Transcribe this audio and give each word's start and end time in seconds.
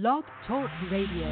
Blog 0.00 0.22
Talk 0.46 0.70
Radio. 0.92 1.26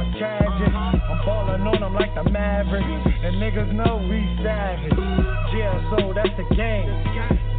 Scene 0.00 0.18
tragic. 0.18 0.72
I'm 0.72 1.20
falling 1.24 1.62
on 1.62 1.80
them 1.80 1.94
like 1.94 2.14
the 2.14 2.24
Mavericks. 2.30 2.86
And 2.86 3.36
niggas 3.36 3.72
know 3.72 4.00
we 4.08 4.24
savage. 4.42 4.92
GSO, 5.52 6.14
that's 6.14 6.34
the 6.36 6.46
game. 6.56 6.88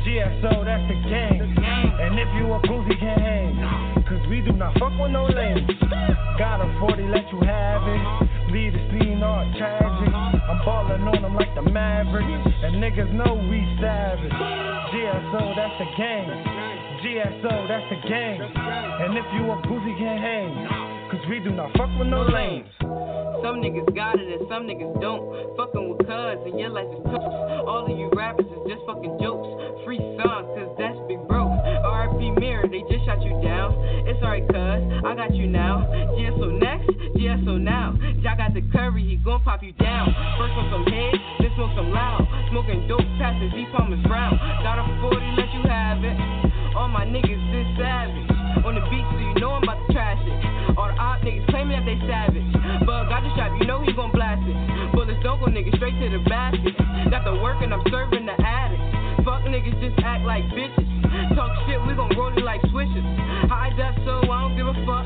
GSO, 0.02 0.66
that's 0.66 0.86
the 0.90 0.98
game. 1.10 1.54
And 1.62 2.18
if 2.18 2.30
you 2.38 2.50
a 2.54 2.60
goofy, 2.66 2.98
can't 2.98 3.22
hang. 3.22 4.04
Cause 4.10 4.24
we 4.30 4.42
do 4.42 4.52
not 4.54 4.74
fuck 4.80 4.94
with 5.00 5.12
no 5.12 5.26
lames. 5.26 5.70
Got 6.38 6.62
a 6.62 6.68
40, 6.80 7.04
let 7.14 7.30
you 7.32 7.40
have 7.46 7.84
it. 7.86 8.52
Lead 8.52 8.74
the 8.74 8.82
scene 8.92 9.22
all 9.24 9.46
tragic. 9.58 10.14
I'm 10.14 10.60
falling 10.66 11.02
on 11.06 11.22
them 11.22 11.36
like 11.36 11.54
the 11.56 11.62
Mavericks. 11.62 12.50
And 12.66 12.82
niggas 12.82 13.14
know 13.14 13.38
we 13.38 13.62
savage. 13.80 14.34
GSO, 14.34 15.42
that's 15.56 15.78
the 15.78 15.90
game. 15.96 16.32
GSO, 17.06 17.68
that's 17.70 17.88
the 17.90 18.00
game. 18.10 18.42
And 18.42 19.18
if 19.18 19.26
you 19.38 19.46
a 19.52 19.62
goofy, 19.68 19.94
can't 19.98 20.20
hang. 20.20 20.91
Cause 21.12 21.28
we 21.28 21.44
do 21.44 21.52
not 21.52 21.76
fuck 21.76 21.92
with 22.00 22.08
no 22.08 22.24
lames. 22.24 22.72
Some 23.44 23.60
niggas 23.60 23.84
got 23.92 24.16
it 24.16 24.32
and 24.32 24.48
some 24.48 24.64
niggas 24.64 24.96
don't. 25.04 25.28
Fucking 25.60 25.92
with 25.92 26.08
cuz 26.08 26.40
and 26.48 26.56
your 26.56 26.72
life 26.72 26.88
is 26.88 27.04
toast. 27.04 27.36
All 27.68 27.84
of 27.84 27.92
you 27.92 28.08
rappers 28.16 28.48
is 28.48 28.64
just 28.72 28.80
fucking 28.88 29.20
jokes. 29.20 29.44
Free 29.84 30.00
songs, 30.16 30.48
cause 30.56 30.72
that's 30.80 30.96
big 31.12 31.20
bro. 31.28 31.52
RP 31.84 32.40
Mirror, 32.40 32.72
they 32.72 32.80
just 32.88 33.04
shot 33.04 33.20
you 33.28 33.36
down. 33.44 33.76
It's 34.08 34.24
alright, 34.24 34.48
cuz, 34.48 34.80
I 35.04 35.12
got 35.12 35.36
you 35.36 35.52
now. 35.52 35.84
GSO 36.16 36.48
next, 36.64 36.88
GSO 37.20 37.60
now. 37.60 37.92
Jack 38.24 38.40
got 38.40 38.56
the 38.56 38.64
curry, 38.72 39.04
he 39.04 39.20
gon' 39.20 39.44
pop 39.44 39.60
you 39.68 39.76
down. 39.84 40.16
First 40.40 40.56
on 40.56 40.72
some 40.72 40.88
head, 40.88 41.12
then 41.44 41.52
smoke 41.60 41.76
some 41.76 41.92
loud. 41.92 42.24
Smoking 42.56 42.88
dope 42.88 43.04
past 43.20 43.36
the 43.44 43.52
Z 43.52 43.68
Palmer's 43.76 44.00
brown. 44.08 44.40
Got 44.64 44.80
a 44.80 44.88
40, 45.04 45.20
let 45.36 45.52
you 45.60 45.68
have 45.68 46.00
it. 46.08 46.16
All 46.72 46.88
my 46.88 47.04
niggas 47.04 47.44
is 47.52 47.68
savage. 47.76 48.32
On 48.64 48.76
the 48.80 48.86
beach, 48.88 49.04
so 49.12 49.20
you 49.20 49.34
know 49.44 49.60
I'm 49.60 49.64
about 49.64 49.76
to 49.76 49.92
trash 49.92 50.24
it. 50.24 50.51
All 50.78 50.88
the 50.88 50.96
op 50.96 51.22
niggas 51.22 51.48
claiming 51.50 51.76
that 51.76 51.86
they 51.86 52.00
savage. 52.08 52.48
Bug 52.86 53.10
got 53.10 53.24
the 53.24 53.30
strap, 53.36 53.52
you 53.60 53.68
know 53.68 53.84
he 53.84 53.92
gon' 53.94 54.12
blast 54.12 54.42
it. 54.48 54.56
Bullets 54.94 55.20
don't 55.24 55.40
go 55.40 55.48
niggas 55.48 55.76
straight 55.76 55.98
to 56.00 56.08
the 56.10 56.24
basket. 56.30 56.76
Got 57.12 57.26
the 57.28 57.36
work 57.44 57.60
and 57.62 57.74
I'm 57.74 57.84
serving 57.92 58.26
the 58.26 58.36
addict. 58.40 58.82
Fuck 59.26 59.44
niggas 59.46 59.76
just 59.84 60.00
act 60.04 60.24
like 60.24 60.44
bitches. 60.56 60.88
Talk 61.36 61.52
shit, 61.68 61.80
we 61.84 61.94
gon' 61.94 62.16
roll 62.16 62.32
it 62.32 62.44
like 62.44 62.62
switches. 62.72 63.04
High 63.52 63.76
def, 63.76 63.96
so 64.08 64.24
I 64.32 64.48
don't 64.48 64.56
give 64.56 64.68
a 64.68 64.76
fuck. 64.88 65.06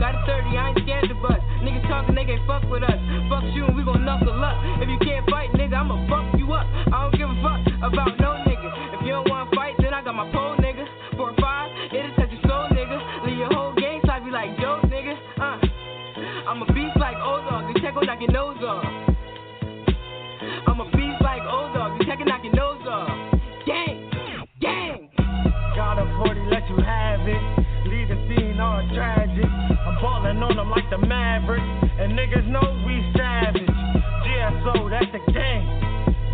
Got 0.00 0.16
a 0.16 0.20
30, 0.24 0.56
I 0.56 0.68
ain't 0.72 0.78
scared 0.82 1.08
to 1.08 1.16
bust. 1.20 1.44
Niggas 1.60 1.86
talking, 1.88 2.14
they 2.14 2.24
can't 2.24 2.46
fuck 2.46 2.64
with 2.72 2.82
us. 2.82 2.98
Fuck 3.28 3.44
you 3.52 3.68
and 3.68 3.76
we 3.76 3.84
gon' 3.84 4.04
knuckle 4.04 4.32
up. 4.42 4.56
If 4.80 4.88
you 4.88 4.98
can't 5.04 5.28
fight, 5.28 5.52
nigga, 5.52 5.76
I'ma 5.76 6.08
fuck 6.08 6.38
you 6.40 6.48
up. 6.52 6.66
I 6.88 7.04
don't 7.04 7.14
give 7.14 7.28
a 7.28 7.36
fuck 7.44 7.60
about 7.84 8.18
no 8.18 8.32
nigga. 8.42 8.51
The 18.02 18.06
knock 18.06 18.20
your 18.20 18.32
nose 18.32 18.58
off. 18.64 18.84
I'm 20.66 20.80
a 20.80 20.84
beast 20.90 21.22
like 21.22 21.42
old 21.42 21.72
dog, 21.72 22.00
you 22.00 22.06
gon' 22.06 22.26
knock 22.26 22.42
your 22.42 22.54
nose 22.54 22.82
off. 22.88 23.08
Gang, 23.64 24.10
gang. 24.60 25.08
Got 25.76 26.02
a 26.02 26.24
40, 26.26 26.40
let 26.50 26.68
you 26.68 26.82
have 26.82 27.20
it. 27.22 27.42
Lead 27.86 28.10
the 28.10 28.18
scene 28.26 28.58
all 28.58 28.82
tragic. 28.92 29.46
I'm 29.46 30.02
balling 30.02 30.42
on 30.42 30.56
them 30.56 30.70
like 30.70 30.90
the 30.90 30.98
Maverick. 30.98 31.62
And 31.62 32.18
niggas 32.18 32.48
know 32.50 32.66
we 32.84 33.06
savage. 33.14 33.70
GSO, 33.70 34.90
that's 34.90 35.12
the 35.12 35.32
game. 35.32 35.66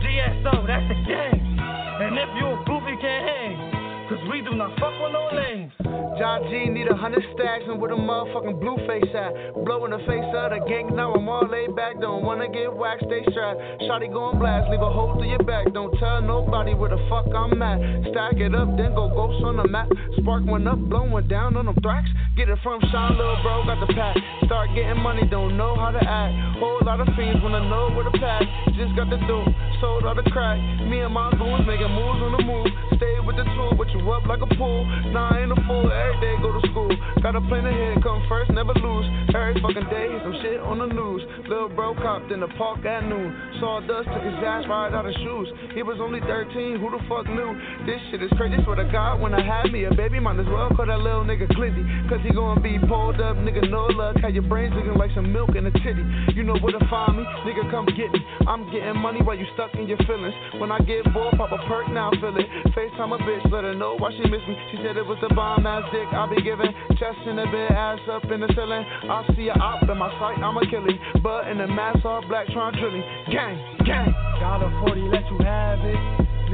GSO, 0.01 0.67
that's 0.67 0.89
the 0.89 0.97
game. 1.05 1.59
And 2.01 2.17
if 2.17 2.31
you 2.41 2.47
a 2.49 2.65
goofy, 2.65 2.97
can't 3.03 3.29
hang. 3.29 3.78
Cause 4.09 4.25
we 4.33 4.41
do 4.41 4.57
not 4.57 4.73
fuck 4.81 4.97
with 5.05 5.13
no 5.13 5.29
lanes. 5.37 5.71
John 6.17 6.49
G 6.49 6.73
need 6.73 6.89
a 6.89 6.97
hundred 6.97 7.23
stacks 7.37 7.69
and 7.69 7.77
with 7.77 7.93
a 7.93 7.95
motherfucking 7.95 8.59
blue 8.59 8.81
face 8.89 9.05
at. 9.13 9.53
Blow 9.69 9.85
in 9.85 9.93
the 9.93 10.01
face 10.09 10.25
of 10.33 10.49
the 10.49 10.65
gang, 10.65 10.97
now 10.97 11.13
I'm 11.13 11.29
all 11.29 11.45
laid 11.45 11.77
back. 11.77 12.01
Don't 12.01 12.25
wanna 12.25 12.49
get 12.49 12.73
waxed, 12.73 13.05
stay 13.05 13.21
strapped. 13.29 13.61
Shotty 13.85 14.09
going 14.11 14.39
blast, 14.41 14.71
leave 14.71 14.81
a 14.81 14.89
hole 14.89 15.13
through 15.21 15.29
your 15.29 15.45
back. 15.45 15.69
Don't 15.77 15.93
tell 16.01 16.23
nobody 16.23 16.73
where 16.73 16.89
the 16.89 16.97
fuck 17.13 17.29
I'm 17.37 17.61
at. 17.61 17.79
Stack 18.09 18.41
it 18.41 18.55
up, 18.55 18.73
then 18.81 18.97
go 18.97 19.13
ghost 19.13 19.45
on 19.45 19.61
the 19.61 19.69
map. 19.69 19.93
Spark 20.17 20.43
one 20.49 20.67
up, 20.67 20.79
blowing 20.89 21.29
down 21.29 21.57
on 21.61 21.67
them 21.67 21.77
thrax. 21.85 22.09
Get 22.35 22.49
it 22.49 22.59
from 22.63 22.81
Sean, 22.91 23.13
little 23.13 23.37
bro, 23.45 23.69
got 23.69 23.87
the 23.87 23.93
pack. 23.93 24.17
Start 24.47 24.71
getting 24.75 25.03
money, 25.03 25.29
don't 25.29 25.59
know 25.59 25.77
how 25.77 25.91
to 25.91 26.01
act. 26.01 26.33
Whole 26.59 26.81
lot 26.83 27.01
of 27.01 27.09
fiends 27.15 27.43
wanna 27.43 27.61
know 27.69 27.93
where 27.93 28.09
the 28.09 28.17
pack. 28.17 28.41
Just 28.73 28.97
got 28.97 29.11
the 29.11 29.21
dope, 29.29 29.53
sold 29.81 30.09
all 30.09 30.17
the 30.17 30.25
crack. 30.33 30.57
Me 30.89 31.05
and 31.05 31.13
my 31.13 31.29
goons 31.37 31.69
making 31.69 31.93
moves 31.93 32.25
on 32.25 32.33
the 32.33 32.43
move. 32.43 32.67
Stay 32.97 33.21
with 33.21 33.37
the 33.37 33.45
tool, 33.69 33.77
but 33.77 33.89
you 33.91 34.01
up 34.11 34.27
like 34.27 34.41
a 34.41 34.55
pool. 34.57 34.85
Nah, 35.13 35.31
I 35.33 35.43
ain't 35.43 35.53
a 35.53 35.61
fool, 35.67 35.91
every 35.91 36.21
day 36.21 36.35
go 36.41 36.53
to 36.53 36.63
school. 36.69 36.91
Got 37.23 37.37
a 37.37 37.41
plan 37.41 37.67
ahead, 37.67 38.03
come 38.03 38.25
first, 38.29 38.51
never 38.53 38.73
lose. 38.75 39.07
Every 39.35 39.61
fucking 39.61 39.89
day, 39.91 40.09
some 40.23 40.35
shit 40.43 40.61
on 40.61 40.79
the 40.79 40.87
news. 40.87 41.23
Little 41.49 41.69
bro 41.69 41.95
copped 41.95 42.33
in 42.33 42.41
the 42.41 42.49
park 42.57 42.85
at 42.85 43.05
noon. 43.05 43.35
Saw 43.61 43.81
dust, 43.81 44.09
took 44.09 44.23
his 44.23 44.39
ass 44.45 44.65
right 44.69 44.93
out 44.93 45.07
of 45.07 45.15
shoes. 45.25 45.49
He 45.75 45.83
was 45.83 45.99
only 46.01 46.21
13, 46.21 46.81
who 46.81 46.89
the 46.91 47.03
fuck 47.09 47.27
knew? 47.29 47.53
This 47.85 48.01
shit 48.11 48.23
is 48.23 48.31
crazy, 48.37 48.57
swear 48.65 48.77
to 48.77 48.89
God, 48.91 49.21
when 49.21 49.35
I 49.35 49.43
had 49.45 49.73
me 49.73 49.85
a 49.85 49.93
baby, 49.95 50.21
might 50.21 50.39
as 50.39 50.47
well 50.49 50.71
call 50.73 50.87
that 50.87 51.01
little 51.01 51.25
nigga 51.25 51.49
Glindy. 51.53 51.85
Cause 52.09 52.21
he 52.25 52.33
gonna 52.33 52.61
be 52.61 52.79
pulled 52.89 53.21
up, 53.21 53.37
nigga, 53.37 53.69
no 53.69 53.87
luck. 53.93 54.17
How 54.23 54.29
your 54.29 54.47
brains 54.47 54.73
looking 54.75 54.95
like 54.95 55.11
some 55.15 55.33
milk 55.33 55.55
in 55.57 55.67
a 55.67 55.73
titty. 55.73 56.05
You 56.35 56.43
know 56.43 56.57
where 56.59 56.73
to 56.73 56.83
find 56.89 57.17
me, 57.17 57.25
nigga, 57.45 57.71
come 57.71 57.87
get 57.87 58.11
me. 58.13 58.21
I'm 58.47 58.71
getting 58.73 58.97
money 58.97 59.21
while 59.21 59.37
you 59.37 59.47
stuck 59.55 59.75
in 59.75 59.89
your 59.89 59.99
feelings. 60.09 60.35
When 60.59 60.73
I 60.73 60.79
get 60.81 61.05
bored, 61.13 61.37
pop 61.37 61.53
a 61.53 61.59
perk, 61.69 61.91
now 61.91 62.11
feel 62.21 62.37
it. 62.37 62.47
FaceTime 62.73 63.13
a 63.15 63.19
bitch, 63.23 63.45
let 63.59 63.65
her 63.65 63.75
know 63.75 63.99
why 63.99 64.15
she 64.15 64.23
miss 64.31 64.39
me. 64.47 64.55
She 64.71 64.79
said 64.87 64.95
it 64.95 65.03
was 65.03 65.19
the 65.19 65.35
bomb 65.35 65.67
ass 65.67 65.83
dick 65.91 66.07
I'll 66.15 66.31
be 66.31 66.39
giving. 66.39 66.71
Chest 66.95 67.19
in 67.27 67.43
the 67.43 67.47
bed, 67.51 67.75
ass 67.75 67.99
up 68.07 68.23
in 68.31 68.39
the 68.39 68.47
ceiling. 68.55 68.87
I 68.87 69.27
see 69.35 69.51
a 69.51 69.57
op 69.59 69.83
in 69.83 69.99
my 69.99 70.15
sight, 70.23 70.39
I'ma 70.39 70.63
kill 70.71 70.87
him. 70.87 70.95
But 71.27 71.51
in 71.51 71.59
the 71.59 71.67
mask 71.67 72.07
all 72.07 72.23
black, 72.23 72.47
trying 72.55 72.79
drilling. 72.79 73.03
Gang, 73.35 73.59
gang. 73.83 74.15
Got 74.39 74.63
a 74.63 74.71
40, 74.87 75.11
let 75.11 75.27
you 75.27 75.43
have 75.43 75.83
it. 75.83 75.99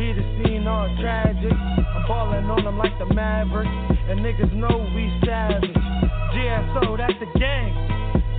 Lead 0.00 0.16
the 0.16 0.24
scene 0.40 0.64
all 0.64 0.88
tragic. 0.96 1.52
I'm 1.52 2.08
balling 2.08 2.48
on 2.48 2.64
them 2.64 2.80
like 2.80 2.96
the 2.96 3.12
Mavericks. 3.12 3.68
And 4.08 4.24
niggas 4.24 4.56
know 4.56 4.72
we 4.96 5.12
savage. 5.28 5.76
GSO, 6.32 6.96
that's 6.96 7.20
the 7.20 7.28
gang. 7.36 7.68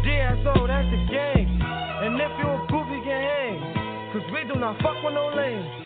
GSO, 0.01 0.65
that's 0.65 0.89
the 0.89 1.01
gang. 1.13 1.53
And 2.01 2.17
if 2.17 2.33
you 2.41 2.49
a 2.49 2.57
goofy, 2.73 2.97
can 3.05 3.13
hang. 3.13 4.09
Cause 4.09 4.25
we 4.33 4.41
do 4.49 4.57
not 4.57 4.81
fuck 4.81 4.97
with 5.05 5.13
no 5.13 5.29
lanes. 5.37 5.84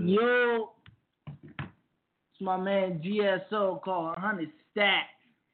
Yo, 0.00 0.70
it's 1.26 2.40
my 2.40 2.56
man 2.56 3.00
GSO 3.04 3.80
called 3.82 4.16
Honey 4.16 4.48
Stack. 4.72 5.04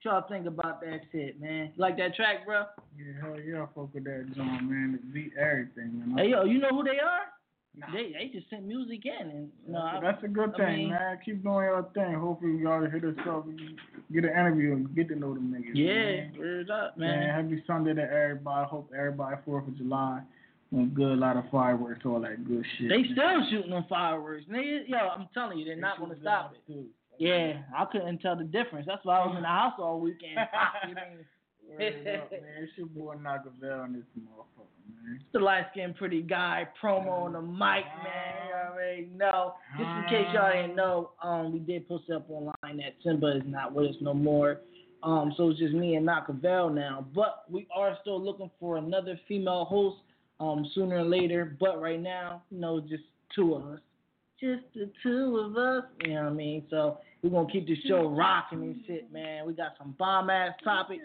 What 0.03 0.13
y'all 0.13 0.29
think 0.29 0.47
about 0.47 0.81
that 0.81 1.01
shit, 1.13 1.41
man? 1.41 1.73
Like 1.77 1.99
that 1.99 2.15
track, 2.15 2.47
bro? 2.47 2.65
Yeah, 2.97 3.21
hell 3.21 3.37
yeah, 3.41 3.63
I 3.65 3.67
fuck 3.75 3.93
with 3.93 4.05
that 4.05 4.27
song, 4.37 4.61
man. 4.71 4.99
It 5.03 5.13
beat 5.13 5.33
everything, 5.39 5.99
man. 5.99 6.17
Hey, 6.17 6.31
yo, 6.31 6.45
you 6.45 6.59
know 6.59 6.71
who 6.71 6.85
they 6.85 6.99
are? 7.01 7.27
They 7.93 8.13
they 8.13 8.31
just 8.33 8.49
sent 8.51 8.65
music 8.65 9.05
in, 9.05 9.29
and 9.29 9.51
you 9.67 9.73
know, 9.73 9.81
I- 9.81 10.01
That's 10.01 10.25
a 10.25 10.29
good 10.29 10.55
I 10.55 10.57
thing, 10.57 10.77
mean, 10.77 10.91
man. 10.91 11.19
Keep 11.25 11.43
doing 11.45 11.65
your 11.65 11.83
thing. 11.95 12.15
Hopefully, 12.15 12.57
y'all 12.63 12.89
hit 12.89 13.05
us 13.05 13.15
up 13.29 13.45
and 13.47 13.61
get 14.13 14.25
an 14.25 14.31
interview 14.31 14.73
and 14.73 14.95
get 14.97 15.09
to 15.09 15.17
know 15.17 15.35
them 15.35 15.55
niggas. 15.55 15.73
Yeah, 15.75 15.95
man. 15.95 16.33
word 16.39 16.71
up, 16.71 16.97
Man, 16.97 17.21
man. 17.21 17.35
happy 17.51 17.63
Sunday 17.67 17.95
to 17.95 18.03
everybody. 18.03 18.69
Hope 18.69 18.91
everybody 18.97 19.37
Fourth 19.45 19.69
of 19.69 19.77
July 19.77 20.23
went 20.71 20.95
good. 20.95 21.13
A 21.13 21.21
lot 21.21 21.37
of 21.37 21.45
fireworks, 21.51 22.01
all 22.05 22.21
that 22.21 22.47
good 22.47 22.65
shit. 22.79 22.89
They 22.89 23.05
still 23.13 23.47
shooting 23.51 23.71
them 23.71 23.87
fireworks, 23.89 24.45
nigga. 24.51 24.89
Yo, 24.89 24.97
I'm 24.97 25.29
telling 25.35 25.59
you, 25.59 25.65
they're 25.65 25.77
not 25.77 25.99
gonna 25.99 26.17
stop 26.21 26.55
it. 26.55 26.73
Too. 26.73 26.87
Yeah, 27.19 27.63
I 27.77 27.85
couldn't 27.87 28.19
tell 28.19 28.37
the 28.37 28.45
difference. 28.45 28.87
That's 28.87 29.05
why 29.05 29.19
I 29.19 29.27
was 29.27 29.37
in 29.37 29.43
the 29.43 29.49
house 29.49 29.75
all 29.79 30.01
weekend. 30.01 30.39
You 30.89 30.95
know, 30.95 31.03
Word 31.69 31.83
up, 31.83 32.31
man. 32.31 32.41
It's 32.61 32.73
your 32.77 32.87
boy 32.87 33.17
Nockavel 33.17 33.85
and 33.85 33.95
this 33.97 34.03
motherfucker, 34.19 35.05
man. 35.05 35.21
the 35.33 35.39
light 35.39 35.67
skinned 35.73 35.97
pretty 35.97 36.23
guy 36.23 36.67
promo 36.83 37.25
on 37.27 37.35
the 37.35 37.43
mic, 37.43 37.85
man. 38.03 38.49
You 38.49 38.71
already 38.73 39.09
know. 39.15 39.55
Just 39.77 39.89
in 39.89 40.05
case 40.09 40.27
y'all 40.33 40.51
didn't 40.51 40.77
know, 40.77 41.11
um, 41.23 41.53
we 41.53 41.59
did 41.59 41.87
post 41.87 42.09
up 42.11 42.29
online 42.31 42.79
that 42.79 42.95
Simba 43.05 43.37
is 43.37 43.43
not 43.45 43.75
with 43.75 43.91
us 43.91 43.97
no 44.01 44.15
more. 44.15 44.61
Um, 45.03 45.35
so 45.37 45.51
it's 45.51 45.59
just 45.59 45.75
me 45.75 45.97
and 45.97 46.07
Machiavel 46.07 46.71
now. 46.71 47.07
But 47.15 47.45
we 47.51 47.67
are 47.77 47.97
still 48.01 48.21
looking 48.21 48.51
for 48.59 48.79
another 48.79 49.21
female 49.29 49.67
host 49.67 49.99
um 50.41 50.71
sooner 50.75 50.99
or 50.99 51.05
later. 51.05 51.57
But 51.59 51.81
right 51.81 52.01
now, 52.01 52.43
you 52.51 52.59
know, 52.61 52.81
just 52.81 53.05
two 53.35 53.55
of 53.55 53.65
us. 53.67 53.81
just 54.41 54.63
the 54.75 54.91
two 55.03 55.37
of 55.39 55.57
us. 55.57 55.85
You 56.05 56.15
know 56.15 56.25
what 56.25 56.31
I 56.33 56.35
mean? 56.35 56.65
So 56.71 56.99
we're 57.23 57.31
gonna 57.31 57.51
keep 57.51 57.67
the 57.67 57.77
show 57.89 58.09
rocking 58.09 58.63
and 58.63 58.77
shit, 58.87 59.13
man. 59.13 59.47
We 59.47 59.53
got 59.53 59.73
some 59.79 59.95
bomb 59.99 60.31
ass 60.31 60.55
topics. 60.63 61.05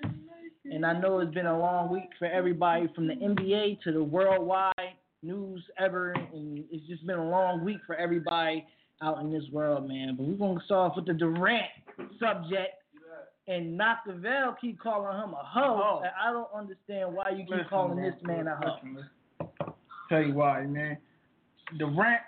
And 0.66 0.86
I 0.86 0.98
know 0.98 1.20
it's 1.20 1.34
been 1.34 1.46
a 1.48 1.60
long 1.60 1.92
week 1.92 2.10
for 2.18 2.26
everybody 2.26 2.88
from 2.96 3.08
the 3.08 3.16
NBA 3.16 3.82
to 3.84 3.92
the 3.92 4.04
worldwide 4.04 4.74
news 5.22 5.62
ever. 5.78 6.12
And 6.34 6.64
it's 6.72 6.88
just 6.88 7.06
been 7.06 7.18
a 7.20 7.30
long 7.30 7.66
week 7.66 7.80
for 7.86 7.96
everybody 7.96 8.66
out 9.02 9.20
in 9.20 9.32
this 9.32 9.44
world, 9.52 9.88
man. 9.90 10.16
But 10.16 10.26
we're 10.28 10.36
gonna 10.36 10.64
start 10.66 10.92
off 10.92 10.96
with 10.96 11.06
the 11.08 11.14
Durant 11.14 11.66
subject. 12.20 12.76
And 13.46 13.76
Machiavelli 13.78 14.54
keep 14.62 14.80
calling 14.80 15.18
him 15.18 15.34
a 15.34 15.44
hoe. 15.44 16.00
And 16.02 16.12
I 16.18 16.32
don't 16.32 16.48
understand 16.56 17.14
why 17.14 17.32
you 17.32 17.40
keep 17.40 17.50
Listen, 17.50 17.66
calling 17.70 17.98
man, 18.02 18.12
this 18.12 18.22
man 18.24 18.48
a 18.48 18.56
hoe. 18.56 18.76
listen, 18.76 18.96
listen. 18.96 19.10
Tell 20.10 20.22
you 20.22 20.34
why, 20.34 20.63
man. 20.66 20.98
Durant, 21.78 22.22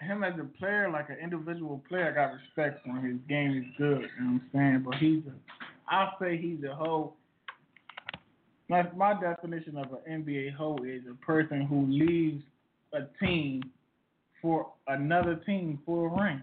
him 0.00 0.22
as 0.24 0.34
a 0.38 0.44
player, 0.58 0.90
like 0.90 1.08
an 1.08 1.16
individual 1.22 1.82
player, 1.88 2.10
I 2.10 2.14
got 2.14 2.34
respect 2.34 2.84
for 2.84 2.92
him. 2.92 3.12
His 3.12 3.28
game 3.28 3.56
is 3.56 3.64
good, 3.78 4.02
you 4.18 4.24
know 4.24 4.32
what 4.32 4.42
I'm 4.42 4.50
saying? 4.52 4.82
But 4.84 4.94
he's 4.96 5.22
a, 5.26 5.94
I'll 5.94 6.16
say 6.20 6.36
he's 6.36 6.62
a 6.64 6.74
hoe. 6.74 7.14
My, 8.68 8.84
my 8.96 9.18
definition 9.18 9.76
of 9.76 9.86
an 9.92 10.24
NBA 10.24 10.54
hoe 10.54 10.78
is 10.84 11.02
a 11.10 11.14
person 11.24 11.62
who 11.62 11.86
leaves 11.86 12.42
a 12.92 13.06
team 13.24 13.62
for 14.42 14.66
another 14.88 15.36
team 15.46 15.78
for 15.86 16.08
a 16.08 16.22
ring. 16.22 16.42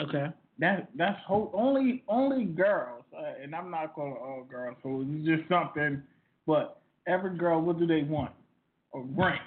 Okay. 0.00 0.26
That 0.60 0.88
that's 0.96 1.18
ho- 1.26 1.50
only 1.54 2.02
only 2.08 2.44
girls, 2.44 3.04
uh, 3.16 3.42
and 3.42 3.54
I'm 3.54 3.70
not 3.70 3.94
calling 3.94 4.16
all 4.20 4.44
girls 4.48 4.76
hoes. 4.82 5.06
It's 5.08 5.26
just 5.26 5.48
something. 5.48 6.02
But 6.46 6.80
every 7.06 7.36
girl, 7.36 7.60
what 7.60 7.78
do 7.78 7.86
they 7.86 8.02
want? 8.02 8.32
A 8.94 9.00
ring. 9.00 9.38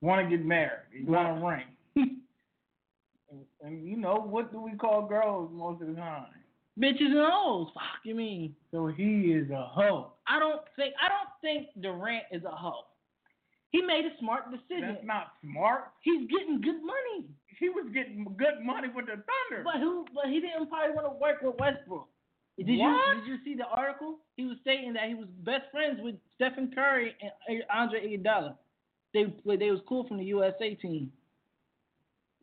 Want 0.00 0.28
to 0.28 0.36
get 0.36 0.44
married? 0.44 0.86
They 0.92 1.10
want 1.10 1.42
a 1.42 1.46
ring. 1.46 1.64
and, 3.30 3.44
and 3.62 3.86
you 3.86 3.96
know 3.96 4.14
what 4.14 4.52
do 4.52 4.60
we 4.60 4.72
call 4.72 5.06
girls 5.06 5.50
most 5.52 5.82
of 5.82 5.88
the 5.88 5.94
time? 5.94 6.26
Bitches 6.78 7.12
and 7.12 7.26
hoes. 7.30 7.68
Fuck 7.74 8.04
you 8.04 8.14
mean? 8.14 8.54
So 8.70 8.86
he 8.86 9.32
is 9.32 9.50
a 9.50 9.66
hoe. 9.66 10.12
I 10.26 10.38
don't 10.38 10.62
think 10.76 10.94
I 11.02 11.08
don't 11.08 11.30
think 11.42 11.68
Durant 11.82 12.24
is 12.32 12.44
a 12.44 12.50
hoe. 12.50 12.86
He 13.70 13.82
made 13.82 14.04
a 14.04 14.18
smart 14.18 14.50
decision. 14.50 14.94
That's 14.94 15.06
not 15.06 15.32
smart. 15.42 15.92
He's 16.00 16.28
getting 16.28 16.60
good 16.60 16.80
money. 16.82 17.26
He 17.58 17.68
was 17.68 17.86
getting 17.92 18.24
good 18.36 18.64
money 18.64 18.88
with 18.88 19.06
the 19.06 19.22
Thunder. 19.22 19.62
But 19.62 19.80
who 19.80 20.06
but 20.14 20.26
he 20.26 20.40
didn't 20.40 20.68
probably 20.68 20.94
want 20.94 21.06
to 21.06 21.18
work 21.20 21.42
with 21.42 21.58
Westbrook. 21.58 22.08
Did 22.58 22.68
you 22.68 23.00
did 23.16 23.26
you 23.26 23.36
see 23.44 23.54
the 23.54 23.66
article? 23.66 24.18
He 24.36 24.44
was 24.44 24.56
stating 24.62 24.92
that 24.94 25.08
he 25.08 25.14
was 25.14 25.28
best 25.44 25.64
friends 25.72 25.98
with 26.02 26.16
Stephen 26.34 26.70
Curry 26.74 27.14
and 27.48 27.62
Andre 27.74 28.00
Iguodala. 28.16 28.54
They 29.14 29.24
they 29.56 29.70
was 29.70 29.80
cool 29.88 30.06
from 30.06 30.18
the 30.18 30.24
USA 30.24 30.74
team. 30.74 31.10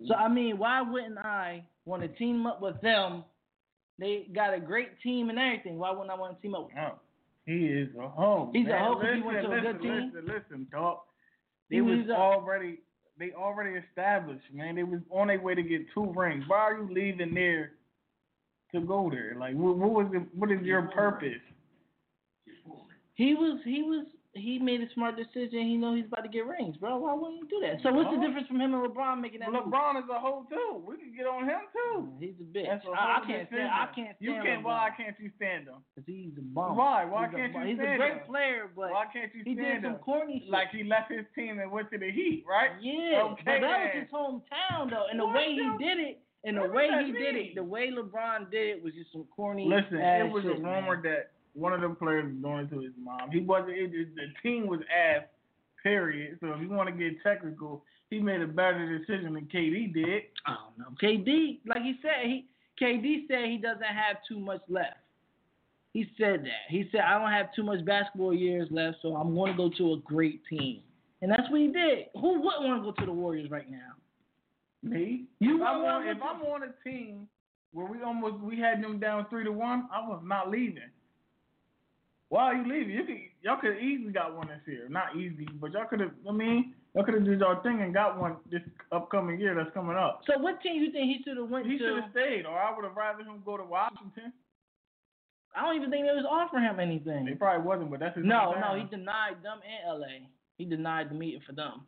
So 0.08 0.14
I 0.16 0.28
mean, 0.28 0.58
why 0.58 0.82
wouldn't 0.82 1.18
I 1.18 1.64
want 1.86 2.02
to 2.04 2.08
team 2.08 2.46
up 2.46 2.62
with 2.62 2.80
them? 2.82 3.24
They 4.00 4.28
got 4.34 4.54
a 4.54 4.60
great 4.60 5.00
team 5.02 5.30
and 5.30 5.40
everything. 5.40 5.78
Why 5.80 5.92
wouldn't 5.92 6.10
I 6.12 6.16
want 6.16 6.36
to 6.36 6.42
team 6.42 6.56
up 6.56 6.66
with 6.66 6.76
them? 6.76 6.92
He 7.46 7.66
is 7.66 7.90
a 8.00 8.08
hoe. 8.08 8.50
He's 8.54 8.66
a 8.66 8.70
man. 8.70 8.84
hoe 8.84 8.96
'cause 8.96 9.04
he 9.04 9.10
listen, 9.10 9.26
went 9.26 9.42
to 9.42 9.48
a 9.48 9.50
listen, 9.56 9.64
good 9.72 9.82
team? 9.82 10.12
Listen, 10.14 10.26
listen, 10.36 10.68
dog. 10.72 11.00
They 11.70 11.76
He 11.78 11.82
was 11.82 12.00
was 12.00 12.10
a- 12.10 12.16
already 12.16 12.80
they 13.20 13.32
already 13.32 13.80
established, 13.80 14.46
man. 14.54 14.76
They 14.76 14.84
was 14.84 15.00
on 15.10 15.28
their 15.28 15.40
way 15.42 15.56
to 15.56 15.64
get 15.64 15.90
two 15.94 16.06
rings. 16.16 16.44
Why 16.48 16.58
are 16.60 16.78
you 16.78 16.88
leaving 16.94 17.34
there 17.34 17.72
to 18.80 18.86
go 18.88 19.10
there? 19.10 19.36
Like, 19.40 19.56
what, 19.56 19.78
what 19.78 19.92
was 19.92 20.08
the, 20.12 20.20
what 20.38 20.52
is 20.52 20.62
your 20.62 20.84
purpose? 20.84 21.42
He 23.16 23.34
was 23.34 23.60
he 23.66 23.82
was 23.82 24.06
he 24.34 24.60
made 24.60 24.82
a 24.82 24.94
smart 24.94 25.18
decision. 25.18 25.66
He 25.66 25.78
know 25.78 25.96
he's 25.96 26.06
about 26.06 26.22
to 26.22 26.30
get 26.30 26.46
rings, 26.46 26.78
bro. 26.78 26.98
Why 26.98 27.16
wouldn't 27.18 27.42
he 27.42 27.48
do 27.50 27.58
that? 27.66 27.82
So 27.82 27.90
what's 27.92 28.14
the 28.14 28.22
difference 28.22 28.46
from 28.46 28.62
him 28.62 28.76
and 28.78 28.86
LeBron 28.86 29.20
making 29.20 29.40
that? 29.42 29.50
move? 29.52 29.66
LeBron 29.66 29.98
is 29.98 30.06
a 30.14 30.20
hoe 30.22 30.46
too. 30.46 30.84
We 30.86 30.98
can 31.02 31.10
get 31.18 31.26
on 31.26 31.46
him 31.50 31.66
too. 31.74 32.14
He's 32.22 32.38
a 32.38 32.46
bitch. 32.46 32.70
A 32.70 32.92
I, 32.94 33.18
I 33.18 33.26
can't 33.26 33.50
stand. 33.50 33.66
I 33.74 33.86
can't 33.98 34.14
stand. 34.14 34.22
You 34.22 34.34
can't. 34.46 34.62
LeBron. 34.62 34.70
Why 34.70 34.90
can't 34.96 35.16
you 35.18 35.32
stand 35.42 35.66
him? 35.66 35.82
Cause 35.98 36.06
he's 36.06 36.38
a 36.38 36.42
bum. 36.46 36.78
Why? 36.78 37.06
Why 37.06 37.26
He's 37.26 37.34
can't 37.36 37.54
you 37.58 37.62
He's 37.74 37.78
stand 37.82 37.94
a 37.94 37.98
great 37.98 38.22
him? 38.22 38.30
player, 38.30 38.70
but 38.78 38.92
Why 38.94 39.06
can't 39.12 39.34
you 39.34 39.42
he 39.44 39.56
did 39.58 39.82
some 39.82 39.98
him? 39.98 40.06
corny 40.06 40.42
shit. 40.46 40.52
Like 40.54 40.70
he 40.70 40.84
left 40.86 41.10
his 41.10 41.26
team 41.34 41.58
and 41.58 41.72
went 41.72 41.90
to 41.90 41.98
the 41.98 42.12
Heat, 42.14 42.46
right? 42.46 42.78
yeah, 42.78 43.34
Okay, 43.34 43.42
but 43.42 43.66
that 43.66 43.82
was 43.90 43.98
his 43.98 44.12
hometown 44.14 44.94
though, 44.94 45.10
and 45.10 45.18
the 45.20 45.26
What 45.26 45.34
way 45.42 45.58
he 45.58 45.66
did 45.82 45.98
it, 45.98 46.22
and 46.48 46.58
the 46.58 46.62
what 46.62 46.74
way 46.74 46.90
he 47.06 47.12
that 47.12 47.18
did 47.20 47.36
it, 47.36 47.56
the 47.56 47.64
way 47.64 47.92
LeBron 47.92 48.50
did 48.50 48.78
it 48.78 48.84
was 48.84 48.94
just 48.94 49.12
some 49.12 49.26
corny. 49.36 49.66
Listen, 49.68 50.00
ass 50.00 50.24
it 50.26 50.32
was 50.32 50.44
shit, 50.44 50.54
a 50.54 50.56
rumor 50.56 50.96
man. 50.96 51.04
that 51.04 51.32
one 51.54 51.74
of 51.74 51.82
them 51.82 51.96
players 51.96 52.26
was 52.26 52.42
doing 52.42 52.60
it 52.60 52.70
to 52.70 52.82
his 52.82 52.94
mom. 53.02 53.32
He 53.32 53.42
wasn't. 53.42 53.72
It, 53.72 53.92
it, 53.94 54.16
the 54.16 54.28
team 54.42 54.68
was 54.68 54.80
ass. 54.92 55.24
Period. 55.84 56.38
So 56.42 56.48
if 56.54 56.62
you 56.62 56.70
want 56.70 56.90
to 56.90 56.96
get 56.96 57.22
technical, 57.22 57.84
he 58.10 58.20
made 58.20 58.42
a 58.42 58.48
better 58.48 58.98
decision 58.98 59.36
than 59.36 59.46
KD 59.46 59.94
did. 59.94 60.24
I 60.46 60.56
don't 60.56 60.78
know. 60.78 60.96
KD, 61.02 61.60
like 61.66 61.84
he 61.84 61.96
said, 62.02 62.26
he 62.26 62.46
KD 62.82 63.28
said 63.28 63.46
he 63.46 63.58
doesn't 63.58 63.84
have 63.84 64.18
too 64.28 64.40
much 64.40 64.62
left. 64.68 64.98
He 65.94 66.06
said 66.18 66.44
that. 66.44 66.70
He 66.70 66.88
said 66.92 67.02
I 67.02 67.20
don't 67.20 67.32
have 67.32 67.54
too 67.54 67.64
much 67.64 67.86
basketball 67.86 68.34
years 68.34 68.68
left, 68.72 68.98
so 69.02 69.16
I'm 69.16 69.34
going 69.34 69.54
to 69.54 69.58
go 69.58 69.70
to 69.78 69.94
a 69.94 69.98
great 69.98 70.42
team, 70.50 70.82
and 71.22 71.32
that's 71.32 71.50
what 71.50 71.62
he 71.62 71.68
did. 71.68 72.06
Who 72.14 72.42
wouldn't 72.42 72.64
want 72.64 72.84
to 72.84 72.92
go 72.92 73.00
to 73.00 73.06
the 73.06 73.14
Warriors 73.14 73.50
right 73.50 73.70
now? 73.70 73.94
Me? 74.84 75.26
You 75.40 75.58
if 75.58 75.62
I'm 75.62 75.82
on, 75.84 76.08
if 76.08 76.18
I'm 76.22 76.42
on 76.44 76.64
a 76.64 76.90
team 76.90 77.28
where 77.72 77.86
we 77.86 78.02
almost 78.04 78.42
we 78.44 78.60
had 78.60 78.84
them 78.84 79.00
down 79.00 79.26
three 79.30 79.44
to 79.44 79.52
one, 79.52 79.88
I 79.94 80.08
was 80.08 80.22
not 80.24 80.50
leaving. 80.50 80.90
Why 82.30 82.44
are 82.44 82.56
you 82.56 82.64
leaving? 82.64 82.96
You 82.96 83.04
could, 83.06 83.18
y'all 83.42 83.60
could 83.60 83.78
easily 83.80 84.12
got 84.12 84.36
one 84.36 84.48
this 84.48 84.62
year. 84.68 84.88
Not 84.90 85.16
easy, 85.16 85.48
but 85.60 85.72
y'all 85.72 85.86
could 85.90 86.02
have. 86.02 86.12
I 86.28 86.32
mean, 86.32 86.74
y'all 86.94 87.04
could 87.06 87.16
have 87.16 87.26
did 87.26 87.40
y'all 87.40 87.62
thing 87.62 87.82
and 87.82 87.94
got 87.94 88.20
one 88.20 88.38
this 88.52 88.62
upcoming 88.92 89.40
year 89.40 89.56
that's 89.56 89.74
coming 89.74 89.96
up. 89.96 90.22
So 90.28 90.38
what 90.40 90.62
team 90.62 90.82
you 90.82 90.92
think 90.92 91.06
he 91.06 91.24
should 91.24 91.38
have 91.38 91.50
went 91.50 91.66
He 91.66 91.78
should 91.78 91.96
have 91.96 92.12
stayed, 92.12 92.46
or 92.46 92.60
I 92.60 92.76
would 92.76 92.84
have 92.84 92.96
rather 92.96 93.24
him 93.24 93.42
go 93.46 93.58
to 93.58 93.64
Washington. 93.64 94.34
I 95.56 95.62
don't 95.64 95.76
even 95.76 95.90
think 95.90 96.06
they 96.06 96.14
was 96.14 96.28
offering 96.30 96.64
him 96.64 96.80
anything. 96.80 97.26
They 97.26 97.34
probably 97.34 97.66
wasn't, 97.66 97.90
but 97.90 98.00
that's 98.00 98.16
his 98.16 98.26
No, 98.26 98.54
no, 98.54 98.76
he 98.78 98.84
denied 98.90 99.42
them 99.42 99.60
and 99.66 100.00
LA. 100.00 100.28
He 100.58 100.66
denied 100.66 101.10
the 101.10 101.16
meeting 101.16 101.42
for 101.48 101.54
them. 101.54 101.82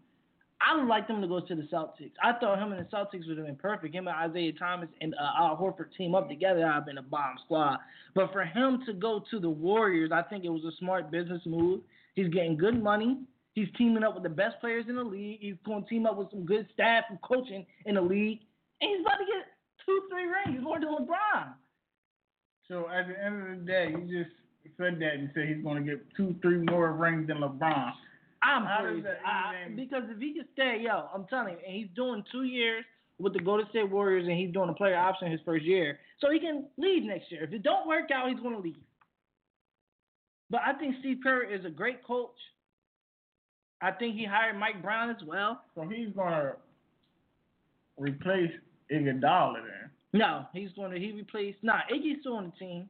I 0.62 0.76
would 0.76 0.88
like 0.88 1.08
them 1.08 1.22
to 1.22 1.28
go 1.28 1.40
to 1.40 1.56
the 1.56 1.64
Celtics. 1.64 2.12
I 2.22 2.34
thought 2.34 2.60
him 2.60 2.74
and 2.74 2.86
the 2.86 2.90
Celtics 2.90 3.28
would 3.28 3.38
have 3.38 3.48
been 3.48 3.56
perfect. 3.56 3.96
Him 3.96 4.08
and 4.08 4.32
Isaiah 4.32 4.52
Thomas 4.54 4.90
and 5.00 5.16
uh, 5.16 5.42
Al 5.44 5.58
Horford 5.58 5.96
team 5.98 6.16
up 6.16 6.28
together. 6.28 6.66
I've 6.66 6.86
been 6.86 6.98
a 6.98 7.04
bomb 7.04 7.36
squad. 7.46 7.78
But 8.14 8.34
for 8.34 8.44
him 8.44 8.82
to 8.86 8.94
go 8.94 9.24
to 9.32 9.40
the 9.40 9.50
Warriors, 9.50 10.12
I 10.14 10.22
think 10.22 10.44
it 10.44 10.50
was 10.50 10.64
a 10.66 10.76
smart 10.78 11.12
business 11.12 11.42
move. 11.46 11.82
He's 12.16 12.28
getting 12.28 12.58
good 12.58 12.82
money. 12.84 13.20
He's 13.54 13.70
teaming 13.78 14.04
up 14.04 14.16
with 14.16 14.24
the 14.24 14.30
best 14.30 14.60
players 14.60 14.86
in 14.90 14.96
the 14.96 15.04
league. 15.04 15.40
He's 15.42 15.56
going 15.66 15.84
to 15.84 15.90
team 15.90 16.06
up 16.06 16.18
with 16.18 16.30
some 16.32 16.46
good 16.46 16.68
staff 16.74 17.06
and 17.10 17.22
coaching 17.22 17.66
in 17.86 17.96
the 17.96 18.02
league, 18.02 18.40
and 18.82 18.92
he's 18.92 19.02
about 19.02 19.18
to 19.18 19.26
get 19.26 19.46
two, 19.86 20.02
three 20.10 20.26
rings. 20.26 20.58
He's 20.58 20.64
going 20.64 20.82
to 20.82 20.88
LeBron. 20.88 21.54
So 22.68 22.88
at 22.90 23.07
the 23.07 23.22
end 23.22 23.42
of 23.42 23.60
the 23.60 23.66
day, 23.66 23.90
you 23.90 24.24
just 24.24 24.36
said 24.78 25.00
that 25.00 25.14
and 25.14 25.30
said 25.33 25.48
he's 25.48 25.64
going 25.64 25.83
to 25.83 25.90
get 25.90 26.06
two, 26.16 26.36
three 26.42 26.60
more 26.69 26.94
rings 26.94 27.28
than 27.28 27.38
LeBron. 27.38 27.92
I'm 28.42 28.66
How 28.66 28.80
crazy. 28.81 29.08
I, 29.26 29.69
because 29.76 30.04
if 30.10 30.19
he 30.19 30.34
can 30.34 30.46
stay, 30.54 30.81
yo, 30.81 31.08
I'm 31.14 31.26
telling 31.26 31.54
you, 31.54 31.60
and 31.66 31.76
he's 31.76 31.90
doing 31.96 32.24
two 32.31 32.44
years 32.44 32.86
with 33.18 33.34
the 33.34 33.40
Golden 33.40 33.68
State 33.69 33.90
Warriors, 33.90 34.28
and 34.28 34.38
he's 34.38 34.54
doing 34.54 34.69
a 34.69 34.74
player 34.74 34.96
option 34.96 35.30
his 35.30 35.42
first 35.46 35.66
year, 35.66 36.00
so 36.19 36.31
he 36.31 36.40
can 36.40 36.66
leave 36.78 37.04
next 37.04 37.31
year. 37.31 37.44
If 37.44 37.52
it 37.52 37.64
don't 37.64 37.88
work 37.88 38.12
out, 38.12 38.30
he's 38.30 38.40
going 38.40 38.56
to 38.56 38.62
leave. 38.62 38.78
But 40.50 40.62
I 40.66 40.74
think 40.74 40.96
Steve 41.00 41.19
Kerr 41.22 41.44
is 41.44 41.66
a 41.66 41.69
great 41.69 42.04
coach. 42.04 42.30
I 43.81 43.92
think 43.92 44.16
he 44.16 44.26
hired 44.26 44.58
Mike 44.58 44.81
Brown 44.81 45.10
as 45.10 45.22
well. 45.26 45.62
So 45.76 45.81
he's 45.81 46.14
going 46.16 46.31
to 46.31 46.54
replace 47.98 48.52
Iggy 48.92 49.22
Iguodala 49.22 49.56
then. 49.56 49.90
No, 50.12 50.46
he's 50.54 50.69
going 50.76 50.92
to 50.92 51.00
he 51.00 51.12
replaced. 51.12 51.60
Nah, 51.62 51.80
Iggy's 51.94 52.22
still 52.22 52.36
on 52.36 52.46
the 52.46 52.66
team. 52.66 52.90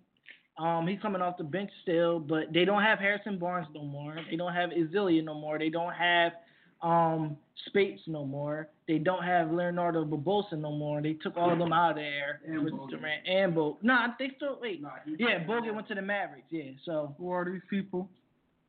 Um, 0.60 0.86
he's 0.88 1.00
coming 1.02 1.22
off 1.22 1.38
the 1.38 1.44
bench 1.44 1.72
still, 1.84 2.20
but 2.20 2.52
they 2.54 2.66
don't 2.66 2.84
have 2.84 3.00
Harrison 3.00 3.40
Barnes 3.40 3.68
no 3.74 3.84
more. 3.84 4.18
They 4.30 4.36
don't 4.36 4.54
have 4.54 4.72
Ezeli 4.72 5.24
no 5.24 5.34
more. 5.34 5.58
They 5.58 5.70
don't 5.70 5.94
have 5.94 6.34
um 6.82 7.38
Speights 7.68 8.02
no 8.08 8.26
more. 8.26 8.70
They 8.88 8.98
don't 9.00 9.24
have 9.24 9.52
Leonardo 9.52 10.06
Barbosa 10.06 10.54
no 10.54 10.72
more. 10.72 11.02
They 11.02 11.14
took 11.14 11.36
all 11.36 11.52
of 11.52 11.60
them 11.60 11.74
out 11.74 11.92
of 11.92 11.96
there. 11.98 12.42
And. 12.48 12.70
Durant 12.90 13.28
and 13.28 13.54
Bo. 13.54 13.78
Nah, 13.82 14.08
they 14.18 14.32
still 14.38 14.58
wait. 14.62 14.82
Yeah, 15.18 15.44
Bogut 15.46 15.76
went 15.76 15.88
to 15.90 15.96
the 15.96 16.02
Mavericks. 16.02 16.48
Yeah, 16.50 16.72
so 16.86 17.16
Who 17.18 17.32
are 17.32 17.46
these 17.46 17.62
people? 17.70 18.10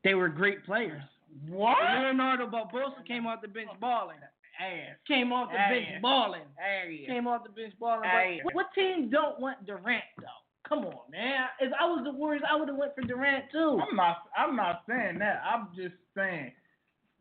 they 0.02 0.14
were 0.14 0.28
great 0.28 0.64
players. 0.64 1.02
What? 1.48 1.76
Leonardo 1.82 2.46
Barbosa 2.48 3.06
came 3.06 3.26
off 3.26 3.42
the 3.42 3.48
bench 3.48 3.70
balling. 3.80 4.16
Ass. 4.60 4.96
Came 5.06 5.32
off 5.32 5.50
the 5.50 5.58
Ass. 5.58 5.70
bench 5.70 6.02
balling. 6.02 6.42
Ass. 6.58 7.06
Came 7.06 7.26
off 7.26 7.44
the 7.44 7.50
bench 7.50 7.74
balling. 7.78 8.08
But 8.44 8.54
what 8.54 8.66
team 8.74 9.08
don't 9.10 9.40
want 9.40 9.64
Durant 9.66 10.04
though? 10.18 10.39
Come 10.70 10.84
on, 10.84 11.10
man. 11.10 11.46
If 11.58 11.72
I 11.78 11.84
was 11.84 12.02
the 12.04 12.12
Warriors, 12.12 12.44
I 12.48 12.56
would 12.56 12.68
have 12.68 12.78
went 12.78 12.94
for 12.94 13.02
Durant 13.02 13.46
too. 13.50 13.80
I'm 13.82 13.96
not. 13.96 14.18
I'm 14.38 14.54
not 14.54 14.82
saying 14.88 15.18
that. 15.18 15.42
I'm 15.44 15.68
just 15.74 15.96
saying 16.16 16.52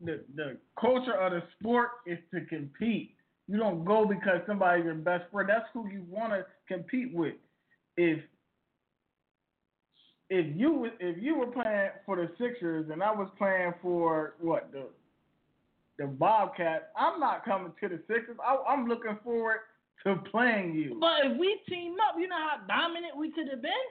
the 0.00 0.20
the 0.36 0.56
culture 0.80 1.14
of 1.14 1.32
the 1.32 1.42
sport 1.58 1.88
is 2.06 2.18
to 2.32 2.42
compete. 2.46 3.16
You 3.48 3.58
don't 3.58 3.84
go 3.84 4.06
because 4.06 4.40
somebody's 4.46 4.84
your 4.84 4.94
best 4.94 5.24
friend. 5.32 5.48
That's 5.48 5.66
who 5.74 5.88
you 5.88 6.04
want 6.08 6.32
to 6.32 6.46
compete 6.68 7.12
with. 7.12 7.34
If 7.96 8.20
if 10.30 10.56
you 10.56 10.88
if 11.00 11.20
you 11.20 11.36
were 11.36 11.48
playing 11.48 11.90
for 12.06 12.14
the 12.14 12.30
Sixers 12.38 12.88
and 12.92 13.02
I 13.02 13.10
was 13.10 13.28
playing 13.36 13.74
for 13.82 14.34
what 14.40 14.70
the 14.70 14.84
the 15.98 16.06
Bobcats. 16.06 16.84
I'm 16.96 17.18
not 17.18 17.44
coming 17.44 17.72
to 17.80 17.88
the 17.88 18.00
Sixers. 18.06 18.36
I, 18.42 18.56
I'm 18.68 18.86
looking 18.86 19.18
forward 19.24 19.56
to 20.04 20.16
playing 20.30 20.74
you. 20.74 20.96
But 20.98 21.26
if 21.26 21.38
we 21.38 21.60
team 21.68 21.96
up, 22.00 22.16
you 22.18 22.28
know 22.28 22.38
how 22.38 22.64
dominant 22.66 23.16
we 23.16 23.30
could 23.32 23.48
have 23.50 23.62
been. 23.62 23.86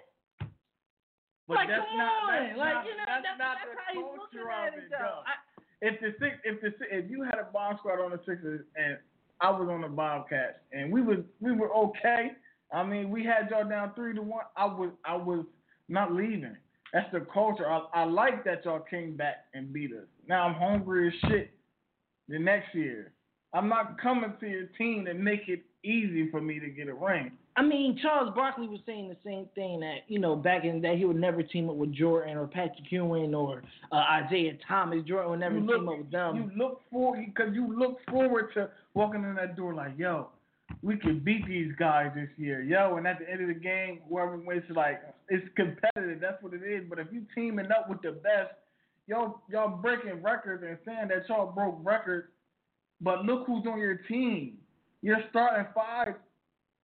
But 1.47 1.55
like, 1.55 1.67
that's 1.69 1.85
come 1.85 1.97
not, 1.97 2.23
on, 2.23 2.29
that's 2.29 2.57
like 2.57 2.73
not, 2.73 2.85
you 2.85 2.95
know, 2.97 3.05
that's, 3.09 3.25
that's, 3.25 3.39
not 3.39 3.57
that's 3.57 3.73
the 3.73 3.81
how 3.81 3.89
he's 3.93 4.13
looking 4.13 4.45
at 4.53 4.73
it, 4.77 4.89
though. 4.89 5.21
I, 5.25 5.33
if 5.81 5.99
the 5.99 6.13
six, 6.19 6.37
if 6.43 6.61
the 6.61 6.71
if 6.91 7.09
you 7.09 7.23
had 7.23 7.39
a 7.39 7.47
bomb 7.51 7.77
squad 7.79 7.99
on 7.99 8.11
the 8.11 8.19
Sixers 8.25 8.65
and 8.75 8.97
I 9.41 9.49
was 9.49 9.69
on 9.69 9.81
the 9.81 9.87
Bobcats 9.87 10.59
and 10.71 10.91
we 10.91 11.01
was 11.01 11.19
we 11.39 11.51
were 11.53 11.73
okay. 11.73 12.33
I 12.71 12.83
mean, 12.83 13.09
we 13.09 13.23
had 13.25 13.49
y'all 13.49 13.67
down 13.67 13.93
three 13.95 14.13
to 14.13 14.21
one. 14.21 14.45
I 14.55 14.65
was 14.65 14.91
I 15.05 15.15
was 15.15 15.45
not 15.87 16.13
leaving. 16.13 16.55
That's 16.93 17.11
the 17.11 17.25
culture. 17.33 17.69
I, 17.69 17.81
I 17.93 18.03
like 18.03 18.43
that 18.45 18.65
y'all 18.65 18.79
came 18.79 19.15
back 19.15 19.45
and 19.53 19.71
beat 19.71 19.91
us. 19.91 20.07
Now 20.27 20.47
I'm 20.47 20.55
hungry 20.55 21.07
as 21.07 21.29
shit. 21.29 21.51
The 22.27 22.37
next 22.37 22.75
year, 22.75 23.13
I'm 23.53 23.69
not 23.69 23.99
coming 23.99 24.33
to 24.39 24.47
your 24.47 24.67
team 24.77 25.05
to 25.05 25.13
make 25.13 25.47
it 25.47 25.63
easy 25.83 26.29
for 26.29 26.41
me 26.41 26.59
to 26.59 26.69
get 26.69 26.87
a 26.87 26.93
ring. 26.93 27.31
I 27.55 27.61
mean, 27.61 27.99
Charles 28.01 28.33
Barkley 28.35 28.67
was 28.67 28.79
saying 28.85 29.09
the 29.09 29.17
same 29.25 29.47
thing 29.55 29.79
that 29.81 29.99
you 30.07 30.19
know 30.19 30.35
back 30.35 30.63
in 30.63 30.81
that 30.81 30.97
he 30.97 31.05
would 31.05 31.17
never 31.19 31.43
team 31.43 31.69
up 31.69 31.75
with 31.75 31.93
Jordan 31.93 32.37
or 32.37 32.47
Patrick 32.47 32.89
Ewing 32.89 33.35
or 33.35 33.63
uh, 33.91 33.95
Isaiah 33.95 34.57
Thomas. 34.67 35.03
Jordan 35.05 35.31
would 35.31 35.39
never 35.39 35.55
You 35.55 35.61
team 35.61 35.67
look- 35.67 35.87
up 35.93 35.97
with 35.97 36.11
them. 36.11 36.35
You 36.35 36.51
look 36.57 36.81
forward 36.91 37.25
because 37.25 37.53
you 37.53 37.77
look 37.77 37.97
forward 38.09 38.53
to 38.53 38.69
walking 38.93 39.23
in 39.23 39.35
that 39.35 39.55
door 39.57 39.73
like, 39.73 39.97
yo, 39.97 40.29
we 40.81 40.95
can 40.97 41.19
beat 41.19 41.45
these 41.47 41.73
guys 41.77 42.11
this 42.15 42.29
year, 42.37 42.61
yo. 42.61 42.95
And 42.97 43.05
at 43.07 43.19
the 43.19 43.29
end 43.29 43.41
of 43.41 43.47
the 43.47 43.53
game, 43.59 43.99
whoever 44.07 44.37
wins, 44.37 44.63
like 44.69 45.01
it's 45.27 45.45
competitive. 45.55 46.21
That's 46.21 46.41
what 46.41 46.53
it 46.53 46.61
is. 46.63 46.83
But 46.89 46.99
if 46.99 47.07
you 47.11 47.23
teaming 47.35 47.71
up 47.71 47.89
with 47.89 48.01
the 48.01 48.11
best, 48.11 48.53
y'all 49.07 49.41
y'all 49.49 49.75
breaking 49.77 50.21
records 50.23 50.63
and 50.65 50.77
saying 50.85 51.09
that 51.09 51.27
y'all 51.27 51.51
broke 51.51 51.77
records. 51.83 52.27
But 53.01 53.25
look 53.25 53.47
who's 53.47 53.65
on 53.65 53.79
your 53.79 53.95
team. 54.07 54.58
Your 55.01 55.17
starting 55.29 55.67
five 55.73 56.15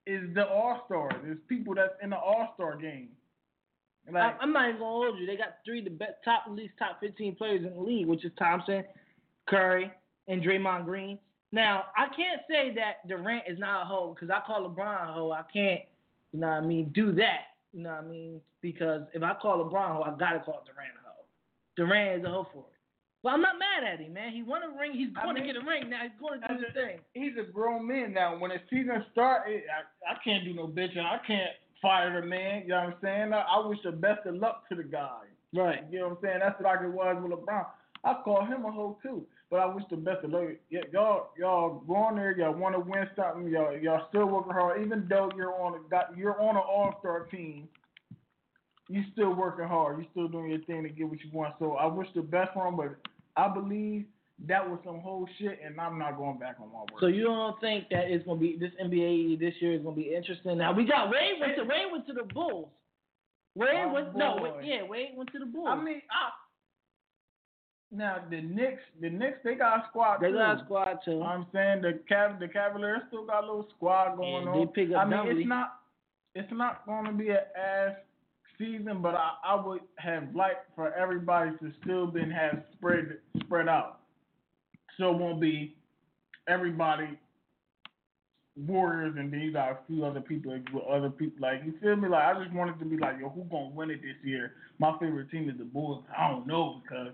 is 0.07 0.33
the 0.33 0.47
All 0.47 0.83
Star. 0.85 1.09
There's 1.23 1.37
people 1.47 1.75
that's 1.75 1.93
in 2.01 2.11
the 2.11 2.17
All 2.17 2.53
Star 2.55 2.77
game. 2.77 3.09
Like, 4.11 4.35
I, 4.39 4.43
I'm 4.43 4.53
not 4.53 4.69
even 4.69 4.79
gonna 4.81 4.91
hold 4.91 5.19
you. 5.19 5.25
They 5.25 5.35
got 5.35 5.57
three 5.65 5.79
of 5.79 5.85
the 5.85 5.91
best, 5.91 6.13
top 6.23 6.43
at 6.45 6.53
least 6.53 6.73
top 6.77 6.99
15 7.01 7.35
players 7.35 7.65
in 7.65 7.73
the 7.73 7.81
league, 7.81 8.07
which 8.07 8.23
is 8.23 8.31
Thompson, 8.37 8.83
Curry, 9.49 9.91
and 10.27 10.43
Draymond 10.43 10.85
Green. 10.85 11.17
Now 11.51 11.85
I 11.97 12.07
can't 12.15 12.41
say 12.49 12.73
that 12.75 13.07
Durant 13.07 13.43
is 13.47 13.57
not 13.57 13.83
a 13.83 13.85
hoe 13.85 14.13
because 14.13 14.29
I 14.29 14.45
call 14.45 14.69
LeBron 14.69 15.09
a 15.09 15.13
hoe. 15.13 15.31
I 15.31 15.43
can't, 15.51 15.81
you 16.31 16.39
know 16.39 16.47
what 16.47 16.57
I 16.57 16.61
mean, 16.61 16.91
do 16.93 17.13
that. 17.13 17.41
You 17.73 17.83
know 17.83 17.89
what 17.89 18.03
I 18.03 18.07
mean? 18.07 18.41
Because 18.61 19.01
if 19.13 19.23
I 19.23 19.33
call 19.41 19.63
LeBron 19.65 19.91
a 19.91 19.93
hoe, 19.95 20.03
I 20.03 20.17
gotta 20.17 20.39
call 20.39 20.63
Durant 20.65 20.91
a 20.93 21.07
hoe. 21.07 21.25
Durant 21.75 22.19
is 22.19 22.25
a 22.25 22.29
hoe 22.29 22.47
for 22.53 22.59
it. 22.59 22.74
But 23.25 23.33
I'm 23.33 23.41
not 23.41 23.55
mad 23.57 23.81
at 23.91 23.99
him, 23.99 24.13
man. 24.13 24.31
He 24.33 24.43
won 24.43 24.61
a 24.61 24.69
ring. 24.79 24.93
He's 24.93 25.09
I 25.17 25.23
going 25.23 25.33
mean- 25.33 25.47
to 25.47 25.53
get 25.53 25.63
a 25.63 25.65
ring 25.65 25.89
now. 25.89 26.01
He's 26.03 26.13
going 26.21 26.39
to 26.39 26.47
do 26.47 26.53
his 26.61 26.73
thing. 26.75 26.99
he's 27.15 27.33
a 27.41 27.51
grown 27.51 27.87
man 27.87 28.13
now. 28.13 28.37
When 28.37 28.51
the 28.51 28.57
season 28.69 29.03
starts, 29.13 29.49
I, 29.49 30.11
I 30.11 30.15
can't 30.23 30.45
do 30.45 30.53
no 30.53 30.67
bitching. 30.67 30.99
I 31.01 31.17
can't 31.25 31.49
fire 31.81 32.21
the 32.21 32.27
man. 32.27 32.61
You 32.61 32.67
know 32.67 32.75
what 32.75 32.85
I'm 32.85 32.93
saying? 33.01 33.33
I, 33.33 33.41
I 33.41 33.65
wish 33.65 33.79
the 33.83 33.93
best 33.93 34.27
of 34.27 34.35
luck 34.35 34.69
to 34.69 34.75
the 34.75 34.83
guy. 34.83 35.25
Right. 35.55 35.79
You 35.89 36.01
know 36.01 36.09
what 36.09 36.17
I'm 36.17 36.21
saying? 36.21 36.39
That's 36.39 36.61
like 36.61 36.81
it 36.83 36.91
was 36.91 37.17
with 37.19 37.31
LeBron. 37.31 37.65
I 38.03 38.13
call 38.23 38.45
him 38.45 38.63
a 38.63 38.71
hoe 38.71 38.99
too, 39.01 39.25
but 39.49 39.59
I 39.59 39.65
wish 39.65 39.85
the 39.89 39.97
best 39.97 40.23
of 40.23 40.29
luck. 40.29 40.49
Y'all, 40.69 41.29
y'all 41.35 41.79
go 41.87 41.95
on 41.95 42.17
there. 42.17 42.37
Y'all 42.37 42.53
want 42.53 42.75
to 42.75 42.79
win 42.79 43.09
something. 43.15 43.47
Y'all, 43.51 43.75
y'all 43.75 44.05
still 44.09 44.27
working 44.27 44.53
hard. 44.53 44.85
Even 44.85 45.07
though 45.09 45.31
you're 45.35 45.59
on 45.59 45.73
a 45.73 45.89
got 45.89 46.15
you're 46.15 46.39
on 46.39 46.57
an 46.57 46.61
All 46.61 46.93
Star 46.99 47.21
team, 47.21 47.67
you 48.87 49.01
still 49.13 49.33
working 49.33 49.65
hard. 49.67 49.97
You 49.97 50.05
still 50.11 50.27
doing 50.27 50.51
your 50.51 50.59
thing 50.65 50.83
to 50.83 50.89
get 50.89 51.09
what 51.09 51.19
you 51.23 51.31
want. 51.33 51.55
So 51.57 51.73
I 51.77 51.87
wish 51.87 52.07
the 52.13 52.21
best 52.21 52.53
for 52.53 52.67
him, 52.67 52.75
but 52.77 52.95
I 53.37 53.47
believe 53.53 54.05
that 54.47 54.69
was 54.69 54.79
some 54.83 54.99
whole 54.99 55.27
shit, 55.39 55.59
and 55.63 55.79
I'm 55.79 55.97
not 55.97 56.17
going 56.17 56.37
back 56.37 56.57
on 56.61 56.67
my 56.71 56.79
word. 56.79 56.99
So 56.99 57.07
you 57.07 57.23
don't 57.23 57.59
think 57.61 57.89
that 57.89 58.05
it's 58.11 58.25
gonna 58.25 58.39
be 58.39 58.57
this 58.59 58.71
NBA 58.83 59.39
this 59.39 59.53
year 59.61 59.73
is 59.73 59.81
gonna 59.81 59.95
be 59.95 60.13
interesting? 60.15 60.57
Now 60.57 60.73
we 60.73 60.85
got 60.85 61.09
Wade 61.09 61.39
went 61.39 61.55
to 61.57 61.63
Wade 61.63 61.91
went 61.91 62.05
to 62.07 62.13
the 62.13 62.23
Bulls. 62.33 62.69
Wade 63.55 63.69
Oh, 63.85 63.93
went 63.93 64.15
no, 64.15 64.37
boy. 64.37 64.57
Wade, 64.57 64.65
yeah, 64.67 64.83
Wade 64.83 65.09
went 65.15 65.31
to 65.31 65.39
the 65.39 65.45
Bulls. 65.45 65.67
I 65.69 65.81
mean, 65.81 66.01
I, 66.11 66.29
now 67.91 68.17
the 68.29 68.41
Knicks, 68.41 68.81
the 68.99 69.09
Knicks, 69.09 69.37
they 69.43 69.55
got 69.55 69.79
a 69.79 69.83
squad 69.89 70.17
they 70.19 70.27
too. 70.27 70.33
got 70.33 70.61
a 70.61 70.65
squad 70.65 70.97
too. 71.05 71.11
You 71.11 71.17
know 71.19 71.23
what 71.23 71.29
I'm 71.29 71.47
saying 71.53 71.81
the 71.81 71.99
Cav, 72.11 72.39
the 72.39 72.47
Cavaliers 72.49 73.01
still 73.07 73.25
got 73.25 73.43
a 73.43 73.47
little 73.47 73.67
squad 73.77 74.17
going 74.17 74.47
And 74.47 74.49
on. 74.49 74.59
they 74.59 74.85
pick 74.85 74.93
up 74.93 75.05
I 75.07 75.09
mean, 75.09 75.37
it's 75.39 75.47
not, 75.47 75.75
it's 76.33 76.51
not 76.51 76.85
going 76.85 77.05
to 77.05 77.11
be 77.13 77.29
an 77.29 77.37
ass 77.57 77.93
season, 78.57 79.01
but 79.01 79.15
I, 79.15 79.31
I 79.45 79.65
would 79.65 79.81
have 79.97 80.35
liked 80.35 80.75
for 80.75 80.93
everybody 80.93 81.51
to 81.61 81.71
still 81.83 82.07
been 82.07 82.31
have 82.31 82.63
spread 82.73 83.17
spread 83.43 83.67
out, 83.67 83.99
so 84.97 85.11
it 85.11 85.17
won't 85.17 85.41
be 85.41 85.75
everybody 86.47 87.19
Warriors 88.57 89.15
and 89.17 89.33
you 89.33 89.51
got 89.51 89.71
a 89.71 89.77
few 89.85 90.05
other 90.05 90.21
people 90.21 90.57
with 90.73 90.83
other 90.85 91.09
people 91.09 91.41
like 91.41 91.61
you 91.65 91.73
feel 91.81 91.97
me? 91.97 92.07
Like 92.07 92.23
I 92.23 92.41
just 92.41 92.55
wanted 92.55 92.79
to 92.79 92.85
be 92.85 92.95
like 92.95 93.19
yo 93.19 93.27
who 93.29 93.43
gonna 93.43 93.69
win 93.73 93.91
it 93.91 94.01
this 94.01 94.15
year? 94.23 94.53
My 94.79 94.97
favorite 94.97 95.29
team 95.29 95.49
is 95.49 95.57
the 95.57 95.65
Bulls. 95.65 96.05
I 96.17 96.31
don't 96.31 96.47
know 96.47 96.81
because 96.81 97.13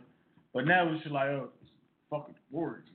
but 0.53 0.65
now 0.65 0.87
it's 0.91 1.01
just 1.01 1.13
like 1.13 1.29
oh 1.29 1.49
fucking 2.11 2.35
Warriors 2.51 2.85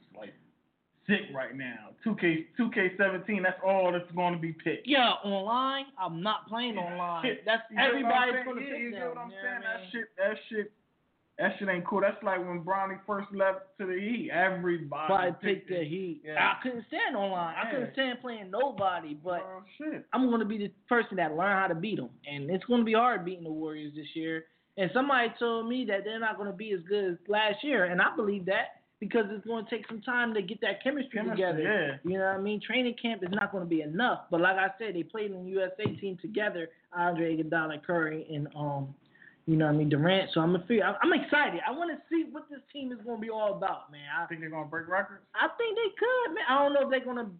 sick 1.06 1.34
right 1.34 1.56
now 1.56 1.90
2K 2.04 2.46
2K17 2.58 3.42
that's 3.42 3.60
all 3.64 3.92
that's 3.92 4.10
going 4.14 4.34
to 4.34 4.38
be 4.38 4.52
picked 4.52 4.86
yeah, 4.86 5.12
online. 5.24 5.86
I'm 6.00 6.22
not 6.22 6.48
playing 6.48 6.76
online. 6.76 7.36
That's 7.44 7.62
You 7.70 7.76
get 7.76 7.82
what 7.82 7.90
I'm 7.90 7.90
everybody's 7.90 8.44
gonna 8.46 8.60
yeah, 8.60 8.72
pick 8.72 8.80
you 8.80 8.90
get 8.90 9.08
what 9.08 9.18
I'm 9.18 9.28
know 9.28 9.34
saying 9.42 9.62
I 9.64 9.78
that 9.78 9.90
shit 9.92 10.04
that 10.16 10.36
shit 10.48 10.72
that 11.38 11.52
shit 11.58 11.68
ain't 11.68 11.86
cool 11.86 12.00
that's 12.00 12.22
like 12.22 12.38
when 12.38 12.62
Bronny 12.62 12.98
first 13.06 13.28
left 13.32 13.60
to 13.78 13.86
the 13.86 13.94
Heat 13.94 14.30
everybody 14.32 15.06
Probably 15.06 15.30
picked 15.42 15.68
pick 15.68 15.78
the. 15.78 15.84
Heat. 15.84 16.22
Yeah. 16.24 16.38
I 16.38 16.62
couldn't 16.62 16.84
stand 16.88 17.16
online. 17.16 17.54
I 17.56 17.70
couldn't 17.70 17.92
stand 17.92 18.20
playing 18.20 18.50
nobody. 18.50 19.14
But 19.14 19.42
oh 19.44 19.62
shit 19.78 20.06
I'm 20.12 20.28
going 20.28 20.40
to 20.40 20.46
be 20.46 20.58
the 20.58 20.70
person 20.88 21.16
that 21.18 21.36
learn 21.36 21.56
how 21.56 21.68
to 21.68 21.74
beat 21.74 21.96
them, 21.96 22.10
and 22.26 22.50
it's 22.50 22.64
going 22.64 22.80
to 22.80 22.86
be 22.86 22.94
hard 22.94 23.24
beating 23.24 23.44
the 23.44 23.52
Warriors 23.52 23.92
this 23.94 24.08
year. 24.14 24.44
And 24.78 24.90
somebody 24.92 25.32
told 25.38 25.68
me 25.68 25.86
that 25.88 26.04
they're 26.04 26.20
not 26.20 26.36
going 26.36 26.50
to 26.50 26.56
be 26.56 26.72
as 26.72 26.80
good 26.86 27.12
as 27.12 27.18
last 27.28 27.64
year, 27.64 27.84
and 27.86 28.00
I 28.00 28.14
believe 28.14 28.44
that 28.46 28.75
because 29.00 29.26
it's 29.30 29.46
going 29.46 29.64
to 29.64 29.70
take 29.70 29.86
some 29.88 30.00
time 30.00 30.32
to 30.34 30.42
get 30.42 30.60
that 30.62 30.82
chemistry, 30.82 31.18
Chemistry, 31.20 31.36
together. 31.36 31.62
yeah. 31.62 32.10
You 32.10 32.18
know 32.18 32.24
what 32.26 32.36
I 32.36 32.40
mean? 32.40 32.60
Training 32.60 32.94
camp 33.00 33.22
is 33.22 33.28
not 33.30 33.52
going 33.52 33.64
to 33.64 33.68
be 33.68 33.82
enough. 33.82 34.22
But 34.30 34.40
like 34.40 34.56
I 34.56 34.68
said, 34.78 34.94
they 34.94 35.02
played 35.02 35.30
in 35.32 35.44
the 35.44 35.50
USA 35.50 35.84
team 36.00 36.18
together, 36.20 36.68
Andre 36.92 37.36
Iguodala, 37.36 37.84
Curry, 37.84 38.26
and 38.32 38.48
um, 38.56 38.94
you 39.46 39.56
know 39.56 39.66
what 39.66 39.74
I 39.74 39.76
mean, 39.76 39.88
Durant. 39.88 40.30
So 40.32 40.40
I'm 40.40 40.56
a 40.56 40.64
feel, 40.66 40.82
I'm 40.82 41.12
excited. 41.12 41.60
I 41.66 41.70
want 41.72 41.90
to 41.90 41.98
see 42.10 42.24
what 42.30 42.48
this 42.50 42.60
team 42.72 42.90
is 42.90 42.98
going 43.04 43.18
to 43.18 43.22
be 43.22 43.30
all 43.30 43.54
about, 43.54 43.92
man. 43.92 44.00
I 44.18 44.26
think 44.26 44.40
they're 44.40 44.50
gonna 44.50 44.66
break 44.66 44.88
records 44.88 45.22
I 45.34 45.48
think 45.56 45.76
they 45.76 45.90
could, 45.98 46.34
man. 46.34 46.44
I 46.48 46.62
don't 46.64 46.72
know 46.72 46.82
if 46.82 46.90
they're 46.90 47.04
gonna 47.04 47.30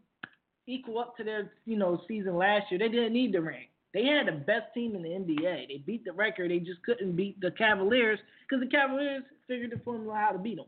equal 0.68 0.98
up 0.98 1.16
to 1.16 1.24
their, 1.24 1.52
you 1.64 1.76
know, 1.76 2.00
season 2.06 2.36
last 2.36 2.70
year. 2.70 2.78
They 2.78 2.88
didn't 2.88 3.12
need 3.12 3.34
ring. 3.34 3.66
They 3.94 4.04
had 4.04 4.26
the 4.26 4.32
best 4.32 4.74
team 4.74 4.94
in 4.94 5.02
the 5.02 5.08
NBA. 5.08 5.68
They 5.68 5.82
beat 5.86 6.04
the 6.04 6.12
record. 6.12 6.50
They 6.50 6.58
just 6.58 6.82
couldn't 6.82 7.16
beat 7.16 7.40
the 7.40 7.50
Cavaliers 7.52 8.18
because 8.48 8.62
the 8.62 8.70
Cavaliers 8.70 9.22
figured 9.48 9.70
the 9.72 9.78
formula 9.78 10.14
how 10.14 10.32
to 10.32 10.38
beat 10.38 10.56
them. 10.56 10.66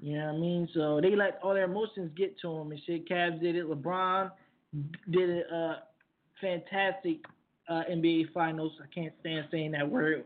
You 0.00 0.18
know 0.18 0.26
what 0.26 0.34
I 0.34 0.38
mean? 0.38 0.68
So 0.74 1.00
they 1.00 1.16
let 1.16 1.38
all 1.42 1.54
their 1.54 1.64
emotions 1.64 2.10
get 2.16 2.38
to 2.40 2.48
them 2.48 2.70
and 2.70 2.80
shit. 2.86 3.08
Cavs 3.08 3.40
did 3.40 3.56
it. 3.56 3.68
LeBron 3.68 4.30
did 5.10 5.30
a 5.30 5.56
uh, 5.56 5.76
fantastic 6.40 7.18
uh, 7.68 7.82
NBA 7.90 8.32
Finals. 8.32 8.72
I 8.82 8.86
can't 8.94 9.12
stand 9.20 9.46
saying 9.50 9.72
that 9.72 9.90
word 9.90 10.24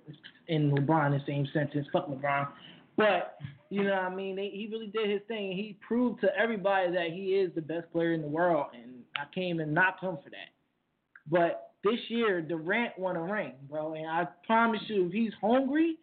in 0.49 0.73
LeBron 0.73 1.07
in 1.07 1.13
the 1.13 1.25
same 1.27 1.47
sentence. 1.53 1.87
Fuck 1.93 2.09
LeBron. 2.09 2.49
But 2.97 3.39
you 3.71 3.85
know 3.85 3.93
what 3.93 4.03
I 4.03 4.15
mean? 4.15 4.37
They, 4.37 4.51
he 4.53 4.69
really 4.71 4.89
did 4.89 5.09
his 5.09 5.21
thing. 5.29 5.53
He 5.53 5.79
proved 5.87 6.21
to 6.23 6.29
everybody 6.37 6.91
that 6.93 7.11
he 7.13 7.37
is 7.37 7.55
the 7.55 7.63
best 7.63 7.91
player 7.93 8.13
in 8.13 8.23
the 8.23 8.29
world, 8.29 8.67
and 8.75 9.03
I 9.17 9.25
can't 9.33 9.55
even 9.55 9.73
knock 9.73 10.01
him 10.01 10.19
for 10.23 10.31
that. 10.31 10.51
But 11.31 11.71
this 11.85 12.01
year, 12.09 12.43
Durant 12.43 12.99
won 12.99 13.17
a 13.17 13.23
ring, 13.23 13.53
bro, 13.71 13.95
and 13.95 14.07
I 14.07 14.27
promise 14.47 14.81
you, 14.89 15.07
if 15.07 15.13
he's 15.13 15.33
hungry, 15.41 15.97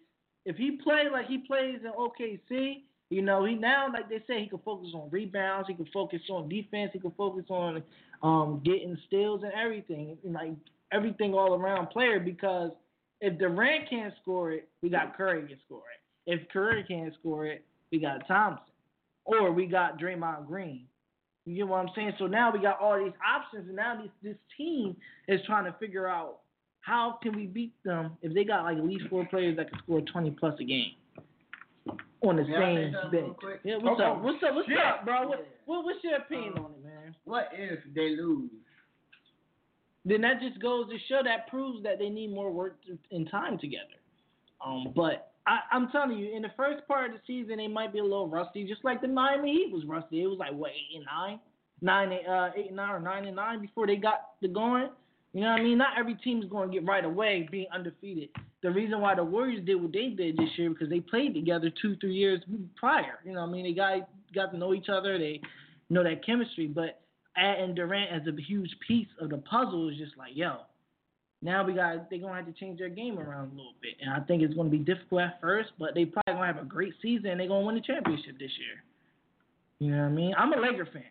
if 0.46 0.56
he 0.56 0.80
play 0.82 1.04
like 1.12 1.28
he 1.28 1.40
plays 1.40 1.80
in 1.84 1.92
OKC, 1.92 2.84
you 3.10 3.22
know, 3.22 3.46
he 3.46 3.56
now 3.56 3.88
like 3.92 4.10
they 4.10 4.22
say 4.28 4.42
he 4.42 4.48
can 4.48 4.60
focus 4.60 4.90
on 4.94 5.10
rebounds, 5.10 5.68
he 5.68 5.76
can 5.76 5.88
focus 5.94 6.22
on 6.30 6.50
defense, 6.50 6.92
he 6.94 7.00
can 7.00 7.12
focus 7.12 7.46
on 7.50 7.84
um 8.22 8.62
getting 8.66 8.98
steals 9.08 9.44
and 9.44 9.54
everything, 9.54 10.18
like 10.24 10.52
everything 10.92 11.34
all 11.34 11.54
around 11.54 11.88
player. 11.88 12.20
Because 12.20 12.72
if 13.22 13.38
Durant 13.40 13.90
can't 13.90 14.14
score 14.22 14.52
it, 14.52 14.68
we 14.82 14.90
got 14.90 15.16
Curry 15.16 15.48
can 15.48 15.58
score 15.66 15.84
it. 15.94 16.32
If 16.32 16.50
Curry 16.50 16.84
can't 16.88 17.14
score 17.20 17.46
it, 17.46 17.64
we 17.92 18.00
got 18.00 18.28
Thompson, 18.28 18.66
or 19.24 19.52
we 19.52 19.66
got 19.66 20.00
Draymond 20.00 20.48
Green. 20.48 20.86
You 21.46 21.56
get 21.56 21.68
what 21.70 21.78
I'm 21.78 21.90
saying? 21.96 22.12
So 22.20 22.28
now 22.28 22.52
we 22.52 22.60
got 22.60 22.82
all 22.82 23.02
these 23.02 23.14
options, 23.26 23.68
and 23.68 23.76
now 23.78 24.02
this 24.02 24.12
this 24.22 24.38
team 24.58 24.98
is 25.30 25.40
trying 25.46 25.64
to 25.64 25.78
figure 25.80 26.08
out 26.08 26.40
how 26.82 27.20
can 27.24 27.36
we 27.36 27.46
beat 27.46 27.74
them 27.86 28.18
if 28.22 28.34
they 28.34 28.44
got 28.44 28.64
like 28.64 28.78
at 28.78 28.84
least 28.84 29.06
four 29.10 29.26
players 29.28 29.56
that 29.56 29.70
can 29.70 29.80
score 29.80 30.02
20 30.02 30.32
plus 30.32 30.60
a 30.60 30.64
game 30.66 30.92
on 32.22 32.36
the 32.38 32.44
May 32.44 32.56
I 32.56 32.60
say 32.60 32.76
same 32.84 32.96
something 33.02 33.22
bench. 33.42 33.60
Yeah, 33.64 33.78
what's 33.78 34.02
Oh, 34.02 34.12
up? 34.14 34.22
What's 34.24 34.44
up? 34.44 34.56
What's 34.56 34.68
shit. 34.68 34.78
up, 34.78 35.06
bro? 35.06 35.28
What, 35.28 35.48
what 35.66 35.86
what's 35.86 36.04
your 36.04 36.16
opinion 36.18 36.54
Um, 36.58 36.66
on 36.66 36.72
it, 36.72 36.84
man? 36.84 37.16
What 37.26 37.50
if 37.54 37.80
they 37.94 38.16
lose? 38.16 38.50
Then 40.06 40.22
that 40.22 40.40
just 40.42 40.60
goes 40.62 40.88
to 40.90 40.98
show 41.10 41.22
that 41.24 41.48
proves 41.48 41.84
that 41.84 42.00
they 42.00 42.10
need 42.10 42.34
more 42.34 42.50
work 42.52 42.78
to, 42.86 42.98
and 43.12 43.30
time 43.30 43.58
together. 43.58 44.00
Um, 44.66 44.94
but 44.96 45.34
I, 45.46 45.60
I'm 45.72 45.90
telling 45.92 46.18
you, 46.18 46.34
in 46.36 46.42
the 46.42 46.52
first 46.56 46.88
part 46.88 47.08
of 47.10 47.12
the 47.18 47.22
season, 47.28 47.58
they 47.58 47.68
might 47.68 47.92
be 47.94 48.00
a 48.00 48.04
little 48.04 48.28
rusty, 48.28 48.64
just 48.66 48.84
like 48.84 49.02
the 49.02 49.08
Miami 49.08 49.52
Heat 49.54 49.72
was 49.72 49.84
rusty. 49.86 50.24
It 50.24 50.28
was 50.28 50.40
like 50.40 50.54
what 50.54 50.72
eight 50.72 50.96
and 50.96 51.06
nine, 51.06 51.40
nine 51.82 52.18
uh, 52.28 52.52
eight 52.56 52.68
and 52.68 52.76
nine 52.78 52.90
or 52.92 53.00
nine 53.00 53.26
and 53.26 53.36
nine 53.36 53.62
before 53.62 53.86
they 53.86 53.98
got 53.98 54.32
the 54.42 54.48
going. 54.48 54.90
You 55.38 55.44
know 55.44 55.52
what 55.52 55.60
I 55.60 55.64
mean? 55.64 55.78
Not 55.78 56.00
every 56.00 56.16
team 56.16 56.42
is 56.42 56.50
going 56.50 56.68
to 56.68 56.74
get 56.74 56.88
right 56.88 57.06
away 57.06 57.48
being 57.52 57.68
undefeated. 57.72 58.30
The 58.64 58.72
reason 58.72 59.00
why 59.02 59.14
the 59.14 59.24
Warriors 59.24 59.64
did 59.64 59.76
what 59.76 59.94
they 59.94 60.08
did 60.08 60.36
this 60.36 60.50
year 60.58 60.72
because 60.72 60.90
they 60.90 61.00
played 61.00 61.36
together 61.36 61.70
two, 61.80 61.96
three 61.98 62.16
years 62.16 62.42
prior. 62.76 63.20
You 63.24 63.34
know 63.34 63.42
what 63.42 63.50
I 63.50 63.52
mean? 63.52 63.66
They 63.66 63.74
got 63.74 64.10
got 64.34 64.52
to 64.52 64.58
know 64.58 64.74
each 64.74 64.90
other. 64.90 65.20
They 65.20 65.40
know 65.92 66.04
that 66.04 66.26
chemistry. 66.26 66.66
But 66.66 67.02
adding 67.38 67.76
Durant 67.76 68.12
as 68.12 68.24
a 68.28 68.42
huge 68.42 68.72
piece 68.88 69.06
of 69.22 69.30
the 69.30 69.38
puzzle 69.38 69.90
is 69.90 69.98
just 70.00 70.18
like, 70.18 70.32
yo, 70.34 70.62
now 71.44 71.64
we 71.64 71.74
got 71.74 72.10
they're 72.10 72.18
gonna 72.18 72.34
have 72.34 72.48
to 72.48 72.54
change 72.54 72.80
their 72.80 72.90
game 72.90 73.20
around 73.20 73.52
a 73.52 73.56
little 73.56 73.76
bit, 73.80 73.94
and 74.02 74.12
I 74.12 74.26
think 74.26 74.42
it's 74.42 74.56
gonna 74.56 74.70
be 74.70 74.80
difficult 74.80 75.22
at 75.22 75.40
first, 75.40 75.70
but 75.78 75.94
they 75.94 76.06
probably 76.06 76.34
gonna 76.34 76.48
have 76.48 76.58
a 76.58 76.66
great 76.66 76.94
season. 77.00 77.28
and 77.28 77.40
They're 77.40 77.48
gonna 77.48 77.64
win 77.64 77.76
the 77.76 77.82
championship 77.82 78.40
this 78.40 78.58
year. 78.58 78.82
You 79.78 79.92
know 79.92 80.02
what 80.02 80.10
I 80.10 80.14
mean? 80.14 80.34
I'm 80.36 80.52
a 80.54 80.60
Laker 80.60 80.88
fan. 80.92 81.04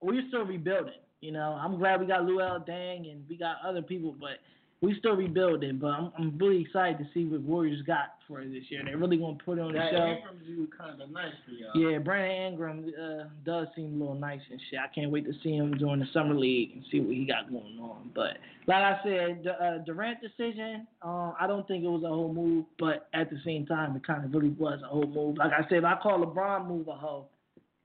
We're 0.00 0.22
still 0.28 0.44
rebuilding. 0.44 1.02
You 1.22 1.30
know, 1.30 1.56
I'm 1.58 1.78
glad 1.78 2.00
we 2.00 2.06
got 2.06 2.22
Luol 2.22 2.68
Deng 2.68 3.10
and 3.10 3.24
we 3.28 3.36
got 3.36 3.56
other 3.64 3.80
people, 3.80 4.14
but 4.20 4.38
we 4.80 4.98
still 4.98 5.14
rebuilding. 5.14 5.78
But 5.78 5.86
I'm, 5.86 6.12
I'm 6.18 6.36
really 6.36 6.62
excited 6.62 6.98
to 6.98 7.06
see 7.14 7.24
what 7.24 7.40
Warriors 7.42 7.80
got 7.86 8.16
for 8.26 8.42
this 8.42 8.64
year. 8.68 8.82
They're 8.84 8.98
really 8.98 9.18
gonna 9.18 9.38
put 9.44 9.58
it 9.58 9.60
on 9.60 9.72
the 9.72 9.78
That 9.78 9.92
show. 9.92 10.04
Ingram's 10.04 10.42
you 10.48 10.68
kind 10.76 11.00
of 11.00 11.10
nice 11.10 11.32
for 11.46 11.52
y'all. 11.52 11.92
Yeah, 11.92 11.98
Brandon 11.98 12.52
Ingram 12.52 12.92
uh, 13.00 13.24
does 13.46 13.68
seem 13.76 13.94
a 13.94 14.04
little 14.04 14.16
nice 14.16 14.40
and 14.50 14.60
shit. 14.68 14.80
I 14.80 14.92
can't 14.92 15.12
wait 15.12 15.24
to 15.26 15.32
see 15.44 15.52
him 15.52 15.78
during 15.78 16.00
the 16.00 16.06
summer 16.12 16.34
league 16.34 16.72
and 16.74 16.84
see 16.90 16.98
what 16.98 17.14
he 17.14 17.24
got 17.24 17.48
going 17.48 17.78
on. 17.80 18.10
But 18.12 18.38
like 18.66 18.82
I 18.82 18.98
said, 19.04 19.44
the 19.44 19.52
uh, 19.52 19.78
Durant 19.86 20.18
decision, 20.20 20.88
uh, 21.02 21.34
I 21.40 21.46
don't 21.46 21.68
think 21.68 21.84
it 21.84 21.88
was 21.88 22.02
a 22.02 22.08
whole 22.08 22.34
move, 22.34 22.64
but 22.80 23.06
at 23.14 23.30
the 23.30 23.38
same 23.44 23.64
time, 23.64 23.94
it 23.94 24.04
kind 24.04 24.24
of 24.24 24.34
really 24.34 24.50
was 24.58 24.80
a 24.82 24.88
whole 24.88 25.06
move. 25.06 25.36
Like 25.38 25.52
I 25.52 25.62
said, 25.68 25.78
if 25.78 25.84
I 25.84 25.94
call 26.02 26.18
LeBron 26.18 26.66
move 26.66 26.88
a 26.88 26.94
hoe, 26.94 27.26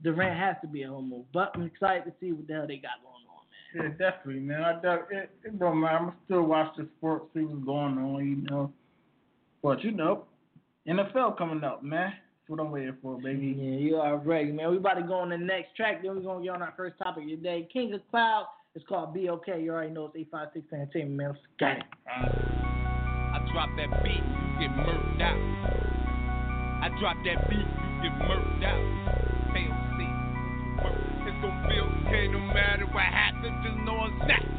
Durant 0.01 0.39
has 0.39 0.55
to 0.61 0.67
be 0.67 0.81
a 0.83 0.87
whole 0.87 1.03
move. 1.03 1.25
But 1.31 1.51
I'm 1.53 1.63
excited 1.63 2.05
to 2.05 2.13
see 2.19 2.31
what 2.31 2.47
the 2.47 2.53
hell 2.53 2.67
they 2.67 2.77
got 2.77 3.03
going. 3.03 3.16
Yeah, 3.77 3.89
definitely, 3.89 4.41
man. 4.41 4.63
I 4.63 4.81
doubt 4.81 5.07
it, 5.11 5.29
it 5.43 5.59
don't 5.59 5.79
matter. 5.81 5.97
I'm 5.97 6.13
still 6.25 6.43
watch 6.43 6.73
the 6.77 6.87
sports, 6.97 7.25
see 7.33 7.41
what's 7.41 7.65
going 7.65 7.97
on, 7.97 8.25
you 8.25 8.49
know. 8.49 8.71
But 9.61 9.83
you 9.83 9.91
know, 9.91 10.25
NFL 10.87 11.37
coming 11.37 11.63
up, 11.63 11.83
man. 11.83 12.11
That's 12.11 12.49
what 12.49 12.59
I'm 12.59 12.71
waiting 12.71 12.95
for, 13.01 13.19
baby. 13.21 13.55
Yeah, 13.57 13.77
you 13.77 13.95
are 13.97 14.17
ready, 14.17 14.51
man. 14.51 14.71
We 14.71 14.77
about 14.77 14.95
to 14.95 15.03
go 15.03 15.15
on 15.15 15.29
the 15.29 15.37
next 15.37 15.75
track. 15.75 16.01
Then 16.01 16.15
we're 16.15 16.21
gonna 16.21 16.43
get 16.43 16.51
on 16.51 16.61
our 16.61 16.73
first 16.77 16.97
topic 16.97 17.23
of 17.23 17.29
the 17.29 17.35
day. 17.35 17.67
King 17.71 17.93
of 17.93 18.01
Cloud. 18.09 18.45
It's 18.75 18.85
called 18.87 19.13
Be 19.13 19.29
Okay. 19.29 19.61
You 19.61 19.71
already 19.71 19.91
know 19.91 20.05
it's 20.05 20.15
856 20.15 20.71
Entertainment, 20.71 21.17
man. 21.17 21.29
Let's 21.29 21.41
Got 21.59 21.77
it. 21.77 21.83
Uh, 22.05 22.57
I 23.33 23.49
drop 23.51 23.69
that 23.75 24.03
beat, 24.03 24.13
you 24.13 24.67
get 24.67 24.69
murked 24.77 25.21
out. 25.21 25.37
I 26.83 26.89
drop 26.99 27.17
that 27.25 27.49
beat, 27.49 27.57
you 27.57 28.01
get 28.03 28.13
murked 28.21 28.63
out. 28.63 28.81
KOC, 29.51 31.06
it's 31.27 31.37
gonna 31.43 31.67
be 31.67 31.77
okay 31.79 32.27
no 32.31 32.39
matter 32.39 32.87
what 32.87 33.03
happens, 33.03 33.53
just 33.63 33.77
know 33.83 33.99
I'm. 33.99 34.15
It's. 34.27 34.57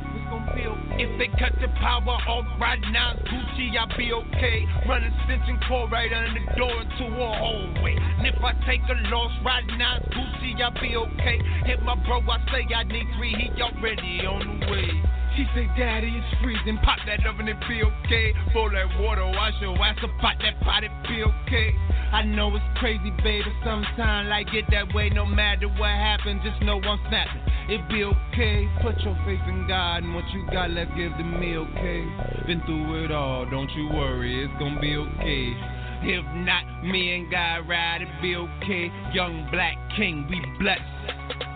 If 1.01 1.19
they 1.19 1.29
cut 1.39 1.55
the 1.61 1.69
power 1.81 2.19
off 2.29 2.45
right 2.61 2.81
now, 2.93 3.15
Gucci, 3.15 3.77
I'll 3.79 3.89
be 3.97 4.13
okay. 4.13 4.67
Run 4.87 5.03
extension 5.05 5.59
cord 5.69 5.93
right 5.93 6.13
under 6.13 6.41
the 6.41 6.57
door 6.57 6.83
into 6.83 7.07
a 7.07 7.31
hallway. 7.39 7.97
And 7.97 8.27
if 8.27 8.43
I 8.43 8.53
take 8.67 8.83
a 8.91 8.97
loss 9.09 9.33
right 9.45 9.67
now, 9.79 9.99
Gucci, 10.13 10.61
I'll 10.61 10.75
be 10.81 10.97
okay. 10.97 11.39
Hit 11.65 11.83
my 11.83 11.95
bro, 12.05 12.21
I 12.21 12.39
say 12.53 12.67
I 12.75 12.85
need 12.85 13.07
three, 13.17 13.35
he 13.35 13.63
already 13.63 14.27
on 14.27 14.61
the 14.61 14.67
way. 14.71 15.18
She 15.39 15.47
say, 15.55 15.71
Daddy, 15.79 16.11
it's 16.19 16.43
freezing. 16.43 16.79
Pop 16.83 16.99
that 17.07 17.25
oven, 17.25 17.47
it 17.47 17.55
be 17.69 17.79
okay. 17.79 18.35
Pour 18.53 18.75
that 18.75 18.91
water, 18.99 19.25
wash 19.25 19.55
your 19.61 19.79
ass 19.79 19.95
up, 20.03 20.11
pot 20.19 20.35
that 20.43 20.59
pot, 20.67 20.83
it 20.83 20.91
be 21.07 21.23
okay. 21.23 21.71
I 22.11 22.25
know 22.25 22.51
it's 22.57 22.65
crazy, 22.75 23.15
baby. 23.23 23.47
Sometimes 23.63 24.35
I 24.35 24.43
get 24.51 24.65
that 24.73 24.93
way, 24.93 25.11
no 25.11 25.25
matter 25.25 25.69
what 25.69 25.95
happens. 25.95 26.43
Just 26.43 26.61
know 26.63 26.83
I'm 26.83 26.99
snapping. 27.07 27.41
It 27.71 27.89
be 27.89 28.03
okay. 28.03 28.67
Put 28.83 28.99
your 29.07 29.15
faith 29.25 29.47
in 29.47 29.69
God, 29.69 30.03
and 30.03 30.13
what 30.13 30.25
you 30.35 30.45
got, 30.51 30.71
let's 30.71 30.91
give 30.99 31.13
to 31.15 31.23
me, 31.23 31.57
okay? 31.57 32.03
Been 32.49 32.61
through 32.67 33.05
it 33.05 33.13
all, 33.13 33.47
don't 33.49 33.71
you 33.79 33.95
worry, 33.95 34.43
it's 34.43 34.53
gonna 34.59 34.81
be 34.81 34.97
okay. 34.97 35.55
If 36.03 36.25
not, 36.35 36.83
me 36.83 37.15
and 37.15 37.31
God 37.31 37.69
ride, 37.69 38.03
it 38.03 38.09
be 38.21 38.35
okay. 38.35 38.91
Young 39.15 39.47
black 39.53 39.77
king, 39.95 40.27
we 40.29 40.43
blessed 40.59 40.83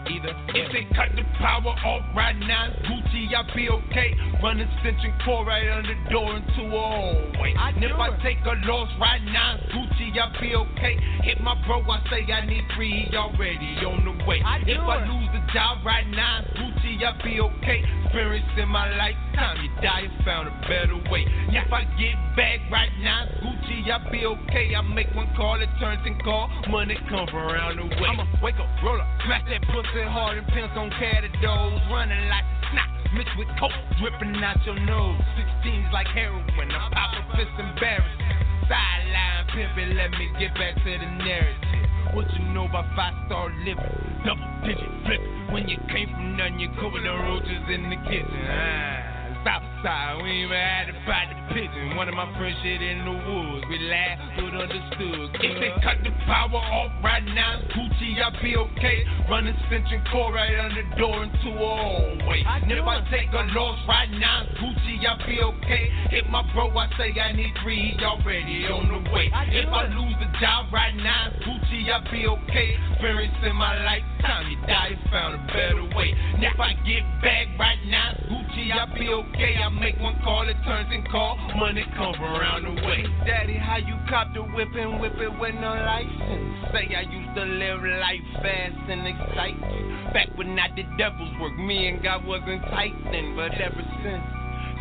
either. 0.08 0.34
If 0.54 0.72
they 0.72 0.84
cut 0.94 1.14
the 1.14 1.24
power 1.38 1.74
off 1.84 2.02
right 2.16 2.36
now, 2.36 2.70
Gucci, 2.84 3.34
I'll 3.34 3.46
be 3.54 3.68
okay. 3.68 4.14
Run 4.42 4.60
extension 4.60 5.14
cord 5.24 5.46
right 5.46 5.68
under 5.68 5.94
the 5.94 6.10
door 6.10 6.36
into 6.36 6.62
a 6.66 6.82
hallway. 6.82 7.54
And 7.56 7.84
if 7.84 7.92
I 7.92 8.10
take 8.22 8.38
a 8.44 8.54
loss 8.66 8.90
right 9.00 9.22
now, 9.22 9.58
Gucci, 9.70 10.18
I'll 10.18 10.40
be 10.40 10.54
okay. 10.54 10.96
Hit 11.22 11.40
my 11.40 11.54
bro, 11.66 11.82
I 11.82 12.02
say 12.10 12.30
I 12.32 12.46
need 12.46 12.64
three, 12.74 13.06
he 13.08 13.16
already 13.16 13.78
on 13.84 14.04
the 14.04 14.24
way. 14.24 14.42
if 14.66 14.80
I 14.80 15.04
lose 15.06 15.28
the 15.32 15.42
job 15.52 15.84
right 15.84 16.06
now, 16.08 16.42
Gucci, 16.56 17.02
I'll 17.04 17.22
be 17.22 17.40
okay. 17.40 17.82
Experience 18.04 18.46
in 18.58 18.68
my 18.68 18.88
lifetime, 19.32 19.64
you 19.64 19.70
die 19.82 20.00
and 20.00 20.24
found 20.24 20.48
a 20.48 20.54
better 20.68 20.96
way. 21.10 21.24
If 21.48 21.72
I 21.72 21.84
get 21.98 22.16
back 22.36 22.60
right 22.70 22.90
now, 23.00 23.26
Gucci, 23.40 23.90
I'll 23.90 24.10
be 24.10 24.24
okay. 24.26 24.74
I 24.74 24.80
make 24.82 25.12
one 25.14 25.28
call, 25.36 25.60
it 25.60 25.68
turns 25.80 26.00
and 26.04 26.22
call, 26.22 26.48
money 26.68 26.96
come 27.08 27.26
from 27.26 27.36
around 27.36 27.76
the 27.76 27.84
way. 27.84 28.08
I'ma 28.08 28.24
wake 28.42 28.56
up, 28.56 28.68
roll 28.84 29.00
up, 29.00 29.08
smash 29.24 29.44
that 29.48 29.62
pussy 29.68 30.04
hard 30.08 30.38
and 30.38 30.46
pins 30.48 30.72
on 30.76 30.90
those 30.90 31.80
running 31.90 32.28
like 32.28 32.44
snot. 32.72 32.88
Mixed 33.14 33.36
with 33.36 33.48
coke 33.60 33.76
dripping 34.00 34.36
out 34.42 34.56
your 34.64 34.78
nose. 34.80 35.20
16's 35.36 35.92
like 35.92 36.06
heroin. 36.08 36.48
I 36.48 36.88
pop 36.92 37.12
a 37.12 37.36
fist 37.36 37.52
embarrassing. 37.58 38.32
Sideline 38.68 39.44
pimping, 39.52 39.96
let 39.96 40.10
me 40.12 40.32
get 40.38 40.54
back 40.54 40.76
to 40.76 40.84
the 40.84 41.10
narrative. 41.20 41.82
What 42.14 42.24
you 42.32 42.44
know 42.52 42.64
about 42.64 42.88
five 42.96 43.12
star 43.26 43.52
living? 43.64 43.84
Double 44.24 44.48
digit 44.64 44.88
flipping. 45.04 45.52
When 45.52 45.68
you 45.68 45.76
came 45.92 46.08
from 46.08 46.36
nothing, 46.36 46.60
you 46.60 46.68
covered 46.80 47.04
the 47.04 47.12
roaches 47.12 47.64
in 47.68 47.90
the 47.90 47.96
kitchen. 48.08 48.48
Ah. 48.48 49.11
Southside, 49.42 50.22
we 50.22 50.30
ain't 50.30 50.46
even 50.46 50.54
had 50.54 50.86
to 50.86 50.94
fight 51.02 51.26
the 51.26 51.54
pigeon. 51.54 51.98
One 51.98 52.06
of 52.06 52.14
my 52.14 52.30
friends 52.38 52.54
shit 52.62 52.78
in 52.78 53.02
the 53.02 53.10
woods. 53.10 53.66
We 53.66 53.78
laughed, 53.90 54.38
but 54.38 54.54
understood. 54.54 55.34
If 55.42 55.54
they 55.58 55.74
cut 55.82 55.98
the 56.06 56.14
power 56.30 56.62
off 56.62 56.94
right 57.02 57.26
now, 57.26 57.58
Gucci, 57.74 58.22
I'll 58.22 58.30
be 58.38 58.54
okay. 58.54 59.02
Run 59.26 59.50
extension 59.50 59.98
cord 60.14 60.34
right 60.38 60.54
under 60.54 60.78
the 60.78 60.94
door 60.94 61.26
into 61.26 61.50
a 61.58 61.74
hallway. 61.74 62.46
And 62.46 62.70
if 62.70 62.86
I 62.86 63.02
take 63.10 63.34
a 63.34 63.42
loss 63.58 63.82
right 63.90 64.10
now, 64.14 64.46
Gucci, 64.62 65.02
I'll 65.02 65.18
be 65.26 65.42
okay. 65.42 65.90
Hit 66.14 66.30
my 66.30 66.46
bro, 66.54 66.70
I 66.78 66.86
say 66.94 67.10
I 67.18 67.32
need 67.34 67.50
three, 67.62 67.98
he 67.98 68.04
already 68.04 68.70
on 68.70 68.86
the 68.86 69.10
way. 69.10 69.26
If 69.50 69.66
I 69.66 69.90
lose 69.90 70.14
the 70.22 70.30
job 70.38 70.70
right 70.72 70.94
now, 70.94 71.34
Gucci, 71.42 71.90
I'll 71.90 72.06
be 72.06 72.30
okay. 72.30 72.78
Experience 72.94 73.34
in 73.42 73.56
my 73.56 73.74
lifetime, 73.82 74.46
you 74.54 74.58
die 74.70 74.94
and 74.94 75.10
found 75.10 75.34
a 75.34 75.42
better 75.50 75.82
way. 75.98 76.14
And 76.14 76.44
if 76.44 76.54
I 76.60 76.78
get 76.86 77.02
back 77.18 77.50
right 77.58 77.82
now, 77.90 78.14
Gucci, 78.30 78.70
I'll 78.70 78.86
be 78.94 79.08
okay. 79.10 79.31
I 79.34 79.68
make 79.80 79.98
one 79.98 80.18
call, 80.22 80.48
it 80.48 80.56
turns 80.64 80.88
and 80.92 81.08
call, 81.08 81.36
money 81.56 81.84
come 81.96 82.14
around 82.20 82.64
the 82.64 82.82
way. 82.82 83.04
Daddy, 83.26 83.56
how 83.56 83.76
you 83.76 83.96
cop 84.08 84.34
the 84.34 84.42
whip 84.42 84.68
and 84.74 85.00
whip 85.00 85.14
it 85.16 85.32
with 85.40 85.54
no 85.54 85.72
license? 85.72 86.68
Say 86.72 86.94
I 86.94 87.02
used 87.08 87.34
to 87.36 87.44
live 87.44 87.80
life 87.80 88.26
fast 88.42 88.90
and 88.90 89.06
exciting. 89.06 90.12
Back 90.12 90.28
when 90.36 90.58
I 90.58 90.68
did 90.74 90.86
devil's 90.98 91.32
work, 91.40 91.56
me 91.56 91.88
and 91.88 92.02
God 92.02 92.24
wasn't 92.26 92.62
tightening, 92.70 93.34
but 93.36 93.52
ever 93.54 93.82
since. 94.04 94.24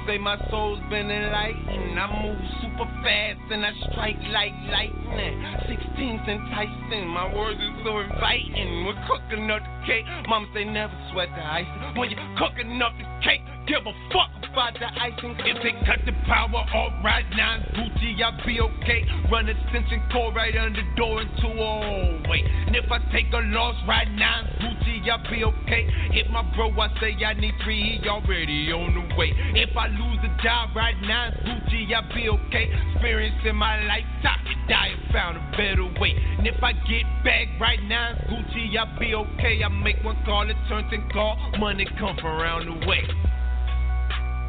Say 0.08 0.18
my 0.18 0.34
soul's 0.50 0.82
been 0.90 1.12
enlightened. 1.12 1.94
I 1.94 2.10
move 2.26 2.42
super 2.62 2.90
fast 3.06 3.40
and 3.54 3.62
I 3.64 3.72
strike 3.92 4.18
like 4.34 4.54
lightning. 4.74 5.38
16's 5.70 6.26
enticing, 6.26 7.06
my 7.06 7.30
words 7.30 7.60
is 7.62 7.86
so 7.86 8.00
inviting. 8.00 8.86
We're 8.86 8.98
cooking 9.06 9.46
up 9.52 9.62
the 9.62 9.86
cake. 9.86 10.06
Mama 10.28 10.48
say 10.56 10.66
never 10.66 10.94
sweat 11.14 11.30
the 11.36 11.46
ice. 11.46 11.70
When 11.96 12.10
you're 12.10 12.34
cooking 12.38 12.82
up 12.82 12.98
the 12.98 13.06
cake, 13.24 13.42
give 13.68 13.86
a 13.86 13.94
fuck 14.12 14.30
about 14.52 14.74
the 14.74 14.90
icing. 15.00 15.36
If 15.46 15.64
they 15.64 15.72
cut 15.86 16.04
the 16.06 16.12
power 16.28 16.60
off 16.60 16.94
right 17.04 17.26
now, 17.36 17.58
Gucci, 17.74 18.22
I'll 18.22 18.36
be 18.46 18.60
okay. 18.60 19.06
Run 19.32 19.48
extension 19.48 20.04
cord 20.12 20.36
right 20.36 20.56
under 20.58 20.82
the 20.82 20.88
door 20.98 21.22
into 21.22 21.48
a 21.48 21.56
hallway. 21.56 22.42
And 22.68 22.76
if 22.76 22.92
I 22.92 23.00
take 23.12 23.32
a 23.34 23.42
loss 23.54 23.76
right 23.88 24.10
now, 24.12 24.44
Gucci, 24.60 25.10
I'll 25.10 25.24
be 25.30 25.44
okay. 25.44 25.88
Hit 26.12 26.30
my 26.30 26.44
bro, 26.56 26.72
I 26.72 26.90
say 27.00 27.16
I 27.24 27.34
need 27.34 27.54
three, 27.64 28.00
he 28.02 28.10
already 28.10 28.72
on 28.72 28.94
the 28.94 29.16
way. 29.16 29.32
If 29.56 29.76
I 29.78 29.88
lose 29.88 30.20
a 30.24 30.44
job 30.44 30.76
right 30.76 31.00
now, 31.02 31.32
Gucci, 31.46 31.94
I'll 31.94 32.14
be 32.14 32.28
okay. 32.28 32.70
Experience 32.94 33.40
in 33.46 33.56
my 33.56 33.82
lifetime, 33.86 34.44
die 34.68 34.92
and 34.92 35.14
found 35.14 35.38
a 35.38 35.52
better 35.52 35.86
way. 36.00 36.16
And 36.38 36.48
if 36.48 36.62
I 36.64 36.74
get 36.74 37.06
back 37.24 37.48
right 37.60 37.82
now, 37.84 38.16
Gucci, 38.28 38.76
I'll 38.78 39.00
be 39.00 39.16
okay. 39.16 39.64
I 39.64 39.70
make 39.70 40.04
one 40.04 40.18
call, 40.26 40.50
it 40.50 40.58
turns 40.68 40.92
and 40.92 41.12
call, 41.14 41.38
money 41.58 41.86
come 41.98 42.16
from 42.18 42.40
around 42.40 42.66
the 42.68 42.88
way. 42.88 43.04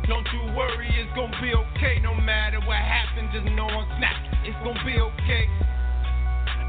Don't 0.09 0.27
you 0.35 0.43
worry, 0.59 0.91
it's 0.99 1.15
gonna 1.15 1.31
be 1.41 1.55
okay. 1.55 2.01
No 2.03 2.15
matter 2.15 2.59
what 2.67 2.79
happens, 2.79 3.31
just 3.33 3.47
know 3.55 3.71
I'm 3.71 3.87
snapping. 3.99 4.35
It's 4.43 4.59
gonna 4.67 4.83
be 4.85 4.99
okay. 4.99 5.47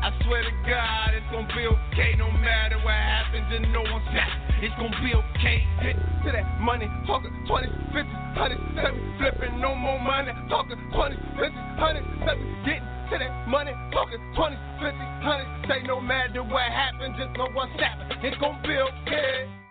I 0.04 0.14
swear 0.22 0.44
to 0.44 0.54
God, 0.70 1.18
it's 1.18 1.26
gonna 1.34 1.50
be 1.50 1.66
okay. 1.66 2.14
No 2.14 2.30
matter 2.30 2.78
what 2.86 2.94
happens, 2.94 3.50
just 3.50 3.66
know 3.74 3.82
I'm 3.82 4.04
snapping. 4.14 4.62
It's 4.62 4.76
gonna 4.78 5.02
be 5.02 5.18
okay. 5.18 5.66
Hit 5.82 5.98
to 5.98 6.30
that 6.30 6.62
money, 6.62 6.86
talking 7.08 7.34
20, 7.50 7.68
50, 7.90 8.06
100, 8.38 8.60
70, 8.78 9.18
flipping 9.18 9.60
no 9.60 9.74
more 9.74 9.98
money. 9.98 10.30
Talking 10.48 10.78
20, 10.94 11.18
50, 11.34 11.58
100, 11.82 12.06
70, 12.30 12.38
getting 12.70 12.86
to 13.10 13.16
that 13.18 13.48
money, 13.50 13.74
talking 13.90 14.22
20, 14.38 14.56
50, 14.78 14.94
100. 15.26 15.68
Say 15.68 15.82
no 15.88 15.98
matter 16.00 16.44
what 16.44 16.70
happens, 16.70 17.18
just 17.18 17.34
know 17.34 17.50
what's 17.58 17.74
happening. 17.82 18.14
It's 18.22 18.38
gonna 18.38 18.62
be 18.62 18.78
okay. 18.78 19.63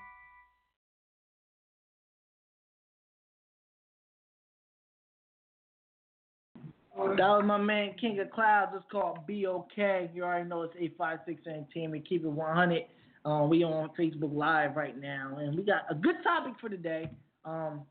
That 6.97 7.19
was 7.19 7.45
my 7.45 7.59
man 7.59 7.95
King 8.01 8.21
of 8.21 8.31
Clouds. 8.31 8.73
It's 8.75 8.85
called 8.91 9.27
BOK. 9.27 9.77
You 10.15 10.25
already 10.25 10.49
know 10.49 10.63
it's 10.63 10.75
856 10.79 11.47
Entertainment. 11.47 12.09
Keep 12.09 12.25
it 12.25 12.29
100. 12.29 12.85
Um, 13.25 13.49
we 13.49 13.65
on 13.65 13.91
Facebook 13.99 14.35
Live 14.35 14.77
right 14.77 15.01
now, 15.01 15.37
and 15.39 15.57
we 15.57 15.63
got 15.63 15.83
a 15.91 15.95
good 15.95 16.17
topic 16.23 16.55
for 16.61 16.69
today. 16.69 17.09
Um, 17.45 17.83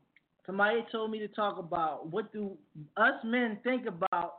somebody 0.46 0.84
told 0.92 1.10
me 1.10 1.18
to 1.20 1.28
talk 1.28 1.58
about 1.58 2.08
what 2.08 2.32
do 2.32 2.56
us 2.96 3.14
men 3.24 3.58
think 3.64 3.86
about 3.86 4.34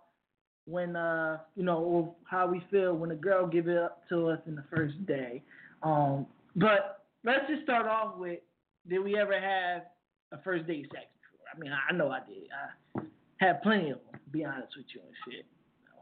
when 0.65 0.95
uh 0.95 1.39
you 1.55 1.63
know 1.63 2.15
how 2.23 2.47
we 2.47 2.63
feel 2.71 2.93
when 2.93 3.11
a 3.11 3.15
girl 3.15 3.45
give 3.45 3.67
it 3.67 3.77
up 3.77 4.07
to 4.09 4.27
us 4.27 4.39
in 4.47 4.55
the 4.55 4.63
first 4.73 5.03
day. 5.05 5.41
Um, 5.81 6.25
but 6.55 7.05
let's 7.25 7.47
just 7.49 7.63
start 7.63 7.87
off 7.87 8.17
with 8.17 8.39
did 8.87 8.99
we 8.99 9.17
ever 9.17 9.39
have 9.39 9.83
a 10.31 10.41
first 10.43 10.67
date 10.67 10.87
sex 10.93 11.05
before? 11.31 11.47
I 11.53 11.59
mean, 11.59 11.71
I 11.71 11.93
know 11.93 12.09
I 12.11 12.19
did. 12.27 12.47
I 12.55 13.01
had 13.37 13.61
plenty 13.61 13.89
of 13.89 13.99
them. 14.11 14.12
Be 14.33 14.43
honest 14.43 14.75
with 14.75 14.87
you 14.93 14.99
and 15.05 15.15
shit. 15.23 15.45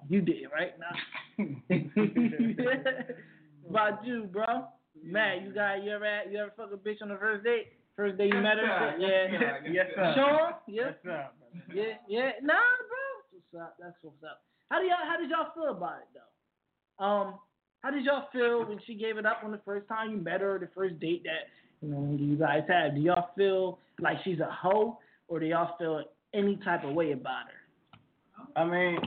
You 0.10 0.22
did, 0.22 0.48
right? 0.52 0.74
Nah. 0.80 0.96
about 3.70 4.04
you, 4.06 4.24
bro? 4.32 4.66
Matt, 5.04 5.44
you 5.44 5.54
got 5.54 5.84
you 5.84 5.92
ever 5.92 6.22
you 6.32 6.40
ever 6.40 6.54
fuck 6.56 6.72
a 6.74 6.78
bitch 6.78 7.02
on 7.02 7.10
the 7.10 7.18
first 7.18 7.44
date? 7.44 7.74
First 7.96 8.18
day 8.18 8.28
you 8.28 8.40
met 8.42 8.58
her? 8.58 8.96
Yeah. 8.98 9.60
Yes, 9.70 9.88
sir. 9.96 10.14
Sean? 10.16 10.54
Yeah. 10.68 10.86
Yes, 10.86 10.96
sir. 11.04 11.28
Yeah, 11.74 11.98
yeah. 12.08 12.32
Nah, 12.42 12.54
bro. 12.88 12.98
That's 13.32 13.44
what's 13.52 13.62
up. 13.62 13.76
That's 13.80 13.96
what's 14.02 14.24
up. 14.24 14.42
How 14.70 14.80
do 14.80 14.86
y'all 14.86 15.06
how 15.06 15.18
did 15.20 15.30
y'all 15.30 15.52
feel 15.54 15.72
about 15.76 16.00
it 16.00 16.08
though? 16.16 16.32
Um, 17.06 17.36
how 17.82 17.92
did 17.92 18.06
y'all 18.06 18.28
feel 18.32 18.66
when 18.66 18.80
she 18.88 18.96
gave 18.96 19.18
it 19.18 19.26
up 19.26 19.42
on 19.44 19.52
the 19.52 19.60
first 19.66 19.88
time 19.88 20.12
you 20.12 20.18
met 20.18 20.40
her, 20.42 20.58
the 20.58 20.70
first 20.74 21.00
date 21.00 21.24
that 21.24 21.50
you 21.86 21.90
know 21.94 22.16
you 22.18 22.38
guys 22.38 22.64
had? 22.68 22.96
Do 22.96 23.02
y'all 23.02 23.30
feel 23.36 23.78
like 24.00 24.18
she's 24.24 24.40
a 24.40 24.50
hoe, 24.50 24.98
or 25.28 25.40
do 25.40 25.46
y'all 25.46 25.76
feel 25.78 26.04
any 26.34 26.56
type 26.64 26.84
of 26.84 26.94
way 26.94 27.12
about 27.12 27.46
her? 27.48 27.61
I 28.56 28.66
mean, 28.66 28.98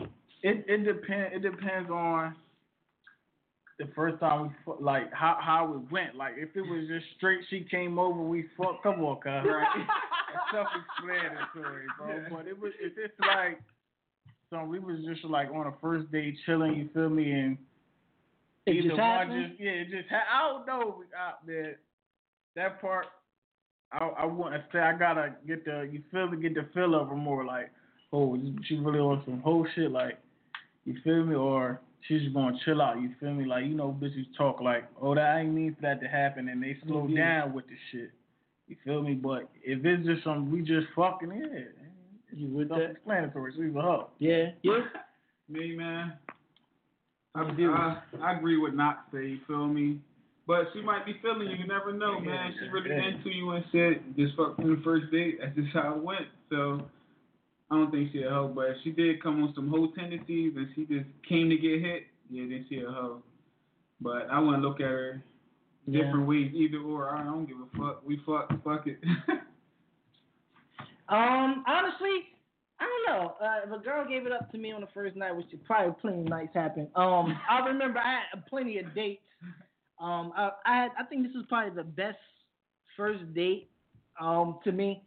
it 0.42 0.64
it 0.68 0.84
depends. 0.84 1.36
It 1.36 1.42
depends 1.42 1.90
on 1.90 2.34
the 3.78 3.86
first 3.94 4.20
time 4.20 4.54
we 4.66 4.72
like 4.80 5.12
how 5.12 5.38
how 5.40 5.74
it 5.74 5.92
went. 5.92 6.16
Like 6.16 6.34
if 6.36 6.54
it 6.56 6.62
was 6.62 6.86
just 6.88 7.06
straight, 7.16 7.40
she 7.50 7.66
came 7.70 7.98
over, 7.98 8.22
we 8.22 8.44
fucked. 8.56 8.82
Come 8.82 9.00
on, 9.04 9.16
cuz. 9.16 9.30
Right? 9.48 9.86
Self-explanatory, 10.52 11.84
bro. 11.98 12.24
But 12.30 12.46
it 12.46 12.58
was 12.58 12.72
if 12.80 12.92
it's 12.96 13.14
like 13.20 13.60
so 14.50 14.64
we 14.64 14.78
was 14.78 14.98
just 15.06 15.24
like 15.24 15.50
on 15.50 15.66
a 15.66 15.72
first 15.80 16.10
day 16.12 16.36
chilling. 16.46 16.74
You 16.76 16.88
feel 16.94 17.08
me? 17.08 17.30
And 17.32 17.58
It 18.66 18.76
either 18.76 18.88
just 18.88 18.98
one 19.00 19.10
happened? 19.10 19.48
just 19.50 19.60
yeah, 19.60 19.70
it 19.70 19.90
just 19.90 20.08
ha- 20.08 20.28
I 20.32 20.48
don't 20.48 20.66
know. 20.66 21.02
Uh, 21.12 21.18
I, 21.18 21.32
that 21.46 21.76
that 22.56 22.80
part. 22.80 23.06
I 23.92 23.98
I 23.98 24.24
want 24.26 24.54
to 24.54 24.64
say 24.72 24.78
I 24.78 24.96
gotta 24.96 25.34
get 25.46 25.64
the 25.64 25.88
you 25.90 26.02
feel 26.10 26.28
me 26.28 26.40
get 26.40 26.54
the 26.54 26.68
feel 26.74 26.94
of 26.94 27.08
her 27.08 27.16
more 27.16 27.44
like 27.44 27.70
oh 28.14 28.38
she 28.68 28.76
really 28.76 28.98
on 29.00 29.22
some 29.24 29.40
whole 29.40 29.66
shit 29.74 29.90
like 29.90 30.18
you 30.84 30.94
feel 31.02 31.24
me 31.24 31.34
or 31.34 31.80
she's 32.06 32.22
just 32.22 32.34
gonna 32.34 32.56
chill 32.64 32.80
out 32.80 33.00
you 33.00 33.10
feel 33.20 33.32
me 33.34 33.44
like 33.44 33.64
you 33.66 33.74
know 33.74 33.96
bitches 34.00 34.26
talk 34.38 34.60
like 34.60 34.84
oh 35.02 35.14
that 35.14 35.36
I 35.36 35.40
ain't 35.40 35.52
mean 35.54 35.74
for 35.74 35.82
that 35.82 36.00
to 36.00 36.06
happen 36.08 36.48
and 36.48 36.62
they 36.62 36.76
slow 36.86 37.02
Mhm. 37.08 37.16
down 37.16 37.52
with 37.54 37.66
the 37.66 37.76
shit 37.90 38.10
you 38.68 38.76
feel 38.84 39.02
me 39.02 39.14
but 39.14 39.48
if 39.62 39.84
it's 39.84 40.06
just 40.06 40.22
some 40.24 40.50
we 40.52 40.62
just 40.62 40.86
fucking 40.94 41.30
yeah 41.32 41.64
You 42.32 42.48
with 42.48 42.68
that? 42.70 42.90
explanatory 42.92 43.52
so 43.56 43.62
he's 43.62 43.74
a 43.74 43.80
hoe 43.82 44.08
Yeah. 44.18 44.50
Yeah. 44.62 44.80
Me, 45.48 45.76
man. 45.76 46.14
I, 47.34 47.40
I, 47.42 48.00
I 48.22 48.36
agree 48.38 48.56
with 48.56 48.74
not 48.74 49.04
say, 49.12 49.26
you 49.26 49.38
feel 49.46 49.66
me? 49.66 50.00
But 50.46 50.68
she 50.72 50.80
might 50.82 51.04
be 51.04 51.16
feeling 51.20 51.48
you. 51.48 51.56
You 51.56 51.66
never 51.66 51.92
know, 51.92 52.18
man. 52.20 52.54
She 52.58 52.68
really 52.68 52.90
Yeah. 52.90 53.08
into 53.08 53.28
you 53.30 53.50
and 53.50 53.64
said, 53.72 54.02
just 54.16 54.36
fuck 54.36 54.56
from 54.56 54.74
the 54.76 54.80
first 54.82 55.10
date. 55.10 55.38
That's 55.40 55.54
just 55.56 55.68
how 55.74 55.94
it 55.96 56.02
went. 56.02 56.26
So 56.50 56.80
I 57.74 57.78
don't 57.78 57.90
think 57.90 58.12
she 58.12 58.22
a 58.22 58.30
hoe. 58.30 58.52
But 58.54 58.66
if 58.70 58.76
she 58.84 58.90
did 58.92 59.22
come 59.22 59.42
on 59.42 59.52
some 59.54 59.68
hoe 59.68 59.88
tendencies 59.98 60.52
and 60.56 60.68
she 60.74 60.84
just 60.84 61.06
came 61.28 61.50
to 61.50 61.56
get 61.56 61.80
hit, 61.80 62.04
yeah, 62.30 62.44
then 62.48 62.64
she 62.68 62.78
a 62.80 62.86
hoe. 62.90 63.22
But 64.00 64.28
I 64.30 64.38
want 64.38 64.62
to 64.62 64.66
look 64.68 64.80
at 64.80 64.86
her 64.86 65.22
Yeah. 65.86 66.02
different 66.04 66.26
ways, 66.28 66.52
either 66.54 66.78
or. 66.78 67.10
I 67.14 67.24
don't 67.24 67.46
give 67.46 67.56
a 67.58 67.76
fuck. 67.78 68.02
We 68.06 68.20
fuck, 68.24 68.50
fuck 68.64 68.86
it. 68.86 68.98
Um, 71.08 71.64
honestly, 71.66 72.32
I 72.80 72.84
don't 72.86 73.18
know. 73.20 73.34
Uh, 73.40 73.60
if 73.66 73.80
a 73.80 73.84
girl 73.84 74.08
gave 74.08 74.24
it 74.26 74.32
up 74.32 74.50
to 74.52 74.58
me 74.58 74.72
on 74.72 74.80
the 74.80 74.86
first 74.94 75.16
night, 75.16 75.36
which 75.36 75.52
is 75.52 75.60
probably 75.66 75.94
plenty 76.00 76.20
of 76.22 76.28
nights 76.28 76.54
happened. 76.54 76.88
Um, 76.96 77.38
I 77.50 77.58
remember 77.66 77.98
I 77.98 78.20
had 78.32 78.46
plenty 78.46 78.78
of 78.78 78.94
dates. 78.94 79.20
Um, 80.00 80.32
I, 80.34 80.50
I 80.64 80.76
had, 80.82 80.90
I 80.98 81.04
think 81.04 81.24
this 81.24 81.32
was 81.34 81.44
probably 81.48 81.74
the 81.76 81.88
best 81.88 82.16
first 82.96 83.32
date. 83.34 83.70
Um, 84.18 84.60
to 84.64 84.72
me, 84.72 85.02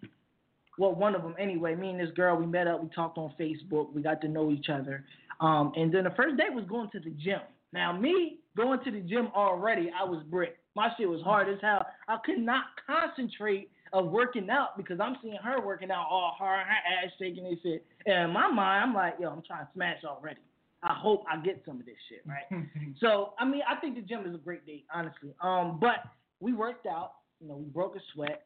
well, 0.78 0.94
one 0.94 1.16
of 1.16 1.24
them 1.24 1.36
anyway. 1.40 1.76
Me 1.76 1.90
and 1.90 2.00
this 2.00 2.12
girl, 2.16 2.38
we 2.38 2.46
met 2.46 2.68
up, 2.68 2.82
we 2.82 2.90
talked 2.90 3.18
on 3.18 3.34
Facebook, 3.40 3.94
we 3.94 4.02
got 4.02 4.22
to 4.22 4.28
know 4.28 4.52
each 4.52 4.68
other. 4.70 5.04
Um, 5.40 5.72
and 5.76 5.94
then 5.94 6.04
the 6.04 6.12
first 6.12 6.38
date 6.38 6.54
was 6.54 6.66
going 6.68 6.90
to 6.92 7.00
the 7.00 7.12
gym. 7.12 7.42
Now, 7.74 7.92
me 7.98 8.40
going 8.56 8.80
to 8.84 8.92
the 8.92 9.02
gym 9.02 9.30
already, 9.36 9.92
I 10.00 10.04
was 10.04 10.24
brick. 10.30 10.58
My 10.76 10.90
shit 10.98 11.10
was 11.10 11.22
hard 11.22 11.50
as 11.50 11.60
hell. 11.62 11.86
I 12.08 12.18
could 12.24 12.40
not 12.40 12.66
concentrate 12.86 13.70
of 13.94 14.12
working 14.12 14.50
out 14.50 14.78
because 14.78 15.00
I'm 15.00 15.16
seeing 15.22 15.38
her 15.44 15.62
working 15.66 15.92
out 15.92 16.08
all 16.10 16.36
hard, 16.38 16.66
her 16.66 16.74
ass 16.74 17.12
shaking 17.20 17.46
and 17.46 17.58
shit. 17.63 17.86
And 18.06 18.26
in 18.26 18.30
my 18.32 18.50
mind, 18.50 18.84
I'm 18.86 18.94
like, 18.94 19.16
yo, 19.20 19.30
I'm 19.30 19.42
trying 19.46 19.66
to 19.66 19.72
smash 19.74 20.04
already. 20.06 20.40
I 20.84 20.94
hope 20.94 21.24
I 21.32 21.38
get 21.44 21.62
some 21.66 21.80
of 21.80 21.86
this 21.86 21.96
shit, 22.10 22.24
right? 22.26 22.63
so, 23.00 23.34
I 23.40 23.46
mean, 23.46 23.62
I 23.68 23.80
think 23.80 23.96
the 23.96 24.02
gym 24.02 24.26
is 24.28 24.36
a 24.36 24.38
great 24.38 24.66
date, 24.66 24.86
honestly. 24.94 25.34
Um, 25.42 25.80
but 25.82 26.04
we 26.40 26.54
worked 26.54 26.86
out, 26.86 27.13
you 27.42 27.48
know, 27.48 27.56
we 27.56 27.66
broke 27.66 27.96
a 27.96 28.00
sweat. 28.13 28.46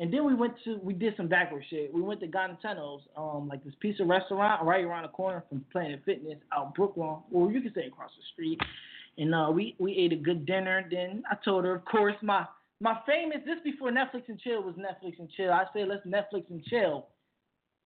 And 0.00 0.10
then 0.10 0.24
we 0.24 0.34
went 0.34 0.54
to 0.64 0.80
we 0.82 0.94
did 0.94 1.14
some 1.18 1.28
backward 1.28 1.62
shit. 1.68 1.92
We 1.92 2.00
went 2.00 2.20
to 2.20 2.26
Gonatano's, 2.26 3.02
um, 3.18 3.48
like 3.48 3.60
this 3.62 4.00
of 4.00 4.08
restaurant 4.08 4.64
right 4.64 4.82
around 4.82 5.02
the 5.02 5.10
corner 5.10 5.44
from 5.46 5.62
Planet 5.70 6.00
Fitness 6.06 6.38
out 6.56 6.74
Brooklyn, 6.74 7.18
or 7.30 7.52
you 7.52 7.60
could 7.60 7.74
say 7.74 7.86
across 7.86 8.10
the 8.16 8.22
street. 8.32 8.58
And 9.18 9.34
uh, 9.34 9.50
we 9.52 9.76
we 9.78 9.92
ate 9.92 10.14
a 10.14 10.16
good 10.16 10.46
dinner. 10.46 10.88
Then 10.90 11.22
I 11.30 11.36
told 11.44 11.64
her, 11.66 11.74
of 11.74 11.84
course, 11.84 12.14
my 12.22 12.46
my 12.80 12.98
famous 13.06 13.38
this 13.44 13.58
before 13.62 13.90
Netflix 13.90 14.22
and 14.28 14.40
chill 14.40 14.62
was 14.62 14.74
Netflix 14.76 15.18
and 15.18 15.28
chill. 15.36 15.52
I 15.52 15.64
said 15.74 15.86
let's 15.88 16.06
Netflix 16.06 16.48
and 16.48 16.64
chill. 16.64 17.08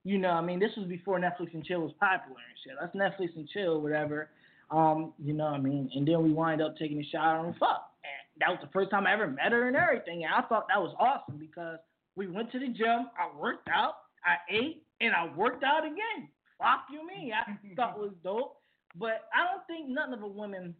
You 0.05 0.18
know, 0.18 0.31
I 0.31 0.40
mean, 0.40 0.61
this 0.61 0.70
was 0.77 0.87
before 0.87 1.18
Netflix 1.18 1.53
and 1.53 1.64
chill 1.64 1.81
was 1.81 1.92
popular 1.98 2.37
and 2.38 2.59
shit. 2.62 2.74
Let's 2.81 2.94
Netflix 2.94 3.35
and 3.35 3.48
chill, 3.48 3.81
whatever. 3.81 4.29
Um, 4.70 5.14
you 5.18 5.33
know, 5.33 5.46
what 5.46 5.55
I 5.55 5.59
mean, 5.59 5.90
and 5.92 6.07
then 6.07 6.22
we 6.22 6.31
wind 6.31 6.62
up 6.62 6.77
taking 6.79 7.00
a 7.00 7.05
shower 7.11 7.44
and 7.44 7.57
fuck. 7.57 7.90
And 8.05 8.40
that 8.40 8.50
was 8.50 8.59
the 8.62 8.70
first 8.72 8.90
time 8.90 9.05
I 9.05 9.14
ever 9.14 9.27
met 9.27 9.50
her 9.50 9.66
and 9.66 9.77
everything. 9.77 10.24
And 10.24 10.33
I 10.33 10.46
thought 10.46 10.66
that 10.68 10.81
was 10.81 10.94
awesome 11.00 11.38
because 11.38 11.79
we 12.16 12.27
went 12.27 12.50
to 12.53 12.59
the 12.59 12.68
gym, 12.68 13.11
I 13.18 13.37
worked 13.38 13.68
out, 13.68 13.94
I 14.24 14.37
ate, 14.53 14.83
and 15.00 15.14
I 15.14 15.35
worked 15.37 15.64
out 15.64 15.85
again. 15.85 16.29
Fuck 16.59 16.87
you 16.90 17.07
mean? 17.07 17.33
I 17.33 17.74
thought 17.77 17.96
it 17.96 18.00
was 18.00 18.14
dope. 18.22 18.57
But 18.96 19.27
I 19.35 19.50
don't 19.50 19.66
think 19.66 19.88
nothing 19.88 20.14
of 20.14 20.22
a 20.22 20.29
woman, 20.29 20.74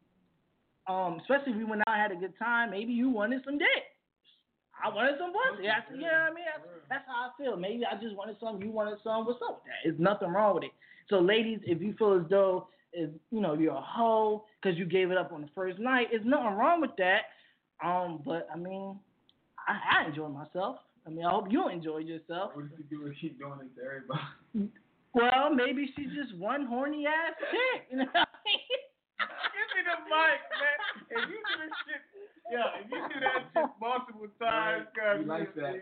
um, 0.87 1.18
especially 1.20 1.53
if 1.53 1.59
we 1.59 1.64
went 1.64 1.83
out 1.83 1.94
and 1.94 2.03
had 2.03 2.12
a 2.12 2.20
good 2.20 2.38
time, 2.38 2.70
maybe 2.70 2.92
you 2.92 3.11
wanted 3.11 3.42
some 3.44 3.59
dick. 3.59 3.90
I 4.83 4.88
wanted 4.88 5.14
some 5.18 5.33
pussy. 5.33 5.66
That's, 5.66 5.87
you 5.90 6.03
know 6.03 6.07
what 6.07 6.31
I 6.31 6.35
mean? 6.35 6.44
That's, 6.47 6.68
that's 6.90 7.05
how 7.07 7.31
I 7.31 7.31
feel. 7.38 7.57
Maybe 7.57 7.85
I 7.87 7.94
just 8.01 8.14
wanted 8.14 8.37
some, 8.40 8.62
you 8.62 8.70
wanted 8.70 8.99
some. 9.03 9.27
What's 9.27 9.40
up 9.42 9.62
with 9.62 9.66
that? 9.66 9.83
There's 9.85 9.99
nothing 9.99 10.29
wrong 10.29 10.55
with 10.57 10.64
it. 10.64 10.70
So, 11.09 11.18
ladies, 11.18 11.61
if 11.64 11.81
you 11.83 11.94
feel 11.99 12.20
as 12.23 12.29
though 12.31 12.68
is 12.92 13.11
you 13.31 13.40
know 13.40 13.55
you're 13.55 13.75
a 13.75 13.81
hoe 13.81 14.44
because 14.62 14.79
you 14.79 14.85
gave 14.87 15.11
it 15.11 15.18
up 15.18 15.33
on 15.33 15.42
the 15.42 15.49
first 15.55 15.79
night, 15.79 16.09
there's 16.11 16.25
nothing 16.25 16.57
wrong 16.57 16.81
with 16.81 16.92
that. 16.99 17.23
Um, 17.85 18.23
but 18.25 18.47
I 18.53 18.57
mean, 18.57 18.99
I, 19.66 20.03
I 20.03 20.09
enjoy 20.09 20.29
myself. 20.29 20.77
I 21.07 21.11
mean, 21.11 21.25
I 21.25 21.31
hope 21.31 21.53
you 21.53 21.69
enjoyed 21.69 22.07
yourself. 22.07 22.53
what 22.55 22.64
if 22.67 22.73
you 22.79 22.85
do 22.88 23.07
if 23.07 23.17
she 23.21 23.29
doing 23.37 23.61
it 23.61 23.71
to 23.77 23.85
everybody? 23.85 24.71
Well, 25.12 25.55
maybe 25.55 25.93
she's 25.95 26.11
just 26.11 26.35
one 26.40 26.67
horny 26.67 27.07
ass 27.07 27.37
chick. 27.53 27.87
You 27.90 27.99
know 28.03 28.11
what 28.11 28.27
I 28.27 28.35
mean? 28.43 28.81
Give 29.55 29.69
me 29.79 29.81
the 29.87 29.99
mic, 30.11 30.40
man. 30.59 30.79
If 31.07 31.23
you 31.31 31.38
do 31.38 31.55
this 31.62 31.75
shit, 31.87 32.03
yeah, 32.51 32.83
if 32.83 32.90
you 32.90 32.99
do 33.12 33.19
that 33.23 33.47
shit 33.55 33.71
multiple 33.79 34.27
times, 34.43 34.90
cuz 34.90 35.23
We 35.23 35.31
like 35.31 35.55
that. 35.55 35.79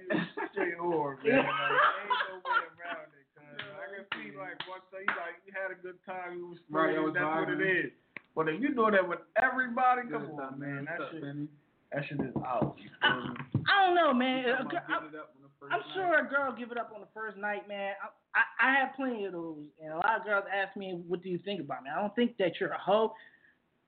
straight 0.52 0.76
whore, 0.76 1.16
man. 1.24 1.48
Like, 1.48 1.48
ain't 1.48 2.12
no 2.28 2.36
way 2.44 2.66
around 2.76 3.08
it, 3.16 3.24
cuz 3.32 3.56
I 3.72 3.86
can 3.88 4.04
see 4.12 4.36
like 4.36 4.60
one 4.68 4.84
thing, 4.92 5.08
you 5.08 5.16
like 5.16 5.40
you 5.48 5.52
had 5.56 5.72
a 5.72 5.78
good 5.80 5.96
time, 6.04 6.36
you 6.36 6.52
was 6.52 6.60
Right, 6.68 6.98
was 7.00 7.14
that's 7.14 7.24
what 7.24 7.48
it 7.48 7.62
is. 7.64 7.90
But 8.36 8.48
if 8.52 8.60
you 8.60 8.74
doing 8.74 8.92
that 8.92 9.08
with 9.08 9.24
everybody, 9.40 10.02
come 10.12 10.28
Good 10.28 10.44
on, 10.44 10.60
man, 10.60 10.84
that 10.84 10.98
What's 11.00 11.12
shit, 11.16 11.22
Benny? 11.24 11.48
That 11.94 12.04
shit 12.08 12.20
is 12.20 12.34
out. 12.46 12.76
You 12.78 12.88
me? 12.88 13.64
I 13.68 13.86
don't 13.86 13.94
know, 13.94 14.12
man. 14.14 14.44
A 14.48 14.52
Talking 14.62 14.68
gir- 14.70 14.78
about 14.86 14.90
I- 14.90 15.04
giving 15.04 15.14
it 15.14 15.20
up 15.20 15.30
on 15.36 15.42
the 15.42 15.48
first 15.60 15.72
I'm 15.72 15.80
night. 15.80 15.94
sure 15.94 16.26
a 16.26 16.28
girl 16.28 16.52
give 16.56 16.72
it 16.72 16.78
up 16.78 16.92
on 16.94 17.00
the 17.00 17.06
first 17.14 17.36
night, 17.36 17.68
man. 17.68 17.94
I, 18.02 18.38
I 18.38 18.70
I 18.70 18.74
have 18.80 18.94
plenty 18.96 19.24
of 19.26 19.32
those, 19.32 19.64
and 19.82 19.92
a 19.92 19.96
lot 19.96 20.18
of 20.20 20.24
girls 20.24 20.44
ask 20.52 20.76
me, 20.76 21.02
"What 21.06 21.22
do 21.22 21.28
you 21.28 21.38
think 21.38 21.60
about 21.60 21.82
me?" 21.82 21.90
I 21.94 22.00
don't 22.00 22.14
think 22.14 22.36
that 22.38 22.52
you're 22.60 22.70
a 22.72 22.78
hoe. 22.78 23.12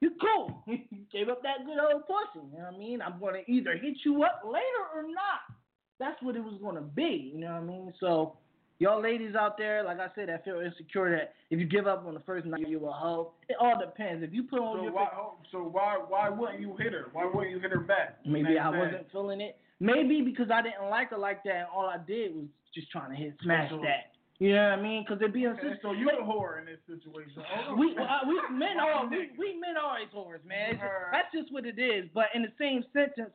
You're 0.01 0.13
cool. 0.21 0.63
you 0.67 0.79
gave 1.13 1.29
up 1.29 1.43
that 1.43 1.65
good 1.65 1.79
old 1.79 2.03
pussy. 2.07 2.45
You 2.53 2.59
know 2.59 2.65
what 2.67 2.75
I 2.75 2.79
mean? 2.79 3.01
I'm 3.03 3.19
gonna 3.21 3.41
either 3.47 3.77
hit 3.77 3.97
you 4.05 4.23
up 4.25 4.43
later 4.45 4.85
or 4.95 5.03
not. 5.03 5.57
That's 5.99 6.21
what 6.23 6.37
it 6.37 6.45
was 6.45 6.59
gonna 6.63 6.83
be. 6.83 7.33
You 7.35 7.41
know 7.41 7.53
what 7.53 7.63
I 7.63 7.65
mean? 7.65 7.93
So 8.01 8.37
Y'all 8.81 9.01
ladies 9.01 9.35
out 9.37 9.57
there, 9.57 9.85
like 9.85 10.01
I 10.01 10.09
said, 10.15 10.29
that 10.29 10.45
feel 10.45 10.59
insecure 10.61 11.17
that 11.17 11.35
if 11.51 11.61
you 11.61 11.67
give 11.67 11.87
up 11.87 12.05
on 12.07 12.15
the 12.15 12.21
first 12.21 12.45
night, 12.45 12.69
you 12.69 12.85
a 12.87 12.93
hoe. 12.93 13.33
It 13.49 13.57
all 13.61 13.79
depends. 13.79 14.25
If 14.25 14.33
you 14.33 14.43
put 14.43 14.59
on 14.59 14.79
So 14.79 14.83
your 14.83 14.93
why, 14.93 15.09
so 15.53 15.59
why, 15.59 15.99
why 16.09 16.29
wouldn't 16.29 16.61
you 16.61 16.77
hit 16.77 16.93
her? 16.93 17.07
Why 17.13 17.25
wouldn't 17.33 17.51
you 17.53 17.61
hit 17.61 17.71
her 17.71 17.81
back? 17.81 18.19
maybe 18.27 18.59
I 18.59 18.69
wasn't 18.71 19.11
feeling 19.13 19.41
it. 19.41 19.57
Maybe 19.81 20.23
because 20.23 20.51
I 20.53 20.61
didn't 20.63 20.91
like 20.91 21.11
her 21.11 21.19
like 21.19 21.45
that, 21.45 21.55
and 21.55 21.67
all 21.75 21.87
I 21.87 21.99
did 22.05 22.35
was 22.35 22.47
just 22.75 22.91
trying 22.91 23.11
to 23.11 23.17
hit 23.17 23.35
smash 23.43 23.71
So- 23.71 23.79
that. 23.79 24.11
You 24.41 24.53
know 24.53 24.71
what 24.71 24.79
I 24.81 24.83
mean? 24.83 25.05
Because 25.07 25.23
it 25.23 25.33
be 25.33 25.45
a 25.45 25.51
Okay, 25.51 25.79
so 25.81 25.93
you 25.93 26.11
a 26.11 26.21
whore 26.25 26.59
in 26.59 26.67
this 26.67 26.81
situation. 26.91 27.41
Oh, 27.69 27.75
we 27.79 27.97
uh, 27.97 28.27
we 28.27 28.35
men 28.59 28.81
are 28.81 29.07
we, 29.09 29.31
we 29.39 29.55
men 29.61 29.77
are 29.81 29.95
always 29.95 30.09
whores, 30.13 30.45
man. 30.45 30.73
Just- 30.73 30.83
that's 31.13 31.33
just 31.33 31.53
what 31.53 31.65
it 31.65 31.79
is. 31.79 32.11
But 32.13 32.27
in 32.35 32.43
the 32.43 32.51
same 32.59 32.83
sentence, 32.93 33.31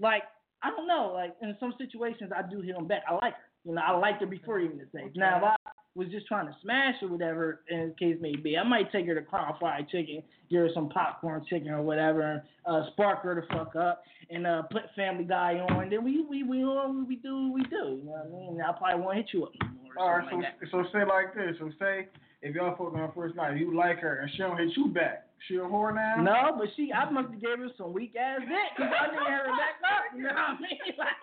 like 0.00 0.22
I 0.62 0.70
don't 0.70 0.88
know, 0.88 1.12
like 1.14 1.36
in 1.42 1.54
some 1.60 1.74
situations 1.76 2.32
I 2.34 2.40
do 2.48 2.62
hit 2.62 2.74
them 2.76 2.86
back. 2.88 3.02
I 3.06 3.12
like 3.16 3.34
her, 3.34 3.47
you 3.64 3.74
know, 3.74 3.82
I 3.86 3.96
liked 3.96 4.20
her 4.20 4.26
before 4.26 4.60
even 4.60 4.78
the 4.78 4.86
sex. 4.92 5.10
Now 5.14 5.38
if 5.38 5.44
I 5.44 5.56
was 5.94 6.08
just 6.08 6.26
trying 6.26 6.46
to 6.46 6.56
smash 6.62 6.94
or 7.02 7.08
whatever, 7.08 7.60
in 7.68 7.94
case 7.98 8.16
may 8.20 8.36
be, 8.36 8.56
I 8.56 8.62
might 8.62 8.92
take 8.92 9.06
her 9.06 9.14
to 9.14 9.22
Crown 9.22 9.54
Fried 9.58 9.88
Chicken, 9.88 10.22
give 10.50 10.60
her 10.60 10.68
some 10.72 10.88
popcorn 10.88 11.44
chicken 11.48 11.70
or 11.70 11.82
whatever, 11.82 12.22
and 12.22 12.42
uh, 12.66 12.90
spark 12.92 13.22
her 13.22 13.34
the 13.34 13.54
fuck 13.54 13.74
up, 13.76 14.02
and 14.30 14.46
uh, 14.46 14.62
put 14.70 14.82
Family 14.96 15.24
Guy 15.24 15.58
on. 15.70 15.90
Then 15.90 16.04
we 16.04 16.24
we 16.28 16.42
we 16.42 16.62
on 16.62 17.06
we 17.06 17.16
do 17.16 17.48
what 17.48 17.54
we 17.54 17.62
do. 17.64 18.00
You 18.00 18.04
know 18.04 18.22
what 18.24 18.26
I 18.26 18.50
mean? 18.50 18.60
I 18.60 18.72
probably 18.72 19.00
won't 19.04 19.16
hit 19.16 19.26
you 19.32 19.44
up 19.44 19.52
no 19.60 20.02
All 20.02 20.18
right, 20.18 20.28
so 20.30 20.36
like 20.36 20.70
so 20.70 20.84
say 20.92 21.04
like 21.04 21.34
this. 21.34 21.56
So 21.58 21.70
say 21.78 22.08
if 22.42 22.54
y'all 22.54 22.76
fuck 22.76 22.94
on 22.94 23.12
first 23.14 23.34
night, 23.36 23.58
you 23.58 23.76
like 23.76 23.98
her 23.98 24.20
and 24.20 24.30
she 24.32 24.38
don't 24.38 24.58
hit 24.58 24.70
you 24.76 24.88
back. 24.88 25.27
She 25.46 25.54
a 25.56 25.60
whore 25.62 25.94
now? 25.94 26.18
No, 26.18 26.58
but 26.58 26.68
she, 26.74 26.90
I 26.92 27.08
must 27.08 27.30
have 27.30 27.40
gave 27.40 27.58
her 27.62 27.70
some 27.78 27.92
weak 27.94 28.16
ass 28.18 28.42
dick 28.42 28.68
because 28.74 28.90
I 28.90 29.06
didn't 29.06 29.26
hear 29.26 29.46
her 29.46 29.54
back 29.54 29.78
up. 29.86 30.02
You 30.16 30.22
know 30.26 30.34
what 30.34 30.58
I 30.58 30.60
mean? 30.60 30.80
Like, 30.98 31.14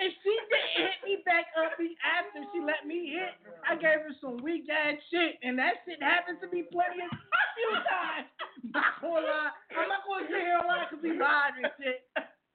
if 0.00 0.12
she 0.24 0.34
didn't 0.48 0.72
hit 0.78 0.96
me 1.04 1.14
back 1.26 1.52
up 1.58 1.76
after 1.76 2.40
she 2.54 2.62
let 2.64 2.86
me 2.88 3.12
hit, 3.12 3.36
I 3.68 3.74
gave 3.76 4.00
her 4.06 4.14
some 4.22 4.40
weak 4.40 4.64
ass 4.70 4.96
shit, 5.12 5.36
and 5.42 5.58
that 5.58 5.84
shit 5.84 6.00
happened 6.00 6.38
to 6.40 6.48
me 6.48 6.64
plenty 6.72 7.04
of 7.04 7.10
a 7.12 7.44
few 7.58 7.72
times. 7.84 8.30
Not 8.72 8.96
gonna 9.02 9.26
lie, 9.26 9.52
I'm 9.76 9.88
not 9.90 10.06
gonna 10.06 10.24
sit 10.30 10.38
here 10.40 10.56
and 10.56 10.66
lie 10.70 10.86
because 10.88 11.02
we 11.02 11.12
lied 11.18 11.54
and 11.60 11.68
shit. 11.76 12.00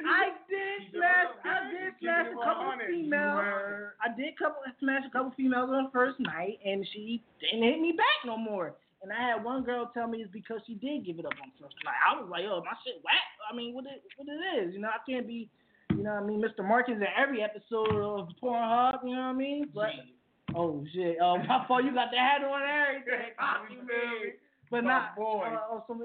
I 0.03 0.35
did 0.49 0.89
smash, 0.91 1.31
I 1.43 1.55
did 1.69 1.91
smash 2.01 2.27
a 2.31 2.37
couple 2.39 2.71
of 2.73 2.79
females. 2.87 3.93
I 4.01 4.09
did 4.15 4.35
couple 4.39 4.63
smash 4.79 5.03
a 5.07 5.11
couple 5.11 5.31
females 5.35 5.69
on 5.69 5.87
the 5.87 5.93
first 5.93 6.19
night, 6.19 6.59
and 6.65 6.87
she 6.91 7.23
didn't 7.39 7.63
hit 7.63 7.79
me 7.79 7.91
back 7.93 8.25
no 8.25 8.37
more. 8.37 8.73
And 9.03 9.11
I 9.11 9.35
had 9.35 9.43
one 9.43 9.63
girl 9.63 9.91
tell 9.93 10.07
me 10.07 10.19
it's 10.19 10.31
because 10.31 10.61
she 10.65 10.75
did 10.75 11.05
give 11.05 11.19
it 11.19 11.25
up 11.25 11.35
on 11.43 11.51
first 11.59 11.75
night. 11.83 11.99
I 12.07 12.15
was 12.15 12.29
like, 12.31 12.45
oh, 12.47 12.63
my 12.63 12.71
shit 12.87 13.03
whack. 13.03 13.27
I 13.51 13.53
mean, 13.53 13.75
what 13.75 13.83
it 13.83 14.01
what 14.15 14.31
it 14.31 14.63
is, 14.63 14.73
you 14.73 14.79
know? 14.79 14.87
I 14.87 15.03
can't 15.03 15.27
be, 15.27 15.49
you 15.91 16.03
know 16.03 16.15
what 16.15 16.23
I 16.23 16.25
mean, 16.25 16.41
Mr. 16.41 16.65
Markins 16.65 17.01
in 17.01 17.07
every 17.11 17.43
episode 17.43 17.99
of 17.99 18.29
Pornhub, 18.41 19.03
you 19.03 19.11
know 19.11 19.27
what 19.27 19.27
I 19.27 19.33
mean? 19.33 19.67
But 19.75 19.91
oh 20.55 20.85
shit, 20.93 21.17
oh 21.21 21.37
my 21.47 21.65
fault, 21.67 21.83
you 21.83 21.93
got 21.93 22.11
the 22.11 22.17
hat 22.17 22.47
on 22.47 22.61
and 22.63 23.03
everything. 23.03 23.35
But 24.71 24.85
not 24.85 25.15
boy. 25.15 25.45
Uh, 25.45 25.59
oh, 25.69 25.83
some 25.85 26.01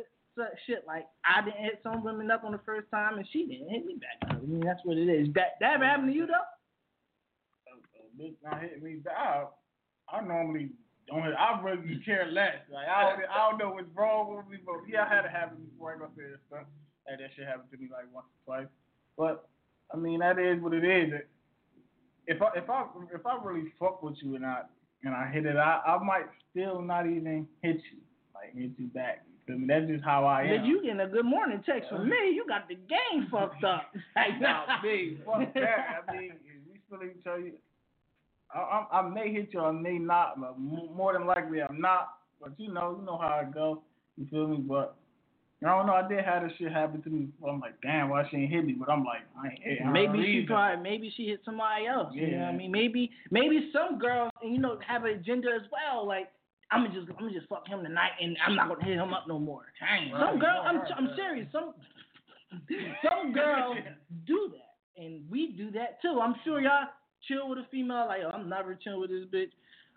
shit 0.67 0.85
like 0.87 1.07
I 1.25 1.43
didn't 1.43 1.65
hit 1.65 1.81
some 1.83 2.05
women 2.05 2.31
up 2.31 2.45
on 2.45 2.53
the 2.53 2.61
first 2.67 2.91
time 2.91 3.17
and 3.17 3.27
she 3.33 3.47
didn't 3.47 3.71
hit 3.71 3.87
me 3.87 3.95
back. 3.95 4.31
I 4.31 4.35
mean, 4.45 4.61
that's 4.61 4.81
what 4.85 4.99
it 4.99 5.09
is. 5.09 5.29
That 5.35 5.57
that 5.61 5.77
ever 5.77 5.87
happened 5.87 6.09
to 6.09 6.15
you 6.15 6.27
though? 6.27 6.35
A 7.73 8.23
bitch 8.23 8.35
not 8.45 8.61
hitting 8.61 8.83
me 8.83 8.97
back. 8.97 9.49
I 10.13 10.21
normally 10.21 10.71
don't. 11.09 11.35
I 11.35 11.61
really 11.63 12.01
care 12.05 12.27
less. 12.31 12.63
Like 12.73 12.87
I 12.89 13.03
don't, 13.11 13.21
I 13.31 13.51
don't 13.51 13.59
know 13.59 13.71
what's 13.75 13.89
wrong 13.95 14.37
with 14.37 14.47
me, 14.49 14.59
but 14.65 14.77
yeah, 14.89 15.05
I 15.05 15.09
had 15.15 15.25
it 15.25 15.31
happen 15.31 15.59
before. 15.73 15.91
I 15.91 15.93
ain't 15.95 16.03
gonna 16.03 16.13
say 16.17 16.23
this 16.31 16.41
stuff. 16.49 16.67
Had 17.09 17.21
that 17.21 17.31
shit 17.35 17.47
happen 17.47 17.65
to 17.71 17.77
me 17.79 17.89
like 17.93 18.05
once 18.13 18.27
or 18.29 18.45
twice. 18.45 18.71
But 19.17 19.49
I 19.93 19.97
mean, 19.97 20.21
that 20.21 20.39
is 20.39 20.61
what 20.63 20.75
it 20.75 20.85
is. 20.85 21.13
If 22.27 22.43
I 22.43 22.49
if 22.57 22.69
I 22.69 22.85
if 23.15 23.27
I 23.27 23.39
really 23.43 23.73
fuck 23.81 24.03
with 24.03 24.17
you 24.23 24.37
and 24.37 24.45
I 24.45 24.63
and 25.05 25.15
I 25.15 25.31
hit 25.33 25.47
it, 25.47 25.57
I 25.57 25.81
I 25.87 26.03
might 26.05 26.27
still 26.51 26.83
not 26.83 27.07
even 27.07 27.47
hit 27.63 27.77
you, 27.93 27.99
like 28.35 28.55
hit 28.55 28.73
you 28.79 28.87
back. 28.89 29.25
You 29.31 29.39
feel 29.47 29.59
me? 29.59 29.67
That's 29.67 29.87
just 29.89 30.05
how 30.05 30.27
I 30.27 30.43
am. 30.43 30.49
Did 30.49 30.67
you 30.67 30.83
getting 30.83 31.01
a 31.01 31.09
good 31.09 31.25
morning 31.25 31.63
text 31.65 31.89
from 31.89 32.09
me? 32.09 32.17
You 32.35 32.45
got 32.47 32.69
the 32.69 32.75
game 32.75 33.29
fucked 33.31 33.65
up. 33.65 33.91
Like, 34.15 34.37
Nah, 34.41 34.83
me, 34.83 35.19
fuck 35.25 35.41
that. 35.55 36.05
I 36.07 36.13
mean, 36.17 36.33
we 36.71 36.79
feeling 36.91 37.15
each 37.19 37.27
other, 37.27 37.51
I, 38.55 38.59
I, 38.59 38.99
I 39.01 39.09
may 39.09 39.33
hit 39.33 39.51
you, 39.53 39.61
I 39.61 39.73
may 39.73 39.99
not, 39.99 40.41
but 40.41 40.59
more 40.59 41.13
than 41.13 41.27
likely 41.27 41.61
I'm 41.63 41.81
not. 41.81 42.15
But 42.41 42.53
you 42.59 42.73
know, 42.73 42.97
you 42.99 43.05
know 43.05 43.19
how 43.19 43.41
it 43.43 43.53
go. 43.53 43.83
You 44.17 44.27
feel 44.31 44.47
me? 44.47 44.59
But 44.59 44.97
I 45.65 45.77
don't 45.77 45.87
know. 45.87 45.95
I 45.95 46.07
did 46.07 46.25
have 46.25 46.45
this 46.45 46.53
shit 46.57 46.71
happen 46.71 47.03
to 47.03 47.11
me. 47.11 47.29
I'm 47.47 47.59
like, 47.61 47.81
damn, 47.83 48.11
why 48.11 48.27
she 48.31 48.37
ain't 48.37 48.53
hit 48.53 48.65
me? 48.65 48.75
But 48.79 48.91
I'm 48.91 49.05
like, 49.05 49.23
I 49.43 49.49
ain't 49.49 49.63
hit. 49.63 49.81
her 49.81 49.91
Maybe 49.91 50.23
she 50.23 50.47
probably 50.47 50.83
maybe 50.83 51.13
she 51.17 51.27
hit 51.27 51.41
somebody 51.45 51.87
else. 51.87 52.13
You 52.15 52.31
know 52.31 52.39
what 52.39 52.55
I 52.55 52.57
mean? 52.57 52.71
Maybe 52.71 53.11
maybe 53.31 53.71
some 53.73 53.99
girls 53.99 54.31
you 54.43 54.59
know 54.59 54.79
have 54.87 55.05
an 55.05 55.11
agenda 55.11 55.49
as 55.49 55.67
well. 55.73 56.07
Like 56.07 56.31
I'm 56.71 56.85
gonna 56.85 56.95
just 56.95 57.11
I'm 57.11 57.27
gonna 57.27 57.33
just 57.33 57.49
fuck 57.49 57.67
him 57.67 57.83
tonight 57.83 58.13
and 58.21 58.37
I'm 58.47 58.55
not 58.55 58.69
gonna 58.69 58.85
hit 58.85 58.95
him 58.97 59.13
up 59.13 59.25
no 59.27 59.39
more. 59.41 59.67
Dang, 59.81 60.11
Some 60.13 60.21
right, 60.21 60.41
girl 60.41 60.63
I'm 60.65 60.79
right, 60.79 60.93
I'm 60.97 61.07
right. 61.07 61.17
serious. 61.17 61.49
Some 61.51 61.75
some 63.03 63.33
girls 63.33 63.79
do 64.27 64.53
that 64.53 65.03
and 65.03 65.29
we 65.29 65.55
do 65.57 65.73
that 65.73 66.01
too. 66.03 66.21
I'm 66.23 66.37
sure 66.45 66.61
y'all 66.61 66.87
chill 67.29 67.49
with 67.49 67.59
a 67.59 67.67
female 67.71 68.07
like 68.09 68.23
oh, 68.25 68.31
I'm 68.31 68.49
never 68.49 68.75
chilling 68.75 69.01
with 69.01 69.11
this 69.11 69.27
bitch 69.33 69.53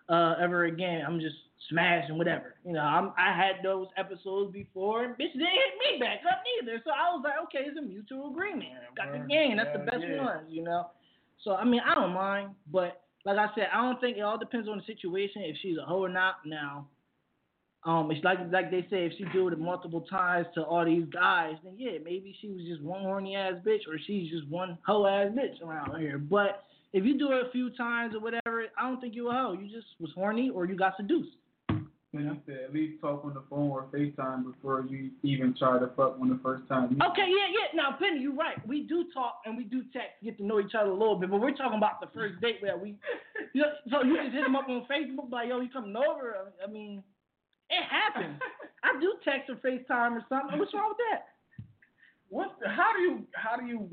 uh, 0.08 0.34
ever 0.42 0.64
again. 0.64 1.02
I'm 1.06 1.18
just 1.20 1.36
smashing 1.68 2.18
whatever. 2.18 2.54
You 2.64 2.74
know, 2.74 2.80
I'm 2.80 3.12
I 3.18 3.34
had 3.36 3.64
those 3.64 3.88
episodes 3.96 4.52
before 4.52 5.04
and 5.04 5.14
bitch 5.14 5.32
didn't 5.32 5.48
hit 5.48 5.92
me 5.92 5.98
back 6.00 6.20
up 6.30 6.42
neither. 6.60 6.80
So 6.84 6.90
I 6.90 7.14
was 7.14 7.22
like, 7.24 7.34
okay, 7.44 7.66
it's 7.68 7.78
a 7.78 7.82
mutual 7.82 8.30
agreement. 8.30 8.70
Yeah, 8.70 9.04
Got 9.04 9.12
the 9.12 9.26
game. 9.26 9.56
That's 9.56 9.72
the 9.72 9.84
best 9.84 10.04
yeah. 10.08 10.24
one, 10.24 10.44
you 10.48 10.62
know. 10.62 10.88
So 11.44 11.54
I 11.54 11.64
mean, 11.64 11.80
I 11.84 11.94
don't 11.94 12.12
mind, 12.12 12.50
but 12.70 13.02
like 13.24 13.38
I 13.38 13.46
said, 13.54 13.68
I 13.72 13.82
don't 13.82 14.00
think 14.00 14.16
it 14.16 14.22
all 14.22 14.38
depends 14.38 14.68
on 14.68 14.78
the 14.78 14.84
situation. 14.84 15.42
If 15.42 15.56
she's 15.62 15.78
a 15.78 15.82
hoe 15.82 16.04
or 16.04 16.08
not, 16.08 16.36
now, 16.44 16.88
um, 17.84 18.10
it's 18.10 18.24
like 18.24 18.38
like 18.50 18.70
they 18.70 18.82
say, 18.90 19.06
if 19.06 19.12
she 19.18 19.24
do 19.32 19.48
it 19.48 19.58
multiple 19.58 20.02
times 20.02 20.46
to 20.54 20.62
all 20.62 20.84
these 20.84 21.06
guys, 21.12 21.54
then 21.64 21.74
yeah, 21.76 21.98
maybe 22.04 22.34
she 22.40 22.48
was 22.48 22.62
just 22.66 22.82
one 22.82 23.02
horny 23.02 23.36
ass 23.36 23.54
bitch, 23.66 23.88
or 23.88 23.98
she's 24.06 24.30
just 24.30 24.48
one 24.48 24.78
hoe 24.86 25.06
ass 25.06 25.30
bitch 25.32 25.64
around 25.66 26.00
here. 26.00 26.18
But 26.18 26.64
if 26.92 27.04
you 27.04 27.18
do 27.18 27.32
it 27.32 27.46
a 27.46 27.50
few 27.50 27.70
times 27.70 28.14
or 28.14 28.20
whatever, 28.20 28.64
I 28.78 28.88
don't 28.88 29.00
think 29.00 29.14
you 29.14 29.30
a 29.30 29.32
hoe. 29.32 29.56
You 29.58 29.68
just 29.68 29.86
was 29.98 30.10
horny 30.14 30.50
or 30.50 30.66
you 30.66 30.76
got 30.76 30.96
seduced. 30.96 31.36
And 32.14 32.26
you 32.26 32.36
said 32.44 32.58
at 32.68 32.74
least 32.74 33.00
talk 33.00 33.24
on 33.24 33.32
the 33.32 33.42
phone 33.48 33.70
or 33.70 33.86
FaceTime 33.90 34.44
before 34.44 34.84
you 34.86 35.10
even 35.22 35.54
try 35.58 35.78
to 35.78 35.86
fuck 35.96 36.18
on 36.20 36.28
the 36.28 36.38
first 36.42 36.68
time. 36.68 37.00
Okay, 37.00 37.24
yeah, 37.24 37.48
yeah. 37.48 37.72
Now, 37.74 37.96
Penny, 37.98 38.20
you're 38.20 38.34
right. 38.34 38.56
We 38.68 38.82
do 38.82 39.06
talk 39.14 39.40
and 39.46 39.56
we 39.56 39.64
do 39.64 39.82
text, 39.94 40.20
get 40.22 40.36
to 40.36 40.44
know 40.44 40.60
each 40.60 40.74
other 40.78 40.90
a 40.90 40.94
little 40.94 41.16
bit, 41.16 41.30
but 41.30 41.40
we're 41.40 41.56
talking 41.56 41.78
about 41.78 42.02
the 42.02 42.08
first 42.12 42.38
date 42.40 42.56
where 42.60 42.76
we. 42.76 42.96
You 43.54 43.62
know, 43.62 43.72
so 43.90 44.02
you 44.02 44.16
just 44.16 44.32
hit 44.32 44.44
them 44.44 44.56
up 44.56 44.66
on 44.66 44.86
Facebook, 44.88 45.30
like, 45.30 45.50
yo, 45.50 45.60
you 45.60 45.68
coming 45.68 45.94
over? 45.94 46.52
I 46.66 46.70
mean, 46.70 47.02
it 47.68 47.84
happens. 47.84 48.40
I 48.82 48.98
do 48.98 49.12
text 49.24 49.50
or 49.50 49.56
FaceTime 49.56 50.12
or 50.12 50.24
something. 50.30 50.58
What's 50.58 50.72
wrong 50.72 50.88
with 50.96 51.04
that? 51.10 51.32
What's 52.30 52.52
the, 52.62 52.68
how 52.70 52.92
do 52.96 53.02
you 53.02 53.26
how 53.34 53.60
do 53.60 53.66
you 53.66 53.90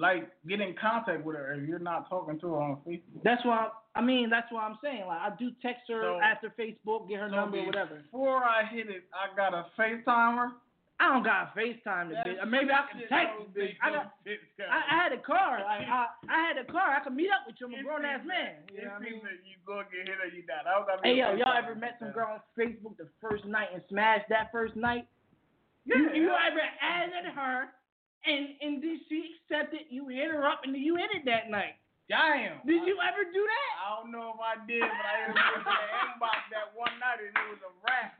like 0.00 0.30
get 0.48 0.60
in 0.60 0.74
contact 0.80 1.24
with 1.24 1.36
her 1.36 1.52
if 1.54 1.68
you're 1.68 1.78
not 1.78 2.08
talking 2.08 2.40
to 2.40 2.46
her 2.54 2.60
on 2.62 2.78
Facebook? 2.86 3.22
That's 3.22 3.44
why. 3.44 3.68
I 3.94 4.00
mean, 4.00 4.30
that's 4.30 4.46
why 4.50 4.64
I'm 4.64 4.78
saying. 4.82 5.04
Like, 5.06 5.20
I 5.20 5.30
do 5.38 5.50
text 5.60 5.82
her 5.88 6.00
So- 6.02 6.20
after 6.22 6.48
Facebook, 6.58 7.08
get 7.08 7.20
her 7.20 7.28
So 7.28 7.36
number 7.36 7.58
or 7.58 7.66
whatever. 7.66 7.96
Before 8.10 8.42
I 8.44 8.64
hit 8.64 8.88
it, 8.88 9.04
I 9.12 9.34
got 9.36 9.52
a 9.52 9.66
FaceTime 9.78 10.36
her. 10.38 10.50
I 11.00 11.08
don't 11.14 11.24
got 11.24 11.56
FaceTime 11.56 12.10
the 12.10 12.16
bitch. 12.20 12.36
Maybe 12.46 12.68
I 12.70 12.84
can 12.92 13.00
text 13.08 13.32
bitch. 13.56 13.72
I 13.82 13.88
got. 13.90 14.12
I, 14.68 14.78
I 14.84 15.02
had 15.02 15.12
a 15.12 15.18
car. 15.18 15.60
Like, 15.64 15.88
I, 15.88 16.06
I 16.28 16.38
had 16.46 16.58
a 16.60 16.70
car. 16.70 16.92
I 16.92 17.00
could 17.02 17.14
meet 17.16 17.30
up 17.32 17.46
with 17.48 17.56
you. 17.58 17.66
I'm 17.68 17.74
a 17.74 17.82
grown 17.82 18.04
ass 18.04 18.20
man. 18.24 18.60
You 18.70 18.84
know 18.84 18.90
what 18.90 19.00
I 19.00 19.04
mean? 19.04 19.14
You 19.48 19.56
go 19.66 19.80
get 19.90 20.06
hit 20.06 20.20
or 20.20 20.28
you 20.28 20.44
not. 20.46 20.68
I 20.68 20.76
don't 20.76 20.86
gotta 20.86 21.00
Hey 21.02 21.16
yo, 21.16 21.34
y'all 21.40 21.56
ever 21.56 21.74
met 21.74 21.96
some 22.00 22.12
girl 22.12 22.36
on 22.36 22.40
Facebook 22.52 22.98
the 22.98 23.08
first 23.20 23.46
night 23.46 23.68
and 23.72 23.82
smashed 23.88 24.28
that 24.28 24.52
first 24.52 24.76
night? 24.76 25.08
that. 25.88 25.96
You, 25.96 26.04
Yeah. 26.04 26.14
you 26.20 26.28
ever 26.28 26.60
added 26.84 27.32
her 27.34 27.72
and 28.26 28.56
and 28.60 28.82
then 28.82 29.00
she 29.08 29.36
accepted 29.40 29.88
you 29.90 30.08
hit 30.08 30.30
her 30.30 30.46
up 30.46 30.60
and 30.64 30.76
you 30.76 30.96
hit 30.96 31.10
it 31.14 31.24
that 31.26 31.50
night? 31.50 31.80
Damn. 32.10 32.58
Did 32.66 32.82
you 32.90 32.98
ever 32.98 33.22
do 33.30 33.38
that? 33.38 33.70
I 33.78 33.86
don't 34.02 34.10
know 34.10 34.34
if 34.34 34.40
I 34.42 34.58
did, 34.66 34.82
but 34.82 34.90
I 34.90 35.30
in 35.30 35.34
the 35.36 35.78
inbox 36.10 36.42
that 36.50 36.74
one 36.74 36.90
night 36.98 37.22
and 37.22 37.30
it 37.30 37.46
was 37.54 37.62
a 37.62 37.72
wrap. 37.86 38.18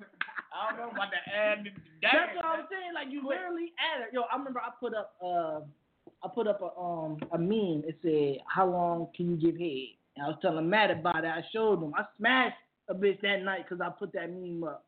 I 0.55 0.71
don't 0.71 0.79
know 0.79 0.91
about 0.95 1.11
the 1.11 1.19
ad. 1.27 1.67
Damn. 1.99 2.15
That's 2.15 2.37
what 2.39 2.47
I'm 2.47 2.67
saying. 2.71 2.95
Like 2.95 3.11
you 3.11 3.27
literally 3.27 3.75
added. 3.83 4.15
Yo, 4.15 4.23
I 4.31 4.39
remember 4.39 4.63
I 4.63 4.71
put 4.79 4.95
up 4.95 5.19
uh 5.19 5.67
I 6.23 6.29
put 6.33 6.47
up 6.47 6.63
a 6.63 6.71
um 6.81 7.19
a 7.33 7.39
meme. 7.39 7.83
It 7.83 7.99
said, 8.03 8.43
"How 8.47 8.71
long 8.71 9.09
can 9.17 9.31
you 9.31 9.37
give 9.37 9.59
head?" 9.59 9.99
And 10.15 10.25
I 10.25 10.29
was 10.29 10.39
telling 10.41 10.71
Matt 10.71 10.91
about 10.91 11.25
it. 11.25 11.35
I 11.35 11.43
showed 11.53 11.83
him. 11.83 11.93
I 11.99 12.05
smashed 12.17 12.63
a 12.89 12.95
bitch 12.95 13.21
that 13.23 13.43
night 13.43 13.67
because 13.69 13.81
I 13.81 13.91
put 13.91 14.13
that 14.13 14.31
meme 14.31 14.65
up. 14.65 14.85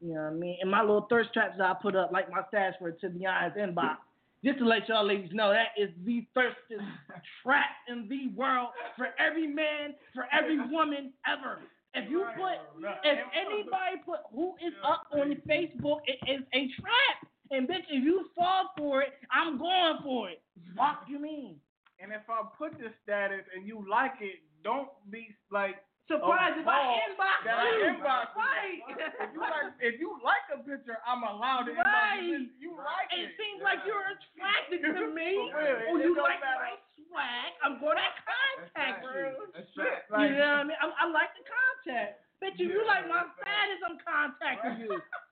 You 0.00 0.14
know 0.14 0.28
what 0.28 0.32
I 0.32 0.34
mean? 0.34 0.58
And 0.60 0.70
my 0.70 0.80
little 0.80 1.06
thirst 1.08 1.32
traps 1.32 1.54
that 1.58 1.70
I 1.70 1.74
put 1.80 1.94
up, 1.94 2.10
like 2.12 2.30
my 2.30 2.42
stash 2.48 2.74
for 2.78 2.90
to 2.90 3.08
Beyond's 3.08 3.56
inbox. 3.56 3.96
Just 4.44 4.58
to 4.58 4.64
let 4.64 4.88
y'all 4.88 5.06
ladies 5.06 5.30
know, 5.32 5.50
that 5.50 5.80
is 5.80 5.90
the 6.04 6.26
thirstiest 6.34 6.82
trap 7.42 7.70
in 7.88 8.08
the 8.08 8.34
world 8.36 8.70
for 8.96 9.08
every 9.18 9.46
man, 9.46 9.94
for 10.14 10.26
every 10.32 10.58
woman 10.68 11.12
ever. 11.26 11.60
If 11.94 12.10
you 12.10 12.24
put, 12.36 12.58
if 13.04 13.18
anybody 13.36 14.02
put 14.04 14.20
who 14.32 14.54
is 14.66 14.72
up 14.82 15.06
on 15.12 15.36
Facebook, 15.48 16.00
it 16.06 16.18
is 16.28 16.42
a 16.54 16.66
trap. 16.80 17.28
And 17.50 17.68
bitch, 17.68 17.84
if 17.90 18.02
you 18.02 18.30
fall 18.34 18.70
for 18.78 19.02
it, 19.02 19.12
I'm 19.30 19.58
going 19.58 19.98
for 20.02 20.30
it. 20.30 20.40
Fuck 20.74 21.04
you 21.06 21.20
mean? 21.20 21.56
And 22.00 22.10
if 22.10 22.22
I 22.28 22.42
put 22.56 22.72
the 22.78 22.88
status 23.04 23.44
and 23.54 23.66
you 23.66 23.84
like 23.88 24.14
it, 24.20 24.40
don't 24.64 24.88
be 25.10 25.36
like 25.50 25.76
Surprised 26.12 26.60
if 26.60 26.68
I 26.68 26.78
oh, 26.84 27.00
inbox 27.08 27.36
that 27.48 27.56
I 27.56 27.64
you. 27.72 27.88
inbox. 27.96 28.24
Right. 28.36 28.78
If 28.92 29.32
you 29.32 29.40
like, 29.40 29.72
if 29.80 29.94
you 29.96 30.08
like 30.20 30.44
a 30.52 30.58
picture, 30.60 31.00
I'm 31.08 31.24
allowed 31.24 31.66
to 31.68 31.72
inbox 31.72 31.88
Right. 31.88 32.20
you. 32.20 32.52
You 32.60 32.76
like 32.76 33.08
It 33.16 33.32
it. 33.32 33.40
seems 33.40 33.64
like 33.64 33.80
you're 33.88 34.04
attracted 34.12 34.84
to 34.84 35.08
me. 35.16 35.48
Oh, 35.88 35.96
you 35.96 36.12
like 36.20 36.38
matter. 36.44 36.76
my 36.76 36.76
swag? 37.08 37.50
I'm 37.64 37.80
gonna 37.80 38.04
contact 38.28 39.00
you. 39.08 39.48
Right. 39.80 40.04
like, 40.12 40.30
you 40.30 40.36
know 40.36 40.60
what 40.60 40.64
I 40.64 40.68
mean? 40.68 40.78
I, 40.80 40.86
I 40.92 41.04
like 41.08 41.32
the 41.34 41.44
contact. 41.48 42.20
Bet 42.44 42.58
you, 42.60 42.68
you 42.74 42.82
like 42.84 43.06
my 43.08 43.24
status, 43.40 43.80
I'm 43.86 43.96
contacting 44.04 44.84
you. 44.84 44.92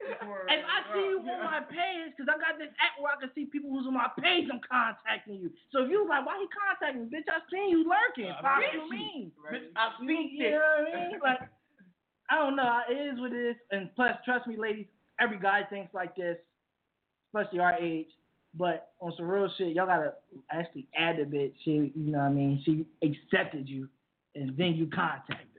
If 0.00 0.62
I 0.64 0.78
see 0.94 1.04
you 1.10 1.18
on 1.20 1.44
my 1.44 1.60
page, 1.66 2.14
because 2.16 2.30
I 2.30 2.38
got 2.38 2.58
this 2.58 2.70
app 2.78 2.96
where 3.02 3.12
I 3.12 3.20
can 3.20 3.30
see 3.34 3.44
people 3.46 3.70
who's 3.70 3.86
on 3.86 3.94
my 3.94 4.08
page, 4.20 4.46
I'm 4.50 4.60
contacting 4.64 5.36
you. 5.42 5.50
So 5.72 5.84
if 5.84 5.90
you 5.90 6.06
like, 6.08 6.24
why 6.24 6.38
he 6.38 6.46
contacting 6.54 7.10
me? 7.10 7.18
Bitch, 7.18 7.28
I 7.28 7.42
seen 7.50 7.68
you 7.70 7.84
lurking. 7.84 8.30
I 8.30 8.40
Pop 8.40 8.60
bet 8.62 8.72
you 8.72 8.84
you. 8.84 8.90
mean? 8.90 9.32
Bitch, 9.52 9.68
I 9.76 9.90
You, 10.00 10.08
seen 10.08 10.30
you 10.32 10.46
it. 10.46 10.50
know 10.52 10.58
what 10.58 10.94
I 10.94 11.08
mean? 11.08 11.18
Like, 11.22 11.40
I 12.30 12.34
don't 12.38 12.56
know. 12.56 12.80
It 12.88 12.94
is 13.14 13.20
what 13.20 13.32
it 13.32 13.42
is. 13.50 13.56
And 13.70 13.90
plus, 13.96 14.14
trust 14.24 14.46
me, 14.46 14.56
ladies, 14.56 14.86
every 15.20 15.38
guy 15.38 15.62
thinks 15.68 15.92
like 15.92 16.14
this, 16.16 16.38
especially 17.28 17.58
our 17.60 17.74
age. 17.74 18.08
But 18.54 18.92
on 19.00 19.12
some 19.16 19.28
real 19.28 19.50
shit, 19.58 19.74
y'all 19.76 19.86
gotta 19.86 20.14
actually 20.50 20.86
add 20.96 21.20
a 21.20 21.26
bit. 21.26 21.52
She, 21.64 21.92
you 21.94 22.12
know 22.12 22.18
what 22.18 22.24
I 22.24 22.30
mean? 22.30 22.62
She 22.64 22.86
accepted 23.02 23.68
you, 23.68 23.88
and 24.34 24.56
then 24.56 24.74
you 24.74 24.86
contact 24.86 25.28
her. 25.54 25.57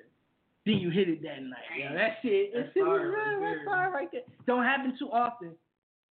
Then 0.69 0.77
you 0.77 0.91
hit 0.91 1.09
it 1.09 1.23
that 1.23 1.41
night. 1.41 1.65
Yeah, 1.79 1.93
that 1.93 2.17
shit. 2.21 2.53
That's 2.53 2.65
That's, 2.65 2.73
shit 2.75 2.85
fire 2.85 2.93
was 2.93 3.09
real. 3.09 3.41
That's 3.41 3.55
there. 3.57 3.65
fire 3.65 3.91
right 3.91 4.09
there. 4.11 4.21
Don't 4.45 4.63
happen 4.63 4.93
too 4.99 5.09
often, 5.11 5.51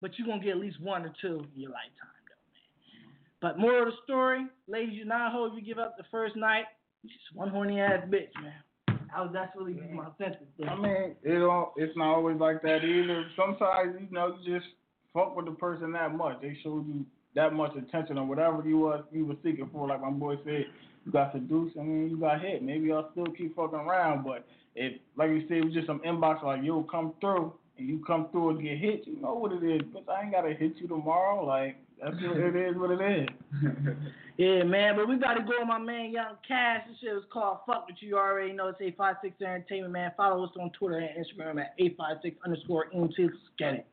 but 0.03 0.11
you're 0.19 0.27
gonna 0.27 0.43
get 0.43 0.57
at 0.57 0.61
least 0.61 0.81
one 0.81 1.05
or 1.05 1.13
two 1.21 1.47
in 1.55 1.63
your 1.63 1.71
lifetime, 1.71 2.19
though, 2.27 2.43
man. 2.51 3.15
But 3.41 3.59
moral 3.61 3.87
of 3.87 3.95
the 3.95 3.95
story, 4.03 4.47
ladies, 4.67 4.95
you 4.95 5.05
not 5.05 5.31
hold. 5.31 5.55
You 5.55 5.63
give 5.63 5.79
up 5.79 5.97
the 5.97 6.03
first 6.11 6.35
night. 6.35 6.65
You 7.05 7.11
just 7.11 7.37
one 7.37 7.51
horny 7.51 7.81
ass 7.81 8.03
bitch, 8.09 8.35
man. 8.43 8.99
I 9.15 9.23
was 9.23 9.31
that's 9.33 9.55
really 9.57 9.81
my 9.95 10.09
sentence. 10.19 10.51
There. 10.59 10.69
I 10.69 10.75
mean, 10.75 11.15
it 11.23 11.39
don't. 11.39 11.69
It's 11.77 11.97
not 11.97 12.17
always 12.17 12.41
like 12.41 12.61
that 12.63 12.85
either. 12.85 13.27
Sometimes 13.37 13.95
you 14.01 14.09
know 14.11 14.37
you 14.43 14.59
just 14.59 14.67
fuck 15.15 15.37
with 15.37 15.47
the 15.47 15.53
person 15.53 15.93
that 15.93 16.17
much. 16.17 16.43
They 16.43 16.59
showed 16.65 16.85
you 16.89 17.07
that 17.37 17.53
much 17.53 17.77
attention 17.77 18.19
or 18.19 18.27
whatever 18.27 18.65
you 18.67 18.79
was 18.79 19.05
you 19.13 19.25
were 19.25 19.37
seeking 19.45 19.71
for. 19.73 19.87
Like 19.87 20.01
my 20.01 20.11
boy 20.11 20.35
said, 20.45 20.65
you 21.09 21.13
got 21.13 21.33
seduced. 21.33 21.77
I 21.79 21.83
mean, 21.83 22.11
you 22.11 22.19
got 22.19 22.43
hit. 22.43 22.63
Maybe 22.63 22.93
I'll 22.93 23.09
still 23.13 23.33
keep 23.33 23.57
fucking 23.57 23.79
around. 23.79 24.25
But 24.25 24.47
if, 24.77 25.01
like 25.17 25.31
you 25.31 25.43
said, 25.49 25.59
it 25.59 25.65
was 25.65 25.73
just 25.73 25.87
some 25.87 26.01
inbox 26.01 26.45
like 26.45 26.63
you'll 26.63 26.85
come 26.85 27.15
through 27.19 27.55
and 27.79 27.89
you 27.89 28.05
come 28.07 28.29
through 28.31 28.51
and 28.51 28.63
get 28.63 28.77
hit, 28.77 29.07
you 29.07 29.19
know 29.19 29.33
what 29.33 29.53
it 29.53 29.65
is. 29.65 29.81
But 29.91 30.05
I 30.13 30.23
ain't 30.23 30.33
gotta 30.33 30.53
hit 30.53 30.75
you 30.77 30.87
tomorrow. 30.87 31.45
Like 31.47 31.77
that's 32.03 32.15
what 32.15 32.37
it 32.37 32.57
is. 32.57 32.77
What 32.77 32.91
it 32.91 33.23
is. 33.23 33.29
Yeah, 34.39 34.63
man, 34.63 34.95
but 34.95 35.09
we 35.09 35.19
got 35.19 35.35
to 35.35 35.41
go 35.41 35.51
on 35.61 35.67
my 35.67 35.81
man 35.81 36.13
Young 36.13 36.37
Cash. 36.47 36.83
This 36.87 36.99
shit 37.01 37.13
was 37.13 37.25
called 37.33 37.59
Fuck 37.67 37.89
With 37.89 37.97
You. 37.99 38.11
You 38.11 38.19
already 38.19 38.53
know 38.53 38.69
it's 38.69 38.81
856 38.81 39.43
Entertainment, 39.43 39.93
man. 39.93 40.13
Follow 40.17 40.45
us 40.45 40.53
on 40.61 40.71
Twitter 40.79 40.99
and 40.99 41.09
Instagram 41.09 41.61
at 41.61 41.75
856 41.77 42.37
underscore 42.45 42.87
EMT. 42.95 43.15
Let's 43.19 43.35
get 43.59 43.75
it. 43.75 43.87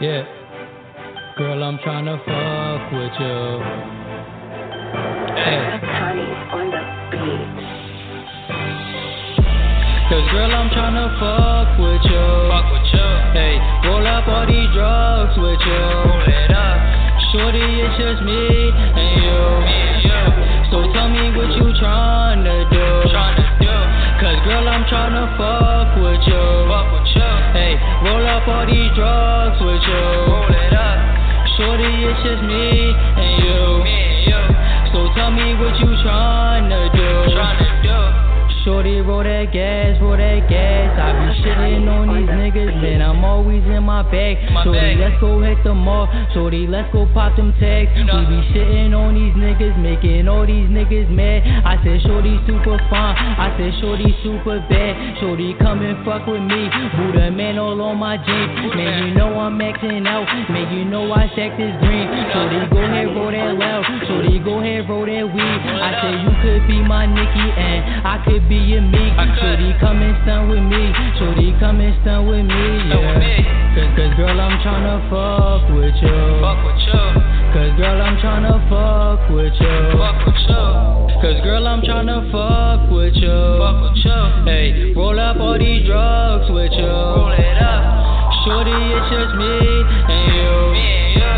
Yeah. 0.00 0.43
Girl, 1.36 1.64
I'm 1.64 1.78
tryna 1.78 2.14
fuck 2.22 2.94
with 2.94 3.10
you. 3.18 3.38
Hey. 5.34 5.66
on 6.54 6.70
the 6.70 6.78
beat. 7.10 7.42
Cause 10.14 10.26
girl, 10.30 10.54
I'm 10.54 10.70
tryna 10.70 11.10
fuck 11.18 11.74
with 11.82 12.06
you. 12.06 12.22
Fuck 12.54 12.70
with 12.70 12.86
you. 12.86 13.10
Hey, 13.34 13.58
roll 13.82 14.06
up 14.06 14.30
all 14.30 14.46
these 14.46 14.70
drugs 14.78 15.34
with 15.42 15.58
you. 15.58 15.82
Roll 16.06 16.22
it 16.22 16.54
up. 16.54 16.78
Shorty, 17.34 17.66
it's 17.82 17.98
just 17.98 18.22
me 18.22 18.70
and 18.94 19.10
you. 19.18 19.42
Me 19.58 19.74
and 19.74 20.06
you. 20.06 20.22
So 20.70 20.86
tell 20.94 21.10
me 21.10 21.34
what 21.34 21.50
you 21.50 21.66
tryna 21.82 22.62
do. 22.70 23.10
Tryna 23.10 23.58
do. 23.58 23.74
Cause 24.22 24.38
girl, 24.46 24.70
I'm 24.70 24.86
tryna 24.86 25.34
fuck 25.34 25.98
with 25.98 26.22
you. 26.30 26.44
Fuck 26.70 26.94
with 26.94 27.10
you. 27.10 27.30
Hey, 27.58 27.74
roll 28.06 28.22
up 28.22 28.46
all 28.46 28.66
these 28.70 28.94
drugs 28.94 29.33
Just. 32.24 32.42
Me 32.42 33.23
roll 39.24 39.32
that 39.32 39.52
gas, 39.52 40.02
roll 40.02 40.16
that 40.16 40.48
gas. 40.48 40.92
I 41.00 41.08
be 41.16 41.28
shitting 41.40 41.88
on 41.88 42.12
these 42.12 42.28
niggas, 42.28 42.76
man. 42.82 43.00
I'm 43.00 43.24
always 43.24 43.64
in 43.64 43.82
my 43.82 44.02
bag. 44.02 44.36
Shorty, 44.64 44.96
let's 45.00 45.16
go 45.20 45.40
hit 45.40 45.56
the 45.64 45.72
mall. 45.72 46.08
Shorty, 46.34 46.66
let's 46.66 46.92
go 46.92 47.08
pop 47.14 47.36
them 47.36 47.54
tags. 47.56 47.88
We 47.96 48.04
be 48.04 48.40
shitting 48.52 48.92
on 48.92 49.16
these 49.16 49.32
niggas, 49.32 49.80
making 49.80 50.28
all 50.28 50.46
these 50.46 50.68
niggas 50.68 51.08
mad. 51.08 51.40
I 51.64 51.80
said, 51.82 52.04
Shorty 52.04 52.36
super 52.46 52.76
fine. 52.92 53.16
I 53.16 53.56
said, 53.56 53.72
Shorty 53.80 54.12
super 54.22 54.60
bad. 54.68 54.92
Shorty, 55.20 55.56
come 55.56 55.80
and 55.80 56.04
fuck 56.04 56.28
with 56.28 56.44
me. 56.44 56.68
Buddha 56.96 57.32
man 57.32 57.56
all 57.58 57.80
on 57.80 57.96
my 57.96 58.20
jeans. 58.20 58.76
Man, 58.76 59.08
you 59.08 59.14
know 59.14 59.32
I'm 59.40 59.56
maxing 59.56 60.04
out. 60.04 60.28
Man, 60.52 60.68
you 60.76 60.84
know 60.84 61.08
I 61.12 61.32
stack 61.32 61.56
this 61.56 61.72
green. 61.80 62.06
Shorty, 62.32 62.60
go 62.68 62.80
ahead, 62.84 63.08
roll 63.16 63.32
that 63.32 63.56
loud. 63.56 63.84
Shorty, 64.04 64.36
go 64.44 64.60
ahead, 64.60 64.84
roll 64.88 65.08
that 65.08 65.24
weed. 65.32 65.58
I 65.80 65.90
said, 65.96 66.14
you 66.20 66.32
could 66.44 66.68
be 66.68 66.78
my 66.84 67.08
Nicki 67.08 67.48
and 67.56 68.04
I 68.04 68.20
could 68.24 68.48
be 68.48 68.56
your 68.56 68.84
Meek. 68.84 69.13
Shorty, 69.14 69.70
come 69.78 70.02
and 70.02 70.18
stun 70.26 70.50
with 70.50 70.66
me. 70.66 70.90
Shorty, 71.22 71.54
come 71.62 71.78
and 71.78 71.94
stun 72.02 72.26
with 72.26 72.42
me. 72.42 72.64
Yeah. 72.90 73.78
Cause, 73.78 73.90
cause 73.94 74.12
girl, 74.18 74.34
I'm 74.34 74.58
tryna 74.58 74.98
fuck 75.06 75.70
with 75.70 75.94
you. 76.02 76.18
Fuck 76.42 76.58
with 76.66 76.82
you. 76.82 76.98
Cause 77.54 77.72
girl, 77.78 77.98
I'm 78.02 78.18
tryna 78.18 78.58
fuck 78.66 79.22
with 79.30 79.54
you. 79.54 79.76
Fuck 79.94 80.18
with 80.26 80.42
you. 80.50 80.66
Cause 81.22 81.38
girl, 81.46 81.62
I'm 81.62 81.80
tryna 81.86 82.26
fuck 82.34 82.90
with 82.90 83.14
you. 83.14 83.38
Fuck 83.62 83.78
with 83.86 84.02
you. 84.02 84.20
Hey, 84.50 84.90
roll 84.98 85.18
up 85.20 85.38
all 85.38 85.58
these 85.62 85.86
drugs 85.86 86.50
with 86.50 86.74
you. 86.74 86.90
Roll 86.90 87.30
it 87.30 87.58
up. 87.62 87.82
Shorty, 88.42 88.74
it's 88.74 89.08
just 89.14 89.32
me 89.38 89.54
and 90.10 90.26
you. 90.34 90.54
Me 90.74 90.86
and 90.90 91.10
you. 91.22 91.34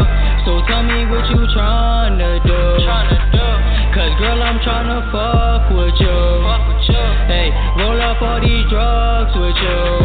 So 0.48 0.64
tell 0.64 0.80
me 0.80 1.04
what 1.12 1.28
you 1.28 1.44
tryna 1.52 2.40
do. 2.40 2.60
Tryna 2.88 3.20
do. 3.36 3.48
Cause 3.92 4.12
girl, 4.16 4.40
I'm 4.40 4.56
tryna 4.64 5.12
fuck 5.12 5.35
drugs 9.66 9.95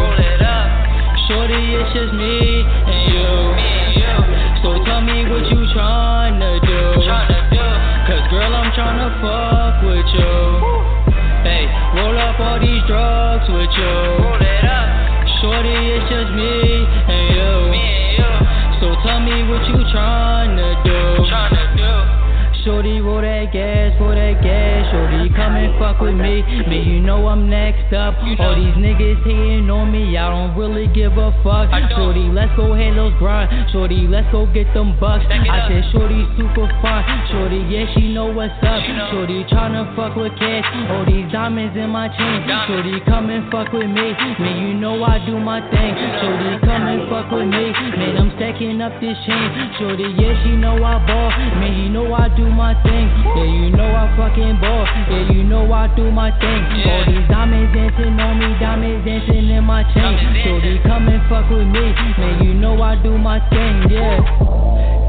fuck 25.82 25.98
with 25.98 26.14
me. 26.14 26.46
Me, 26.70 26.78
you 26.78 27.02
know 27.02 27.26
I'm 27.26 27.50
next 27.50 27.90
up. 27.92 28.14
All 28.38 28.54
these 28.54 28.78
niggas 28.78 29.18
hating 29.26 29.66
on 29.66 29.90
me, 29.90 30.14
I 30.16 30.30
don't 30.30 30.54
really 30.54 30.86
give 30.94 31.18
a 31.18 31.34
fuck. 31.42 31.66
Shorty, 31.98 32.30
let's 32.30 32.54
go 32.54 32.78
hit 32.78 32.94
those 32.94 33.10
grind. 33.18 33.50
Shorty, 33.74 34.06
let's 34.06 34.30
go 34.30 34.46
get 34.46 34.70
them 34.74 34.94
bucks. 35.02 35.26
I 35.26 35.66
said, 35.66 35.82
Shorty, 35.90 36.22
super 36.38 36.70
fine. 36.78 37.02
Shorty, 37.34 37.66
yeah, 37.66 37.90
she 37.98 38.14
know 38.14 38.30
what's 38.30 38.54
up. 38.62 38.78
Shorty, 39.10 39.42
tryna 39.50 39.90
fuck 39.98 40.14
with 40.14 40.30
cash. 40.38 40.62
All 40.94 41.02
these 41.02 41.26
diamonds 41.34 41.74
in 41.74 41.90
my 41.90 42.06
chain. 42.14 42.46
Shorty, 42.70 43.02
come 43.02 43.26
and 43.34 43.50
fuck 43.50 43.74
with 43.74 43.90
me. 43.90 44.14
Me, 44.38 44.50
you 44.62 44.78
know 44.78 45.02
I 45.02 45.18
do 45.26 45.34
my 45.34 45.58
thing. 45.74 45.92
Shorty, 46.22 46.62
come 46.62 46.86
and 46.86 47.10
fuck 47.10 47.26
with 47.34 47.50
me. 47.50 47.74
Man, 47.98 48.14
I'm 48.22 48.30
stacking 48.38 48.78
up 48.78 48.94
this 49.02 49.18
chain. 49.26 49.50
Shorty, 49.82 50.06
yeah, 50.14 50.38
she 50.46 50.54
know 50.54 50.78
I 50.78 51.02
ball. 51.02 51.30
Man, 51.58 51.74
you 51.74 51.90
know 51.90 52.06
I 52.14 52.30
do 52.38 52.46
my 52.46 52.78
thing. 52.86 53.10
Yeah, 53.34 53.50
you 53.50 53.70
know 53.74 53.90
I 55.72 55.88
do 55.96 56.12
my 56.12 56.30
thing. 56.36 56.62
Yeah. 56.76 56.92
All 56.92 57.04
these 57.08 57.28
diamonds 57.28 57.72
dancing 57.72 58.20
on 58.20 58.38
me, 58.38 58.52
diamonds 58.60 59.04
dancing 59.08 59.48
in 59.48 59.64
my 59.64 59.82
chain. 59.96 60.14
Shorty, 60.44 60.78
come 60.84 61.08
and 61.08 61.24
fuck 61.28 61.48
with 61.48 61.66
me. 61.66 61.96
Man, 62.20 62.44
you 62.44 62.54
know 62.54 62.80
I 62.82 63.00
do 63.02 63.16
my 63.16 63.40
thing. 63.48 63.88
Yeah. 63.88 64.20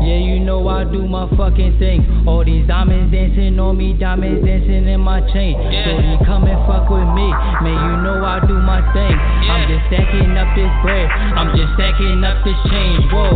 Yeah, 0.04 0.20
you 0.20 0.40
know 0.40 0.68
I 0.68 0.84
do 0.84 1.08
my 1.08 1.32
fucking 1.36 1.80
thing. 1.80 2.28
All 2.28 2.44
these 2.44 2.68
diamonds 2.68 3.12
dancing 3.12 3.60
on 3.60 3.78
me, 3.78 3.94
diamonds 3.94 4.44
dancing 4.44 4.88
in 4.88 5.00
my 5.00 5.20
chain. 5.32 5.56
Shorty, 5.56 6.20
come 6.26 6.44
and 6.44 6.60
fuck 6.68 6.92
with 6.92 7.08
me. 7.16 7.28
Man, 7.64 7.76
you 7.76 7.96
know 8.04 8.20
I 8.24 8.44
do 8.44 8.56
my 8.60 8.84
thing. 8.92 9.16
I'm 9.16 9.64
just 9.68 9.88
stacking 9.88 10.36
up 10.36 10.52
this 10.56 10.72
bread. 10.84 11.08
I'm 11.12 11.56
just 11.56 11.72
stacking 11.76 12.24
up 12.24 12.44
this 12.44 12.60
change. 12.68 13.04
Whoa. 13.12 13.36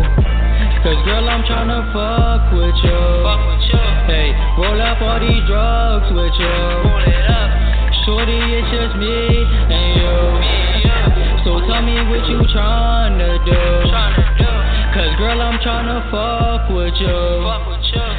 Cause 0.83 0.99
girl, 1.03 1.27
I'm 1.27 1.43
tryna 1.43 1.87
fuck 1.91 2.51
with 2.51 2.75
you. 2.83 2.99
Fuck 3.23 3.41
with 3.47 3.63
you. 3.71 3.96
Hey, 4.07 4.31
roll 4.57 4.79
up 4.81 5.01
all 5.03 5.19
these 5.19 5.43
drugs 5.47 6.07
with 6.15 6.31
you. 6.39 6.55
Roll 6.87 7.03
it 7.03 7.27
up. 7.27 7.49
Shorty, 8.07 8.39
it's 8.39 8.71
just 8.71 8.95
me 8.95 9.43
and 9.67 9.87
you. 9.99 10.15
Me 10.39 10.47
and 10.47 10.83
you. 10.87 11.43
So 11.43 11.59
tell 11.67 11.83
me 11.83 11.99
what 12.07 12.23
you 12.27 12.39
tryna 12.55 13.43
do. 13.43 13.63
Cause 14.95 15.13
girl, 15.17 15.41
I'm 15.41 15.59
tryna 15.59 16.09
fuck 16.09 16.69
with 16.71 16.95
you. 17.03 17.67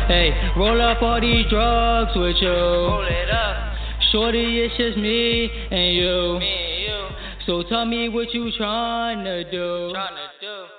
Hey, 0.06 0.30
roll 0.56 0.80
up 0.80 1.02
all 1.02 1.20
these 1.20 1.48
drugs 1.50 2.12
with 2.14 2.36
you. 2.40 2.48
Roll 2.48 3.04
it 3.04 3.30
up. 3.30 3.74
Shorty, 4.12 4.60
it's 4.60 4.76
just 4.76 4.96
me 4.96 5.50
and 5.70 5.96
you. 5.96 6.38
Me 6.38 6.46
and 6.46 6.82
you. 6.82 7.08
So 7.46 7.62
tell 7.68 7.84
me 7.84 8.08
what 8.08 8.32
you 8.34 8.52
tryna 8.60 9.50
do. 9.50 9.92
Tryna 9.94 10.28
do. 10.40 10.77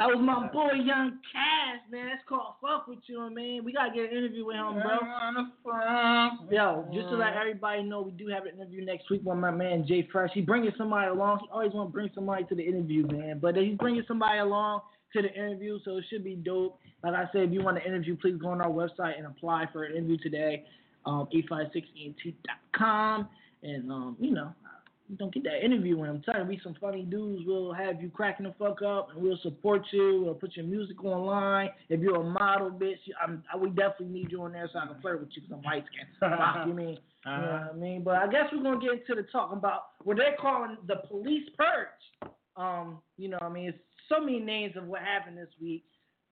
That 0.00 0.08
was 0.08 0.16
my 0.18 0.48
boy 0.48 0.80
Young 0.82 1.20
Cash, 1.30 1.84
man. 1.92 2.06
That's 2.06 2.26
called 2.26 2.54
Fuck 2.62 2.88
With 2.88 3.00
You, 3.04 3.28
man. 3.28 3.60
We 3.62 3.74
gotta 3.74 3.92
get 3.92 4.10
an 4.10 4.16
interview 4.16 4.46
with 4.46 4.56
him, 4.56 4.80
bro. 4.80 4.96
Yo, 6.50 6.88
just 6.94 7.10
to 7.10 7.16
let 7.16 7.36
everybody 7.36 7.82
know, 7.82 8.00
we 8.00 8.12
do 8.12 8.26
have 8.28 8.46
an 8.46 8.54
interview 8.56 8.82
next 8.82 9.10
week 9.10 9.20
with 9.22 9.36
my 9.36 9.50
man 9.50 9.84
Jay 9.86 10.08
Fresh. 10.10 10.30
He 10.32 10.40
bringing 10.40 10.72
somebody 10.78 11.08
along. 11.08 11.40
He 11.42 11.48
always 11.52 11.74
want 11.74 11.90
to 11.90 11.92
bring 11.92 12.08
somebody 12.14 12.44
to 12.44 12.54
the 12.54 12.62
interview, 12.62 13.06
man. 13.08 13.40
But 13.42 13.56
he's 13.56 13.76
bringing 13.76 14.02
somebody 14.08 14.38
along 14.38 14.80
to 15.12 15.20
the 15.20 15.34
interview, 15.34 15.78
so 15.84 15.98
it 15.98 16.04
should 16.08 16.24
be 16.24 16.34
dope. 16.34 16.78
Like 17.04 17.12
I 17.12 17.24
said, 17.30 17.42
if 17.42 17.52
you 17.52 17.62
want 17.62 17.76
an 17.76 17.82
interview, 17.84 18.16
please 18.16 18.38
go 18.40 18.48
on 18.48 18.62
our 18.62 18.70
website 18.70 19.18
and 19.18 19.26
apply 19.26 19.66
for 19.70 19.84
an 19.84 19.96
interview 19.96 20.16
today. 20.16 20.64
Um, 21.04 21.28
856ent.com. 21.34 23.28
And, 23.62 23.92
um, 23.92 24.16
you 24.18 24.30
know, 24.30 24.54
don't 25.18 25.32
get 25.32 25.44
that 25.44 25.64
interview 25.64 25.96
when 25.98 26.10
I'm 26.10 26.22
telling 26.22 26.42
you, 26.42 26.48
we 26.48 26.60
some 26.62 26.76
funny 26.80 27.02
dudes. 27.02 27.42
We'll 27.46 27.72
have 27.72 28.00
you 28.00 28.10
cracking 28.10 28.46
the 28.46 28.54
fuck 28.58 28.82
up, 28.82 29.08
and 29.10 29.22
we'll 29.22 29.38
support 29.42 29.82
you. 29.92 30.22
We'll 30.24 30.34
put 30.34 30.56
your 30.56 30.66
music 30.66 31.02
online. 31.04 31.70
If 31.88 32.00
you're 32.00 32.20
a 32.20 32.24
model, 32.24 32.70
bitch, 32.70 32.98
I'm, 33.22 33.42
I 33.52 33.56
would 33.56 33.76
definitely 33.76 34.20
need 34.20 34.30
you 34.30 34.42
on 34.42 34.52
there 34.52 34.68
so 34.72 34.78
I 34.78 34.86
can 34.86 35.00
flirt 35.00 35.20
with 35.20 35.30
you 35.32 35.42
because 35.42 35.56
I'm 35.56 35.62
light 35.62 35.84
skinned. 35.92 36.08
Fuck 36.20 36.56
you 36.66 36.74
mean? 36.74 36.98
You 37.26 37.32
know 37.32 37.40
what 37.64 37.74
I 37.74 37.76
mean? 37.76 38.02
But 38.02 38.16
I 38.16 38.26
guess 38.28 38.44
we're 38.52 38.62
gonna 38.62 38.80
get 38.80 38.92
into 38.92 39.22
the 39.22 39.28
talking 39.30 39.58
about 39.58 39.82
what 40.04 40.16
they're 40.16 40.36
calling 40.40 40.76
the 40.86 40.96
police 41.08 41.48
purge. 41.56 42.32
Um, 42.56 42.98
you 43.18 43.28
know, 43.28 43.38
what 43.40 43.50
I 43.50 43.52
mean, 43.52 43.68
it's 43.68 43.78
so 44.08 44.20
many 44.20 44.40
names 44.40 44.76
of 44.76 44.86
what 44.86 45.00
happened 45.02 45.36
this 45.36 45.48
week. 45.60 45.84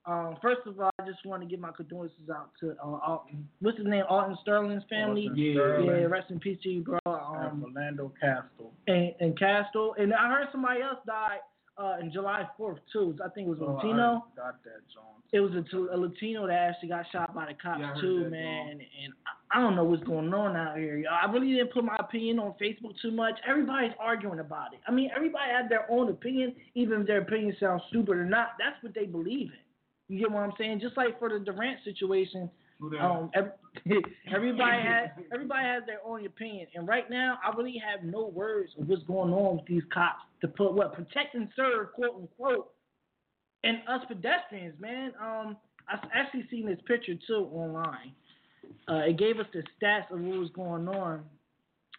Um, 0.09 0.36
first 0.40 0.61
of 0.66 0.80
all, 0.80 0.90
I 0.98 1.04
just 1.06 1.24
want 1.26 1.42
to 1.42 1.48
give 1.48 1.61
my 1.61 1.70
condolences 1.70 2.30
out 2.34 2.50
to 2.61 2.70
uh, 2.82 2.98
Alton. 3.06 3.46
What's 3.61 3.76
his 3.76 3.86
name? 3.86 4.04
Alton 4.09 4.38
Sterling's 4.40 4.82
family. 4.88 5.28
Alton 5.28 5.36
yeah, 5.36 5.52
Sterling. 5.52 5.86
yeah. 5.86 6.06
Rest 6.06 6.30
in 6.30 6.40
peace 6.40 6.59
to 6.62 6.68
you, 6.70 6.82
bro. 6.82 6.98
Um, 7.04 7.62
Orlando 7.64 8.11
Castile. 8.18 8.72
and, 8.86 9.12
and 9.20 9.38
Castile. 9.38 9.94
And 9.98 10.14
I 10.14 10.28
heard 10.30 10.46
somebody 10.50 10.80
else 10.80 10.98
died 11.06 11.40
uh, 11.76 11.96
in 12.00 12.11
July 12.11 12.44
4th, 12.59 12.78
too. 12.90 13.16
I 13.22 13.28
think 13.28 13.48
it 13.48 13.50
was 13.50 13.61
a 13.61 13.64
Oh, 13.64 13.72
Latino. 13.74 14.24
Got 14.34 14.64
that, 14.64 14.80
John. 14.94 15.04
It 15.30 15.40
was 15.40 15.52
a, 15.52 15.94
a 15.94 15.98
Latino 15.98 16.46
that 16.46 16.54
actually 16.54 16.88
got 16.88 17.04
shot 17.12 17.34
by 17.34 17.44
the 17.44 17.52
cops, 17.62 17.80
Yeah, 17.82 18.00
too, 18.00 18.30
man. 18.30 18.80
And 18.80 19.12
I, 19.52 19.61
don't 19.61 19.76
know 19.76 19.84
what's 19.84 20.02
going 20.04 20.32
on 20.32 20.56
out 20.56 20.78
here. 20.78 21.04
I 21.11 21.30
really 21.30 21.52
didn't 21.52 21.74
put 21.74 21.84
my 21.84 21.96
opinion 22.00 22.38
on 22.38 22.54
Facebook 22.59 22.94
too 23.02 23.11
much. 23.11 23.34
Everybody's 23.46 23.92
arguing 24.00 24.38
about 24.40 24.72
it. 24.72 24.80
I 24.88 24.90
mean, 24.90 25.11
everybody 25.14 25.50
had 25.50 25.68
their 25.68 25.84
own 25.90 26.09
opinion, 26.09 26.54
even 26.74 27.02
if 27.02 27.06
their 27.06 27.20
opinion 27.20 27.54
sounds 27.61 27.82
stupid 27.90 28.16
or 28.16 28.24
not. 28.24 28.52
That's 28.59 28.82
what 28.82 28.94
they 28.94 29.04
believe 29.04 29.48
in. 29.48 29.68
You 30.09 30.18
get 30.18 30.30
what 30.30 30.42
I'm 30.42 30.52
saying? 30.59 30.80
Just 30.80 30.96
like 30.96 31.18
for 31.18 31.28
the 31.28 31.38
Durant 31.38 31.78
situation, 31.84 32.50
um, 33.00 33.30
ev- 33.34 33.52
everybody 34.34 34.82
has 34.82 35.11
everybody 35.32 35.64
has 35.64 35.82
their 35.86 35.98
own 36.04 36.24
opinion, 36.24 36.66
and 36.74 36.86
right 36.86 37.11
now 37.11 37.38
I 37.44 37.54
really 37.56 37.80
have 37.84 38.04
no 38.04 38.26
words 38.26 38.70
of 38.78 38.88
what's 38.88 39.02
going 39.04 39.32
on 39.32 39.56
with 39.56 39.66
these 39.66 39.82
cops 39.92 40.22
to 40.40 40.48
put 40.48 40.74
what 40.74 40.94
protect 40.94 41.34
and 41.34 41.48
serve, 41.56 41.92
quote 41.92 42.14
unquote, 42.16 42.72
and 43.64 43.78
us 43.88 44.00
pedestrians, 44.09 44.80
man. 44.80 45.12
Um, 45.20 45.56
I 45.88 45.98
actually 46.14 46.46
seen 46.50 46.66
this 46.66 46.78
picture 46.86 47.14
too 47.26 47.48
online. 47.52 48.12
Uh, 48.88 49.09
it 49.09 49.18
gave 49.18 49.38
us 49.38 49.46
the 49.52 49.62
stats 49.80 50.11
of 50.11 50.20
what 50.20 50.38
was 50.38 50.50
going 50.54 50.88
on 50.88 51.22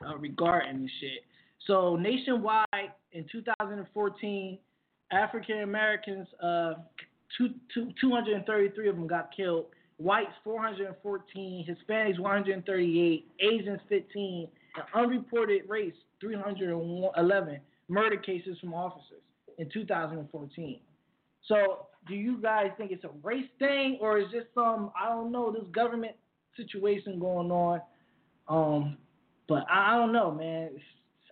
uh, 0.06 0.18
regarding 0.18 0.82
this 0.82 0.92
shit. 1.00 1.24
So 1.68 1.96
nationwide 1.96 2.66
in 3.12 3.26
2014, 3.32 4.58
African 5.12 5.62
Americans, 5.62 6.28
uh, 6.42 6.74
two, 7.38 7.50
two, 7.74 7.90
233 8.02 8.90
of 8.90 8.96
them 8.96 9.08
got 9.08 9.36
killed. 9.36 9.66
Whites 9.98 10.32
414, 10.44 11.66
Hispanics 11.68 12.20
138, 12.20 13.28
Asians 13.42 13.80
15, 13.90 14.48
and 14.76 14.86
unreported 14.96 15.64
race 15.68 15.94
311 16.22 17.60
murder 17.90 18.18
cases 18.18 18.58
from 18.60 18.74
officers 18.74 19.22
in 19.58 19.70
2014. 19.70 20.80
So, 21.48 21.88
do 22.08 22.16
you 22.16 22.38
guys 22.42 22.68
think 22.78 22.92
it's 22.92 23.04
a 23.04 23.10
race 23.24 23.50
thing, 23.60 23.98
or 24.02 24.20
is 24.20 24.32
this 24.32 24.46
some 24.56 24.92
I 25.00 25.10
don't 25.10 25.32
know 25.32 25.52
this 25.52 25.64
government 25.74 26.14
situation 26.56 27.20
going 27.20 27.52
on? 27.52 27.82
Um, 28.48 28.98
but 29.48 29.66
I, 29.70 29.94
I 29.94 29.98
don't 29.98 30.14
know, 30.14 30.32
man. 30.32 30.66
It's- 30.68 30.82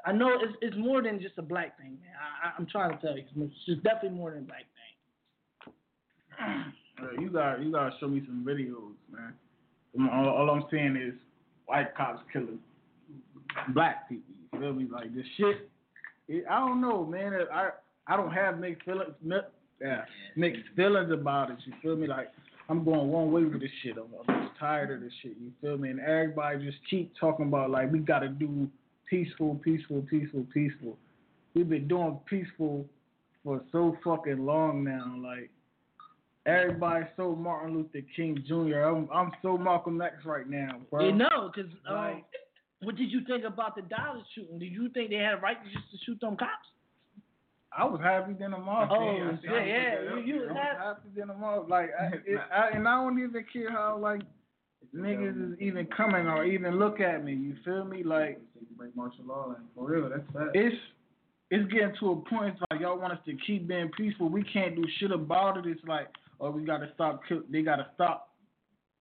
I 0.06 0.14
know 0.14 0.30
it's, 0.40 0.54
it's 0.62 0.78
more 0.78 1.02
than 1.02 1.20
just 1.20 1.38
a 1.38 1.42
black 1.42 1.78
thing, 1.78 1.98
man. 2.02 2.14
I, 2.42 2.52
I'm 2.58 2.66
trying 2.66 2.92
to 2.98 3.02
tell 3.06 3.18
you, 3.18 3.26
it's 3.68 3.82
definitely 3.82 4.18
more 4.18 4.32
than 4.32 4.44
a 4.44 4.46
black 4.46 4.60
thing. 4.60 4.77
You 7.20 7.30
got 7.30 7.62
you 7.62 7.72
gotta 7.72 7.92
show 8.00 8.08
me 8.08 8.22
some 8.26 8.44
videos, 8.48 8.94
man. 9.12 9.34
All, 10.12 10.30
all 10.30 10.50
I'm 10.50 10.64
saying 10.72 10.96
is 10.96 11.14
white 11.66 11.96
cops 11.96 12.22
killing 12.32 12.60
black 13.74 14.10
people. 14.10 14.34
You 14.54 14.60
feel 14.60 14.74
me? 14.74 14.88
Like 14.92 15.14
this 15.16 15.26
shit. 15.38 15.70
It, 16.28 16.46
I 16.50 16.60
don't 16.60 16.82
know, 16.82 17.06
man. 17.06 17.34
I 17.54 17.70
I 18.08 18.18
don't 18.18 18.32
have 18.32 18.60
mixed 18.60 18.84
feelings. 18.84 19.12
Yeah, 19.82 20.02
mixed 20.36 20.64
feelings 20.76 21.12
about 21.12 21.52
it. 21.52 21.58
You 21.66 21.74
feel 21.82 21.96
me? 21.96 22.08
Like 22.08 22.32
I'm 22.70 22.84
going 22.84 23.10
one 23.10 23.32
way 23.32 23.44
with 23.44 23.62
this 23.62 23.72
shit. 23.84 23.96
I'm, 23.98 24.08
I'm 24.28 24.48
just 24.48 24.60
tired 24.60 24.92
of 24.92 25.02
this 25.02 25.14
shit. 25.22 25.34
You 25.40 25.52
feel 25.62 25.78
me? 25.78 25.90
And 25.90 26.00
everybody 26.00 26.66
just 26.66 26.80
keep 26.90 27.14
talking 27.20 27.48
about 27.48 27.70
like 27.70 27.92
we 27.92 28.00
gotta 28.00 28.30
do 28.30 28.68
peaceful, 29.10 29.56
peaceful, 29.64 30.06
peaceful, 30.10 30.46
peaceful. 30.54 30.98
We've 31.54 31.70
been 31.70 31.88
doing 31.88 32.20
peaceful 32.30 32.86
for 33.44 33.62
so 33.72 33.98
fucking 34.04 34.46
long 34.46 34.84
now. 34.84 35.16
Like 35.18 35.50
everybody 36.48 37.06
so 37.18 37.36
Martin 37.36 37.76
Luther 37.76 38.06
King 38.16 38.44
Jr. 38.48 38.80
I'm 38.80 39.10
I'm 39.14 39.32
so 39.42 39.58
Malcolm 39.58 40.02
X 40.02 40.16
right 40.26 40.50
now, 40.50 40.80
bro. 40.90 41.06
You 41.06 41.14
know, 41.14 41.52
because 41.54 41.72
um, 41.88 41.96
Like- 41.96 42.24
what 42.82 42.96
did 42.96 43.12
you 43.12 43.22
think 43.26 43.44
about 43.44 43.76
the 43.76 43.82
Dallas 43.84 44.24
shooting? 44.36 44.60
Did 44.60 44.72
you 44.72 44.90
think 44.90 45.10
they 45.10 45.16
had 45.18 45.34
a 45.34 45.38
right 45.38 45.58
to 45.64 45.70
just 45.72 45.90
to 45.92 45.98
shoot 46.06 46.20
them 46.22 46.38
cops? 46.38 46.52
I 47.76 47.84
was 47.86 48.00
happy 48.02 48.34
than 48.34 48.54
a 48.54 48.58
motherfucker. 48.58 48.88
Oh, 48.92 49.32
I 49.34 49.42
see- 49.42 49.48
yeah, 49.48 49.52
I 49.54 49.66
yeah, 49.66 49.96
put 49.96 50.06
that 50.06 50.12
you- 50.14 50.20
up 50.22 50.26
you 50.28 50.40
there. 50.40 50.48
was 50.48 50.58
happy. 50.58 50.78
happy 50.84 51.10
than 51.16 51.30
a 51.30 51.34
motherfucker. 51.34 51.70
Like, 51.70 51.90
I, 52.00 52.06
it, 52.26 52.40
I, 52.52 52.70
and 52.76 52.88
I 52.88 53.04
don't 53.04 53.20
even 53.20 53.46
care 53.52 53.72
how 53.72 53.98
like 54.00 54.22
niggas 54.96 55.54
is 55.54 55.60
even 55.60 55.86
coming 55.88 56.28
or 56.28 56.46
even 56.46 56.78
look 56.80 57.00
at 57.02 57.24
me. 57.24 57.34
You 57.34 57.56
feel 57.66 57.84
me? 57.84 58.04
Like, 58.04 58.40
Break 58.78 58.96
martial 58.96 59.26
law, 59.26 59.56
and 59.58 59.66
for 59.76 59.88
real, 59.90 60.10
that's 60.10 60.22
bad. 60.34 60.50
it's 60.54 60.76
it's 61.50 61.72
getting 61.72 61.94
to 62.00 62.12
a 62.12 62.16
point 62.30 62.54
it's 62.54 62.62
like 62.70 62.80
y'all 62.82 63.00
want 63.00 63.14
us 63.14 63.20
to 63.26 63.36
keep 63.48 63.68
being 63.68 63.90
peaceful. 63.98 64.30
We 64.30 64.44
can't 64.44 64.76
do 64.76 64.86
shit 65.00 65.12
about 65.12 65.58
it. 65.58 65.66
It's 65.66 65.82
like, 65.88 66.08
oh, 66.40 66.52
we 66.52 66.64
gotta 66.64 66.90
stop. 66.96 67.22
Kill, 67.28 67.42
they 67.50 67.62
gotta 67.62 67.88
stop 67.96 68.34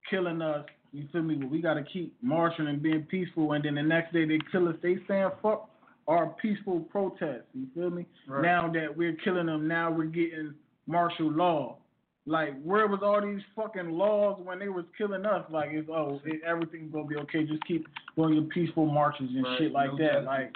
killing 0.08 0.42
us. 0.42 0.64
You 0.92 1.08
feel 1.12 1.22
me? 1.22 1.34
But 1.34 1.50
we 1.50 1.60
gotta 1.60 1.82
keep 1.82 2.14
marching 2.22 2.68
and 2.68 2.82
being 2.82 3.02
peaceful. 3.10 3.52
And 3.52 3.64
then 3.64 3.74
the 3.74 3.82
next 3.82 4.12
day 4.12 4.24
they 4.24 4.38
kill 4.50 4.68
us. 4.68 4.76
They 4.82 4.96
saying 5.08 5.30
fuck 5.42 5.68
our 6.08 6.28
peaceful 6.40 6.80
protests. 6.80 7.48
You 7.54 7.66
feel 7.74 7.90
me? 7.90 8.06
Right. 8.28 8.42
Now 8.42 8.70
that 8.72 8.96
we're 8.96 9.16
killing 9.24 9.46
them, 9.46 9.66
now 9.66 9.90
we're 9.90 10.04
getting 10.04 10.54
martial 10.86 11.30
law. 11.30 11.78
Like, 12.28 12.60
where 12.62 12.88
was 12.88 13.00
all 13.04 13.22
these 13.22 13.42
fucking 13.54 13.90
laws 13.90 14.40
when 14.42 14.58
they 14.58 14.68
was 14.68 14.84
killing 14.98 15.24
us? 15.24 15.44
Like, 15.48 15.70
it's 15.70 15.88
oh, 15.88 16.20
it, 16.24 16.40
everything's 16.44 16.92
gonna 16.92 17.06
be 17.06 17.16
okay. 17.16 17.44
Just 17.44 17.64
keep 17.66 17.86
doing 18.16 18.34
your 18.34 18.44
peaceful 18.44 18.86
marches 18.86 19.28
and 19.34 19.44
Right, 19.44 19.58
shit 19.58 19.72
like 19.72 19.92
no 19.92 19.98
that. 19.98 20.24
Like, 20.24 20.52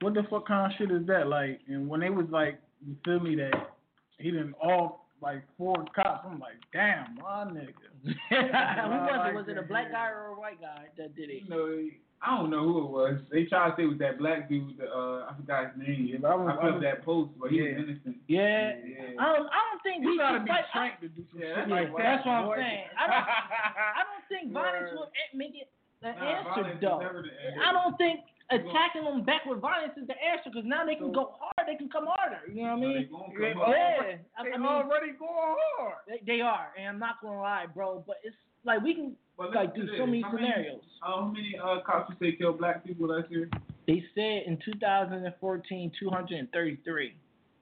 what 0.00 0.14
the 0.14 0.22
fuck 0.30 0.46
kind 0.46 0.72
of 0.72 0.78
shit 0.78 0.90
is 0.90 1.06
that? 1.08 1.28
Like, 1.28 1.60
and 1.68 1.88
when 1.88 2.00
they 2.00 2.08
was 2.08 2.26
like, 2.30 2.58
you 2.86 2.96
feel 3.04 3.20
me, 3.20 3.36
that 3.36 3.52
he 4.18 4.30
didn't 4.30 4.54
all 4.62 4.99
like 5.22 5.42
four 5.58 5.76
cops. 5.94 6.26
I'm 6.28 6.38
like, 6.40 6.54
damn, 6.72 7.16
my 7.16 7.44
nigga. 7.44 7.74
Who 8.04 8.36
was 8.36 9.28
it? 9.30 9.34
Was 9.34 9.44
it 9.48 9.58
a 9.58 9.62
black 9.62 9.92
guy 9.92 10.08
or 10.08 10.34
a 10.36 10.38
white 10.40 10.60
guy 10.60 10.86
that 10.98 11.14
did 11.16 11.30
it? 11.30 11.42
You 11.44 11.48
know, 11.50 11.88
I 12.22 12.36
don't 12.36 12.50
know 12.50 12.62
who 12.64 12.84
it 12.84 12.90
was. 12.90 13.20
They 13.32 13.44
tried 13.44 13.70
to 13.70 13.76
say 13.76 13.82
it 13.84 13.86
was 13.86 13.98
that 13.98 14.18
black 14.18 14.48
dude. 14.48 14.76
Uh, 14.80 15.24
I 15.28 15.32
forgot 15.36 15.72
his 15.72 15.80
name. 15.86 16.08
Yeah, 16.12 16.18
but 16.20 16.30
I 16.30 16.34
was- 16.36 16.48
I 16.48 16.52
I 16.52 16.60
put 16.60 16.74
was- 16.74 16.82
that 16.84 17.04
post, 17.04 17.30
but 17.40 17.50
he 17.50 17.56
Yeah. 17.58 17.64
was 17.64 17.88
innocent. 17.88 18.16
Yeah. 18.28 18.76
Yeah. 18.84 19.16
I 19.18 19.24
don't. 19.36 19.48
I 19.48 19.60
don't 19.70 19.82
think 19.82 20.02
You 20.04 20.10
we 20.10 20.18
gotta 20.18 20.38
should 20.38 20.44
be 20.44 20.50
fight. 20.52 20.64
trained 20.72 21.00
to 21.00 21.08
do 21.08 21.22
some 21.32 21.40
Yeah, 21.40 21.46
shit 21.48 21.56
that's 21.56 21.70
like 21.70 21.88
that. 21.96 22.02
that's 22.02 22.26
what 22.26 22.32
I'm 22.34 22.52
saying. 22.60 22.84
I 22.98 23.04
don't. 23.08 23.24
I 23.24 24.00
don't 24.04 24.24
think 24.28 24.52
violence 24.56 24.90
will 24.92 25.10
make 25.34 25.54
it 25.56 25.68
the 26.02 26.12
Nah, 26.12 26.24
answer, 26.24 26.50
violence 26.50 26.74
is 26.76 26.80
though. 26.80 26.98
the 27.00 27.04
answer. 27.04 27.62
I 27.64 27.72
don't 27.72 27.96
think 27.96 28.20
attacking 28.50 29.04
them 29.04 29.24
back 29.24 29.46
with 29.46 29.60
violence 29.60 29.94
is 29.96 30.06
the 30.06 30.14
answer 30.18 30.50
because 30.50 30.66
now 30.66 30.84
they 30.84 30.94
can 30.94 31.12
go 31.12 31.34
hard. 31.38 31.66
They 31.66 31.76
can 31.76 31.88
come 31.88 32.06
harder. 32.06 32.40
You 32.52 32.66
know 32.66 32.76
what 32.76 32.78
I 32.78 32.80
mean? 32.80 33.08
they 33.38 33.52
gonna 33.54 33.72
yeah. 33.72 34.16
I, 34.38 34.44
They 34.44 34.52
I 34.52 34.58
mean, 34.58 34.66
already 34.66 35.12
going 35.18 35.56
hard. 35.78 36.02
they, 36.06 36.20
they 36.26 36.40
are, 36.40 36.72
and 36.76 36.88
I'm 36.88 36.98
not 36.98 37.22
gonna 37.22 37.40
lie, 37.40 37.66
bro. 37.72 38.02
But 38.06 38.16
it's 38.24 38.36
like 38.64 38.82
we 38.82 38.94
can 38.94 39.16
like 39.54 39.74
do 39.74 39.86
so 39.96 40.06
many 40.06 40.22
How 40.22 40.32
scenarios. 40.32 40.80
Uh, 41.02 41.06
how 41.06 41.24
many 41.26 41.54
uh, 41.62 41.78
cops 41.86 42.12
you 42.20 42.32
say 42.32 42.36
killed 42.36 42.58
black 42.58 42.84
people 42.84 43.08
last 43.08 43.30
year? 43.30 43.48
They 43.86 44.04
said 44.14 44.44
in 44.46 44.58
2014, 44.64 45.92
233. 45.98 47.14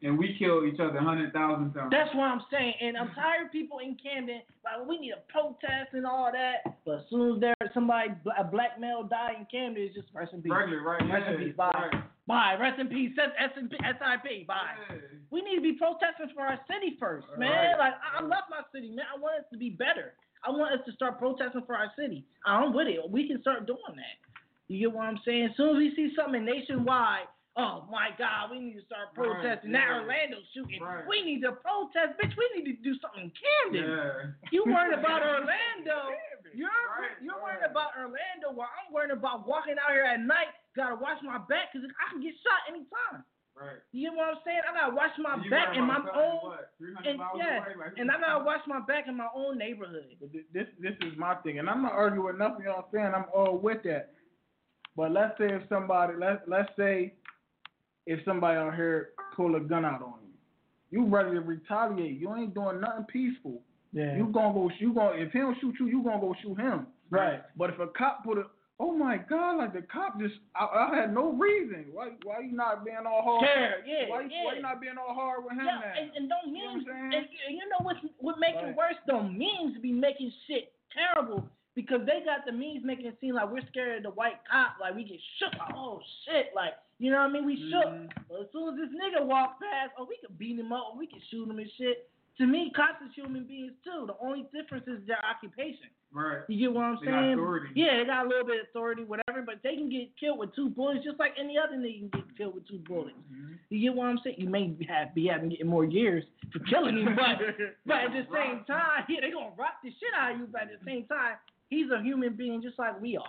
And 0.02 0.16
we 0.16 0.36
kill 0.38 0.64
each 0.64 0.78
other 0.78 1.00
hundred 1.00 1.32
thousand 1.32 1.72
times. 1.74 1.90
That's 1.90 2.14
what 2.14 2.30
I'm 2.30 2.42
saying. 2.52 2.74
And 2.80 2.96
I'm 2.96 3.10
tired 3.18 3.46
of 3.46 3.52
people 3.52 3.80
in 3.80 3.96
Camden 3.98 4.42
like 4.62 4.86
we 4.86 4.98
need 4.98 5.10
a 5.10 5.20
protest 5.32 5.90
and 5.92 6.06
all 6.06 6.30
that. 6.30 6.78
But 6.86 7.02
as 7.02 7.04
soon 7.10 7.34
as 7.34 7.40
there's 7.40 7.74
somebody 7.74 8.10
a 8.38 8.44
black 8.44 8.78
male 8.78 9.02
die 9.02 9.34
in 9.38 9.46
Camden, 9.50 9.82
it's 9.82 9.96
just 9.96 10.06
rest 10.14 10.32
in 10.34 10.42
peace. 10.42 10.52
regular, 10.54 10.82
right? 10.82 11.02
Rest 11.02 11.26
in 11.34 11.40
Yeah, 11.40 11.46
peace. 11.50 11.56
Bye. 11.56 11.72
right. 11.74 12.02
Bye. 12.28 12.56
Rest 12.60 12.78
in 12.78 12.86
peace. 12.86 13.10
SIP. 13.16 13.34
SIP. 13.74 14.46
Bye. 14.46 14.78
We 15.30 15.42
need 15.42 15.56
to 15.56 15.62
be 15.62 15.72
protesting 15.74 16.30
for 16.34 16.42
our 16.46 16.60
city 16.70 16.96
first, 17.00 17.26
man. 17.36 17.50
Right. 17.50 17.90
Like 17.90 17.94
I, 17.98 18.18
I 18.18 18.22
love 18.22 18.46
my 18.50 18.62
city, 18.72 18.90
man. 18.90 19.06
I 19.14 19.18
want 19.18 19.40
us 19.40 19.46
to 19.52 19.58
be 19.58 19.70
better. 19.70 20.14
I 20.46 20.50
want 20.50 20.78
us 20.78 20.86
to 20.86 20.92
start 20.92 21.18
protesting 21.18 21.62
for 21.66 21.74
our 21.74 21.90
city. 21.98 22.24
I'm 22.46 22.72
with 22.72 22.86
it. 22.86 23.00
We 23.10 23.26
can 23.26 23.40
start 23.40 23.66
doing 23.66 23.96
that. 23.96 24.16
You 24.68 24.78
get 24.88 24.94
what 24.96 25.06
I'm 25.06 25.18
saying? 25.24 25.46
As 25.50 25.56
soon 25.56 25.70
as 25.70 25.76
we 25.76 25.92
see 25.96 26.12
something 26.14 26.44
nationwide, 26.44 27.26
oh 27.58 27.84
my 27.90 28.14
God, 28.16 28.50
we 28.54 28.60
need 28.62 28.78
to 28.78 28.84
start 28.86 29.10
Right, 29.18 29.26
protesting. 29.42 29.74
yeah. 29.74 29.82
Now 29.82 30.00
Orlando's 30.06 30.46
shooting. 30.54 30.78
Right. 30.80 31.02
We 31.10 31.20
need 31.26 31.42
to 31.42 31.58
protest, 31.58 32.14
bitch. 32.16 32.32
We 32.38 32.46
need 32.54 32.70
to 32.70 32.76
do 32.86 32.94
something 33.02 33.28
in 33.28 33.32
Camden. 33.34 33.82
Yeah. 33.84 34.48
You 34.54 34.62
worried 34.64 34.94
about 35.02 35.20
Orlando. 35.26 36.14
You're 36.54 36.70
Right, 36.70 37.18
you're 37.20 37.34
right. 37.36 37.58
worried 37.60 37.66
about 37.68 37.92
Orlando, 37.98 38.54
while 38.54 38.70
I'm 38.72 38.88
worried 38.94 39.10
about 39.12 39.44
walking 39.46 39.76
out 39.82 39.92
here 39.92 40.06
at 40.06 40.20
night. 40.22 40.54
Gotta 40.78 40.94
watch 40.94 41.18
my 41.26 41.38
back 41.50 41.74
because 41.74 41.84
I 41.98 42.04
can 42.14 42.22
get 42.22 42.34
shot 42.46 42.62
anytime. 42.70 43.26
Right. 43.58 43.82
You 43.90 44.14
know 44.14 44.22
what 44.22 44.38
I'm 44.38 44.42
saying? 44.46 44.62
I 44.62 44.70
gotta 44.72 44.94
watch 44.94 45.10
my 45.18 45.34
And 45.34 45.50
back 45.50 45.74
in 45.74 45.82
my 45.82 45.98
own, 46.14 46.54
what, 46.54 46.70
300 46.78 47.10
and 47.10 47.18
yeah? 47.34 47.58
Like, 47.74 47.98
and 47.98 48.06
I 48.08 48.14
gotta 48.20 48.44
watch 48.46 48.62
my 48.70 48.78
back 48.86 49.08
in 49.10 49.16
my 49.16 49.26
own 49.34 49.58
neighborhood. 49.58 50.14
This 50.54 50.70
this 50.78 50.94
is 51.02 51.18
my 51.18 51.34
thing, 51.42 51.58
and 51.58 51.68
I'm 51.68 51.82
not 51.82 51.92
arguing 51.92 52.24
with 52.24 52.38
nothing 52.38 52.60
You 52.62 52.70
know 52.70 52.86
what 52.86 52.94
I'm 52.94 53.10
saying. 53.10 53.12
I'm 53.18 53.26
all 53.34 53.58
with 53.58 53.82
that. 53.82 54.14
But 54.94 55.10
let's 55.10 55.36
say 55.38 55.50
if 55.50 55.62
somebody 55.68 56.14
let 56.16 56.48
let's 56.48 56.70
say 56.78 57.14
if 58.08 58.24
somebody 58.24 58.56
out 58.58 58.74
here 58.74 59.10
pull 59.36 59.54
a 59.56 59.60
gun 59.60 59.84
out 59.84 60.02
on 60.02 60.14
you, 60.24 60.32
you 60.90 61.06
ready 61.06 61.30
to 61.32 61.40
retaliate. 61.40 62.18
You 62.18 62.34
ain't 62.34 62.54
doing 62.54 62.80
nothing 62.80 63.04
peaceful. 63.04 63.60
Yeah. 63.92 64.16
You 64.16 64.26
gonna 64.32 64.52
go 64.54 64.70
you 64.78 64.92
gonna 64.94 65.16
if 65.16 65.30
he 65.32 65.38
don't 65.38 65.56
shoot 65.60 65.74
you, 65.78 65.86
you 65.86 66.02
gonna 66.02 66.20
go 66.20 66.34
shoot 66.42 66.58
him. 66.58 66.86
Right. 67.10 67.42
But 67.56 67.70
if 67.70 67.78
a 67.78 67.86
cop 67.88 68.24
put 68.24 68.38
a 68.38 68.44
oh 68.80 68.92
my 68.96 69.16
god, 69.28 69.58
like 69.58 69.72
the 69.74 69.82
cop 69.82 70.18
just 70.20 70.34
I, 70.56 70.64
I 70.92 70.96
had 71.00 71.12
no 71.14 71.32
reason. 71.32 71.86
Why 71.92 72.10
why 72.24 72.40
you 72.40 72.52
not 72.56 72.84
being 72.84 73.04
all 73.06 73.22
hard? 73.22 73.44
Scared, 73.44 73.84
yeah, 73.86 74.08
Why, 74.08 74.22
yeah. 74.22 74.44
why 74.44 74.54
you 74.56 74.62
not 74.62 74.80
being 74.80 74.94
all 74.98 75.14
hard 75.14 75.44
with 75.44 75.52
him 75.52 75.66
Yeah, 75.66 75.80
now? 75.80 76.00
and, 76.00 76.10
and 76.16 76.28
don't 76.28 76.54
You 76.54 76.64
know 76.64 76.72
what 76.72 76.76
memes, 76.76 76.86
I'm 76.88 77.10
saying? 77.10 77.12
and, 77.14 77.26
and 77.48 77.52
you 77.56 77.64
know 77.68 77.80
what's 77.82 78.00
what 78.18 78.38
make 78.38 78.54
it 78.56 78.64
Right. 78.72 78.76
worse 78.76 79.00
though? 79.06 79.22
Memes 79.22 79.76
be 79.82 79.92
making 79.92 80.32
shit 80.46 80.72
terrible 80.94 81.48
because 81.78 82.02
they 82.10 82.26
got 82.26 82.42
the 82.44 82.50
means 82.50 82.82
making 82.82 83.06
it 83.06 83.14
seem 83.20 83.38
like 83.38 83.46
we're 83.52 83.62
scared 83.70 83.98
of 83.98 84.02
the 84.02 84.10
white 84.10 84.42
cop, 84.50 84.82
like 84.82 84.98
we 84.98 85.04
get 85.04 85.22
shook. 85.38 85.54
Like, 85.54 85.78
oh 85.78 86.02
shit, 86.26 86.50
like 86.50 86.74
you 86.98 87.12
know 87.12 87.22
what 87.22 87.30
I 87.30 87.32
mean? 87.38 87.46
We 87.46 87.54
shook. 87.70 87.86
Mm-hmm. 87.86 88.26
But 88.26 88.40
as 88.40 88.46
soon 88.50 88.74
as 88.74 88.82
this 88.82 88.90
nigga 88.98 89.22
walk 89.22 89.62
past, 89.62 89.94
oh 89.94 90.02
we 90.02 90.18
could 90.18 90.36
beat 90.36 90.58
him 90.58 90.72
up, 90.74 90.90
or 90.90 90.98
we 90.98 91.06
could 91.06 91.22
shoot 91.30 91.46
him 91.46 91.56
and 91.56 91.70
shit. 91.78 92.10
To 92.42 92.46
me, 92.46 92.72
cops 92.74 92.98
is 93.06 93.14
human 93.14 93.46
beings 93.46 93.78
too. 93.86 94.10
The 94.10 94.18
only 94.18 94.50
difference 94.50 94.90
is 94.90 95.06
their 95.06 95.22
occupation. 95.22 95.86
Right. 96.10 96.42
You 96.48 96.58
get 96.58 96.74
what 96.74 96.82
I'm 96.82 96.98
They 96.98 97.06
saying? 97.06 97.38
Yeah, 97.76 97.98
they 97.98 98.06
got 98.06 98.26
a 98.26 98.28
little 98.28 98.46
bit 98.46 98.58
of 98.58 98.66
authority, 98.70 99.04
whatever, 99.04 99.42
but 99.46 99.62
they 99.62 99.76
can 99.76 99.90
get 99.90 100.10
killed 100.18 100.38
with 100.38 100.54
two 100.56 100.70
bullets 100.70 101.04
just 101.04 101.20
like 101.20 101.38
any 101.38 101.54
other 101.58 101.76
nigga 101.76 102.10
can 102.10 102.22
get 102.26 102.38
killed 102.38 102.54
with 102.54 102.66
two 102.66 102.82
bullets. 102.88 103.14
Mm-hmm. 103.30 103.54
You 103.70 103.90
get 103.90 103.94
what 103.94 104.06
I'm 104.06 104.18
saying? 104.24 104.36
You 104.38 104.48
may 104.50 104.74
have 104.88 105.14
be 105.14 105.30
having 105.30 105.50
getting 105.50 105.68
more 105.68 105.84
years 105.84 106.24
for 106.50 106.58
killing 106.66 106.98
him, 106.98 107.14
but 107.14 107.38
but 107.86 108.08
at 108.08 108.10
the 108.10 108.26
same 108.34 108.64
time, 108.66 109.06
yeah, 109.08 109.20
they 109.22 109.30
gonna 109.30 109.54
rock 109.54 109.78
the 109.84 109.90
shit 109.90 110.10
out 110.18 110.32
of 110.32 110.38
you. 110.40 110.48
But 110.50 110.62
at 110.62 110.68
the 110.74 110.84
same 110.84 111.04
time, 111.06 111.38
he's 111.68 111.90
a 111.90 112.02
human 112.02 112.34
being 112.34 112.60
just 112.62 112.78
like 112.78 113.00
we 113.00 113.16
are. 113.16 113.24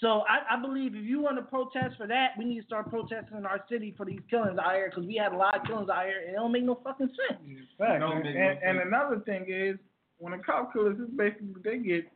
So 0.00 0.22
I, 0.28 0.56
I 0.56 0.60
believe 0.60 0.94
if 0.96 1.04
you 1.04 1.20
want 1.20 1.36
to 1.36 1.42
protest 1.42 1.96
for 1.96 2.06
that, 2.08 2.30
we 2.36 2.44
need 2.44 2.60
to 2.60 2.66
start 2.66 2.90
protesting 2.90 3.38
in 3.38 3.46
our 3.46 3.64
city 3.70 3.94
for 3.96 4.04
these 4.04 4.20
killings 4.28 4.58
out 4.58 4.74
here 4.74 4.90
because 4.90 5.06
we 5.06 5.14
had 5.14 5.32
a 5.32 5.36
lot 5.36 5.58
of 5.58 5.66
killings 5.66 5.88
out 5.88 6.04
here 6.04 6.20
and 6.26 6.30
it 6.30 6.34
don't 6.34 6.52
make 6.52 6.64
no 6.64 6.78
fucking 6.82 7.08
sense. 7.28 7.40
Fact. 7.78 8.00
Don't 8.00 8.12
And, 8.16 8.24
make 8.24 8.36
and, 8.36 8.58
and 8.62 8.80
another 8.88 9.20
thing 9.20 9.46
is 9.48 9.76
when 10.18 10.32
a 10.32 10.38
cop 10.40 10.72
kills, 10.72 10.96
it's 10.98 11.10
basically 11.12 11.54
they 11.62 11.78
get 11.78 12.10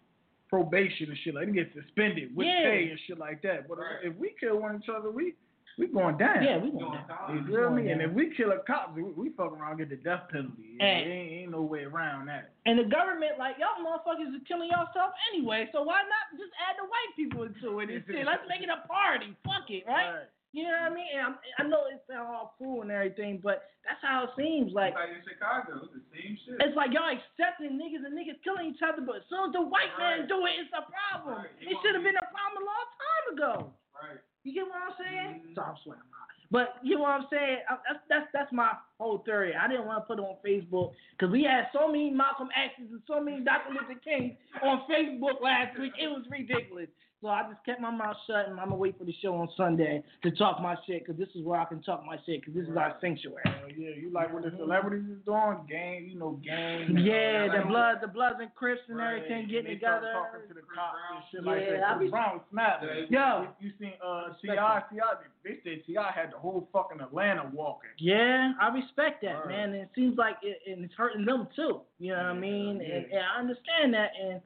probation 0.49 1.09
and 1.11 1.19
shit 1.25 1.35
like 1.35 1.47
they 1.47 1.53
get 1.53 1.71
suspended 1.73 2.35
with 2.35 2.47
Yeah. 2.47 2.63
pay 2.65 2.89
and 2.91 2.99
shit 3.07 3.19
like 3.19 3.43
that. 3.43 3.69
But 3.69 3.79
Right. 3.79 3.97
if, 4.03 4.13
if 4.13 4.19
we 4.19 4.35
kill 4.41 4.61
one 4.61 4.81
each 4.83 4.89
other, 4.89 5.11
we 5.11 5.35
we 5.79 5.87
going 5.87 6.19
down. 6.19 6.43
Yeah, 6.43 6.59
we 6.59 6.71
Doing 6.71 6.83
going 6.91 7.07
down. 7.07 7.31
You 7.33 7.47
feel 7.47 7.71
me? 7.71 7.89
And 7.91 8.03
if 8.03 8.11
we 8.13 8.35
kill 8.37 8.51
a 8.53 8.59
cop, 8.67 8.95
we, 8.95 9.03
we 9.03 9.31
fuck 9.39 9.53
around 9.55 9.79
and 9.79 9.87
get 9.87 9.91
the 9.95 10.03
death 10.03 10.27
penalty. 10.31 10.77
And- 10.81 11.07
ain't, 11.07 11.33
ain't 11.47 11.51
no 11.55 11.63
way 11.63 11.85
around 11.87 12.27
that. 12.27 12.53
And 12.67 12.79
the 12.79 12.85
government, 12.91 13.39
like, 13.39 13.57
y'all 13.63 13.79
motherfuckers 13.81 14.35
is 14.35 14.43
killing 14.47 14.69
yourself 14.69 15.15
anyway, 15.33 15.71
so 15.73 15.83
why 15.87 16.03
not 16.05 16.37
just 16.37 16.51
add 16.59 16.77
the 16.77 16.85
white 16.85 17.13
people 17.17 17.47
into 17.49 17.79
it 17.81 17.89
and 17.89 18.03
shit? 18.05 18.27
Let's 18.27 18.43
make 18.51 18.61
it 18.61 18.69
a 18.69 18.85
party. 18.91 19.33
Fuck 19.47 19.71
it, 19.71 19.87
right? 19.87 20.27
You 20.57 20.65
know 20.65 20.73
what 20.81 20.93
I 20.93 20.95
mean? 20.97 21.13
And 21.13 21.23
I'm, 21.29 21.35
I 21.61 21.63
know 21.69 21.85
it 21.93 22.01
sounds 22.09 22.25
all 22.33 22.57
cool 22.57 22.81
and 22.81 22.91
everything, 22.91 23.37
but 23.39 23.69
that's 23.85 24.01
how 24.01 24.25
it 24.25 24.33
seems. 24.33 24.73
Like, 24.73 24.97
Like 24.97 25.13
in 25.13 25.21
Chicago, 25.21 25.85
it's 25.85 25.93
the 25.93 26.01
same 26.09 26.41
shit. 26.41 26.57
it's 26.65 26.73
like 26.73 26.89
y'all 26.97 27.13
accepting 27.13 27.77
niggas 27.77 28.01
and 28.05 28.17
niggas 28.17 28.41
killing 28.41 28.73
each 28.73 28.81
other, 28.81 29.05
but 29.05 29.21
as 29.21 29.27
soon 29.29 29.53
as 29.53 29.53
the 29.53 29.61
white 29.61 29.93
man 30.01 30.25
do 30.25 30.41
it, 30.49 30.57
it's 30.57 30.73
a 30.73 30.85
problem. 30.89 31.45
Right. 31.45 31.53
It 31.61 31.77
should 31.85 31.93
have 31.95 32.01
me- 32.01 32.17
been 32.17 32.21
a 32.21 32.29
problem 32.33 32.65
a 32.65 32.67
long 32.67 32.87
time 32.97 33.25
ago. 33.37 33.53
Right. 33.93 34.21
You 34.45 34.55
get 34.55 34.65
what 34.67 34.77
I'm 34.77 34.95
saying? 34.99 35.43
Mhm. 35.51 35.55
So 35.55 35.63
I'm 35.63 35.77
swearing. 35.85 36.03
But 36.51 36.77
you 36.83 36.95
know 36.97 37.03
what 37.03 37.11
I'm 37.11 37.27
saying? 37.31 37.59
I, 37.69 37.77
that's 37.87 38.01
that's 38.09 38.27
that's 38.33 38.53
my 38.53 38.73
whole 38.99 39.19
theory. 39.19 39.53
I 39.55 39.69
didn't 39.69 39.85
want 39.85 40.03
to 40.03 40.07
put 40.07 40.19
it 40.19 40.23
on 40.23 40.37
Facebook 40.45 40.95
because 41.13 41.31
we 41.31 41.43
had 41.43 41.69
so 41.75 41.89
many 41.89 42.09
Malcolm 42.11 42.49
X's 42.57 42.91
and 42.91 43.03
so 43.07 43.21
many 43.21 43.41
Dr. 43.41 43.75
Luther 43.75 44.01
Kings 44.01 44.33
on 44.63 44.83
Facebook 44.89 45.43
last 45.43 45.79
week. 45.79 45.93
It 46.01 46.09
was 46.09 46.25
ridiculous. 46.31 46.89
So 47.21 47.27
I 47.27 47.43
just 47.51 47.65
kept 47.67 47.81
my 47.81 47.91
mouth 47.91 48.17
shut 48.29 48.47
and 48.49 48.61
I'm 48.61 48.67
gonna 48.71 48.77
wait 48.77 48.97
for 48.97 49.05
the 49.05 49.15
show 49.21 49.35
on 49.35 49.49
Sunday 49.57 50.05
to 50.23 50.31
talk 50.31 50.63
my 50.63 50.77
shit 50.87 51.05
because 51.05 51.19
this 51.19 51.29
is 51.35 51.43
where 51.45 51.59
I 51.61 51.65
can 51.65 51.83
talk 51.83 52.07
my 52.07 52.15
shit 52.25 52.41
because 52.41 52.55
this 52.55 52.69
is 52.69 52.77
our 52.77 52.95
sanctuary. 53.01 53.43
Uh, 53.45 53.67
yeah, 53.77 53.91
you 53.99 54.11
like 54.13 54.33
what 54.33 54.45
the 54.45 54.53
celebrities 54.57 55.03
is 55.11 55.19
doing? 55.27 55.59
Gang, 55.69 56.09
you 56.09 56.17
know, 56.17 56.39
gang. 56.45 56.97
Yeah, 56.97 57.49
the 57.49 57.59
like 57.59 57.69
blood, 57.69 57.97
the 58.03 58.07
Bloods 58.07 58.37
and 58.41 58.55
Crips 58.55 58.83
and 58.89 58.99
Right. 58.99 59.17
everything 59.17 59.39
And 59.43 59.51
getting 59.51 59.73
they 59.75 59.79
start 59.79 60.03
together. 60.03 60.15
Talking 60.15 60.49
to 60.49 60.55
the 60.55 60.67
cops 60.71 60.99
and 61.11 61.23
shit 61.33 61.43
Yeah, 61.43 61.51
like 61.51 61.67
that. 61.67 61.83
I 61.83 61.93
be- 61.95 61.99
Chris 61.99 62.11
Brown 62.13 62.41
snapped. 62.53 62.85
Yo. 63.11 63.47
you, 63.59 63.67
you 63.67 63.73
seen 63.81 63.93
uh 63.99 64.29
T.I.? 64.41 64.55
Respect 64.55 64.93
T.I., 64.95 65.15
they 65.43 65.59
said 65.65 65.83
T.I. 65.87 66.13
had 66.15 66.31
the 66.33 66.39
whole 66.39 66.69
fucking 66.73 67.01
Atlanta 67.01 67.51
walking. 67.53 67.91
Yeah, 67.99 68.53
I 68.61 68.69
respect 68.69 69.23
that, 69.23 69.43
Right. 69.43 69.49
man. 69.49 69.73
And 69.75 69.83
it 69.83 69.91
seems 69.97 70.17
like 70.17 70.37
it, 70.43 70.59
and 70.71 70.85
it's 70.85 70.95
hurting 70.95 71.25
them 71.25 71.49
too. 71.57 71.81
You 71.99 72.13
know 72.15 72.23
what 72.23 72.27
I 72.27 72.39
mean? 72.39 72.79
yeah. 72.81 72.95
And, 72.95 73.05
and 73.11 73.23
I 73.27 73.39
understand 73.41 73.95
that, 73.95 74.11
and 74.23 74.41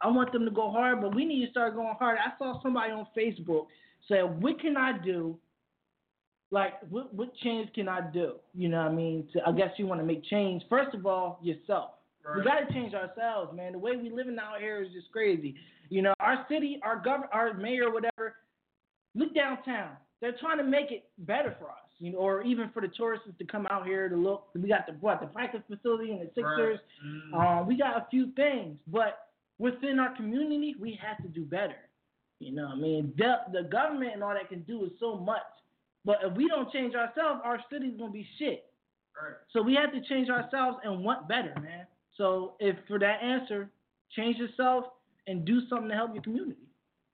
I 0.00 0.08
want 0.08 0.32
them 0.32 0.44
to 0.44 0.50
go 0.50 0.70
hard, 0.70 1.00
but 1.00 1.14
we 1.14 1.24
need 1.24 1.44
to 1.44 1.50
start 1.50 1.74
going 1.74 1.94
hard. 1.98 2.18
I 2.18 2.36
saw 2.38 2.62
somebody 2.62 2.92
on 2.92 3.06
Facebook 3.16 3.66
say, 4.08 4.22
"What 4.22 4.60
can 4.60 4.76
I 4.76 4.96
do? 4.98 5.38
Like, 6.50 6.74
what 6.88 7.12
what 7.12 7.34
change 7.36 7.72
can 7.74 7.88
I 7.88 8.00
do? 8.00 8.34
You 8.54 8.68
know 8.68 8.82
what 8.82 8.92
I 8.92 8.94
mean? 8.94 9.28
To, 9.32 9.46
I 9.46 9.52
guess 9.52 9.70
you 9.76 9.86
want 9.86 10.00
to 10.00 10.06
make 10.06 10.24
change. 10.24 10.62
First 10.68 10.94
of 10.94 11.06
all, 11.06 11.38
yourself. 11.42 11.90
We 12.36 12.42
got 12.42 12.60
to 12.60 12.72
change 12.74 12.92
ourselves, 12.94 13.56
man. 13.56 13.72
The 13.72 13.78
way 13.78 13.96
we 13.96 14.10
living 14.10 14.36
out 14.38 14.60
here 14.60 14.82
is 14.82 14.92
just 14.92 15.10
crazy. 15.12 15.54
You 15.88 16.02
know, 16.02 16.14
our 16.20 16.44
city, 16.48 16.78
our 16.82 16.96
governor, 16.96 17.28
our 17.32 17.54
mayor, 17.54 17.90
whatever. 17.90 18.34
Look 19.14 19.34
downtown. 19.34 19.92
They're 20.20 20.36
trying 20.38 20.58
to 20.58 20.64
make 20.64 20.90
it 20.90 21.04
better 21.18 21.56
for 21.58 21.66
us, 21.66 21.78
you 21.98 22.12
know, 22.12 22.18
or 22.18 22.42
even 22.42 22.70
for 22.74 22.82
the 22.82 22.88
tourists 22.88 23.28
to 23.38 23.44
come 23.44 23.66
out 23.70 23.86
here 23.86 24.08
to 24.08 24.16
look. 24.16 24.48
We 24.54 24.68
got 24.68 24.86
the 24.86 24.92
what, 25.00 25.20
the 25.20 25.28
practice 25.28 25.62
facility 25.68 26.10
and 26.10 26.20
the 26.20 26.30
Sixers. 26.34 26.80
Um, 27.34 27.66
we 27.66 27.78
got 27.78 27.96
a 27.96 28.06
few 28.10 28.32
things, 28.32 28.76
but 28.88 29.27
within 29.58 29.98
our 29.98 30.14
community, 30.16 30.74
we 30.80 30.98
have 31.02 31.18
to 31.22 31.28
do 31.28 31.44
better. 31.44 31.76
You 32.40 32.52
know, 32.52 32.66
what 32.66 32.76
I 32.76 32.80
mean, 32.80 33.12
the, 33.16 33.36
the 33.52 33.68
government 33.68 34.12
and 34.14 34.22
all 34.22 34.34
that 34.34 34.48
can 34.48 34.62
do 34.62 34.84
is 34.84 34.92
so 35.00 35.16
much, 35.16 35.42
but 36.04 36.18
if 36.22 36.36
we 36.36 36.46
don't 36.46 36.70
change 36.72 36.94
ourselves, 36.94 37.40
our 37.44 37.58
city's 37.70 37.98
gonna 37.98 38.12
be 38.12 38.26
shit. 38.38 38.64
Right. 39.20 39.34
So 39.52 39.62
we 39.62 39.74
have 39.74 39.92
to 39.92 40.00
change 40.08 40.28
ourselves 40.28 40.78
and 40.84 41.04
want 41.04 41.28
better, 41.28 41.54
man. 41.60 41.86
So 42.16 42.54
if 42.60 42.76
for 42.86 42.98
that 43.00 43.22
answer, 43.22 43.68
change 44.14 44.36
yourself 44.36 44.84
and 45.26 45.44
do 45.44 45.60
something 45.68 45.88
to 45.88 45.94
help 45.94 46.14
your 46.14 46.22
community. 46.22 46.68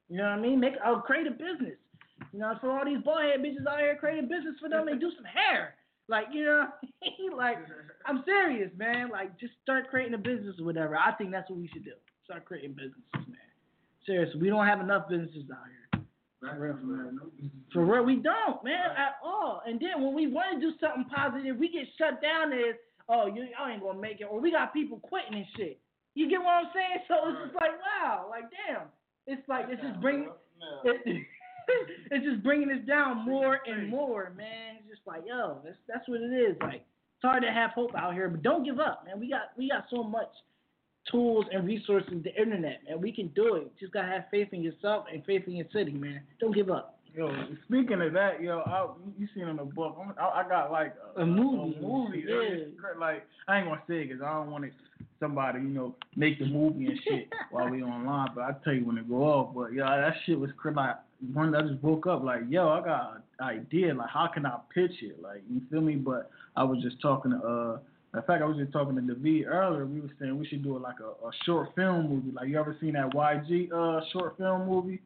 You 0.08 0.18
know 0.18 0.24
what 0.24 0.38
I 0.38 0.40
mean? 0.40 0.60
Make 0.60 0.74
uh, 0.84 1.00
create 1.00 1.26
a 1.26 1.30
business. 1.30 1.78
You 2.32 2.40
know, 2.40 2.54
for 2.60 2.70
all 2.70 2.84
these 2.84 2.98
ballhead 2.98 3.38
bitches 3.38 3.66
out 3.66 3.80
here, 3.80 3.96
create 3.96 4.22
a 4.22 4.26
business 4.26 4.54
for 4.60 4.68
them 4.68 4.88
and 4.88 5.00
do 5.00 5.10
some 5.16 5.24
hair. 5.24 5.74
Like, 6.08 6.26
you 6.32 6.44
know, 6.44 6.66
like 7.36 7.58
I'm 8.06 8.22
serious, 8.26 8.70
man. 8.76 9.08
Like, 9.10 9.38
just 9.40 9.54
start 9.62 9.88
creating 9.88 10.14
a 10.14 10.18
business 10.18 10.56
or 10.60 10.66
whatever. 10.66 10.96
I 10.96 11.12
think 11.12 11.30
that's 11.30 11.48
what 11.48 11.58
we 11.58 11.68
should 11.68 11.84
do. 11.84 11.92
Start 12.24 12.44
creating 12.46 12.72
businesses, 12.72 13.28
man. 13.28 13.52
Seriously, 14.06 14.40
we 14.40 14.48
don't 14.48 14.66
have 14.66 14.80
enough 14.80 15.08
businesses 15.08 15.44
out 15.52 15.68
here. 15.68 16.04
For 16.40 16.58
real, 16.58 16.76
for 16.80 16.86
real. 16.86 17.10
For 17.72 17.84
real, 17.84 18.04
we 18.04 18.16
don't, 18.16 18.64
man, 18.64 18.96
at 18.96 19.16
all. 19.22 19.62
And 19.66 19.80
then 19.80 20.02
when 20.02 20.14
we 20.14 20.26
want 20.26 20.56
to 20.56 20.60
do 20.60 20.72
something 20.80 21.04
positive, 21.14 21.56
we 21.56 21.68
get 21.68 21.84
shut 21.98 22.22
down 22.22 22.52
as, 22.52 22.76
oh, 23.08 23.26
you 23.26 23.44
y'all 23.52 23.68
ain't 23.68 23.82
gonna 23.82 24.00
make 24.00 24.20
it, 24.20 24.24
or 24.24 24.40
we 24.40 24.50
got 24.50 24.72
people 24.72 25.00
quitting 25.00 25.34
and 25.34 25.46
shit. 25.56 25.78
You 26.14 26.30
get 26.30 26.40
what 26.40 26.64
I'm 26.64 26.70
saying? 26.72 27.04
So 27.08 27.14
it's 27.28 27.38
just 27.44 27.54
like, 27.56 27.76
wow, 27.80 28.26
like 28.30 28.44
damn, 28.52 28.88
it's 29.26 29.46
like 29.48 29.66
it's 29.68 29.82
just 29.82 30.00
bringing, 30.00 30.28
it, 30.84 31.26
it's 32.10 32.24
just 32.24 32.42
bringing 32.42 32.70
us 32.70 32.86
down 32.86 33.24
more 33.24 33.60
and 33.66 33.88
more, 33.88 34.32
man. 34.36 34.80
It's 34.80 34.96
just 34.96 35.06
like, 35.06 35.22
yo, 35.26 35.60
that's 35.64 35.76
that's 35.88 36.08
what 36.08 36.20
it 36.20 36.32
is. 36.32 36.56
Like 36.60 36.84
it's 36.86 37.24
hard 37.24 37.42
to 37.42 37.50
have 37.50 37.70
hope 37.72 37.94
out 37.96 38.14
here, 38.14 38.28
but 38.28 38.42
don't 38.42 38.64
give 38.64 38.80
up, 38.80 39.04
man. 39.04 39.18
We 39.18 39.28
got 39.28 39.52
we 39.58 39.68
got 39.68 39.84
so 39.90 40.02
much 40.02 40.30
tools 41.10 41.44
and 41.52 41.66
resources, 41.66 42.22
the 42.22 42.34
internet, 42.34 42.80
man. 42.88 43.00
We 43.00 43.12
can 43.12 43.28
do 43.28 43.56
it. 43.56 43.72
Just 43.78 43.92
gotta 43.92 44.08
have 44.08 44.24
faith 44.30 44.48
in 44.52 44.62
yourself 44.62 45.06
and 45.12 45.24
faith 45.24 45.42
in 45.46 45.56
your 45.56 45.66
city, 45.72 45.92
man. 45.92 46.20
Don't 46.40 46.54
give 46.54 46.70
up. 46.70 46.98
Yo, 47.16 47.30
speaking 47.68 48.02
of 48.02 48.12
that, 48.12 48.42
yo, 48.42 48.60
I, 48.66 48.88
you 49.16 49.28
seen 49.34 49.46
in 49.46 49.56
the 49.56 49.64
book, 49.64 49.96
I, 50.18 50.40
I 50.40 50.48
got 50.48 50.72
like 50.72 50.94
a, 51.16 51.22
A 51.22 51.26
movie. 51.26 51.76
A 51.78 51.80
movie. 51.80 52.24
Yeah. 52.26 52.64
Like 52.98 53.24
I 53.46 53.58
ain't 53.58 53.68
gonna 53.68 53.80
say 53.86 54.00
it 54.00 54.08
because 54.08 54.22
I 54.22 54.32
don't 54.32 54.50
want 54.50 54.64
it, 54.64 54.72
somebody, 55.20 55.60
you 55.60 55.68
know, 55.68 55.94
make 56.16 56.40
the 56.40 56.46
movie 56.46 56.86
and 56.86 56.98
shit 57.04 57.28
while 57.50 57.68
we 57.68 57.84
online. 57.84 58.30
But 58.34 58.42
I 58.42 58.52
tell 58.64 58.72
you 58.72 58.84
when 58.84 58.98
it 58.98 59.08
go 59.08 59.22
off. 59.22 59.54
But 59.54 59.72
yo, 59.72 59.84
that 59.84 60.14
shit 60.26 60.38
was 60.38 60.50
cra- 60.56 60.72
like 60.72 60.96
one. 61.32 61.54
I 61.54 61.62
just 61.62 61.80
woke 61.84 62.08
up 62.08 62.24
like, 62.24 62.40
yo, 62.48 62.68
I 62.68 62.80
got 62.80 63.22
a 63.38 63.44
idea. 63.44 63.94
Like, 63.94 64.10
how 64.10 64.26
can 64.26 64.44
I 64.44 64.58
pitch 64.74 64.92
it? 65.02 65.22
Like, 65.22 65.42
you 65.48 65.60
feel 65.70 65.82
me? 65.82 65.94
But 65.94 66.30
I 66.56 66.64
was 66.64 66.82
just 66.82 67.00
talking 67.00 67.30
to, 67.30 67.36
uh, 67.38 67.78
in 68.14 68.22
fact, 68.22 68.42
I 68.42 68.46
was 68.46 68.56
just 68.56 68.72
talking 68.72 68.94
to 68.94 69.00
David 69.00 69.46
earlier. 69.46 69.86
We 69.86 70.00
were 70.00 70.10
saying 70.20 70.38
we 70.38 70.46
should 70.46 70.62
do 70.62 70.78
like 70.78 70.96
a, 71.00 71.26
a 71.26 71.30
short 71.44 71.74
film 71.74 72.08
movie. 72.08 72.30
Like, 72.32 72.48
you 72.48 72.58
ever 72.58 72.76
seen 72.80 72.92
that 72.92 73.10
YG 73.12 73.72
uh 73.72 74.04
short 74.12 74.36
film 74.38 74.68
movie? 74.68 75.00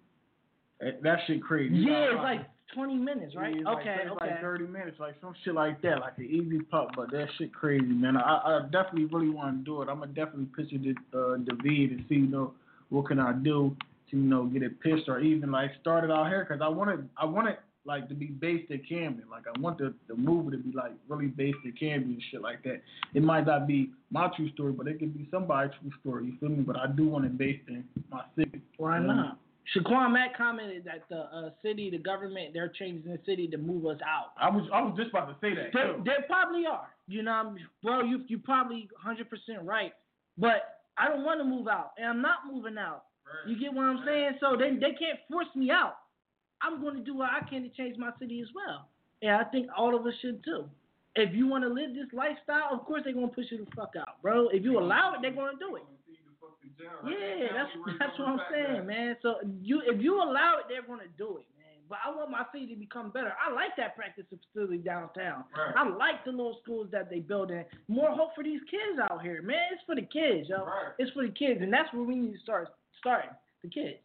That 0.80 1.18
shit 1.26 1.42
crazy. 1.42 1.74
Yeah, 1.74 2.12
it's 2.12 2.22
like 2.22 2.46
20 2.74 2.96
minutes, 2.96 3.34
right? 3.34 3.52
yeah, 3.52 3.60
it's 3.60 3.66
like- 3.66 3.78
okay, 3.78 3.96
okay. 4.10 4.10
like 4.32 4.40
30 4.40 4.66
minutes, 4.66 5.00
like 5.00 5.14
some 5.20 5.34
shit 5.44 5.54
like 5.54 5.80
that, 5.82 6.00
like 6.00 6.18
an 6.18 6.26
easy 6.26 6.60
pop, 6.70 6.90
but 6.94 7.10
that 7.10 7.26
shit 7.36 7.52
crazy, 7.52 7.84
man. 7.84 8.16
I, 8.16 8.20
I 8.20 8.60
definitely 8.70 9.06
really 9.06 9.30
want 9.30 9.58
to 9.58 9.64
do 9.64 9.82
it. 9.82 9.88
I'm 9.88 10.00
gonna 10.00 10.12
definitely 10.12 10.48
pitch 10.56 10.72
it 10.72 10.96
to 11.12 11.18
uh, 11.18 11.36
David 11.38 11.98
and 11.98 12.04
see, 12.08 12.16
you 12.16 12.26
know, 12.28 12.52
what 12.90 13.06
can 13.06 13.18
I 13.18 13.32
do 13.32 13.74
to, 14.10 14.16
you 14.16 14.22
know, 14.22 14.44
get 14.44 14.62
it 14.62 14.80
pitched 14.80 15.08
or 15.08 15.18
even 15.20 15.50
like 15.50 15.72
start 15.80 16.04
it 16.04 16.10
out 16.10 16.28
here, 16.28 16.44
cause 16.44 16.60
I 16.62 16.68
want 16.68 16.90
it, 16.90 17.00
I 17.16 17.24
want 17.24 17.48
it 17.48 17.58
like 17.88 18.08
to 18.08 18.14
be 18.14 18.26
based 18.26 18.70
in 18.70 18.80
Camden. 18.88 19.24
Like 19.28 19.44
I 19.52 19.58
want 19.58 19.78
the 19.78 19.94
the 20.06 20.14
movie 20.14 20.56
to 20.56 20.62
be 20.62 20.70
like 20.72 20.92
really 21.08 21.26
based 21.26 21.58
in 21.64 21.72
Camden 21.72 22.12
and 22.12 22.22
shit 22.30 22.42
like 22.42 22.62
that. 22.62 22.82
It 23.14 23.22
might 23.24 23.46
not 23.46 23.66
be 23.66 23.90
my 24.10 24.28
true 24.36 24.50
story, 24.52 24.72
but 24.72 24.86
it 24.86 24.98
could 25.00 25.16
be 25.16 25.26
somebody's 25.32 25.72
true 25.80 25.90
story. 26.00 26.26
You 26.26 26.34
feel 26.38 26.50
me? 26.50 26.62
But 26.62 26.76
I 26.76 26.86
do 26.86 27.08
want 27.08 27.24
it 27.24 27.36
based 27.36 27.66
in 27.68 27.82
my 28.12 28.22
city. 28.36 28.60
Why 28.76 28.98
not? 29.00 29.38
Shaquan 29.76 30.12
Matt 30.12 30.36
commented 30.36 30.84
that 30.84 31.04
the 31.10 31.20
uh, 31.36 31.50
city, 31.62 31.90
the 31.90 31.98
government, 31.98 32.54
they're 32.54 32.72
changing 32.78 33.10
the 33.10 33.18
city 33.26 33.48
to 33.48 33.58
move 33.58 33.84
us 33.86 33.98
out. 34.06 34.32
I 34.40 34.48
was 34.48 34.68
I 34.72 34.80
was 34.82 34.94
just 34.96 35.10
about 35.10 35.26
to 35.28 35.36
say 35.40 35.54
that. 35.54 35.72
They, 35.72 36.10
they 36.10 36.26
probably 36.26 36.64
are. 36.66 36.88
You 37.06 37.22
know, 37.22 37.32
I'm- 37.32 37.56
bro, 37.82 38.02
you 38.02 38.22
you 38.28 38.38
probably 38.38 38.88
100% 39.04 39.24
right. 39.64 39.92
But 40.36 40.80
I 40.96 41.08
don't 41.08 41.24
want 41.24 41.40
to 41.40 41.44
move 41.44 41.68
out, 41.68 41.92
and 41.98 42.06
I'm 42.06 42.22
not 42.22 42.38
moving 42.50 42.78
out. 42.78 43.04
You 43.46 43.58
get 43.60 43.74
what 43.74 43.82
I'm 43.84 44.02
saying? 44.06 44.38
So 44.40 44.56
they 44.56 44.70
they 44.74 44.96
can't 44.96 45.18
force 45.30 45.48
me 45.54 45.70
out. 45.70 45.96
I'm 46.62 46.80
going 46.80 46.96
to 46.96 47.02
do 47.02 47.14
what 47.14 47.30
I 47.30 47.48
can 47.48 47.62
to 47.62 47.68
change 47.70 47.96
my 47.98 48.10
city 48.18 48.40
as 48.40 48.48
well, 48.54 48.88
and 49.22 49.32
I 49.32 49.44
think 49.44 49.68
all 49.76 49.94
of 49.94 50.06
us 50.06 50.14
should 50.20 50.44
too. 50.44 50.64
If 51.14 51.34
you 51.34 51.48
want 51.48 51.64
to 51.64 51.68
live 51.68 51.94
this 51.94 52.06
lifestyle, 52.12 52.70
of 52.72 52.84
course 52.84 53.02
they're 53.04 53.14
gonna 53.14 53.28
push 53.28 53.46
you 53.50 53.64
the 53.64 53.70
fuck 53.74 53.94
out, 53.98 54.22
bro. 54.22 54.48
If 54.50 54.62
you 54.62 54.78
allow 54.78 55.14
it, 55.14 55.18
they're 55.22 55.34
gonna 55.34 55.58
do 55.58 55.76
it. 55.76 55.82
Yeah, 56.78 57.48
that's 57.54 57.70
that's 57.98 58.18
what 58.18 58.28
I'm 58.28 58.40
saying, 58.52 58.86
man. 58.86 59.16
So 59.22 59.36
you 59.60 59.82
if 59.84 60.00
you 60.00 60.22
allow 60.22 60.58
it, 60.58 60.66
they're 60.68 60.86
gonna 60.86 61.10
do 61.16 61.38
it, 61.38 61.46
man. 61.58 61.82
But 61.88 61.98
I 62.06 62.14
want 62.14 62.30
my 62.30 62.44
city 62.52 62.68
to 62.68 62.76
become 62.76 63.10
better. 63.10 63.32
I 63.34 63.52
like 63.52 63.74
that 63.78 63.96
practice 63.96 64.26
facility 64.30 64.78
downtown. 64.78 65.44
Right. 65.56 65.74
I 65.74 65.88
like 65.88 66.24
the 66.24 66.30
little 66.30 66.58
schools 66.62 66.88
that 66.92 67.10
they 67.10 67.18
building. 67.18 67.64
More 67.88 68.10
hope 68.10 68.34
for 68.36 68.44
these 68.44 68.60
kids 68.70 69.00
out 69.10 69.22
here, 69.22 69.42
man. 69.42 69.72
It's 69.72 69.82
for 69.86 69.96
the 69.96 70.02
kids, 70.02 70.48
yo. 70.48 70.66
Right. 70.66 70.92
It's 70.98 71.10
for 71.12 71.26
the 71.26 71.32
kids, 71.32 71.60
and 71.62 71.72
that's 71.72 71.92
where 71.92 72.04
we 72.04 72.14
need 72.14 72.34
to 72.34 72.40
start 72.40 72.68
starting 73.00 73.30
the 73.62 73.70
kids. 73.70 73.98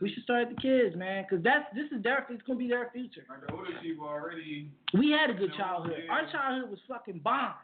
We 0.00 0.12
should 0.12 0.22
start 0.22 0.42
at 0.48 0.54
the 0.54 0.60
kids, 0.60 0.96
man, 0.96 1.24
because 1.28 1.42
that's 1.44 1.64
this 1.74 1.90
is 1.90 2.02
their 2.02 2.24
it's 2.30 2.42
gonna 2.42 2.58
be 2.58 2.68
their 2.68 2.88
future. 2.92 3.24
Like 3.28 3.46
the 3.46 3.52
older 3.52 3.72
people 3.82 4.06
already. 4.06 4.70
We 4.94 5.10
had 5.10 5.30
a 5.30 5.34
good 5.34 5.50
Yeah. 5.52 5.58
childhood. 5.64 6.04
Our 6.08 6.30
childhood 6.30 6.70
was 6.70 6.78
fucking 6.88 7.18
bomb. 7.20 7.54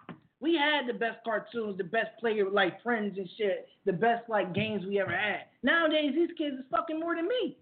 We 0.41 0.55
had 0.57 0.87
the 0.87 0.93
best 0.93 1.19
cartoons, 1.25 1.79
the 1.79 1.85
best 1.85 2.19
player 2.21 2.51
like 2.51 2.83
friends 2.83 3.17
and 3.17 3.29
shit, 3.39 3.69
the 3.87 3.93
best 3.93 4.29
like 4.29 4.53
games 4.53 4.85
we 4.85 5.01
ever 5.01 5.13
had. 5.17 5.47
Nowadays 5.63 6.13
these 6.15 6.31
kids 6.37 6.57
is 6.59 6.65
fucking 6.71 6.99
more 7.01 7.15
than 7.15 7.29
me. 7.29 7.57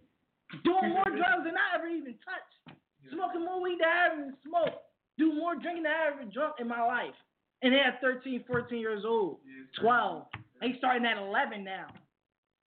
Doing 0.65 0.89
more 0.91 1.05
drugs 1.11 1.45
than 1.45 1.55
I 1.57 1.77
ever 1.77 1.87
even 1.89 2.15
touched. 2.25 2.79
Smoking 3.13 3.45
more 3.45 3.61
weed 3.61 3.79
than 3.79 3.89
I 3.89 4.07
ever 4.07 4.21
even 4.23 4.37
smoked. 4.47 4.83
Do 5.19 5.35
more 5.35 5.55
drinking 5.55 5.85
than 5.85 5.93
I 5.93 6.07
ever 6.09 6.25
drunk 6.25 6.57
in 6.59 6.67
my 6.67 6.83
life. 6.83 7.15
And 7.63 7.73
they're 7.75 7.97
13, 8.01 8.45
14 8.49 8.79
years 8.79 9.05
old. 9.05 9.39
12. 9.81 10.27
They 10.61 10.75
starting 10.79 11.07
at 11.07 11.19
11 11.19 11.63
now. 11.63 11.87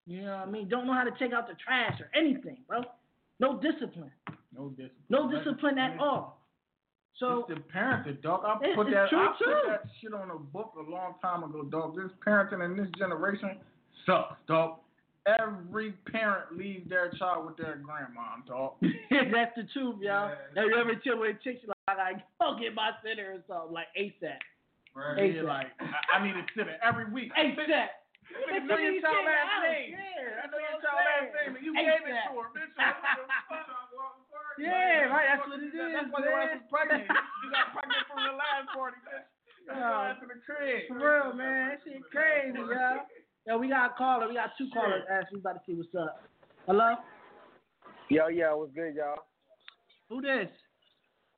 You 0.07 0.21
know 0.21 0.37
what 0.37 0.47
I 0.47 0.51
mean? 0.51 0.69
Don't 0.69 0.85
know 0.87 0.93
how 0.93 1.03
to 1.03 1.13
take 1.19 1.33
out 1.33 1.47
the 1.47 1.55
trash 1.55 1.99
or 1.99 2.09
anything, 2.17 2.57
bro. 2.67 2.81
No 3.39 3.59
discipline. 3.59 4.11
No 4.55 4.69
discipline. 4.69 4.91
No 5.09 5.31
discipline 5.31 5.77
at 5.79 5.99
all. 5.99 6.41
So 7.19 7.45
it's 7.47 7.59
the 7.59 7.77
parenting, 7.77 8.21
dog. 8.21 8.43
I 8.43 8.75
put 8.75 8.87
that 8.91 9.07
I 9.11 9.27
put 9.37 9.45
too. 9.45 9.53
that 9.67 9.83
shit 10.01 10.13
on 10.13 10.31
a 10.31 10.37
book 10.37 10.73
a 10.77 10.89
long 10.89 11.15
time 11.21 11.43
ago, 11.43 11.63
dog. 11.63 11.95
This 11.95 12.11
parenting 12.25 12.63
in 12.63 12.75
this 12.75 12.89
generation 12.97 13.57
sucks, 14.05 14.35
dog. 14.47 14.79
Every 15.39 15.93
parent 16.11 16.57
leaves 16.57 16.87
their 16.89 17.11
child 17.17 17.47
with 17.47 17.57
their 17.57 17.77
grandma, 17.77 18.43
dog. 18.45 18.73
That's 18.81 19.55
the 19.55 19.63
truth, 19.73 19.95
y'all. 20.01 20.29
Have 20.55 20.65
you 20.65 20.75
ever 20.77 20.93
tell 21.03 21.19
with 21.19 21.37
a 21.37 21.43
chick 21.43 21.59
she 21.61 21.67
like, 21.67 21.97
I 21.97 22.11
go 22.39 22.59
get 22.59 22.75
my 22.75 22.91
sitter 23.01 23.33
or 23.33 23.41
something 23.47 23.73
like 23.73 23.87
ASAP. 23.97 24.37
Right. 24.93 25.35
Yeah, 25.35 25.41
like 25.41 25.67
I, 25.79 26.19
I 26.19 26.25
need 26.25 26.35
a 26.35 26.45
sitter 26.55 26.75
every 26.83 27.11
week. 27.11 27.31
ASAP. 27.39 27.87
Nigga 28.25 28.65
know 28.65 28.77
your 28.77 29.01
child 29.01 29.21
last 29.25 29.61
name. 29.61 29.93
I 29.93 30.45
know 30.49 30.57
your 30.57 30.81
child 30.81 30.97
last 30.97 31.29
name, 31.35 31.51
and 31.55 31.63
you 31.65 31.71
gave 31.73 32.03
it 32.05 32.15
to 32.15 32.31
her, 32.41 32.49
bitch. 32.53 32.73
Yeah, 34.57 35.11
right. 35.11 35.27
That's 35.35 35.45
what 35.45 35.59
it 35.59 35.69
is. 35.69 35.91
That's 35.93 36.09
why 36.09 36.19
your 36.23 36.33
ass 36.33 36.57
was 36.57 36.67
pregnant. 36.71 37.05
You 37.05 37.47
got 37.51 37.75
pregnant 37.75 38.03
from 38.07 38.19
the 38.23 38.35
last 38.39 38.67
party, 38.71 38.99
bitch. 39.03 39.27
Got 39.67 39.77
your 39.77 40.01
ass 40.09 40.17
in 40.21 40.27
the 40.31 40.39
crib. 40.41 40.87
For 40.89 40.97
real, 40.97 41.35
man. 41.35 41.75
That 41.75 41.79
shit 41.83 42.01
crazy, 42.09 42.57
yo. 42.57 43.03
Yo, 43.45 43.57
we 43.59 43.69
got 43.69 43.91
a 43.91 43.93
caller. 43.93 44.27
We 44.27 44.33
got 44.33 44.57
two 44.57 44.69
callers. 44.73 45.03
Asking, 45.05 45.37
we 45.37 45.39
about 45.41 45.53
to 45.53 45.61
see 45.67 45.75
what's 45.77 45.93
up. 45.93 46.23
Hello? 46.65 46.95
Yo, 48.09 48.27
yo, 48.27 48.57
what's 48.57 48.73
good, 48.73 48.95
y'all? 48.95 49.21
Who 50.09 50.21
this? 50.21 50.49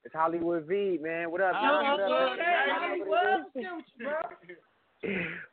It's 0.05 0.15
Hollywood 0.15 0.65
V, 0.67 0.99
man. 1.01 1.31
What 1.31 1.41
up, 1.41 1.55
Yo, 1.55 1.67
y'all? 1.67 1.91
What 1.91 1.99
up, 1.99 2.31
okay, 2.31 2.39
man? 2.39 2.69
Hollywood. 2.79 3.43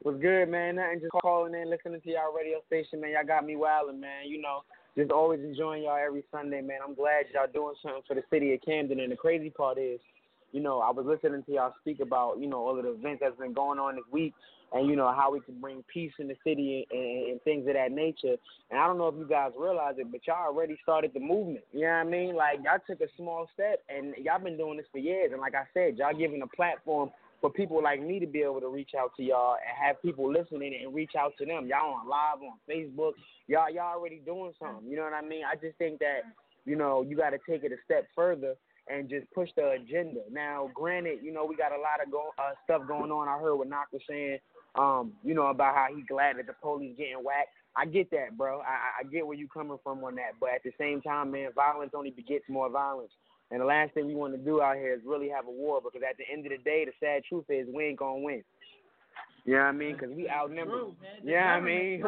What's 0.02 0.20
good 0.20 0.48
man? 0.48 0.76
Nothing, 0.76 1.00
just 1.00 1.12
calling 1.12 1.54
in, 1.54 1.68
listening 1.68 2.00
to 2.00 2.10
y'all 2.10 2.34
radio 2.34 2.60
station, 2.66 3.00
man. 3.00 3.10
Y'all 3.10 3.26
got 3.26 3.44
me 3.44 3.56
wilding, 3.56 4.00
man. 4.00 4.26
You 4.26 4.40
know, 4.40 4.60
just 4.96 5.10
always 5.10 5.40
enjoying 5.40 5.82
y'all 5.82 5.98
every 5.98 6.24
Sunday, 6.32 6.62
man. 6.62 6.78
I'm 6.86 6.94
glad 6.94 7.26
y'all 7.32 7.46
doing 7.52 7.74
something 7.82 8.02
for 8.08 8.14
the 8.14 8.22
city 8.30 8.54
of 8.54 8.60
Camden. 8.62 9.00
And 9.00 9.12
the 9.12 9.16
crazy 9.16 9.50
part 9.50 9.78
is, 9.78 10.00
you 10.52 10.60
know, 10.60 10.80
I 10.80 10.90
was 10.90 11.04
listening 11.04 11.42
to 11.44 11.52
y'all 11.52 11.74
speak 11.80 12.00
about, 12.00 12.38
you 12.38 12.46
know, 12.46 12.58
all 12.58 12.78
of 12.78 12.84
the 12.84 12.92
events 12.92 13.20
that's 13.22 13.38
been 13.38 13.52
going 13.52 13.78
on 13.78 13.96
this 13.96 14.04
week 14.10 14.32
and, 14.72 14.88
you 14.88 14.96
know, 14.96 15.12
how 15.12 15.30
we 15.30 15.40
can 15.40 15.60
bring 15.60 15.84
peace 15.92 16.12
in 16.18 16.28
the 16.28 16.36
city 16.42 16.86
and, 16.90 16.98
and, 16.98 17.30
and 17.32 17.42
things 17.42 17.66
of 17.68 17.74
that 17.74 17.92
nature. 17.92 18.36
And 18.70 18.80
I 18.80 18.86
don't 18.86 18.96
know 18.96 19.08
if 19.08 19.14
you 19.18 19.26
guys 19.28 19.52
realize 19.58 19.96
it, 19.98 20.10
but 20.10 20.26
y'all 20.26 20.46
already 20.46 20.78
started 20.82 21.10
the 21.12 21.20
movement. 21.20 21.64
You 21.72 21.82
know 21.82 21.88
what 21.88 21.94
I 21.94 22.04
mean? 22.04 22.34
Like, 22.34 22.60
y'all 22.64 22.78
took 22.86 23.00
a 23.02 23.10
small 23.16 23.46
step 23.52 23.82
and 23.94 24.14
y'all 24.16 24.42
been 24.42 24.56
doing 24.56 24.78
this 24.78 24.86
for 24.90 24.98
years. 24.98 25.32
And 25.32 25.40
like 25.40 25.54
I 25.54 25.64
said, 25.74 25.98
y'all 25.98 26.16
giving 26.16 26.40
a 26.40 26.46
platform 26.46 27.10
for 27.40 27.50
people 27.50 27.82
like 27.82 28.02
me 28.02 28.18
to 28.20 28.26
be 28.26 28.42
able 28.42 28.60
to 28.60 28.68
reach 28.68 28.92
out 28.98 29.12
to 29.16 29.22
y'all 29.22 29.54
and 29.54 29.86
have 29.86 30.00
people 30.02 30.32
listening 30.32 30.74
and 30.82 30.94
reach 30.94 31.12
out 31.18 31.32
to 31.38 31.44
them. 31.44 31.66
Y'all 31.66 31.94
on 31.94 32.08
live 32.08 32.42
on 32.42 32.58
Facebook. 32.68 33.12
Y'all 33.46 33.70
y'all 33.70 33.94
already 33.96 34.20
doing 34.24 34.52
something. 34.58 34.88
You 34.88 34.96
know 34.96 35.02
what 35.04 35.12
I 35.12 35.22
mean? 35.22 35.42
I 35.44 35.54
just 35.56 35.76
think 35.78 35.98
that, 36.00 36.22
you 36.64 36.76
know, 36.76 37.02
you 37.02 37.16
gotta 37.16 37.38
take 37.48 37.64
it 37.64 37.72
a 37.72 37.76
step 37.84 38.06
further 38.14 38.54
and 38.88 39.08
just 39.08 39.30
push 39.32 39.48
the 39.56 39.70
agenda. 39.70 40.20
Now, 40.30 40.70
granted, 40.74 41.18
you 41.22 41.32
know, 41.32 41.44
we 41.46 41.56
got 41.56 41.72
a 41.72 41.80
lot 41.80 42.04
of 42.04 42.10
go- 42.10 42.34
uh, 42.38 42.52
stuff 42.64 42.86
going 42.86 43.10
on. 43.10 43.28
I 43.28 43.38
heard 43.38 43.56
what 43.56 43.68
Knock 43.68 43.88
was 43.92 44.02
saying, 44.08 44.38
um, 44.74 45.14
you 45.22 45.34
know, 45.34 45.46
about 45.46 45.74
how 45.74 45.88
he's 45.94 46.04
glad 46.06 46.36
that 46.36 46.46
the 46.46 46.52
police 46.52 46.94
getting 46.96 47.22
whacked. 47.24 47.48
I 47.76 47.86
get 47.86 48.10
that, 48.10 48.36
bro. 48.36 48.60
I- 48.60 49.00
I 49.00 49.02
get 49.04 49.26
where 49.26 49.36
you 49.36 49.48
coming 49.48 49.78
from 49.82 50.04
on 50.04 50.14
that. 50.16 50.38
But 50.38 50.50
at 50.50 50.62
the 50.62 50.72
same 50.78 51.00
time, 51.00 51.30
man, 51.32 51.50
violence 51.52 51.92
only 51.94 52.10
begets 52.10 52.48
more 52.48 52.68
violence. 52.68 53.12
And 53.54 53.60
the 53.60 53.66
last 53.66 53.94
thing 53.94 54.08
we 54.08 54.16
want 54.16 54.34
to 54.34 54.38
do 54.38 54.60
out 54.60 54.74
here 54.74 54.92
is 54.94 55.00
really 55.06 55.28
have 55.28 55.46
a 55.46 55.50
war 55.50 55.80
because 55.80 56.02
at 56.02 56.16
the 56.18 56.24
end 56.28 56.44
of 56.44 56.50
the 56.50 56.58
day, 56.58 56.84
the 56.84 56.90
sad 56.98 57.22
truth 57.22 57.44
is 57.48 57.68
we 57.72 57.84
ain't 57.84 58.00
gonna 58.00 58.18
win. 58.18 58.42
You 59.44 59.54
know 59.54 59.60
what 59.60 59.66
I 59.66 59.72
mean? 59.72 59.92
Because 59.92 60.10
we 60.10 60.28
outnumbered. 60.28 60.74
True, 60.74 60.96
man. 61.00 61.24
The 61.24 61.30
Yeah, 61.30 61.54
I 61.54 61.60
mean, 61.60 62.02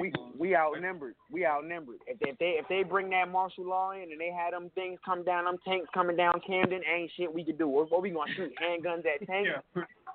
we 0.00 0.12
we 0.38 0.56
outnumbered. 0.56 1.14
We 1.30 1.44
outnumbered. 1.44 1.96
If 2.06 2.18
they, 2.20 2.30
if 2.30 2.38
they 2.38 2.56
if 2.58 2.66
they 2.70 2.84
bring 2.88 3.10
that 3.10 3.28
martial 3.30 3.66
law 3.68 3.90
in 3.90 4.12
and 4.12 4.18
they 4.18 4.30
had 4.30 4.54
them 4.54 4.70
things 4.74 4.98
come 5.04 5.24
down, 5.26 5.44
them 5.44 5.58
tanks 5.62 5.90
coming 5.92 6.16
down 6.16 6.40
Camden, 6.46 6.80
ain't 6.90 7.10
shit 7.18 7.30
we 7.32 7.44
could 7.44 7.58
do. 7.58 7.68
What, 7.68 7.92
what 7.92 8.00
we 8.00 8.08
gonna 8.08 8.32
shoot 8.34 8.50
handguns 8.62 9.04
at 9.04 9.26
tanks? 9.26 9.50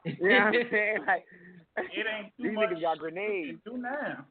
You 0.05 0.29
know 0.29 0.35
what 0.35 0.41
I'm 0.41 0.53
saying? 0.71 0.97
Like, 1.05 1.25
It 1.77 2.05
ain't 2.09 2.33
too 2.35 2.43
these 2.49 2.55
much 2.55 2.69
niggas 2.69 2.81
got 2.81 2.97
grenades. 2.97 3.59
do 3.63 3.77
now. 3.77 4.25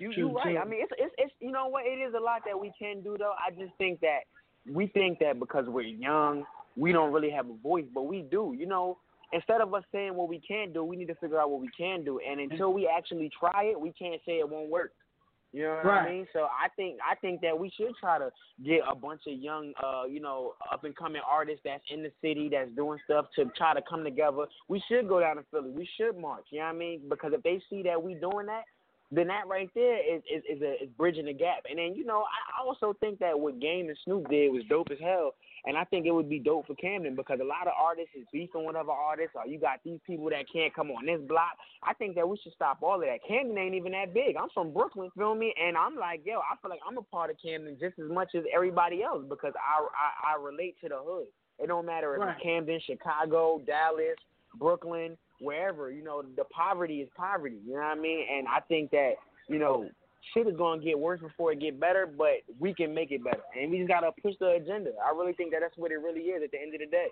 You 0.00 0.14
true, 0.14 0.28
you 0.28 0.36
right. 0.36 0.54
too. 0.54 0.58
I 0.58 0.64
mean, 0.64 0.80
it's 0.82 0.92
it's 0.96 1.14
it's 1.18 1.34
you 1.40 1.52
know 1.52 1.66
what? 1.66 1.84
It 1.84 2.00
is 2.00 2.14
a 2.16 2.20
lot 2.20 2.40
that 2.46 2.58
we 2.58 2.72
can 2.78 3.02
do 3.02 3.16
though. 3.18 3.34
I 3.36 3.50
just 3.50 3.76
think 3.76 4.00
that 4.00 4.20
we 4.70 4.86
think 4.88 5.18
that 5.20 5.38
because 5.38 5.66
we're 5.68 5.82
young, 5.82 6.44
we 6.76 6.92
don't 6.92 7.12
really 7.12 7.30
have 7.30 7.48
a 7.48 7.54
voice, 7.54 7.84
but 7.92 8.02
we 8.02 8.22
do. 8.22 8.54
You 8.58 8.66
know, 8.66 8.98
instead 9.32 9.60
of 9.60 9.72
us 9.74 9.84
saying 9.92 10.14
what 10.14 10.28
we 10.28 10.40
can't 10.40 10.72
do, 10.72 10.84
we 10.84 10.96
need 10.96 11.08
to 11.08 11.14
figure 11.16 11.40
out 11.40 11.50
what 11.50 11.60
we 11.60 11.70
can 11.76 12.04
do. 12.04 12.20
And 12.26 12.40
until 12.40 12.72
we 12.72 12.88
actually 12.88 13.30
try 13.38 13.64
it, 13.64 13.80
we 13.80 13.92
can't 13.92 14.20
say 14.26 14.38
it 14.38 14.48
won't 14.48 14.70
work. 14.70 14.92
You 15.52 15.62
know 15.62 15.74
what 15.76 15.84
Right. 15.84 16.08
I 16.08 16.12
mean? 16.12 16.26
So 16.32 16.40
I 16.46 16.68
think 16.74 16.98
I 17.08 17.14
think 17.14 17.40
that 17.42 17.56
we 17.56 17.70
should 17.70 17.94
try 18.00 18.18
to 18.18 18.32
get 18.64 18.80
a 18.90 18.94
bunch 18.96 19.20
of 19.28 19.34
young, 19.34 19.72
uh, 19.84 20.02
you 20.04 20.18
know, 20.18 20.54
up 20.72 20.82
and 20.82 20.96
coming 20.96 21.22
artists 21.30 21.60
that's 21.64 21.84
in 21.90 22.02
the 22.02 22.10
city 22.20 22.48
that's 22.50 22.72
doing 22.74 22.98
stuff 23.04 23.26
to 23.36 23.44
try 23.56 23.72
to 23.72 23.80
come 23.88 24.02
together. 24.02 24.46
We 24.66 24.82
should 24.88 25.06
go 25.06 25.20
down 25.20 25.36
to 25.36 25.44
Philly. 25.52 25.70
We 25.70 25.88
should 25.96 26.18
march. 26.18 26.46
You 26.50 26.58
know 26.58 26.64
what 26.64 26.74
I 26.74 26.78
mean? 26.78 27.02
Because 27.08 27.32
if 27.34 27.42
they 27.44 27.62
see 27.70 27.84
that 27.84 28.02
we 28.02 28.14
doing 28.14 28.46
that, 28.46 28.64
then 29.16 29.28
that 29.28 29.46
right 29.46 29.70
there 29.74 29.98
is 29.98 30.22
is, 30.32 30.42
is, 30.48 30.62
a, 30.62 30.84
is 30.84 30.90
bridging 30.96 31.26
the 31.26 31.32
gap. 31.32 31.64
And 31.68 31.78
then 31.78 31.94
you 31.94 32.04
know, 32.04 32.24
I 32.24 32.64
also 32.64 32.94
think 33.00 33.18
that 33.20 33.38
what 33.38 33.60
Game 33.60 33.88
and 33.88 33.98
Snoop 34.04 34.28
did 34.28 34.52
was 34.52 34.62
dope 34.68 34.88
as 34.90 34.98
hell. 35.00 35.34
And 35.66 35.78
I 35.78 35.84
think 35.84 36.04
it 36.04 36.10
would 36.10 36.28
be 36.28 36.38
dope 36.38 36.66
for 36.66 36.74
Camden 36.74 37.16
because 37.16 37.40
a 37.40 37.44
lot 37.44 37.66
of 37.66 37.72
artists 37.80 38.10
is 38.14 38.26
beefing 38.30 38.66
with 38.66 38.76
other 38.76 38.92
artists, 38.92 39.32
or 39.34 39.46
you 39.46 39.58
got 39.58 39.80
these 39.82 39.98
people 40.06 40.28
that 40.28 40.44
can't 40.52 40.74
come 40.74 40.90
on 40.90 41.06
this 41.06 41.22
block. 41.26 41.56
I 41.82 41.94
think 41.94 42.16
that 42.16 42.28
we 42.28 42.36
should 42.42 42.52
stop 42.52 42.82
all 42.82 42.96
of 42.96 43.00
that. 43.00 43.20
Camden 43.26 43.56
ain't 43.56 43.74
even 43.74 43.92
that 43.92 44.12
big. 44.12 44.36
I'm 44.36 44.50
from 44.52 44.74
Brooklyn, 44.74 45.08
feel 45.16 45.34
me? 45.34 45.54
And 45.58 45.74
I'm 45.74 45.96
like, 45.96 46.20
yo, 46.26 46.40
I 46.40 46.56
feel 46.60 46.68
like 46.70 46.80
I'm 46.86 46.98
a 46.98 47.02
part 47.02 47.30
of 47.30 47.36
Camden 47.42 47.78
just 47.80 47.98
as 47.98 48.10
much 48.10 48.34
as 48.34 48.44
everybody 48.54 49.02
else 49.02 49.24
because 49.26 49.54
I 49.56 49.80
I, 49.80 50.36
I 50.36 50.42
relate 50.42 50.76
to 50.82 50.90
the 50.90 50.98
hood. 51.02 51.28
It 51.58 51.68
don't 51.68 51.86
matter 51.86 52.14
if 52.14 52.20
Right. 52.20 52.34
it's 52.36 52.42
Camden, 52.42 52.80
Chicago, 52.84 53.62
Dallas, 53.66 54.18
Brooklyn, 54.56 55.16
wherever. 55.44 55.90
You 55.90 56.02
know, 56.02 56.22
the 56.36 56.44
poverty 56.44 57.00
is 57.00 57.08
poverty. 57.16 57.56
You 57.66 57.74
know 57.74 57.80
what 57.80 57.98
I 57.98 58.00
mean? 58.00 58.26
And 58.32 58.48
I 58.48 58.60
think 58.60 58.90
that 58.90 59.12
you 59.48 59.58
know 59.58 59.88
shit 60.32 60.46
is 60.48 60.56
gonna 60.56 60.82
get 60.82 60.98
worse 60.98 61.20
before 61.20 61.52
it 61.52 61.60
get 61.60 61.78
better, 61.78 62.06
but 62.06 62.42
we 62.58 62.74
can 62.74 62.94
make 62.94 63.10
it 63.12 63.22
better, 63.22 63.42
and 63.60 63.70
we 63.70 63.78
just 63.78 63.88
gotta 63.88 64.10
push 64.22 64.34
the 64.40 64.50
agenda. 64.52 64.90
I 65.04 65.14
really 65.16 65.34
think 65.34 65.52
that 65.52 65.60
that's 65.60 65.76
what 65.76 65.92
it 65.92 65.96
really 65.96 66.22
is 66.22 66.42
at 66.42 66.50
the 66.50 66.60
end 66.60 66.74
of 66.74 66.80
the 66.80 66.86
day. 66.86 67.08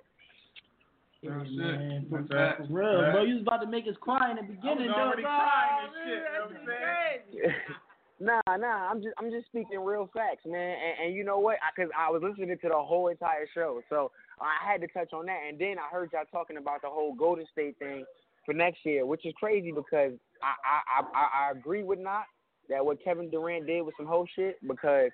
That's 1.22 1.49
it. 1.49 1.57
Man, 1.57 2.07
That's 2.11 2.26
for, 2.26 2.35
that. 2.35 2.57
for 2.66 2.72
real, 2.72 3.01
That. 3.01 3.12
bro. 3.12 3.22
You 3.22 3.35
was 3.35 3.43
about 3.43 3.61
to 3.62 3.68
make 3.70 3.87
us 3.87 3.95
cry 4.01 4.30
in 4.30 4.37
the 4.37 4.43
beginning. 4.43 4.91
I 4.91 5.07
was 5.07 5.22
already 5.22 5.22
crying 5.22 5.87
and 5.87 5.93
shit, 5.95 6.18
you 6.18 6.18
know 6.18 6.43
what 6.43 6.51
I'm 6.51 6.57
shit 6.57 6.66
saying? 6.66 7.55
crazy. 7.55 7.55
nah, 8.26 8.57
nah, 8.57 8.91
I'm 8.91 8.99
just 9.03 9.14
I'm 9.18 9.30
just 9.30 9.47
speaking 9.47 9.78
real 9.85 10.11
facts, 10.12 10.43
man. 10.47 10.74
And, 10.74 11.07
and 11.07 11.14
you 11.14 11.22
know 11.22 11.39
what? 11.39 11.59
Because 11.70 11.91
I, 11.97 12.11
was 12.11 12.22
listening 12.26 12.59
to 12.59 12.68
the 12.68 12.74
whole 12.74 13.07
entire 13.07 13.47
show, 13.55 13.83
so 13.89 14.11
I 14.41 14.59
had 14.66 14.80
to 14.80 14.89
touch 14.89 15.12
on 15.12 15.26
that. 15.26 15.47
And 15.49 15.59
then 15.59 15.76
I 15.78 15.87
heard 15.95 16.11
y'all 16.12 16.26
talking 16.33 16.57
about 16.57 16.83
the 16.83 16.91
whole 16.91 17.14
Golden 17.14 17.47
State 17.53 17.78
thing 17.78 18.05
for 18.45 18.55
next 18.55 18.84
year, 18.84 19.07
which 19.07 19.24
is 19.24 19.34
crazy 19.38 19.72
because 19.72 20.12
I 20.43 20.55
I 20.64 21.03
I, 21.14 21.47
I 21.47 21.51
agree 21.53 21.82
with 21.82 21.99
not 21.99 22.24
that 22.68 22.84
what 22.84 23.03
Kevin 23.03 23.30
Durant 23.30 23.66
did 23.66 23.82
was 23.82 23.95
some 23.97 24.07
whole 24.07 24.26
shit 24.36 24.57
because. 24.66 25.11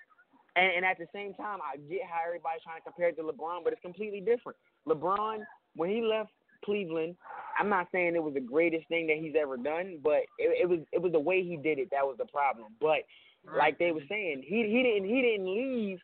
And, 0.56 0.72
and 0.78 0.84
at 0.84 0.98
the 0.98 1.06
same 1.14 1.34
time, 1.34 1.60
I 1.62 1.76
get 1.76 2.00
how 2.10 2.26
everybody's 2.26 2.62
trying 2.64 2.80
to 2.80 2.82
compare 2.82 3.10
it 3.10 3.16
to 3.16 3.22
LeBron, 3.22 3.62
but 3.62 3.72
it's 3.72 3.82
completely 3.82 4.20
different. 4.20 4.58
LeBron, 4.88 5.44
when 5.76 5.88
he 5.88 6.02
left 6.02 6.30
Cleveland, 6.64 7.14
I'm 7.58 7.68
not 7.68 7.88
saying 7.92 8.16
it 8.16 8.22
was 8.22 8.34
the 8.34 8.40
greatest 8.40 8.88
thing 8.88 9.06
that 9.06 9.18
he's 9.18 9.34
ever 9.40 9.56
done, 9.56 9.98
but 10.02 10.26
it, 10.38 10.62
it 10.62 10.68
was 10.68 10.80
it 10.92 11.00
was 11.00 11.12
the 11.12 11.20
way 11.20 11.42
he 11.42 11.56
did 11.56 11.78
it 11.78 11.88
that 11.90 12.04
was 12.04 12.16
the 12.18 12.26
problem. 12.26 12.68
But 12.80 13.06
like 13.56 13.78
they 13.78 13.92
were 13.92 14.02
saying, 14.08 14.42
he 14.46 14.66
he 14.66 14.82
didn't 14.82 15.08
he 15.08 15.22
didn't 15.22 15.46
leave 15.46 15.98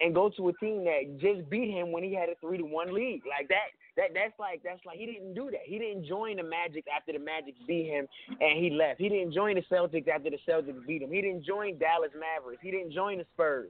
and 0.00 0.14
go 0.14 0.30
to 0.30 0.48
a 0.48 0.52
team 0.54 0.84
that 0.84 1.18
just 1.20 1.48
beat 1.50 1.70
him 1.70 1.92
when 1.92 2.02
he 2.02 2.14
had 2.14 2.28
a 2.28 2.34
three 2.40 2.58
to 2.58 2.64
one 2.64 2.94
lead. 2.94 3.22
Like 3.28 3.48
that 3.48 3.70
that 4.00 4.16
that's 4.16 4.32
like 4.40 4.62
that's 4.64 4.80
like 4.86 4.96
he 4.96 5.04
didn't 5.04 5.34
do 5.34 5.50
that. 5.52 5.60
He 5.64 5.78
didn't 5.78 6.06
join 6.06 6.36
the 6.36 6.42
Magic 6.42 6.84
after 6.88 7.12
the 7.12 7.18
Magic 7.18 7.54
beat 7.66 7.86
him 7.86 8.08
and 8.40 8.56
he 8.56 8.70
left. 8.70 8.98
He 8.98 9.08
didn't 9.08 9.34
join 9.34 9.56
the 9.56 9.64
Celtics 9.70 10.08
after 10.08 10.30
the 10.30 10.40
Celtics 10.48 10.86
beat 10.86 11.02
him. 11.02 11.12
He 11.12 11.20
didn't 11.20 11.44
join 11.44 11.78
Dallas 11.78 12.10
Mavericks. 12.16 12.62
He 12.62 12.70
didn't 12.70 12.92
join 12.92 13.18
the 13.18 13.26
Spurs. 13.34 13.68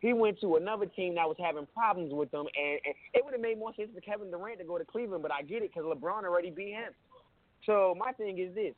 He 0.00 0.12
went 0.12 0.40
to 0.40 0.56
another 0.56 0.86
team 0.86 1.14
that 1.16 1.28
was 1.28 1.36
having 1.38 1.66
problems 1.74 2.12
with 2.12 2.30
them, 2.30 2.46
and, 2.56 2.80
and 2.86 2.94
it 3.12 3.22
would 3.22 3.34
have 3.34 3.40
made 3.40 3.58
more 3.58 3.74
sense 3.74 3.90
for 3.94 4.00
Kevin 4.00 4.30
Durant 4.30 4.58
to 4.58 4.64
go 4.64 4.78
to 4.78 4.84
Cleveland. 4.84 5.22
But 5.22 5.32
I 5.32 5.42
get 5.42 5.62
it 5.62 5.72
because 5.74 5.84
LeBron 5.84 6.24
already 6.24 6.50
beat 6.50 6.72
him. 6.72 6.92
So 7.66 7.94
my 7.98 8.12
thing 8.12 8.38
is 8.38 8.54
this: 8.54 8.74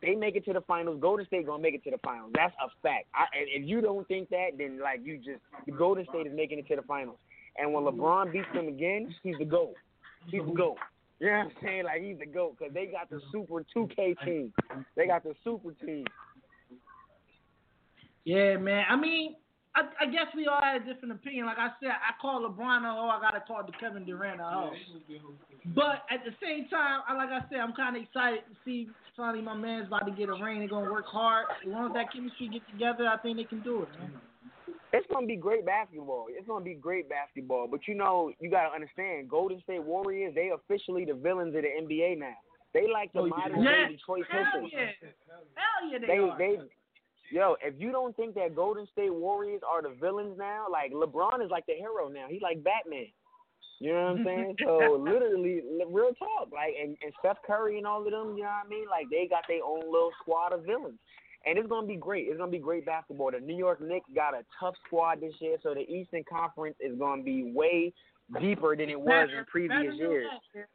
they 0.00 0.14
make 0.14 0.34
it 0.34 0.44
to 0.46 0.52
the 0.52 0.60
finals. 0.62 0.98
Golden 1.00 1.26
State 1.26 1.46
gonna 1.46 1.62
make 1.62 1.74
it 1.74 1.84
to 1.84 1.90
the 1.92 1.98
finals. 1.98 2.32
That's 2.34 2.54
a 2.62 2.68
fact. 2.82 3.06
I, 3.14 3.26
and 3.38 3.48
if 3.48 3.68
you 3.68 3.80
don't 3.80 4.06
think 4.08 4.30
that, 4.30 4.58
then 4.58 4.80
like 4.80 5.00
you 5.04 5.16
just 5.18 5.42
the 5.66 5.72
Golden 5.72 6.04
State 6.10 6.26
is 6.26 6.32
making 6.34 6.58
it 6.58 6.66
to 6.68 6.76
the 6.76 6.82
finals. 6.82 7.18
And 7.56 7.72
when 7.72 7.84
LeBron 7.84 8.32
beats 8.32 8.48
them 8.54 8.66
again, 8.66 9.14
he's 9.22 9.36
the 9.38 9.44
GOAT. 9.44 9.74
He's 10.30 10.42
the 10.44 10.52
GOAT. 10.52 10.76
You 11.20 11.28
know 11.28 11.38
what 11.38 11.46
I'm 11.46 11.52
saying? 11.62 11.84
Like 11.84 12.02
he's 12.02 12.18
the 12.18 12.26
GOAT 12.26 12.56
because 12.58 12.74
they 12.74 12.86
got 12.86 13.10
the 13.10 13.16
mm-hmm. 13.16 13.30
super 13.32 13.64
2K 13.76 14.24
team. 14.24 14.52
They 14.96 15.06
got 15.06 15.22
the 15.22 15.34
super 15.44 15.72
team. 15.84 16.04
Yeah, 18.24 18.56
man. 18.56 18.84
I 18.88 18.96
mean, 18.96 19.36
I, 19.74 19.82
I 20.00 20.06
guess 20.06 20.26
we 20.36 20.46
all 20.46 20.60
had 20.60 20.82
a 20.82 20.84
different 20.84 21.12
opinion. 21.12 21.46
Like 21.46 21.58
I 21.58 21.70
said, 21.80 21.90
I 21.90 22.12
call 22.20 22.42
LeBron 22.42 22.84
a 22.84 22.92
hoe. 22.92 23.08
I 23.08 23.20
gotta 23.20 23.40
call 23.40 23.64
the 23.64 23.72
Kevin 23.80 24.04
Durant 24.04 24.40
a 24.40 24.44
hoe. 24.44 24.70
But 25.74 26.04
at 26.10 26.24
the 26.24 26.32
same 26.42 26.68
time, 26.68 27.00
I, 27.08 27.14
like 27.14 27.30
I 27.30 27.40
said, 27.48 27.60
I'm 27.60 27.72
kind 27.72 27.96
of 27.96 28.02
excited 28.02 28.40
to 28.50 28.54
see 28.64 28.88
Sonny, 29.16 29.42
my 29.42 29.54
man's 29.54 29.88
about 29.88 30.06
to 30.06 30.12
get 30.12 30.28
a 30.28 30.32
ring. 30.32 30.60
They're 30.60 30.68
gonna 30.68 30.90
work 30.90 31.06
hard. 31.06 31.46
As 31.64 31.70
long 31.70 31.86
as 31.86 31.92
that 31.94 32.12
chemistry 32.12 32.48
get 32.48 32.62
together, 32.70 33.06
I 33.06 33.18
think 33.18 33.36
they 33.36 33.44
can 33.44 33.62
do 33.62 33.82
it. 33.82 33.88
Man. 34.00 34.10
It's 34.92 35.06
gonna 35.12 35.26
be 35.26 35.36
great 35.36 35.64
basketball. 35.64 36.26
It's 36.28 36.46
gonna 36.46 36.64
be 36.64 36.74
great 36.74 37.08
basketball. 37.08 37.66
But 37.66 37.88
you 37.88 37.94
know, 37.94 38.32
you 38.40 38.50
gotta 38.50 38.74
understand, 38.74 39.28
Golden 39.30 39.60
State 39.62 39.82
Warriors, 39.82 40.34
they 40.34 40.50
officially 40.50 41.04
the 41.04 41.14
villains 41.14 41.54
of 41.56 41.62
the 41.62 41.68
NBA 41.68 42.18
now. 42.18 42.36
They 42.74 42.86
like 42.86 43.12
the 43.12 43.20
Oh, 43.20 43.26
modern 43.26 43.62
Yes. 43.62 43.88
day 43.88 43.96
Detroit 43.96 44.26
Hell 44.28 44.44
Pistons. 44.44 44.72
yeah. 44.72 45.08
Hell 45.54 45.90
yeah, 45.90 45.98
they, 45.98 46.06
they 46.06 46.18
are. 46.18 46.38
they 46.38 46.60
yo, 47.30 47.56
if 47.62 47.74
you 47.78 47.90
don't 47.90 48.14
think 48.16 48.34
that 48.34 48.54
Golden 48.54 48.86
State 48.88 49.12
Warriors 49.12 49.62
are 49.66 49.82
the 49.82 49.90
villains 50.00 50.36
now, 50.38 50.66
like 50.70 50.92
LeBron 50.92 51.42
is 51.44 51.50
like 51.50 51.64
the 51.66 51.74
hero 51.74 52.08
now. 52.08 52.26
He's 52.28 52.42
like 52.42 52.62
Batman. 52.62 53.06
You 53.80 53.92
know 53.92 54.12
what 54.12 54.20
I'm 54.20 54.24
saying? 54.24 54.56
so 54.64 54.96
literally, 55.00 55.62
real 55.88 56.12
talk. 56.14 56.52
Like 56.52 56.74
and, 56.80 56.96
and 57.02 57.12
Steph 57.18 57.38
Curry 57.46 57.78
and 57.78 57.86
all 57.86 58.04
of 58.04 58.10
them. 58.12 58.36
You 58.36 58.44
know 58.44 58.50
what 58.50 58.66
I 58.66 58.68
mean? 58.68 58.86
Like 58.88 59.06
they 59.10 59.26
got 59.26 59.44
their 59.48 59.64
own 59.64 59.80
little 59.90 60.12
squad 60.20 60.52
of 60.52 60.64
villains. 60.64 60.98
And 61.44 61.58
it's 61.58 61.68
gonna 61.68 61.86
be 61.86 61.96
great. 61.96 62.28
It's 62.28 62.38
gonna 62.38 62.50
be 62.50 62.58
great 62.58 62.86
basketball. 62.86 63.30
The 63.32 63.40
New 63.40 63.56
York 63.56 63.80
Knicks 63.80 64.08
got 64.14 64.34
a 64.34 64.44
tough 64.60 64.74
squad 64.86 65.20
this 65.20 65.34
year, 65.40 65.56
so 65.62 65.74
the 65.74 65.88
Eastern 65.90 66.24
Conference 66.24 66.76
is 66.80 66.98
gonna 66.98 67.22
be 67.22 67.52
way 67.52 67.92
deeper 68.40 68.76
than 68.76 68.88
it 68.88 69.00
was 69.00 69.28
in 69.36 69.44
previous 69.46 69.94
years. 69.94 70.26
year. 70.54 70.68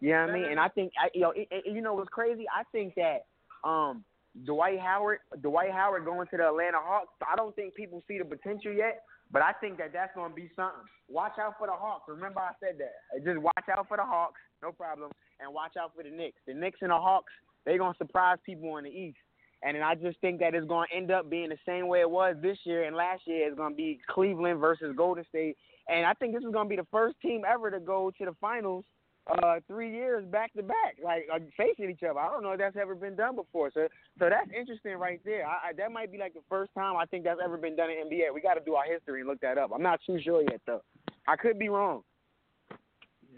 You 0.00 0.10
know 0.10 0.16
I 0.16 0.32
mean? 0.32 0.44
And 0.44 0.60
I 0.60 0.68
think, 0.68 0.92
I, 1.02 1.08
you 1.14 1.22
know, 1.22 1.30
it, 1.30 1.48
it, 1.50 1.64
you 1.72 1.80
know 1.80 1.94
what's 1.94 2.10
crazy? 2.10 2.44
I 2.54 2.64
think 2.72 2.94
that 2.96 3.24
um, 3.66 4.04
Dwight 4.44 4.78
Howard, 4.78 5.20
Dwight 5.40 5.72
Howard 5.72 6.04
going 6.04 6.28
to 6.28 6.36
the 6.36 6.48
Atlanta 6.48 6.78
Hawks. 6.78 7.14
I 7.26 7.36
don't 7.36 7.56
think 7.56 7.74
people 7.74 8.02
see 8.06 8.18
the 8.18 8.24
potential 8.24 8.72
yet, 8.72 9.02
but 9.30 9.40
I 9.40 9.52
think 9.60 9.78
that 9.78 9.92
that's 9.92 10.14
going 10.14 10.30
to 10.30 10.36
be 10.36 10.50
something. 10.54 10.84
Watch 11.08 11.38
out 11.40 11.54
for 11.58 11.66
the 11.66 11.72
Hawks. 11.72 12.04
Remember, 12.08 12.40
I 12.40 12.52
said 12.60 12.76
that. 12.78 13.24
Just 13.24 13.38
watch 13.38 13.64
out 13.70 13.88
for 13.88 13.96
the 13.96 14.04
Hawks, 14.04 14.40
no 14.62 14.72
problem, 14.72 15.10
and 15.40 15.54
watch 15.54 15.72
out 15.80 15.92
for 15.96 16.02
the 16.02 16.10
Knicks. 16.10 16.40
The 16.46 16.54
Knicks 16.54 16.80
and 16.82 16.90
the 16.90 16.98
Hawks, 16.98 17.32
they're 17.64 17.78
going 17.78 17.92
to 17.92 17.98
surprise 17.98 18.38
people 18.44 18.76
in 18.76 18.84
the 18.84 18.90
East. 18.90 19.18
And 19.62 19.82
I 19.82 19.94
just 19.94 20.20
think 20.20 20.40
that 20.40 20.54
it's 20.54 20.66
going 20.66 20.86
to 20.90 20.96
end 20.96 21.10
up 21.10 21.30
being 21.30 21.48
the 21.48 21.56
same 21.66 21.88
way 21.88 22.00
it 22.00 22.10
was 22.10 22.36
this 22.42 22.58
year 22.64 22.84
and 22.84 22.94
last 22.94 23.22
year. 23.26 23.48
It's 23.48 23.56
going 23.56 23.72
to 23.72 23.76
be 23.76 23.98
Cleveland 24.10 24.60
versus 24.60 24.94
Golden 24.94 25.24
State. 25.28 25.56
And 25.88 26.04
I 26.04 26.12
think 26.12 26.34
this 26.34 26.44
is 26.44 26.52
going 26.52 26.66
to 26.66 26.70
be 26.70 26.76
the 26.76 26.86
first 26.90 27.18
team 27.20 27.42
ever 27.50 27.70
to 27.70 27.80
go 27.80 28.10
to 28.18 28.24
the 28.24 28.34
finals 28.40 28.84
uh 29.26 29.58
three 29.66 29.90
years 29.90 30.24
back 30.26 30.52
to 30.52 30.62
back, 30.62 30.96
like 31.02 31.26
uh, 31.32 31.38
facing 31.56 31.90
each 31.90 32.02
other. 32.02 32.18
I 32.18 32.28
don't 32.28 32.42
know 32.42 32.52
if 32.52 32.58
that's 32.58 32.76
ever 32.76 32.94
been 32.94 33.16
done 33.16 33.36
before. 33.36 33.70
So 33.72 33.88
so 34.18 34.28
that's 34.28 34.50
interesting 34.54 34.96
right 34.96 35.20
there. 35.24 35.46
I, 35.46 35.70
I, 35.70 35.72
that 35.78 35.92
might 35.92 36.12
be 36.12 36.18
like 36.18 36.34
the 36.34 36.42
first 36.48 36.72
time 36.74 36.96
I 36.96 37.06
think 37.06 37.24
that's 37.24 37.40
ever 37.42 37.56
been 37.56 37.76
done 37.76 37.88
in 37.90 38.06
NBA. 38.06 38.34
We 38.34 38.42
got 38.42 38.54
to 38.54 38.60
do 38.64 38.74
our 38.74 38.84
history 38.84 39.20
and 39.20 39.28
look 39.28 39.40
that 39.40 39.56
up. 39.56 39.70
I'm 39.74 39.82
not 39.82 40.00
too 40.06 40.20
sure 40.22 40.42
yet 40.42 40.60
though. 40.66 40.82
I 41.26 41.36
could 41.36 41.58
be 41.58 41.70
wrong. 41.70 42.02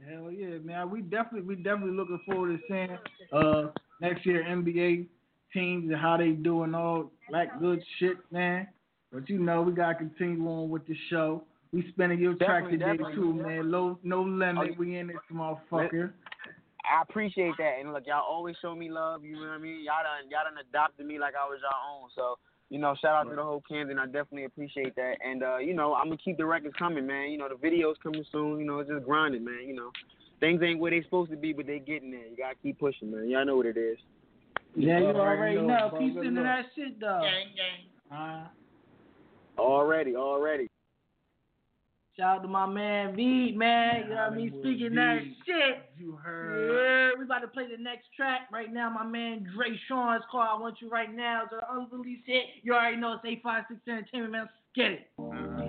Hell 0.09 0.31
yeah, 0.33 0.59
man. 0.59 0.91
We 0.91 1.03
definitely 1.03 1.43
we 1.43 1.55
definitely 1.63 1.97
looking 1.97 2.21
forward 2.27 2.59
to 2.59 2.63
seeing 2.69 2.99
uh 3.33 3.71
next 4.01 4.25
year 4.27 4.45
NBA 4.45 5.07
teams 5.53 5.91
and 5.91 6.01
how 6.01 6.17
they 6.17 6.31
doing 6.31 6.75
all 6.75 7.11
that 7.33 7.59
good 7.61 7.83
shit, 7.99 8.17
man. 8.31 8.69
But 9.13 9.29
you 9.29 9.39
know 9.39 9.63
we 9.63 9.73
gotta 9.73 9.95
continue 9.95 10.47
on 10.49 10.69
with 10.69 10.87
the 10.87 10.97
show. 11.11 11.45
We 11.73 11.87
spinning 11.91 12.19
your 12.21 12.35
track 12.35 12.65
Definitely, 12.65 12.79
today 12.79 12.91
definitely. 12.93 13.15
too, 13.15 13.33
man. 13.35 13.71
Low 13.71 13.99
no 14.03 14.23
limit. 14.23 14.71
Oh, 14.73 14.75
we 14.79 14.99
in 14.99 15.09
this 15.09 15.17
motherfucker. 15.33 16.13
I 16.87 17.03
appreciate 17.03 17.55
that, 17.59 17.79
and 17.81 17.93
look, 17.93 18.07
y'all 18.07 18.25
always 18.29 18.55
show 18.63 18.75
me 18.75 18.91
love. 18.91 19.25
You 19.25 19.35
know 19.35 19.41
what 19.41 19.51
I 19.51 19.59
mean? 19.59 19.85
Y'all 19.85 20.05
done 20.05 20.31
y'all 20.31 20.45
done 20.45 20.63
adopted 20.69 21.07
me 21.07 21.19
like 21.19 21.35
I 21.35 21.45
was 21.47 21.59
y'all 21.63 22.03
own. 22.03 22.11
So 22.15 22.39
you 22.71 22.79
know, 22.79 22.95
shout 23.01 23.15
out 23.27 23.31
to 23.31 23.37
the 23.37 23.43
whole 23.43 23.63
Camden. 23.69 23.99
I 23.99 24.07
definitely 24.07 24.45
appreciate 24.45 24.95
that, 24.97 25.15
and 25.25 25.43
uh, 25.43 25.59
you 25.59 25.75
know, 25.75 25.95
I'm 25.95 26.07
gonna 26.07 26.19
keep 26.19 26.37
the 26.37 26.47
records 26.47 26.75
coming, 26.79 27.07
man. 27.07 27.31
You 27.31 27.39
know, 27.39 27.49
the 27.49 27.55
videos 27.55 27.95
coming 28.03 28.25
soon. 28.33 28.59
You 28.59 28.67
know, 28.67 28.81
it's 28.81 28.91
just 28.91 29.05
grinding, 29.05 29.45
man. 29.45 29.65
You 29.67 29.75
know, 29.75 29.91
things 30.41 30.61
ain't 30.63 30.79
where 30.79 30.91
they 30.91 31.03
supposed 31.03 31.31
to 31.31 31.37
be, 31.37 31.53
but 31.53 31.67
they 31.67 31.79
getting 31.79 32.11
there. 32.11 32.27
You 32.27 32.37
gotta 32.37 32.55
keep 32.63 32.79
pushing, 32.79 33.11
man. 33.11 33.29
Y'all 33.29 33.45
know 33.45 33.57
what 33.57 33.67
it 33.67 33.77
is. 33.77 33.99
Yeah, 34.75 34.99
you 34.99 35.07
Already 35.07 35.19
already 35.19 35.57
know, 35.57 35.67
know. 35.67 35.89
bro. 35.91 35.99
Keep 36.01 36.15
Good 36.15 36.25
sending 36.25 36.45
luck. 36.45 36.57
that 36.57 36.67
shit, 36.77 37.01
though. 37.01 37.21
Gang, 37.23 37.47
gang. 37.57 38.19
Uh, 38.19 38.49
Already, 39.59 40.15
already. 40.17 40.69
Shout 42.19 42.39
out 42.39 42.43
to 42.43 42.49
my 42.49 42.67
man 42.67 43.15
V, 43.17 43.53
man. 43.57 44.05
You 44.05 44.09
know 44.11 44.15
what 44.17 44.21
I 44.21 44.31
mean? 44.35 44.49
Hollywood 44.51 44.63
Speaking 44.65 44.95
that 44.95 45.19
shit. 45.45 45.91
you 45.99 46.13
heard. 46.17 47.13
Yeah, 47.15 47.19
we 47.19 47.25
about 47.25 47.41
to 47.41 47.49
play 47.49 47.65
the 47.75 47.83
next 47.83 48.07
track 48.17 48.49
right 48.53 48.73
now. 48.73 48.89
My 48.91 49.05
man 49.05 49.47
Dre 49.55 49.69
Sean 49.89 50.17
is 50.17 50.23
called 50.31 50.47
I 50.51 50.59
Want 50.61 50.77
You 50.81 50.89
Right 50.89 51.15
Now. 51.15 51.43
It's 51.45 51.53
an 51.53 51.61
unreleased 51.71 52.23
hit. 52.27 52.45
You 52.63 52.73
already 52.75 52.97
know 52.97 53.15
it's 53.15 53.25
856 53.25 53.81
Entertainment, 53.89 54.33
man. 54.33 54.41
Let's 54.43 54.53
get 54.75 54.91
it. 54.93 55.09
I 55.19 55.66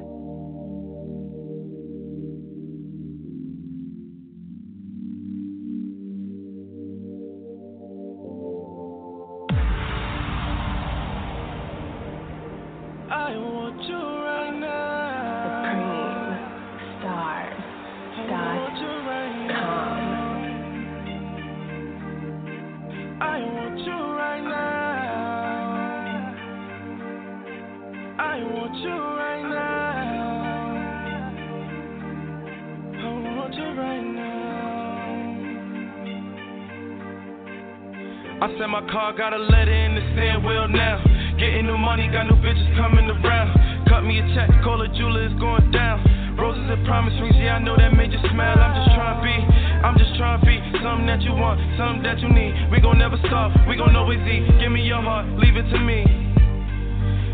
car 38.92 39.12
got 39.14 39.34
a 39.34 39.38
letter 39.38 39.74
in 39.74 39.96
the 39.96 40.04
stand 40.16 40.44
wheel 40.44 40.68
now. 40.68 41.04
Getting 41.40 41.68
new 41.68 41.78
money, 41.78 42.08
got 42.08 42.28
new 42.28 42.40
bitches 42.40 42.68
coming 42.76 43.08
around. 43.10 43.52
Cut 43.88 44.04
me 44.04 44.20
a 44.20 44.26
check, 44.34 44.50
call 44.64 44.82
a 44.82 44.88
jeweler, 44.90 45.28
it's 45.28 45.36
going 45.40 45.72
down. 45.72 46.04
Roses 46.40 46.70
and 46.70 46.86
promise 46.86 47.14
rings, 47.20 47.36
yeah, 47.38 47.58
I 47.58 47.60
know 47.60 47.76
that 47.76 47.94
made 47.94 48.12
you 48.12 48.20
smile. 48.32 48.58
I'm 48.58 48.74
just 48.78 48.94
trying 48.96 49.16
to 49.18 49.22
be, 49.26 49.36
I'm 49.84 49.96
just 49.98 50.14
trying 50.16 50.40
to 50.40 50.46
be 50.46 50.56
something 50.84 51.08
that 51.08 51.22
you 51.22 51.34
want, 51.34 51.60
something 51.78 52.04
that 52.04 52.20
you 52.20 52.30
need. 52.30 52.54
We 52.72 52.80
gon' 52.80 52.98
never 52.98 53.18
stop, 53.28 53.52
we 53.68 53.76
gon' 53.76 53.96
always 53.96 54.22
eat. 54.24 54.46
Give 54.60 54.72
me 54.72 54.86
your 54.86 55.02
heart, 55.02 55.28
leave 55.36 55.58
it 55.58 55.68
to 55.72 55.80
me. 55.80 56.06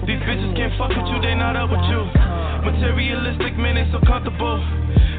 These 0.07 0.19
bitches 0.23 0.51
can't 0.55 0.73
fuck 0.79 0.89
with 0.89 1.07
you, 1.07 1.19
they 1.21 1.35
not 1.35 1.55
up 1.55 1.69
with 1.69 1.83
you. 1.91 2.01
Materialistic, 2.63 3.59
man, 3.59 3.75
they 3.75 3.87
so 3.91 3.99
comfortable. 4.07 4.59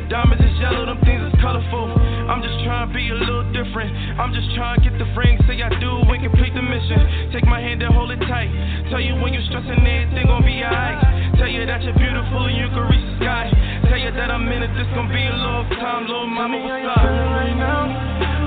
Diamonds 0.09 0.45
is 0.45 0.55
yellow, 0.61 0.85
them 0.85 1.01
things 1.05 1.25
is 1.25 1.35
colorful. 1.41 2.14
I'm 2.25 2.41
just 2.41 2.57
trying 2.65 2.89
to 2.89 2.91
be 2.95 3.11
a 3.11 3.15
little 3.15 3.45
different. 3.53 3.93
I'm 4.17 4.33
just 4.33 4.49
trying 4.57 4.81
to 4.81 4.83
get 4.83 4.97
the 4.97 5.05
ring, 5.13 5.37
say 5.47 5.61
I 5.61 5.69
do 5.77 5.93
and 6.09 6.23
complete 6.23 6.55
the 6.55 6.63
mission. 6.63 7.33
Take 7.33 7.45
my 7.45 7.61
hand 7.61 7.83
and 7.83 7.93
hold 7.93 8.11
it 8.11 8.21
tight. 8.25 8.49
Tell 8.89 9.01
you 9.01 9.15
when 9.21 9.35
you're 9.35 9.45
stressing, 9.53 9.77
everything 9.77 10.27
gon' 10.27 10.45
be 10.45 10.65
alright. 10.65 11.37
Tell 11.37 11.49
you 11.49 11.67
that 11.67 11.83
you're 11.83 11.99
beautiful 11.99 12.49
and 12.49 12.57
you 12.57 12.69
can 12.73 12.85
reach 12.89 13.05
the 13.05 13.17
sky. 13.21 13.53
Tell 13.91 13.99
you 13.99 14.11
that 14.13 14.31
I'm 14.31 14.49
in 14.49 14.63
it, 14.63 14.73
this 14.73 14.89
gon' 14.97 15.09
be 15.13 15.21
a 15.21 15.37
long 15.37 15.69
time, 15.77 16.09
little 16.09 16.27
mama. 16.27 16.57
What's 16.65 16.97
up? 16.97 17.05
Right 17.05 17.57
now, 17.61 17.93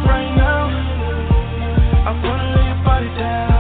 right 0.09 0.33
now. 0.33 0.63
I 2.07 2.11
wanna 2.23 2.55
lay 2.55 2.65
your 2.65 2.81
body 2.83 3.11
down. 3.19 3.56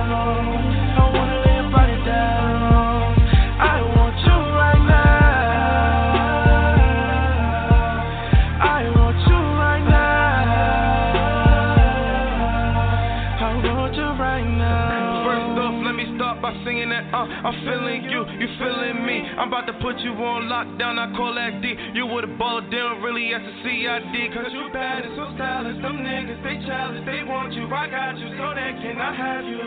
I'm 19.37 19.47
about 19.49 19.65
to 19.67 19.75
put 19.81 19.97
you 19.99 20.13
on 20.13 20.49
lockdown, 20.49 20.99
I 20.99 21.09
call 21.15 21.33
that 21.35 21.61
D. 21.61 21.73
You 21.93 22.07
would've 22.07 22.37
balled 22.37 22.69
down 22.71 23.01
really 23.01 23.33
as 23.33 23.41
a 23.41 23.53
CID. 23.63 24.15
Cause 24.33 24.51
you 24.53 24.69
bad 24.73 25.05
and 25.05 25.15
so 25.15 25.31
stylish. 25.35 25.81
Them 25.81 26.03
niggas, 26.03 26.41
they 26.43 26.57
childish, 26.65 27.05
they 27.05 27.23
want 27.23 27.53
you. 27.53 27.65
I 27.67 27.87
got 27.89 28.17
you, 28.17 28.29
so 28.37 28.53
they 28.53 28.71
cannot 28.81 29.15
have 29.15 29.45
you. 29.45 29.61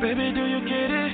Baby, 0.00 0.32
do 0.32 0.44
you 0.44 0.60
get 0.68 0.90
it? 0.90 1.12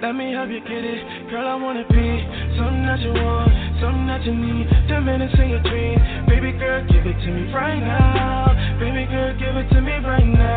Let 0.00 0.14
me 0.14 0.30
help 0.30 0.48
you 0.48 0.60
get 0.62 0.84
it. 0.86 1.30
Girl, 1.30 1.42
I 1.42 1.56
wanna 1.58 1.82
be 1.90 2.08
something 2.54 2.86
that 2.86 3.00
you 3.02 3.10
want, 3.10 3.50
something 3.82 4.06
that 4.06 4.22
you 4.22 4.34
need. 4.34 4.70
Ten 4.86 5.04
minutes 5.04 5.34
in 5.34 5.50
your 5.50 5.62
dream. 5.66 5.98
Baby 6.30 6.52
girl, 6.54 6.86
give 6.86 7.02
it 7.02 7.18
to 7.18 7.30
me 7.34 7.50
right 7.52 7.82
now. 7.82 8.54
Baby 8.78 9.10
girl, 9.10 9.34
give 9.34 9.56
it 9.58 9.68
to 9.74 9.80
me 9.82 9.98
right 10.06 10.22
now. 10.22 10.47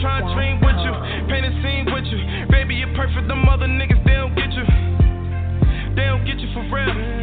Trying 0.00 0.26
to 0.26 0.32
dream 0.34 0.56
with 0.60 0.76
you. 0.80 0.92
Paint 1.28 1.46
a 1.46 1.52
scene 1.62 1.84
with 1.92 2.04
you. 2.08 2.18
Baby, 2.50 2.74
you're 2.76 2.94
perfect. 2.96 3.28
Them 3.28 3.48
other 3.48 3.66
niggas, 3.66 4.02
they 4.04 4.16
don't 4.16 4.34
get 4.34 4.50
you. 4.52 4.64
They 5.94 6.06
don't 6.08 6.24
get 6.24 6.40
you 6.40 6.48
for 6.54 6.64
real. 6.72 7.19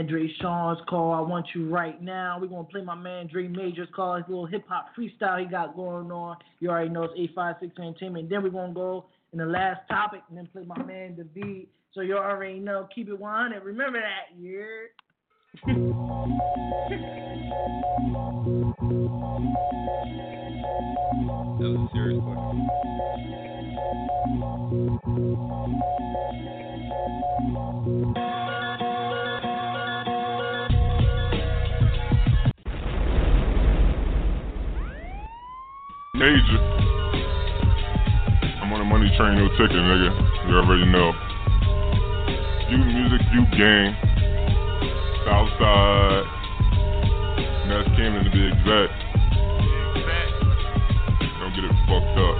Man 0.00 0.08
Dre 0.08 0.28
Sean's 0.40 0.78
call. 0.88 1.12
I 1.12 1.20
want 1.20 1.46
you 1.54 1.68
right 1.68 2.02
now. 2.02 2.38
We're 2.40 2.46
gonna 2.48 2.64
play 2.64 2.82
my 2.82 2.94
man 2.94 3.26
Dre 3.26 3.48
Major's 3.48 3.88
call, 3.94 4.16
his 4.16 4.24
little 4.28 4.46
hip 4.46 4.64
hop 4.68 4.86
freestyle 4.98 5.38
he 5.40 5.46
got 5.46 5.76
going 5.76 6.10
on. 6.10 6.36
You 6.60 6.70
already 6.70 6.88
know 6.90 7.02
it's 7.04 7.12
856 7.16 7.78
Entertainment. 7.78 8.30
Then 8.30 8.42
we're 8.42 8.48
gonna 8.50 8.72
go 8.72 9.04
in 9.32 9.38
the 9.38 9.46
last 9.46 9.80
topic 9.88 10.22
and 10.28 10.38
then 10.38 10.48
play 10.52 10.64
my 10.64 10.82
man 10.82 11.16
David. 11.34 11.66
So 11.92 12.00
you 12.00 12.16
already 12.16 12.60
know, 12.60 12.88
keep 12.94 13.08
it 13.08 13.18
100. 13.18 13.62
Remember 13.62 14.00
that, 14.00 14.28
yeah. 14.38 14.60
That 21.60 21.68
was 21.68 21.90
a 21.90 21.92
serious 21.92 22.22
question. 22.24 22.66
Major. 36.20 36.60
I'm 38.60 38.68
on 38.76 38.80
a 38.82 38.84
money 38.84 39.08
train, 39.16 39.40
no 39.40 39.48
ticket, 39.56 39.72
nigga. 39.72 40.12
You 40.44 40.54
already 40.60 40.84
know. 40.92 41.16
You 42.68 42.76
music, 42.76 43.24
you 43.32 43.48
gang. 43.56 43.96
Southside. 45.24 46.28
Mass 47.72 47.88
Camden 47.96 48.20
to 48.20 48.30
be 48.36 48.52
exact. 48.52 48.92
Don't 51.40 51.56
get 51.56 51.64
it 51.64 51.72
fucked 51.88 52.12
up. 52.20 52.36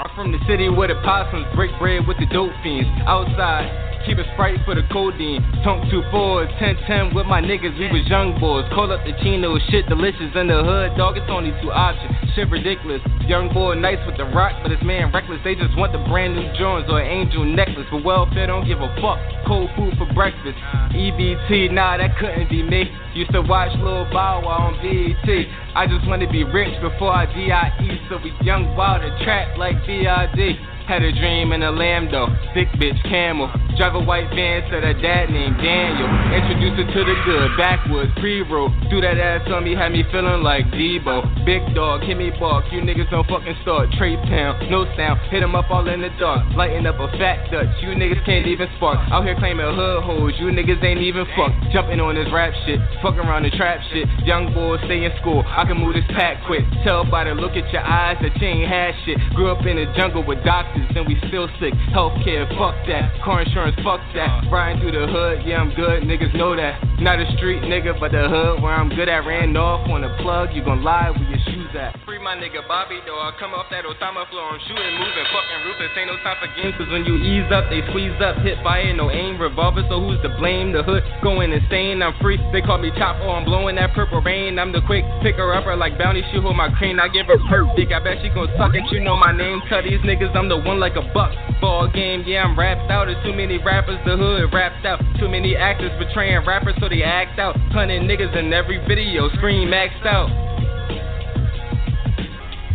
I'm 0.00 0.08
from 0.16 0.32
the 0.32 0.40
city 0.48 0.70
where 0.70 0.88
the 0.88 0.96
possums 1.04 1.44
break 1.54 1.68
bread 1.78 2.08
with 2.08 2.16
the 2.16 2.24
dope 2.32 2.56
fiends. 2.62 2.88
Outside, 3.04 3.68
keep 4.06 4.18
a 4.18 4.24
sprite 4.32 4.62
for 4.64 4.78
the 4.78 4.86
codeine. 4.94 5.42
Tunk 5.66 5.90
two 5.90 6.00
fours, 6.14 6.48
10 6.62 6.78
10 6.86 7.14
with 7.14 7.26
my 7.26 7.42
niggas, 7.42 7.74
we 7.74 7.90
was 7.90 8.06
young 8.06 8.38
boys. 8.38 8.64
Call 8.70 8.94
up 8.94 9.02
the 9.02 9.12
chinos, 9.20 9.60
shit 9.68 9.84
delicious 9.90 10.30
in 10.38 10.46
the 10.46 10.62
hood, 10.62 10.94
dog. 10.96 11.18
It's 11.18 11.26
only 11.28 11.50
two 11.60 11.74
options. 11.74 12.14
Shit 12.38 12.48
ridiculous. 12.48 13.02
Young 13.26 13.52
boy 13.52 13.74
nice 13.74 13.98
with 14.06 14.16
the 14.16 14.24
rock, 14.30 14.54
but 14.62 14.70
his 14.70 14.80
man 14.86 15.10
reckless. 15.10 15.42
They 15.42 15.58
just 15.58 15.76
want 15.76 15.90
the 15.90 15.98
brand 16.06 16.38
new 16.38 16.46
Jones 16.54 16.86
or 16.88 17.02
angel 17.02 17.44
necklace. 17.44 17.90
But 17.90 18.06
welfare 18.06 18.46
don't 18.46 18.64
give 18.64 18.78
a 18.78 18.88
fuck. 19.02 19.18
Cold 19.44 19.68
food 19.74 19.98
for 19.98 20.06
breakfast. 20.14 20.56
EBT, 20.94 21.74
nah, 21.74 21.98
that 21.98 22.14
couldn't 22.22 22.48
be 22.48 22.62
me. 22.62 22.86
Used 23.14 23.32
to 23.32 23.42
watch 23.42 23.74
Lil 23.82 24.06
Bow 24.14 24.46
Wow 24.46 24.70
on 24.70 24.78
BET. 24.78 25.28
I 25.74 25.86
just 25.86 26.06
wanna 26.06 26.30
be 26.30 26.44
rich 26.44 26.78
before 26.80 27.10
I 27.10 27.26
DIE, 27.26 28.00
so 28.08 28.18
we 28.22 28.32
young 28.46 28.76
wild 28.76 29.02
and 29.02 29.58
like 29.58 29.74
BID. 29.86 30.75
Had 30.86 31.02
a 31.02 31.10
dream 31.10 31.50
in 31.50 31.64
a 31.64 31.72
Lambdo, 31.72 32.30
thick 32.54 32.70
bitch 32.78 33.02
camel. 33.10 33.50
Drive 33.76 33.96
a 33.96 34.00
white 34.00 34.30
van, 34.30 34.62
said 34.70 34.84
a 34.86 34.94
dad 34.94 35.34
named 35.34 35.58
Daniel. 35.58 36.06
Introduced 36.30 36.78
her 36.78 36.86
to 36.86 37.00
the 37.02 37.16
good, 37.26 37.50
backwoods, 37.58 38.12
pre-roll. 38.22 38.70
Threw 38.88 39.02
that 39.02 39.18
ass 39.18 39.50
on 39.50 39.64
me, 39.64 39.74
had 39.74 39.90
me 39.90 40.06
feeling 40.14 40.46
like 40.46 40.64
Debo. 40.70 41.44
Big 41.44 41.74
dog, 41.74 42.06
hit 42.06 42.16
me 42.16 42.30
bark, 42.38 42.64
you 42.70 42.80
niggas 42.80 43.10
don't 43.10 43.26
fucking 43.26 43.58
start. 43.62 43.90
Trade 43.98 44.22
town, 44.30 44.70
no 44.70 44.86
sound, 44.96 45.18
hit 45.28 45.42
'em 45.42 45.58
up 45.58 45.68
all 45.74 45.86
in 45.88 46.00
the 46.00 46.08
dark. 46.22 46.46
Lighting 46.54 46.86
up 46.86 47.00
a 47.00 47.08
fat 47.18 47.50
Dutch, 47.50 47.82
you 47.82 47.90
niggas 47.90 48.24
can't 48.24 48.46
even 48.46 48.70
spark. 48.76 48.98
Out 49.10 49.24
here 49.24 49.34
claiming 49.34 49.66
hood 49.66 50.04
hoes, 50.04 50.38
you 50.38 50.46
niggas 50.54 50.82
ain't 50.84 51.02
even 51.02 51.26
fuck. 51.36 51.52
Jumping 51.72 52.00
on 52.00 52.14
this 52.14 52.30
rap 52.30 52.54
shit, 52.64 52.80
fucking 53.02 53.26
around 53.26 53.42
the 53.42 53.50
trap 53.50 53.82
shit. 53.92 54.08
Young 54.24 54.54
boys 54.54 54.80
stay 54.86 55.04
in 55.04 55.12
school, 55.18 55.44
I 55.44 55.64
can 55.64 55.78
move 55.78 55.94
this 55.94 56.06
pack 56.14 56.44
quick. 56.46 56.64
Tell 56.84 57.02
by 57.02 57.24
the 57.24 57.34
look 57.34 57.56
at 57.56 57.72
your 57.72 57.82
eyes 57.82 58.16
that 58.22 58.40
you 58.40 58.46
ain't 58.46 58.70
had 58.70 58.94
shit. 59.04 59.18
Grew 59.34 59.50
up 59.50 59.66
in 59.66 59.76
the 59.76 59.86
jungle 59.96 60.22
with 60.22 60.42
doctors 60.44 60.75
and 60.96 61.06
we 61.06 61.16
still 61.28 61.48
sick. 61.60 61.74
Healthcare, 61.92 62.48
fuck 62.58 62.74
that. 62.88 63.16
Car 63.22 63.42
insurance, 63.42 63.76
fuck 63.82 64.00
that. 64.14 64.48
Riding 64.50 64.80
through 64.82 64.92
the 64.92 65.06
hood, 65.06 65.42
yeah, 65.44 65.60
I'm 65.60 65.72
good, 65.74 66.02
niggas 66.04 66.34
know 66.36 66.56
that. 66.56 66.80
Not 67.00 67.20
a 67.20 67.26
street 67.36 67.62
nigga, 67.62 67.98
but 68.00 68.12
the 68.12 68.28
hood 68.28 68.62
where 68.62 68.72
I'm 68.72 68.88
good 68.88 69.08
at. 69.08 69.26
Ran 69.26 69.56
off 69.56 69.88
on 69.88 70.02
the 70.02 70.12
plug, 70.22 70.52
you 70.52 70.64
gon' 70.64 70.82
lie 70.82 71.10
with 71.10 71.28
your 71.28 71.40
shoes 71.50 71.72
at. 71.76 71.96
Free 72.04 72.18
my 72.18 72.36
nigga 72.36 72.66
Bobby, 72.68 73.00
though. 73.06 73.20
I 73.20 73.32
come 73.38 73.52
off 73.52 73.66
that 73.70 73.84
Osama 73.84 74.28
floor, 74.28 74.54
I'm 74.54 74.60
shooting, 74.64 74.94
moving, 74.98 75.26
fucking 75.30 75.60
ruthless. 75.66 75.92
Ain't 75.96 76.08
no 76.10 76.16
time 76.24 76.36
for 76.40 76.50
games, 76.56 76.74
cause 76.78 76.90
when 76.90 77.04
you 77.04 77.16
ease 77.20 77.48
up, 77.52 77.68
they 77.68 77.84
squeeze 77.92 78.16
up. 78.18 78.40
Hit 78.42 78.58
fire, 78.62 78.92
no 78.92 79.10
aim, 79.10 79.40
revolver, 79.40 79.84
so 79.88 80.00
who's 80.00 80.20
to 80.22 80.30
blame? 80.40 80.72
The 80.72 80.82
hood 80.82 81.04
going 81.22 81.52
insane, 81.52 82.02
I'm 82.02 82.16
free. 82.20 82.40
They 82.52 82.60
call 82.60 82.78
me 82.78 82.90
top, 82.96 83.20
oh, 83.22 83.36
I'm 83.36 83.44
blowing 83.44 83.76
that 83.76 83.94
purple 83.94 84.20
rain. 84.20 84.58
I'm 84.58 84.72
the 84.72 84.80
quick 84.84 85.04
picker 85.22 85.52
upper 85.52 85.76
like 85.76 85.98
bounty, 85.98 86.22
she 86.32 86.40
hold 86.40 86.56
my 86.56 86.72
crane. 86.76 86.98
I 86.98 87.08
give 87.08 87.26
her 87.26 87.38
perp 87.46 87.76
dick, 87.76 87.92
I 87.92 88.00
bet 88.00 88.18
she 88.22 88.28
gon' 88.30 88.48
suck 88.56 88.74
it. 88.74 88.84
You 88.90 89.00
know 89.00 89.16
my 89.16 89.36
name, 89.36 89.60
tell 89.68 89.82
these 89.82 90.00
niggas 90.00 90.34
I'm 90.34 90.48
the 90.48 90.58
one 90.66 90.82
like 90.82 90.98
a 90.98 91.06
buck. 91.14 91.30
Ball 91.62 91.88
game, 91.88 92.26
yeah, 92.26 92.42
I'm 92.42 92.58
rapped 92.58 92.90
out. 92.90 93.06
There's 93.06 93.22
too 93.24 93.32
many 93.32 93.56
rappers, 93.56 93.96
the 94.04 94.18
hood 94.18 94.52
rapped 94.52 94.84
out. 94.84 94.98
Too 95.18 95.30
many 95.30 95.54
actors 95.54 95.94
betraying 95.96 96.44
rappers, 96.44 96.74
so 96.82 96.90
they 96.90 97.06
act 97.06 97.38
out. 97.38 97.54
Hunting 97.70 98.04
niggas 98.04 98.34
in 98.36 98.52
every 98.52 98.82
video, 98.84 99.30
screen 99.38 99.70
maxed 99.70 100.04
out. 100.04 100.28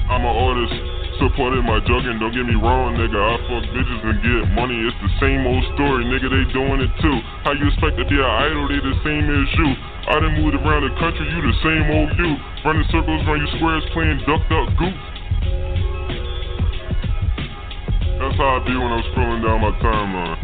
I'm 0.09 0.23
an 0.23 0.33
artist, 0.33 0.75
supported 1.19 1.63
my 1.63 1.79
juggin', 1.83 2.19
don't 2.19 2.33
get 2.33 2.47
me 2.47 2.55
wrong, 2.55 2.95
nigga. 2.95 3.15
I 3.15 3.35
fuck 3.47 3.63
bitches 3.75 4.01
and 4.07 4.17
get 4.23 4.41
money, 4.55 4.75
it's 4.87 4.97
the 5.03 5.11
same 5.21 5.45
old 5.45 5.63
story, 5.75 6.07
nigga. 6.07 6.27
They 6.31 6.43
doing 6.51 6.81
it 6.81 6.91
too. 6.99 7.17
How 7.43 7.53
you 7.53 7.67
expect 7.69 7.99
to 7.99 8.05
be 8.07 8.17
an 8.17 8.27
idol? 8.27 8.67
They 8.71 8.81
the 8.81 8.97
same 9.03 9.23
as 9.29 9.47
you. 9.55 9.69
I 10.11 10.19
done 10.19 10.35
moved 10.41 10.57
around 10.57 10.83
the 10.89 10.95
country, 10.97 11.27
you 11.27 11.39
the 11.43 11.57
same 11.61 11.85
old 11.91 12.11
you. 12.17 12.31
Running 12.65 12.87
circles 12.89 13.21
you 13.23 13.47
squares, 13.59 13.85
playing 13.93 14.19
duck, 14.25 14.41
duck, 14.49 14.67
goose. 14.79 14.99
That's 18.21 18.37
how 18.37 18.61
I 18.61 18.63
be 18.63 18.77
when 18.77 18.93
I'm 18.93 19.01
scrolling 19.09 19.41
down 19.41 19.65
my 19.65 19.73
timeline. 19.81 20.37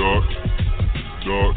Duck, 0.00 0.24
duck, 1.28 1.54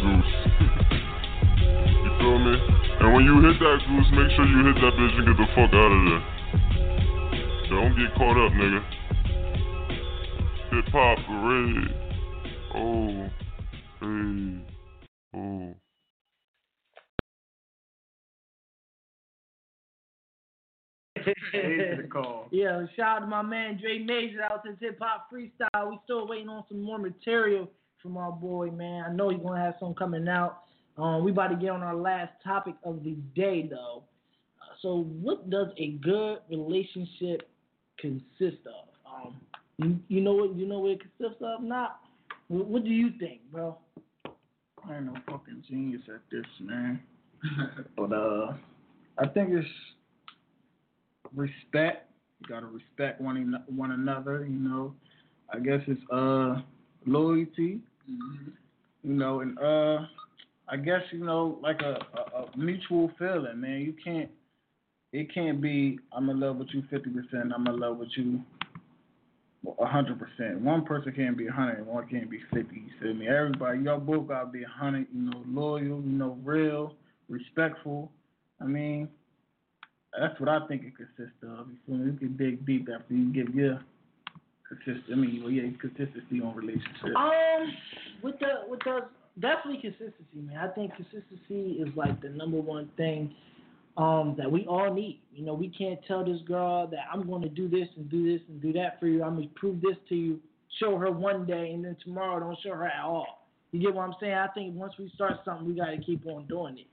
goose. 0.00 0.32
you 2.08 2.10
feel 2.16 2.38
me? 2.40 2.56
And 3.00 3.12
when 3.12 3.24
you 3.28 3.36
hit 3.44 3.60
that 3.60 3.78
goose, 3.84 4.08
make 4.16 4.32
sure 4.32 4.48
you 4.48 4.64
hit 4.64 4.80
that 4.80 4.96
bitch 4.96 5.12
and 5.12 5.26
get 5.28 5.36
the 5.36 5.44
fuck 5.52 5.72
out 5.76 5.92
of 5.92 6.00
there. 6.08 6.24
Don't 7.68 7.92
get 8.00 8.14
caught 8.16 8.38
up, 8.40 8.52
nigga. 8.56 8.80
Hip 10.72 10.88
hop 10.88 11.18
parade. 11.28 11.92
Oh, 12.74 13.28
hey, 14.00 14.64
oh. 15.36 15.87
Yeah, 22.50 22.86
shout 22.96 23.16
out 23.16 23.18
to 23.20 23.26
my 23.26 23.42
man 23.42 23.78
Dre 23.80 23.98
Major 23.98 24.42
out 24.42 24.64
to 24.64 24.76
hip 24.80 24.98
hop 25.00 25.28
freestyle. 25.32 25.90
We 25.90 25.98
still 26.04 26.26
waiting 26.26 26.48
on 26.48 26.64
some 26.68 26.82
more 26.82 26.98
material 26.98 27.70
from 28.02 28.16
our 28.16 28.32
boy, 28.32 28.70
man. 28.70 29.04
I 29.08 29.12
know 29.12 29.30
he's 29.30 29.40
gonna 29.40 29.60
have 29.60 29.74
some 29.80 29.94
coming 29.94 30.28
out. 30.28 30.62
Um, 30.96 31.24
we 31.24 31.30
about 31.30 31.48
to 31.48 31.56
get 31.56 31.70
on 31.70 31.82
our 31.82 31.94
last 31.94 32.32
topic 32.44 32.74
of 32.84 33.04
the 33.04 33.16
day, 33.34 33.68
though. 33.68 34.04
Uh, 34.60 34.74
so, 34.82 35.04
what 35.20 35.48
does 35.50 35.68
a 35.78 35.90
good 36.02 36.38
relationship 36.50 37.48
consist 37.98 38.66
of? 38.66 38.88
Um, 39.06 39.40
you, 39.78 39.98
you 40.08 40.20
know 40.20 40.32
what 40.34 40.56
you 40.56 40.66
know 40.66 40.80
what 40.80 40.92
it 40.92 41.00
consists 41.00 41.42
of? 41.42 41.62
Not. 41.62 42.00
What, 42.48 42.66
what 42.66 42.84
do 42.84 42.90
you 42.90 43.10
think, 43.20 43.40
bro? 43.52 43.78
I 44.88 44.96
ain't 44.96 45.06
no 45.06 45.14
fucking 45.26 45.64
genius 45.68 46.02
at 46.08 46.20
this, 46.30 46.46
man. 46.60 47.00
but 47.96 48.12
uh, 48.12 48.54
I 49.18 49.26
think 49.28 49.50
it's 49.50 49.68
respect. 51.34 52.10
You 52.40 52.46
gotta 52.48 52.66
respect 52.66 53.20
one 53.20 53.64
one 53.74 53.92
another. 53.92 54.46
You 54.46 54.58
know, 54.58 54.94
I 55.52 55.58
guess 55.58 55.80
it's 55.86 56.00
uh 56.10 56.60
loyalty. 57.06 57.80
You 58.06 59.14
know, 59.14 59.40
and 59.40 59.58
uh, 59.58 60.06
I 60.68 60.76
guess 60.76 61.02
you 61.12 61.24
know 61.24 61.58
like 61.62 61.80
a, 61.82 61.98
a, 62.16 62.42
a 62.42 62.56
mutual 62.56 63.10
feeling, 63.18 63.60
man. 63.60 63.80
You 63.80 63.94
can't. 64.02 64.30
It 65.12 65.32
can't 65.32 65.60
be 65.60 65.98
I'm 66.12 66.28
in 66.28 66.38
love 66.38 66.56
with 66.56 66.68
you 66.72 66.82
fifty 66.90 67.10
percent. 67.10 67.52
I'm 67.54 67.66
in 67.66 67.80
love 67.80 67.96
with 67.96 68.10
you 68.16 68.40
a 69.78 69.86
hundred 69.86 70.18
percent. 70.18 70.60
One 70.60 70.84
person 70.84 71.12
can't 71.14 71.36
be 71.36 71.46
a 71.46 71.52
hundred, 71.52 71.78
and 71.78 71.86
one 71.86 72.06
can't 72.08 72.30
be 72.30 72.40
fifty. 72.52 72.76
You 72.76 72.90
feel 73.00 73.14
me? 73.14 73.28
Everybody, 73.28 73.80
y'all 73.80 74.00
both 74.00 74.28
gotta 74.28 74.46
be 74.46 74.62
a 74.62 74.68
hundred. 74.68 75.06
You 75.12 75.30
know, 75.30 75.42
loyal. 75.48 76.02
You 76.02 76.12
know, 76.12 76.38
real, 76.44 76.94
respectful. 77.28 78.10
I 78.60 78.64
mean, 78.64 79.08
that's 80.18 80.38
what 80.40 80.48
I 80.48 80.66
think 80.66 80.82
it 80.84 80.94
consists 80.96 81.36
of. 81.42 81.68
You 81.68 81.76
feel 81.86 81.96
me? 81.96 82.12
You 82.12 82.18
can 82.18 82.36
dig 82.36 82.66
deep 82.66 82.88
after 82.94 83.14
you 83.14 83.32
give 83.32 83.54
your 83.54 83.80
consist. 84.68 85.06
I 85.10 85.14
mean, 85.14 85.40
well, 85.42 85.50
yeah, 85.50 85.68
consistency 85.80 86.40
on 86.42 86.54
relationships. 86.54 87.14
Um, 87.16 87.72
with 88.22 88.38
the 88.38 88.68
with 88.68 88.80
the 88.84 89.00
definitely 89.40 89.80
consistency, 89.80 90.40
man. 90.40 90.58
I 90.58 90.68
think 90.68 90.92
consistency 90.94 91.80
is 91.80 91.88
like 91.96 92.20
the 92.20 92.30
number 92.30 92.58
one 92.60 92.90
thing 92.96 93.34
um 93.96 94.34
that 94.38 94.50
we 94.50 94.66
all 94.66 94.92
need. 94.92 95.20
You 95.34 95.44
know, 95.44 95.54
we 95.54 95.68
can't 95.68 95.98
tell 96.06 96.24
this 96.24 96.40
girl 96.46 96.86
that 96.88 97.00
I'm 97.12 97.26
going 97.26 97.42
to 97.42 97.48
do 97.48 97.68
this 97.68 97.88
and 97.96 98.08
do 98.10 98.32
this 98.32 98.40
and 98.48 98.60
do 98.60 98.72
that 98.74 99.00
for 99.00 99.06
you. 99.06 99.22
I'm 99.22 99.36
going 99.36 99.48
to 99.48 99.54
prove 99.54 99.80
this 99.80 99.96
to 100.08 100.14
you. 100.14 100.40
Show 100.80 100.96
her 100.98 101.10
one 101.10 101.46
day, 101.46 101.72
and 101.72 101.84
then 101.84 101.96
tomorrow 102.04 102.38
don't 102.40 102.58
show 102.62 102.74
her 102.74 102.86
at 102.86 103.02
all. 103.02 103.46
You 103.72 103.80
get 103.80 103.94
what 103.94 104.02
I'm 104.02 104.14
saying? 104.20 104.34
I 104.34 104.48
think 104.48 104.74
once 104.74 104.94
we 104.98 105.10
start 105.14 105.40
something, 105.44 105.66
we 105.66 105.74
got 105.74 105.86
to 105.86 105.98
keep 105.98 106.26
on 106.26 106.46
doing 106.46 106.78
it. 106.78 106.86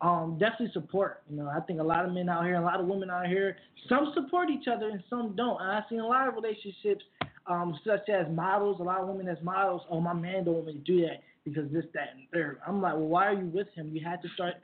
Um, 0.00 0.36
definitely 0.38 0.70
support. 0.72 1.22
You 1.28 1.38
know, 1.38 1.48
I 1.48 1.60
think 1.60 1.80
a 1.80 1.84
lot 1.84 2.04
of 2.04 2.12
men 2.12 2.28
out 2.28 2.44
here, 2.44 2.54
a 2.54 2.64
lot 2.64 2.78
of 2.78 2.86
women 2.86 3.10
out 3.10 3.26
here, 3.26 3.56
some 3.88 4.12
support 4.14 4.48
each 4.48 4.68
other 4.68 4.88
and 4.90 5.02
some 5.10 5.34
don't. 5.34 5.60
And 5.60 5.70
I've 5.70 5.84
seen 5.90 5.98
a 5.98 6.06
lot 6.06 6.28
of 6.28 6.34
relationships, 6.34 7.04
um, 7.46 7.78
such 7.84 8.08
as 8.08 8.26
models. 8.30 8.78
A 8.80 8.84
lot 8.84 9.00
of 9.00 9.08
women 9.08 9.28
as 9.28 9.38
models. 9.42 9.82
Oh, 9.90 10.00
my 10.00 10.12
man 10.12 10.44
don't 10.44 10.54
want 10.54 10.66
me 10.66 10.72
to 10.74 10.78
do 10.78 11.00
that 11.02 11.22
because 11.44 11.70
this, 11.72 11.84
that, 11.94 12.10
and 12.14 12.28
third. 12.32 12.58
I'm 12.66 12.80
like, 12.80 12.94
well, 12.94 13.08
why 13.08 13.26
are 13.26 13.34
you 13.34 13.46
with 13.46 13.68
him? 13.74 13.90
You 13.92 14.04
had 14.04 14.22
to 14.22 14.28
start. 14.34 14.54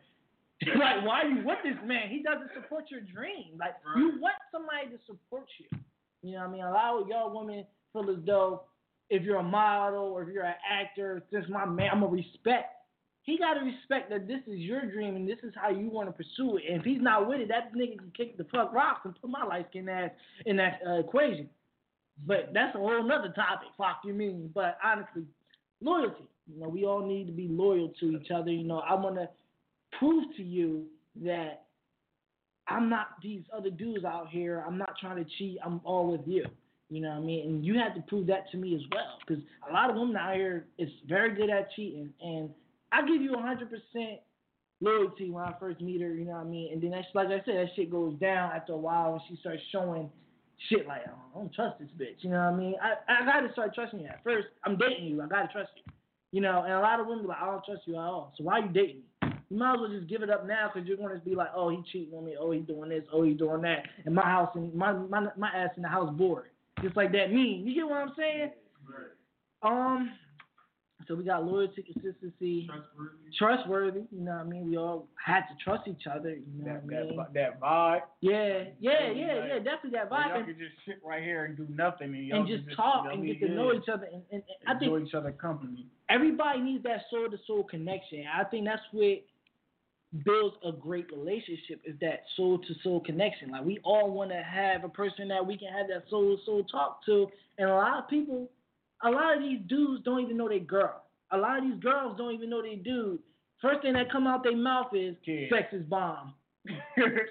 like, 0.78 1.04
why 1.04 1.22
are 1.22 1.28
you 1.28 1.44
with 1.44 1.58
this 1.64 1.76
man? 1.84 2.08
He 2.10 2.22
doesn't 2.22 2.50
support 2.54 2.84
your 2.88 3.00
dream. 3.00 3.58
Like, 3.58 3.74
you 3.96 4.20
want 4.20 4.36
somebody 4.52 4.86
to 4.96 5.02
support 5.04 5.46
you. 5.58 5.78
You 6.22 6.32
know 6.32 6.38
what 6.38 6.48
I 6.48 6.52
mean? 6.52 6.64
A 6.64 6.70
lot 6.70 7.02
of 7.02 7.08
y'all 7.08 7.36
women 7.36 7.64
feel 7.92 8.08
as 8.08 8.24
though 8.24 8.62
if 9.10 9.22
you're 9.22 9.36
a 9.36 9.42
model 9.42 10.04
or 10.04 10.22
if 10.22 10.28
you're 10.32 10.44
an 10.44 10.54
actor, 10.70 11.22
since 11.30 11.44
my 11.48 11.66
man, 11.66 11.90
I'm 11.92 12.00
gonna 12.00 12.12
respect. 12.12 12.72
He 13.24 13.38
gotta 13.38 13.60
respect 13.60 14.10
that 14.10 14.28
this 14.28 14.40
is 14.46 14.58
your 14.58 14.84
dream 14.84 15.16
and 15.16 15.26
this 15.26 15.38
is 15.42 15.52
how 15.56 15.70
you 15.70 15.88
want 15.88 16.08
to 16.08 16.12
pursue 16.12 16.58
it. 16.58 16.64
And 16.68 16.80
if 16.80 16.84
he's 16.84 17.00
not 17.00 17.26
with 17.26 17.40
it, 17.40 17.48
that 17.48 17.74
nigga 17.74 17.98
can 17.98 18.12
kick 18.14 18.36
the 18.36 18.44
fuck 18.44 18.72
rocks 18.72 19.00
and 19.04 19.18
put 19.18 19.30
my 19.30 19.42
life 19.44 19.64
skin 19.70 19.88
ass 19.88 20.10
in 20.44 20.56
that 20.56 20.80
uh, 20.86 21.00
equation. 21.00 21.48
But 22.26 22.50
that's 22.52 22.74
a 22.74 22.78
whole 22.78 23.02
nother 23.02 23.32
topic. 23.34 23.68
Fuck 23.78 24.00
you 24.04 24.12
mean? 24.12 24.50
But 24.54 24.76
honestly, 24.84 25.24
loyalty. 25.80 26.28
You 26.46 26.60
know, 26.60 26.68
we 26.68 26.84
all 26.84 27.04
need 27.04 27.26
to 27.26 27.32
be 27.32 27.48
loyal 27.48 27.92
to 28.00 28.18
each 28.18 28.30
other. 28.30 28.50
You 28.50 28.64
know, 28.64 28.80
I 28.80 28.94
wanna 28.94 29.30
prove 29.98 30.24
to 30.36 30.42
you 30.42 30.84
that 31.24 31.64
I'm 32.68 32.90
not 32.90 33.08
these 33.22 33.44
other 33.56 33.70
dudes 33.70 34.04
out 34.04 34.28
here. 34.28 34.62
I'm 34.66 34.76
not 34.76 34.94
trying 35.00 35.24
to 35.24 35.30
cheat. 35.38 35.58
I'm 35.64 35.80
all 35.84 36.12
with 36.12 36.26
you. 36.26 36.44
You 36.90 37.00
know 37.00 37.08
what 37.08 37.16
I 37.16 37.20
mean? 37.20 37.48
And 37.48 37.64
you 37.64 37.78
had 37.78 37.94
to 37.94 38.02
prove 38.02 38.26
that 38.26 38.50
to 38.50 38.58
me 38.58 38.74
as 38.74 38.82
well. 38.92 39.18
Because 39.26 39.42
a 39.68 39.72
lot 39.72 39.88
of 39.88 39.96
women 39.96 40.16
out 40.16 40.34
here 40.34 40.66
is 40.78 40.90
very 41.08 41.34
good 41.34 41.48
at 41.48 41.72
cheating. 41.72 42.10
And 42.20 42.50
I 42.94 43.06
give 43.06 43.20
you 43.20 43.32
100% 43.32 44.18
loyalty 44.80 45.30
when 45.30 45.44
I 45.44 45.54
first 45.58 45.80
meet 45.80 46.00
her. 46.00 46.14
You 46.14 46.26
know 46.26 46.32
what 46.32 46.46
I 46.46 46.48
mean? 46.48 46.72
And 46.72 46.82
then 46.82 46.90
that's 46.90 47.06
like 47.14 47.28
I 47.28 47.42
said, 47.44 47.56
that 47.56 47.68
shit 47.74 47.90
goes 47.90 48.14
down 48.20 48.52
after 48.52 48.72
a 48.72 48.76
while 48.76 49.12
when 49.12 49.20
she 49.28 49.36
starts 49.40 49.62
showing 49.72 50.10
shit 50.68 50.86
like, 50.86 51.02
oh, 51.08 51.18
I 51.34 51.38
don't 51.38 51.52
trust 51.52 51.80
this 51.80 51.88
bitch. 51.98 52.22
You 52.22 52.30
know 52.30 52.38
what 52.38 52.54
I 52.54 52.56
mean? 52.56 52.74
I, 52.80 53.22
I 53.22 53.24
got 53.24 53.46
to 53.46 53.52
start 53.52 53.74
trusting 53.74 54.00
you. 54.00 54.06
At 54.06 54.22
first, 54.22 54.46
I'm 54.64 54.76
dating 54.76 55.06
you. 55.06 55.22
I 55.22 55.26
got 55.26 55.42
to 55.42 55.52
trust 55.52 55.70
you. 55.76 55.92
You 56.32 56.40
know, 56.40 56.62
and 56.64 56.72
a 56.72 56.80
lot 56.80 56.98
of 57.00 57.06
women 57.06 57.24
are 57.26 57.28
like, 57.28 57.42
I 57.42 57.46
don't 57.46 57.64
trust 57.64 57.82
you 57.86 57.94
at 57.94 58.00
all. 58.00 58.32
So 58.36 58.44
why 58.44 58.54
are 58.54 58.62
you 58.62 58.72
dating 58.72 58.96
me? 58.96 59.28
You 59.50 59.58
might 59.58 59.74
as 59.74 59.80
well 59.80 59.90
just 59.90 60.08
give 60.08 60.22
it 60.22 60.30
up 60.30 60.46
now 60.46 60.70
because 60.72 60.88
you're 60.88 60.96
going 60.96 61.12
to 61.12 61.24
be 61.24 61.34
like, 61.34 61.50
oh, 61.54 61.68
he 61.68 61.78
cheating 61.92 62.14
on 62.16 62.24
me. 62.24 62.34
Oh, 62.38 62.50
he 62.50 62.60
doing 62.60 62.88
this. 62.88 63.04
Oh, 63.12 63.22
he 63.22 63.34
doing 63.34 63.62
that. 63.62 63.84
And 64.04 64.14
my 64.14 64.22
house 64.22 64.50
and 64.54 64.74
my 64.74 64.92
my 64.92 65.28
my 65.36 65.48
ass 65.48 65.70
in 65.76 65.82
the 65.82 65.88
house 65.88 66.12
bored. 66.16 66.46
Just 66.82 66.96
like 66.96 67.12
that 67.12 67.32
mean. 67.32 67.64
You 67.64 67.74
get 67.74 67.84
what 67.84 67.98
I'm 67.98 68.12
saying? 68.16 68.50
Right. 68.88 69.06
Um. 69.62 70.10
So 71.06 71.14
we 71.14 71.24
got 71.24 71.44
loyalty, 71.44 71.82
consistency, 71.82 72.66
trustworthy. 72.66 73.36
Trustworthy. 73.38 74.00
You 74.10 74.20
know 74.24 74.32
what 74.32 74.40
I 74.40 74.44
mean? 74.44 74.70
We 74.70 74.76
all 74.76 75.08
had 75.22 75.40
to 75.40 75.54
trust 75.62 75.86
each 75.88 76.06
other. 76.12 76.30
You 76.30 76.44
know 76.58 76.64
That, 76.72 76.84
what 76.84 76.94
I 76.94 77.02
mean? 77.04 77.16
that, 77.16 77.34
that 77.34 77.60
vibe. 77.60 78.00
Yeah, 78.20 78.64
yeah, 78.80 78.90
Like, 78.92 79.16
yeah, 79.16 79.46
yeah. 79.46 79.58
Definitely 79.58 79.90
that 79.92 80.08
oh, 80.10 80.14
where 80.14 80.20
vibe. 80.22 80.28
Y'all 80.28 80.36
And, 80.38 80.46
can 80.46 80.58
just 80.58 80.74
sit 80.86 81.00
right 81.04 81.22
here 81.22 81.44
and 81.44 81.56
do 81.56 81.66
nothing 81.68 82.14
and, 82.14 82.32
and 82.32 82.46
can 82.46 82.64
just 82.64 82.76
talk 82.76 83.06
and 83.12 83.26
get 83.26 83.40
to 83.40 83.48
know 83.48 83.72
each 83.72 83.88
other. 83.92 84.06
And, 84.12 84.22
and, 84.32 84.42
and 84.66 84.76
I 84.76 84.78
think 84.78 85.06
each 85.08 85.14
other 85.14 85.32
company. 85.32 85.86
everybody 86.08 86.60
needs 86.60 86.84
that 86.84 87.02
soul 87.10 87.28
to 87.30 87.36
soul 87.46 87.64
connection. 87.64 88.24
I 88.32 88.44
think 88.44 88.64
that's 88.66 88.82
what 88.92 89.22
builds 90.24 90.54
a 90.64 90.70
great 90.70 91.10
relationship 91.10 91.80
is 91.84 91.96
that 92.00 92.20
soul 92.36 92.58
to 92.58 92.74
soul 92.84 93.00
connection. 93.00 93.50
Like 93.50 93.64
we 93.64 93.80
all 93.82 94.10
want 94.12 94.30
to 94.30 94.42
have 94.42 94.84
a 94.84 94.88
person 94.88 95.26
that 95.28 95.44
we 95.44 95.58
can 95.58 95.68
have 95.72 95.88
that 95.88 96.04
soul 96.08 96.36
to 96.36 96.44
soul 96.44 96.64
talk 96.64 97.04
to, 97.06 97.26
and 97.58 97.68
a 97.68 97.74
lot 97.74 97.98
of 97.98 98.08
people, 98.08 98.48
a 99.04 99.10
lot 99.10 99.36
of 99.36 99.42
these 99.42 99.60
dudes 99.68 100.02
don't 100.04 100.20
even 100.20 100.36
know 100.36 100.48
they 100.48 100.60
girl. 100.60 101.02
A 101.32 101.36
lot 101.38 101.58
of 101.58 101.64
these 101.64 101.80
girls 101.82 102.16
don't 102.16 102.32
even 102.34 102.50
know 102.50 102.62
they 102.62 102.76
dude. 102.76 103.18
First 103.60 103.82
thing 103.82 103.94
that 103.94 104.10
come 104.12 104.26
out 104.26 104.42
their 104.42 104.56
mouth 104.56 104.88
is 104.94 105.16
sex 105.50 105.68
is 105.72 105.82
bomb. 105.84 106.34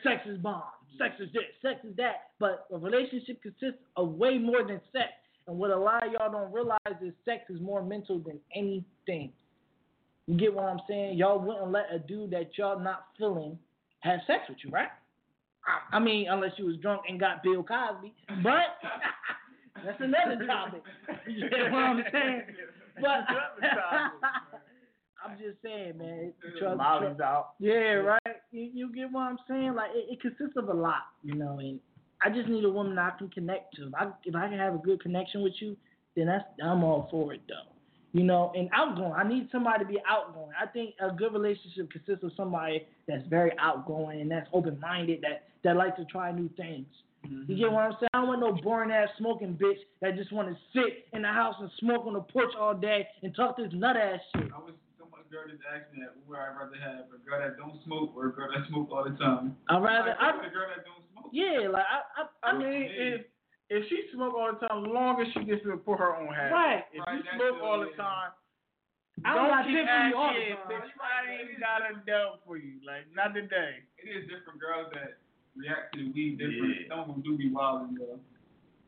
sex 0.03 0.21
is 0.25 0.37
bomb. 0.39 0.63
Sex 0.97 1.15
is 1.19 1.29
this. 1.33 1.43
Sex 1.61 1.79
is 1.83 1.95
that. 1.97 2.29
But 2.39 2.65
a 2.73 2.77
relationship 2.77 3.41
consists 3.41 3.81
of 3.95 4.09
way 4.09 4.37
more 4.37 4.63
than 4.65 4.79
sex. 4.91 5.09
And 5.47 5.57
what 5.57 5.71
a 5.71 5.77
lot 5.77 6.05
of 6.05 6.13
y'all 6.13 6.31
don't 6.31 6.51
realize 6.53 6.79
is 7.01 7.13
sex 7.25 7.43
is 7.49 7.59
more 7.59 7.83
mental 7.83 8.19
than 8.19 8.39
anything. 8.55 9.31
You 10.27 10.37
get 10.37 10.53
what 10.53 10.65
I'm 10.65 10.79
saying? 10.87 11.17
Y'all 11.17 11.39
wouldn't 11.39 11.71
let 11.71 11.85
a 11.91 11.99
dude 11.99 12.31
that 12.31 12.57
y'all 12.57 12.79
not 12.79 13.07
feeling 13.17 13.57
have 13.99 14.19
sex 14.25 14.43
with 14.47 14.57
you, 14.63 14.71
right? 14.71 14.87
I- 15.65 15.97
I 15.97 15.99
mean, 15.99 16.27
unless 16.29 16.51
you 16.57 16.65
was 16.65 16.77
drunk 16.77 17.01
and 17.09 17.19
got 17.19 17.41
Bill 17.43 17.63
Cosby, 17.63 18.13
but 18.41 18.77
that's 19.85 20.01
another 20.01 20.45
topic. 20.45 20.83
You 21.27 21.49
get 21.49 21.71
what 21.71 21.83
I'm 21.83 22.03
saying? 22.11 22.41
But 23.01 23.25
I'm 25.25 25.37
just 25.37 25.57
saying, 25.63 25.97
man. 25.97 26.33
Trust, 26.59 26.77
Molly's 26.77 27.19
out. 27.19 27.53
yeah, 27.59 27.93
right. 27.93 28.21
You, 28.51 28.69
you 28.73 28.93
get 28.93 29.11
what 29.11 29.21
I'm 29.21 29.37
saying? 29.47 29.73
Like 29.73 29.89
it, 29.95 30.05
it 30.11 30.21
consists 30.21 30.57
of 30.57 30.69
a 30.69 30.73
lot, 30.73 31.03
you 31.23 31.33
know. 31.33 31.59
And 31.59 31.79
I 32.21 32.29
just 32.29 32.47
need 32.49 32.63
a 32.65 32.69
woman 32.69 32.97
I 32.99 33.11
can 33.17 33.29
connect 33.29 33.75
to. 33.77 33.87
If 33.87 33.95
I 33.95 34.07
if 34.25 34.35
I 34.35 34.47
can 34.47 34.57
have 34.57 34.75
a 34.75 34.77
good 34.77 35.01
connection 35.01 35.41
with 35.41 35.53
you, 35.59 35.75
then 36.15 36.27
that's 36.27 36.43
I'm 36.63 36.83
all 36.83 37.07
for 37.09 37.33
it 37.33 37.41
though. 37.47 37.71
You 38.11 38.23
know, 38.23 38.51
and 38.55 38.69
outgoing. 38.73 39.13
I 39.13 39.27
need 39.27 39.49
somebody 39.51 39.83
to 39.83 39.89
be 39.89 39.97
outgoing. 40.07 40.51
I 40.61 40.67
think 40.67 40.93
a 41.01 41.11
good 41.11 41.33
relationship 41.33 41.89
consists 41.89 42.23
of 42.23 42.31
somebody 42.37 42.85
that's 43.07 43.27
very 43.27 43.51
outgoing 43.59 44.21
and 44.21 44.29
that's 44.29 44.47
open 44.53 44.79
minded, 44.79 45.21
that 45.21 45.45
that 45.63 45.75
likes 45.77 45.97
to 45.97 46.05
try 46.05 46.31
new 46.31 46.49
things. 46.55 46.85
You 47.23 47.55
get 47.55 47.67
mm-hmm. 47.67 47.73
what 47.73 47.83
I'm 47.83 47.95
saying? 47.99 48.09
I 48.13 48.17
don't 48.19 48.27
want 48.27 48.41
no 48.41 48.53
boring 48.61 48.91
ass 48.91 49.09
smoking 49.17 49.55
bitch 49.55 49.79
that 50.01 50.15
just 50.15 50.31
want 50.31 50.49
to 50.49 50.55
sit 50.73 51.07
in 51.13 51.21
the 51.21 51.31
house 51.31 51.55
and 51.59 51.69
smoke 51.79 52.05
on 52.05 52.13
the 52.13 52.21
porch 52.21 52.51
all 52.59 52.73
day 52.75 53.07
and 53.21 53.33
talk 53.35 53.57
this 53.57 53.71
nut 53.71 53.95
ass 53.95 54.19
shit. 54.35 54.51
I 54.51 54.59
was 54.59 54.75
somebody 54.99 55.23
girl 55.31 55.47
just 55.47 55.63
asked 55.71 55.87
me 55.95 56.03
that 56.03 56.13
where 56.27 56.41
I'd 56.43 56.59
rather 56.59 56.75
have 56.75 57.07
a 57.15 57.19
girl 57.23 57.39
that 57.39 57.55
don't 57.57 57.79
smoke 57.85 58.11
or 58.15 58.27
a 58.27 58.33
girl 58.33 58.51
that 58.51 58.67
smoke 58.67 58.91
all 58.91 59.03
the 59.07 59.15
time. 59.15 59.55
I'd 59.69 59.79
rather. 59.79 60.15
I 60.19 60.35
I, 60.35 60.47
a 60.47 60.51
girl 60.51 60.67
that 60.67 60.83
don't 60.83 61.03
smoke. 61.15 61.31
yeah, 61.31 61.71
like 61.71 61.87
I, 61.87 62.27
I, 62.27 62.51
I 62.51 62.57
mean, 62.57 62.91
if 62.91 63.21
if 63.69 63.87
she 63.87 64.03
smoke 64.13 64.35
all 64.35 64.51
the 64.51 64.67
time, 64.67 64.83
long 64.83 65.21
as 65.23 65.27
she 65.33 65.47
gets 65.47 65.63
to 65.63 65.77
put 65.79 65.97
her 65.97 66.15
own 66.15 66.29
habit. 66.33 66.53
Right. 66.53 66.83
If 66.91 67.01
Right, 67.07 67.17
you 67.17 67.23
smoke 67.39 67.63
all 67.63 67.79
the 67.79 67.95
time, 67.95 68.35
I 69.23 69.33
don't 69.33 69.47
got 69.47 69.63
keep 69.63 69.79
tip 69.79 69.87
for 69.87 70.05
you 70.11 70.17
all 70.19 70.29
the 70.29 70.43
asking, 70.43 70.59
time. 70.59 70.69
bitch, 70.69 70.89
I 70.99 71.19
ain't 71.31 71.59
got 71.63 71.79
a 71.87 71.91
dope 72.03 72.43
for 72.43 72.57
you. 72.59 72.83
Like 72.83 73.07
not 73.15 73.31
today. 73.31 73.81
It 73.97 74.11
is 74.11 74.27
different 74.27 74.59
girls 74.59 74.91
that 74.91 75.22
react 75.55 75.93
to 75.95 76.03
the 76.03 76.11
weed 76.11 76.37
different. 76.37 76.75
Yeah. 76.81 76.87
Some 76.89 76.99
of 76.99 77.07
them 77.07 77.21
do 77.23 77.37
be 77.37 77.49
wild 77.51 77.89
though. 77.97 78.19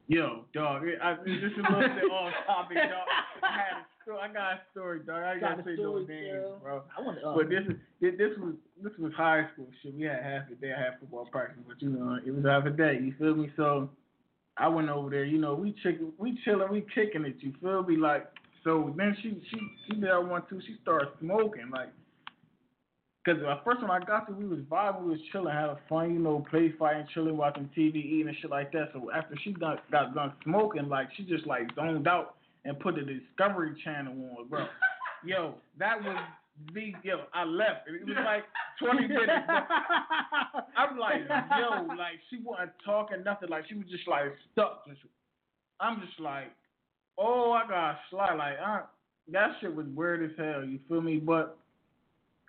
Yo, 0.08 0.46
dog, 0.54 0.84
it- 0.88 1.00
I, 1.02 1.16
this 1.26 1.42
is 1.42 1.58
a 1.58 1.72
little 1.74 1.96
bit 1.96 2.12
off 2.12 2.34
topic, 2.46 2.78
dog. 2.78 3.08
I 3.42 3.52
had 3.58 3.78
a 3.82 3.86
story. 4.04 4.20
I 4.22 4.28
got 4.34 4.54
a 4.54 4.60
story, 4.72 5.00
dog. 5.00 5.24
I 5.24 5.32
ain't 5.34 5.42
Got 5.42 5.58
gotta 5.58 5.64
say 5.64 5.76
no 5.82 5.90
story, 5.98 6.06
names, 6.06 6.44
tell. 6.44 6.60
bro. 6.62 6.84
I 6.96 7.02
want 7.02 7.20
to. 7.20 7.28
Uh, 7.28 7.36
but 7.36 7.50
this 7.50 7.64
is 7.68 7.76
this, 8.00 8.14
this 8.18 8.38
was 8.38 8.54
this 8.84 8.94
was 9.00 9.12
high 9.18 9.48
school 9.54 9.68
shit. 9.82 9.96
We 9.96 10.04
had 10.04 10.22
half 10.22 10.44
a 10.52 10.56
day. 10.56 10.74
I 10.78 10.80
had 10.80 11.00
football 11.00 11.26
practice, 11.32 11.64
but 11.68 11.82
you 11.82 11.90
know 11.90 12.20
it 12.24 12.30
was 12.34 12.46
half 12.46 12.66
a 12.66 12.70
day. 12.70 13.00
You 13.02 13.16
feel 13.18 13.34
me? 13.36 13.50
So 13.58 13.90
I 14.58 14.68
went 14.68 14.90
over 14.90 15.10
there. 15.10 15.26
You 15.26 15.40
know 15.40 15.56
we 15.56 15.74
chick 15.82 15.98
we 16.20 16.38
chilling, 16.46 16.70
we 16.72 16.86
kicking 16.94 17.26
it. 17.26 17.38
You 17.40 17.54
feel 17.60 17.82
me? 17.82 17.98
Like 17.98 18.28
so. 18.64 18.94
Then 18.96 19.18
she 19.24 19.42
she 19.50 19.58
she 19.88 19.94
did 20.00 20.04
that 20.04 20.24
one 20.24 20.44
too. 20.50 20.62
She 20.68 20.78
started 20.84 21.10
smoking 21.20 21.72
like. 21.74 21.90
Cause 23.26 23.38
at 23.50 23.64
first 23.64 23.82
when 23.82 23.90
I 23.90 24.00
got 24.00 24.28
there, 24.28 24.36
we 24.36 24.46
was 24.46 24.60
vibing, 24.70 25.04
we 25.04 25.12
was 25.12 25.20
chilling, 25.32 25.52
having 25.52 25.78
fun, 25.90 26.14
you 26.14 26.20
know, 26.20 26.46
play 26.48 26.72
fighting, 26.78 27.08
chilling, 27.12 27.36
watching 27.36 27.70
TV, 27.76 27.96
eating 27.96 28.28
and 28.28 28.38
shit 28.40 28.52
like 28.52 28.72
that. 28.74 28.90
So 28.94 29.10
after 29.12 29.36
she 29.44 29.52
got 29.52 29.90
got 29.90 30.14
done 30.14 30.34
smoking, 30.44 30.90
like 30.90 31.08
she 31.18 31.24
just 31.24 31.48
like 31.48 31.64
zoned 31.76 32.08
out 32.08 32.36
and 32.66 32.80
put 32.80 32.96
the 32.96 33.02
Discovery 33.02 33.74
Channel 33.84 34.14
on, 34.38 34.48
bro. 34.48 34.68
Yo, 35.26 35.56
that 35.80 35.98
was 36.04 36.16
the 36.74 36.94
yo. 37.04 37.22
I 37.34 37.44
left. 37.44 37.88
It 37.88 38.06
was 38.06 38.16
like 38.24 38.44
twenty 38.80 39.08
minutes. 39.08 39.28
Bro. 39.48 40.62
I'm 40.78 40.98
like, 41.00 41.22
yo, 41.28 41.96
like 41.96 42.20
she 42.30 42.38
wasn't 42.44 42.72
talking 42.86 43.24
nothing. 43.24 43.50
Like 43.50 43.66
she 43.68 43.74
was 43.74 43.88
just 43.90 44.08
like 44.08 44.34
stuck. 44.52 44.86
Just, 44.88 45.02
I'm 45.80 46.00
just 46.00 46.20
like, 46.20 46.52
oh, 47.18 47.52
I 47.52 47.68
got 47.68 47.98
slide. 48.10 48.36
Like, 48.36 48.60
I, 48.64 48.82
that 49.32 49.56
shit 49.60 49.76
was 49.76 49.88
weird 49.96 50.24
as 50.24 50.38
hell. 50.38 50.64
You 50.64 50.80
feel 50.88 51.02
me? 51.02 51.18
But 51.18 51.58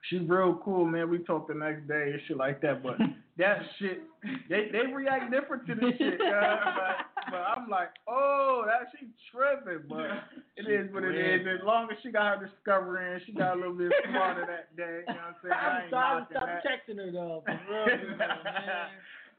she 0.08 0.18
real 0.18 0.60
cool, 0.64 0.84
man. 0.84 1.10
We 1.10 1.18
talked 1.18 1.48
the 1.48 1.54
next 1.54 1.88
day 1.88 2.10
and 2.12 2.20
shit 2.26 2.36
like 2.36 2.60
that. 2.62 2.82
But 2.82 2.98
that 3.38 3.58
shit, 3.78 4.02
they 4.48 4.68
they 4.72 4.92
react 4.92 5.30
different 5.30 5.66
to 5.66 5.74
this 5.74 5.96
shit, 5.98 6.18
guys. 6.18 6.58
But, 6.64 7.30
but 7.30 7.36
I'm 7.36 7.68
like, 7.68 7.90
oh, 8.08 8.64
that 8.66 8.88
she 8.92 9.06
tripping. 9.32 9.88
But 9.88 10.06
it 10.56 10.70
is 10.70 10.92
what 10.92 11.04
it 11.04 11.16
is. 11.16 11.46
As 11.46 11.64
long 11.64 11.88
as 11.90 11.98
she 12.02 12.10
got 12.10 12.38
her 12.38 12.46
discovery 12.46 13.14
and 13.14 13.22
she 13.26 13.32
got 13.32 13.54
a 13.54 13.56
little 13.56 13.74
bit 13.74 13.92
smarter 14.08 14.46
that 14.46 14.76
day, 14.76 15.02
you 15.08 15.14
know 15.14 15.20
what 15.20 15.28
I'm 15.28 15.34
saying? 15.42 15.54
I 15.54 15.66
I'm 15.66 15.82
ain't 15.82 15.90
sorry 15.90 16.24
stop 16.30 16.46
that. 16.46 16.62
texting 16.64 16.96
her 16.98 17.10
though. 17.10 17.42
For 17.44 17.60
real, 17.70 18.16
man. 18.18 18.28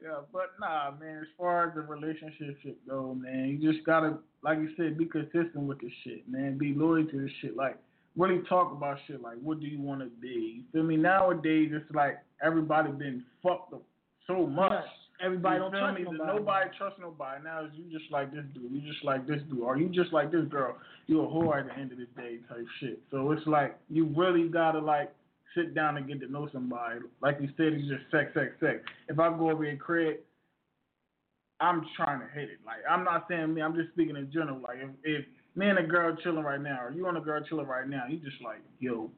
Yeah, 0.02 0.20
but 0.32 0.54
nah, 0.60 0.92
man. 1.00 1.18
As 1.22 1.28
far 1.36 1.68
as 1.68 1.74
the 1.74 1.80
relationship 1.80 2.56
shit 2.62 2.88
go, 2.88 3.14
man, 3.14 3.48
you 3.48 3.72
just 3.72 3.84
gotta, 3.84 4.18
like 4.42 4.58
you 4.58 4.70
said, 4.76 4.96
be 4.96 5.06
consistent 5.06 5.64
with 5.66 5.80
the 5.80 5.90
shit, 6.04 6.28
man. 6.28 6.56
Be 6.56 6.72
loyal 6.72 7.04
to 7.04 7.20
the 7.20 7.28
shit. 7.40 7.56
Like, 7.56 7.78
really 8.18 8.42
talk 8.48 8.72
about 8.72 8.98
shit. 9.06 9.22
Like, 9.22 9.36
what 9.42 9.60
do 9.60 9.66
you 9.66 9.80
want 9.80 10.00
to 10.00 10.06
be? 10.20 10.56
You 10.58 10.62
feel 10.72 10.82
me? 10.82 10.96
Nowadays, 10.96 11.70
it's 11.72 11.94
like 11.94 12.18
everybody 12.42 12.90
been 12.90 13.24
fucked 13.42 13.72
up 13.72 13.82
so 14.26 14.46
much. 14.46 14.72
Yes. 14.72 14.84
Everybody 15.20 15.56
You 15.56 15.62
don't 15.62 15.72
trust 15.72 15.98
me? 15.98 16.04
nobody. 16.04 16.38
Nobody 16.38 16.70
trust 16.78 16.96
nobody. 17.00 17.44
Now 17.44 17.64
is 17.64 17.70
you 17.74 17.84
just 17.98 18.10
like 18.12 18.32
this 18.32 18.44
dude. 18.54 18.70
You 18.70 18.80
just 18.80 19.04
like 19.04 19.26
this 19.26 19.40
dude. 19.50 19.60
Or 19.60 19.76
you 19.76 19.88
just 19.88 20.12
like 20.12 20.30
this 20.30 20.44
girl. 20.44 20.76
You 21.06 21.22
a 21.22 21.26
whore 21.26 21.58
at 21.58 21.66
the 21.66 21.72
end 21.74 21.90
of 21.90 21.98
the 21.98 22.06
day 22.20 22.38
type 22.48 22.64
shit. 22.78 23.00
So 23.10 23.32
it's 23.32 23.46
like 23.46 23.76
you 23.88 24.12
really 24.16 24.48
gotta 24.48 24.78
like 24.78 25.12
sit 25.56 25.74
down 25.74 25.96
and 25.96 26.06
get 26.06 26.20
to 26.20 26.30
know 26.30 26.48
somebody. 26.52 27.00
Like 27.20 27.38
you 27.40 27.48
said, 27.56 27.72
it's 27.72 27.88
just 27.88 28.02
sex, 28.12 28.30
sex, 28.32 28.52
sex. 28.60 28.78
If 29.08 29.18
I 29.18 29.28
go 29.36 29.50
over 29.50 29.64
here, 29.64 29.76
Craig, 29.76 30.18
I'm 31.58 31.84
trying 31.96 32.20
to 32.20 32.26
hit 32.32 32.50
it. 32.50 32.58
Like 32.64 32.78
I'm 32.88 33.02
not 33.02 33.26
saying 33.28 33.52
me. 33.52 33.60
I'm 33.60 33.74
just 33.74 33.90
speaking 33.90 34.16
in 34.16 34.30
general. 34.30 34.60
Like 34.60 34.78
if, 34.80 34.90
if 35.02 35.24
me 35.58 35.68
and 35.68 35.78
a 35.78 35.82
girl 35.82 36.16
chilling 36.22 36.44
right 36.44 36.60
now, 36.60 36.84
or 36.84 36.92
you 36.92 37.06
and 37.08 37.18
a 37.18 37.20
girl 37.20 37.42
chilling 37.48 37.66
right 37.66 37.88
now, 37.88 38.04
you 38.08 38.18
just 38.18 38.40
like, 38.42 38.60
yo, 38.78 39.10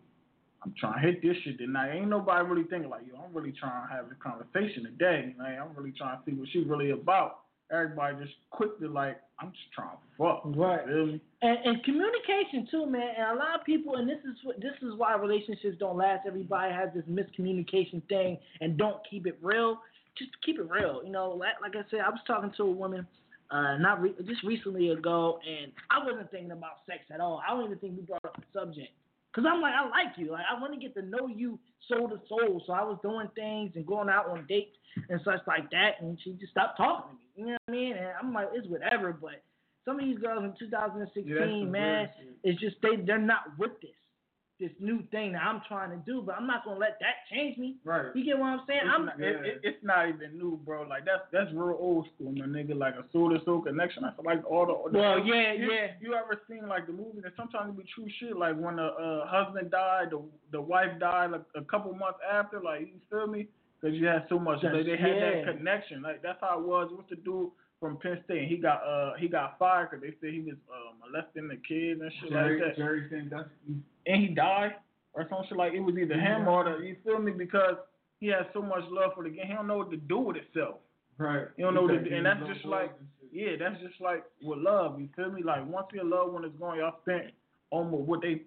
I'm 0.62 0.74
trying 0.78 0.94
to 0.94 1.00
hit 1.00 1.22
this 1.22 1.36
shit 1.44 1.58
tonight. 1.58 1.94
Ain't 1.94 2.08
nobody 2.08 2.46
really 2.46 2.64
thinking 2.64 2.90
like, 2.90 3.02
yo, 3.06 3.20
I'm 3.22 3.34
really 3.34 3.52
trying 3.52 3.86
to 3.86 3.94
have 3.94 4.06
a 4.10 4.14
conversation 4.14 4.84
today. 4.84 5.34
Like, 5.38 5.58
I'm 5.58 5.74
really 5.76 5.92
trying 5.92 6.16
to 6.16 6.22
see 6.24 6.36
what 6.36 6.48
she 6.52 6.60
really 6.60 6.90
about. 6.90 7.40
Everybody 7.72 8.24
just 8.24 8.34
quickly 8.50 8.88
like, 8.88 9.20
I'm 9.38 9.52
just 9.52 9.72
trying 9.74 9.90
to 9.90 10.02
fuck. 10.18 10.42
Right. 10.44 10.86
Me? 10.86 11.20
And, 11.42 11.58
and 11.64 11.84
communication 11.84 12.66
too, 12.70 12.86
man. 12.86 13.08
And 13.16 13.38
a 13.38 13.38
lot 13.38 13.60
of 13.60 13.64
people, 13.64 13.96
and 13.96 14.08
this 14.08 14.18
is 14.24 14.36
what 14.42 14.60
this 14.60 14.72
is 14.82 14.94
why 14.96 15.14
relationships 15.16 15.76
don't 15.78 15.96
last. 15.96 16.26
Everybody 16.26 16.72
has 16.72 16.88
this 16.94 17.04
miscommunication 17.04 18.02
thing 18.08 18.38
and 18.60 18.76
don't 18.76 18.96
keep 19.08 19.26
it 19.26 19.38
real. 19.40 19.78
Just 20.18 20.30
keep 20.44 20.58
it 20.58 20.68
real. 20.68 21.02
You 21.04 21.12
know, 21.12 21.30
like, 21.30 21.60
like 21.62 21.76
I 21.76 21.88
said, 21.90 22.00
I 22.00 22.10
was 22.10 22.18
talking 22.26 22.52
to 22.56 22.64
a 22.64 22.70
woman, 22.70 23.06
uh, 23.50 23.76
not 23.78 24.00
re- 24.00 24.14
just 24.26 24.42
recently 24.44 24.90
ago, 24.90 25.40
and 25.46 25.72
I 25.90 26.04
wasn't 26.04 26.30
thinking 26.30 26.52
about 26.52 26.84
sex 26.86 27.00
at 27.12 27.20
all. 27.20 27.42
I 27.46 27.50
don't 27.52 27.64
even 27.66 27.78
think 27.78 27.96
we 27.96 28.02
brought 28.02 28.24
up 28.24 28.36
the 28.36 28.58
subject. 28.58 28.90
Cause 29.32 29.44
I'm 29.48 29.60
like, 29.60 29.74
I 29.74 29.88
like 29.88 30.18
you. 30.18 30.32
Like, 30.32 30.44
I 30.50 30.60
want 30.60 30.74
to 30.74 30.80
get 30.80 30.92
to 30.94 31.02
know 31.02 31.28
you 31.28 31.56
soul 31.86 32.08
to 32.08 32.20
soul. 32.28 32.64
So 32.66 32.72
I 32.72 32.82
was 32.82 32.98
doing 33.00 33.28
things 33.36 33.70
and 33.76 33.86
going 33.86 34.08
out 34.08 34.28
on 34.28 34.44
dates 34.48 34.76
and 35.08 35.20
such 35.24 35.38
like 35.46 35.70
that, 35.70 36.00
and 36.00 36.18
she 36.24 36.32
just 36.32 36.50
stopped 36.50 36.76
talking 36.78 37.12
to 37.12 37.16
me. 37.16 37.20
You 37.36 37.46
know 37.46 37.52
what 37.52 37.60
I 37.68 37.72
mean? 37.72 37.92
And 37.96 38.08
I'm 38.20 38.32
like, 38.34 38.48
it's 38.52 38.66
whatever. 38.66 39.12
But 39.12 39.42
some 39.84 40.00
of 40.00 40.04
these 40.04 40.18
girls 40.18 40.42
in 40.42 40.54
2016, 40.58 41.24
Yeah, 41.26 41.64
man, 41.64 42.08
it's 42.42 42.60
just 42.60 42.76
they 42.82 42.96
they're 43.06 43.18
not 43.18 43.56
with 43.56 43.70
this 43.80 43.94
this 44.60 44.70
new 44.78 45.02
thing 45.10 45.32
that 45.32 45.42
I'm 45.42 45.62
trying 45.66 45.90
to 45.90 45.96
do. 46.04 46.22
But 46.24 46.36
I'm 46.36 46.46
not 46.46 46.64
gonna 46.64 46.78
let 46.78 46.98
that 47.00 47.26
change 47.32 47.58
me. 47.58 47.76
Right. 47.84 48.14
You 48.14 48.24
get 48.24 48.38
what 48.38 48.46
I'm 48.46 48.60
saying? 48.68 48.80
It's, 48.84 48.92
I'm 48.94 49.06
not, 49.06 49.20
it, 49.20 49.36
it, 49.44 49.60
it's 49.64 49.82
not 49.82 50.08
even 50.08 50.38
new, 50.38 50.60
bro. 50.64 50.82
Like 50.82 51.04
that's 51.04 51.22
that's 51.32 51.50
real 51.52 51.76
old 51.80 52.06
school, 52.14 52.32
my 52.32 52.46
nigga. 52.46 52.76
Like 52.76 52.94
a 52.94 53.04
soul 53.12 53.30
to 53.30 53.44
soul 53.44 53.62
connection. 53.62 54.04
I 54.04 54.14
feel 54.14 54.24
like 54.24 54.44
all 54.48 54.66
the. 54.66 54.92
the 54.92 54.98
Well, 54.98 55.18
yeah, 55.26 55.52
you, 55.54 55.72
yeah. 55.72 55.86
You 56.00 56.14
ever 56.14 56.40
seen 56.48 56.68
like 56.68 56.86
the 56.86 56.92
movies? 56.92 57.22
And 57.24 57.32
sometimes 57.36 57.70
it 57.70 57.78
be 57.78 57.84
true 57.94 58.06
shit. 58.20 58.36
Like 58.36 58.56
when 58.56 58.76
the 58.76 58.86
uh, 58.86 59.26
husband 59.26 59.70
died, 59.70 60.08
the 60.10 60.22
the 60.52 60.60
wife 60.60 60.98
died 61.00 61.32
like 61.32 61.42
a 61.56 61.62
couple 61.62 61.92
months 61.94 62.20
after. 62.30 62.60
Like 62.60 62.82
you 62.82 63.00
feel 63.08 63.26
me? 63.26 63.48
Because 63.80 63.96
you 63.96 64.06
had 64.06 64.26
so 64.28 64.38
much. 64.38 64.62
Like, 64.62 64.84
they 64.84 64.90
had 64.96 65.16
Yeah. 65.16 65.44
that 65.44 65.56
connection. 65.56 66.02
Like 66.02 66.22
that's 66.22 66.38
how 66.40 66.60
it 66.60 66.66
was. 66.66 66.90
What's 66.92 67.08
the 67.08 67.16
dude? 67.16 67.50
From 67.80 67.96
Penn 67.96 68.18
State, 68.26 68.46
he 68.46 68.58
got 68.58 68.82
uh 68.86 69.14
he 69.18 69.26
got 69.26 69.58
fired 69.58 69.88
because 69.90 70.02
they 70.02 70.14
said 70.20 70.34
he 70.34 70.40
was 70.40 70.56
uh, 70.68 70.92
molesting 71.00 71.48
the 71.48 71.56
kids 71.66 72.02
and 72.02 72.12
shit 72.20 72.28
Jerry, 72.28 72.60
like 72.60 72.68
that 72.68 72.76
Jerry 72.76 73.06
Sandusky. 73.08 73.80
And 74.06 74.22
he 74.22 74.28
died 74.28 74.72
or 75.12 75.26
some 75.28 75.42
shit 75.48 75.56
like 75.56 75.72
it 75.72 75.80
was 75.80 75.96
either 75.96 76.14
him 76.14 76.48
or 76.48 76.64
the 76.64 76.84
you 76.84 76.96
feel 77.04 77.18
me 77.18 77.32
because 77.32 77.76
he 78.20 78.28
has 78.28 78.46
so 78.52 78.62
much 78.62 78.82
love 78.90 79.12
for 79.14 79.24
the 79.24 79.30
game 79.30 79.46
he 79.46 79.54
don't 79.54 79.66
know 79.66 79.78
what 79.78 79.90
to 79.90 79.96
do 79.96 80.18
with 80.18 80.36
itself. 80.36 80.76
Right. 81.18 81.48
You 81.56 81.66
don't 81.66 81.74
know 81.74 81.82
what 81.82 81.92
to 81.92 82.08
do, 82.08 82.14
and 82.14 82.24
that's 82.24 82.46
just 82.46 82.64
like 82.64 82.92
yeah, 83.32 83.52
that's 83.58 83.80
just 83.80 84.00
like 84.00 84.24
with 84.42 84.58
love. 84.58 85.00
You 85.00 85.08
feel 85.14 85.30
me? 85.30 85.42
Like 85.42 85.66
once 85.66 85.86
your 85.92 86.04
loved 86.04 86.32
one 86.32 86.44
is 86.44 86.52
gone, 86.58 86.78
y'all 86.78 86.96
spent 87.02 87.32
almost 87.70 88.06
what 88.06 88.22
they 88.22 88.42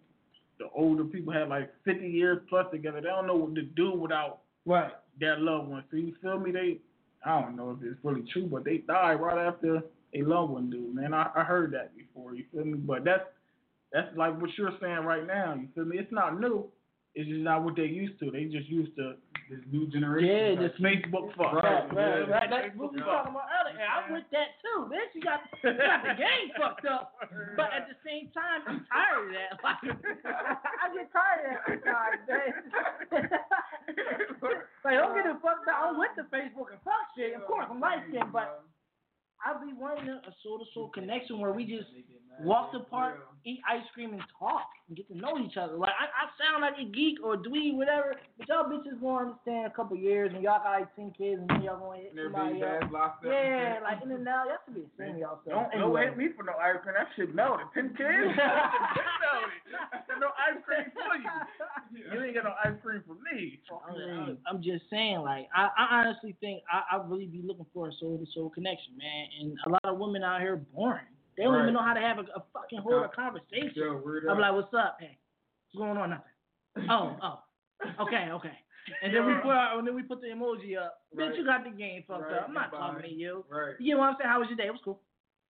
the 0.59 0.65
older 0.75 1.03
people 1.03 1.33
had 1.33 1.49
like 1.49 1.71
fifty 1.85 2.07
years 2.09 2.39
plus 2.49 2.65
together. 2.71 3.01
They 3.01 3.07
don't 3.07 3.27
know 3.27 3.35
what 3.35 3.55
to 3.55 3.61
do 3.61 3.91
without 3.91 4.39
right 4.65 4.91
that 5.19 5.39
loved 5.39 5.69
one. 5.69 5.83
So 5.91 5.97
you 5.97 6.13
feel 6.21 6.39
me? 6.39 6.51
They 6.51 6.79
I 7.25 7.41
don't 7.41 7.55
know 7.55 7.71
if 7.71 7.85
it's 7.85 7.99
really 8.03 8.23
true, 8.31 8.47
but 8.47 8.65
they 8.65 8.77
died 8.79 9.15
right 9.15 9.47
after 9.47 9.81
a 10.13 10.21
loved 10.23 10.51
one 10.51 10.69
dude. 10.69 10.93
Man, 10.93 11.13
I, 11.13 11.29
I 11.35 11.43
heard 11.43 11.73
that 11.73 11.95
before. 11.95 12.35
You 12.35 12.43
feel 12.51 12.65
me? 12.65 12.77
But 12.77 13.03
that's 13.03 13.23
that's 13.93 14.09
like 14.17 14.39
what 14.41 14.49
you're 14.57 14.73
saying 14.81 15.05
right 15.05 15.25
now. 15.25 15.53
You 15.55 15.67
feel 15.75 15.85
me? 15.85 15.97
It's 15.97 16.11
not 16.11 16.39
new. 16.39 16.65
It's 17.15 17.29
just 17.29 17.41
not 17.45 17.61
what 17.63 17.75
they 17.75 17.85
used 17.85 18.17
to. 18.25 18.31
They 18.33 18.45
just 18.49 18.65
used 18.67 18.95
to 18.97 19.13
this 19.45 19.61
new 19.69 19.85
generation. 19.93 20.33
Yeah, 20.33 20.67
just 20.67 20.81
Facebook 20.81 21.29
fuck. 21.37 21.61
Right, 21.61 21.85
right, 21.93 22.25
Yeah. 22.25 22.25
right. 22.25 22.49
That's 22.49 22.73
what 22.73 22.89
we 22.89 22.97
talking 23.05 23.37
about 23.37 23.45
earlier. 23.53 23.77
And 23.77 23.85
I'm 23.85 24.09
with 24.17 24.25
that 24.33 24.57
too, 24.65 24.89
bitch. 24.89 25.13
You 25.13 25.21
got, 25.21 25.45
you 25.61 25.77
got 25.77 26.01
the 26.01 26.17
game 26.17 26.49
fucked 26.57 26.89
up. 26.89 27.13
but 27.53 27.69
at 27.69 27.85
the 27.85 27.93
same 28.01 28.33
time, 28.33 28.65
I'm 28.65 28.81
tired 28.89 29.29
of 29.29 29.37
that. 29.37 29.61
Like, 29.61 29.77
I 29.85 30.89
get 30.89 31.05
tired 31.13 31.53
of 31.53 31.85
that 31.85 33.13
like, 34.83 34.97
don't 34.97 35.13
get 35.15 35.25
it 35.29 35.37
fucked 35.41 35.67
up. 35.69 35.77
I'm 35.85 35.97
with 36.01 36.17
the 36.17 36.25
Facebook 36.33 36.73
and 36.73 36.81
fuck 36.83 37.13
shit. 37.15 37.35
Of 37.35 37.45
course, 37.45 37.67
I'm 37.69 37.79
light 37.79 38.03
skinned, 38.09 38.33
but 38.33 38.65
I 39.45 39.53
be 39.63 39.73
wanting 39.73 40.09
a 40.09 40.33
soul 40.43 40.59
to 40.59 40.65
soul 40.73 40.89
connection 40.89 41.39
where 41.39 41.51
we 41.51 41.65
just 41.65 41.89
walk 42.41 42.71
the 42.71 42.79
park, 42.81 43.19
eat 43.45 43.59
ice 43.69 43.85
cream, 43.93 44.13
and 44.13 44.21
talk 44.39 44.67
and 44.87 44.97
get 44.97 45.07
to 45.07 45.17
know 45.17 45.39
each 45.39 45.57
other. 45.57 45.75
Like 45.75 45.95
I, 45.95 46.05
I 46.11 46.25
sound 46.35 46.61
like 46.61 46.75
a 46.79 46.85
geek 46.89 47.23
or 47.23 47.37
dweeb, 47.37 47.75
whatever, 47.75 48.15
but 48.37 48.47
y'all 48.47 48.65
bitches 48.65 48.99
gonna 48.99 49.31
understand 49.31 49.67
a 49.67 49.75
couple 49.75 49.97
years 49.97 50.31
and 50.33 50.43
y'all 50.43 50.59
got 50.63 50.79
like 50.79 50.95
ten 50.95 51.11
kids 51.17 51.39
and 51.41 51.49
then 51.49 51.63
y'all 51.63 51.79
gonna 51.79 52.03
hit 52.03 52.13
somebody 52.15 52.61
else. 52.61 52.91
locked 52.91 53.25
up. 53.25 53.31
Yeah, 53.31 53.79
like 53.83 54.03
in 54.03 54.11
and 54.11 54.27
out, 54.27 54.47
y'all 54.47 54.57
should 54.65 54.75
be 54.75 54.83
of 54.83 55.17
y'all. 55.17 55.39
Don't, 55.47 55.71
don't 55.71 55.97
hit 55.97 56.17
me 56.17 56.29
for 56.35 56.43
no 56.43 56.53
ice 56.59 56.77
cream. 56.83 56.95
That 56.97 57.07
shit 57.15 57.33
melted. 57.33 57.67
Ten 57.73 57.89
kids? 57.95 58.35
no 60.19 60.31
ice 60.39 60.59
cream 60.65 60.87
for 60.93 61.15
you. 61.19 61.29
You 61.93 62.23
ain't 62.23 62.35
got 62.35 62.45
no 62.45 62.53
ice 62.63 62.73
cream 62.81 63.03
for 63.05 63.13
me. 63.13 63.59
I'm, 63.69 64.37
I'm 64.47 64.63
just 64.63 64.83
saying, 64.89 65.19
like, 65.19 65.47
I, 65.55 65.69
I 65.77 66.01
honestly 66.01 66.35
think 66.41 66.63
I, 66.71 66.97
I 66.97 67.01
really 67.05 67.27
be 67.27 67.41
looking 67.45 67.65
for 67.73 67.87
a 67.87 67.91
soul 67.99 68.17
to 68.17 68.25
soul 68.33 68.49
connection, 68.49 68.97
man. 68.97 69.27
And 69.39 69.57
a 69.67 69.69
lot 69.69 69.85
of 69.85 69.99
women 69.99 70.23
out 70.23 70.41
here 70.41 70.57
boring. 70.73 71.05
They 71.37 71.43
don't 71.43 71.61
even 71.61 71.73
know 71.73 71.83
how 71.83 71.93
to 71.93 72.01
have 72.01 72.17
a, 72.19 72.25
a 72.35 72.43
fucking 72.53 72.79
hold 72.79 73.03
a 73.05 73.09
conversation. 73.09 73.71
Yo, 73.75 74.01
I'm 74.29 74.39
like, 74.39 74.53
what's 74.53 74.73
up? 74.73 74.97
Hey, 74.99 75.17
what's 75.71 75.85
going 75.85 75.97
on? 75.97 76.09
Nothing. 76.11 76.29
Oh, 76.89 77.15
oh. 77.21 77.39
Okay, 78.01 78.29
okay. 78.31 78.57
And 79.01 79.13
then 79.15 79.25
we 79.27 79.33
put 79.45 79.51
our, 79.55 79.77
and 79.79 79.87
then 79.87 79.95
we 79.95 80.03
put 80.03 80.19
the 80.21 80.27
emoji 80.27 80.75
up. 80.77 81.05
Right. 81.13 81.31
Bitch, 81.31 81.37
you 81.37 81.45
got 81.45 81.63
the 81.63 81.71
game 81.71 82.03
fucked 82.07 82.27
Right, 82.27 82.43
up. 82.43 82.47
I'm 82.49 82.53
not 82.53 82.71
talking 82.71 83.03
to 83.03 83.11
you. 83.13 83.45
Right. 83.47 83.75
You 83.79 83.95
know 83.95 84.01
what 84.01 84.09
I'm 84.11 84.15
saying? 84.19 84.29
How 84.31 84.39
was 84.39 84.49
your 84.49 84.57
day? 84.57 84.67
It 84.67 84.75
was 84.75 84.81
cool. 84.83 84.99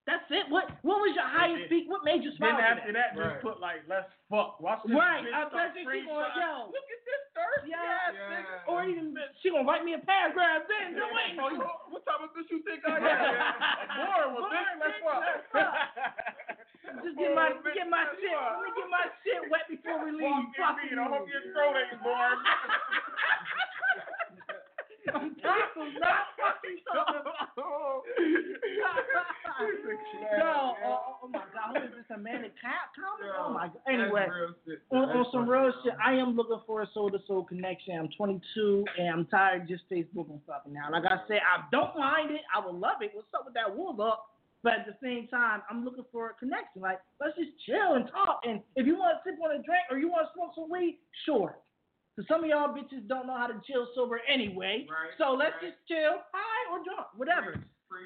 That's 0.06 0.28
it. 0.30 0.52
What 0.52 0.68
What 0.84 1.00
was 1.00 1.16
your 1.16 1.24
highest 1.26 1.70
peak? 1.72 1.88
What 1.88 2.04
made 2.04 2.22
you 2.28 2.36
smile? 2.36 2.60
Then 2.60 2.66
after 2.66 2.92
today? 2.92 3.00
that, 3.00 3.16
just 3.16 3.24
Right. 3.24 3.42
put 3.42 3.58
like, 3.64 3.88
let's 3.88 4.12
fuck. 4.30 4.60
Watch 4.60 4.84
this 4.86 4.92
Right, 4.94 5.24
bitch 5.24 5.32
I 5.34 5.48
start 5.48 5.74
bet 5.74 5.80
you 5.80 5.88
she 5.88 6.04
going, 6.06 6.28
screenshot. 6.28 6.44
yo. 6.44 6.68
Look 6.76 6.88
at 6.92 7.02
this 7.08 7.23
thirsty 7.64 7.72
Yeah. 7.72 8.04
ass 8.04 8.14
Yeah. 8.14 8.30
nigga. 8.44 8.68
Or 8.68 8.84
even 8.84 9.16
she 9.42 9.50
gonna 9.50 9.64
write 9.64 9.84
me 9.88 9.94
a 9.96 10.00
paragraph 10.04 10.68
then. 10.68 10.96
No 11.00 11.08
wait. 11.16 11.40
Oh, 11.40 11.50
you- 11.50 11.64
what 11.90 12.04
type 12.06 12.20
of 12.22 12.30
bitch 12.36 12.52
you 12.52 12.60
think 12.68 12.84
I 12.84 13.00
am? 13.00 13.00
Boring 14.04 14.36
with 14.36 14.46
bitch. 14.52 14.76
Let's 14.84 15.00
fuck. 15.02 15.24
Just 17.04 17.16
get 17.18 17.32
my 17.36 17.50
bitch. 17.64 17.74
get 17.74 17.90
my 17.90 18.04
shit. 18.20 18.32
Let 18.32 18.62
me 18.64 18.70
get 18.76 18.90
my 18.92 19.06
shit 19.24 19.42
wet 19.50 19.66
before 19.72 20.04
we 20.04 20.12
leave. 20.12 20.46
Fuck 20.60 20.78
Fuck 20.78 20.84
you, 20.84 20.92
you. 20.96 21.02
I 21.02 21.08
hope 21.08 21.28
your 21.32 21.42
throat 21.56 21.76
ain't 21.80 22.04
boring. 22.04 22.44
I'm 25.14 25.36
not 25.42 25.70
fucking 26.40 26.80
No, 30.40 30.76
oh, 30.86 31.03
my 31.68 31.74
God, 31.74 31.82
who 31.82 31.88
is 31.88 31.96
this? 31.96 32.16
Amanda 32.16 32.50
Cap? 32.62 32.92
Oh 33.40 33.54
my 33.54 33.68
God. 33.68 33.82
Anyway, 33.88 34.26
That's 34.28 34.36
real 34.36 34.56
shit. 34.68 34.82
on, 34.92 35.10
on 35.10 35.26
some 35.32 35.50
real 35.50 35.72
shit, 35.84 35.94
I 36.04 36.14
am 36.14 36.36
looking 36.36 36.62
for 36.66 36.82
a 36.82 36.88
soul 36.94 37.10
to 37.12 37.20
soul 37.28 37.44
connection. 37.44 37.98
I'm 37.98 38.10
22 38.16 38.86
and 39.00 39.10
I'm 39.10 39.26
tired 39.28 39.64
of 39.64 39.68
just 39.68 39.84
Facebook 39.90 40.30
and 40.30 40.40
fucking 40.48 40.74
now. 40.74 40.92
Like 40.92 41.06
I 41.06 41.18
said, 41.28 41.40
I 41.44 41.64
don't 41.72 41.96
mind 41.98 42.32
it. 42.32 42.42
I 42.54 42.66
would 42.66 42.76
love 42.76 43.02
it. 43.02 43.12
What's 43.14 43.28
up 43.34 43.46
with 43.46 43.54
that 43.56 43.76
wool 43.76 44.00
up? 44.02 44.30
But 44.64 44.80
at 44.80 44.86
the 44.88 44.96
same 45.04 45.28
time, 45.28 45.62
I'm 45.70 45.84
looking 45.84 46.06
for 46.10 46.32
a 46.32 46.34
connection. 46.40 46.82
Like, 46.82 47.00
let's 47.20 47.36
just 47.36 47.52
chill 47.68 48.00
and 48.00 48.08
talk. 48.08 48.48
And 48.48 48.62
if 48.78 48.88
you 48.88 48.96
want 48.96 49.20
to 49.20 49.30
sip 49.30 49.36
on 49.44 49.52
a 49.52 49.60
drink 49.60 49.84
or 49.92 50.00
you 50.00 50.08
want 50.08 50.28
to 50.28 50.34
smoke 50.34 50.56
some 50.56 50.72
weed, 50.72 51.00
sure. 51.26 51.60
Because 52.16 52.30
some 52.30 52.46
of 52.46 52.50
y'all 52.50 52.72
bitches 52.72 53.04
don't 53.10 53.28
know 53.28 53.36
how 53.36 53.48
to 53.48 53.60
chill 53.68 53.88
sober 53.94 54.22
anyway. 54.24 54.88
Right, 54.88 55.12
so 55.18 55.36
let's 55.36 55.60
right. 55.60 55.76
just 55.76 55.84
chill, 55.90 56.24
high 56.32 56.64
or 56.72 56.80
drunk, 56.80 57.12
whatever. 57.18 57.60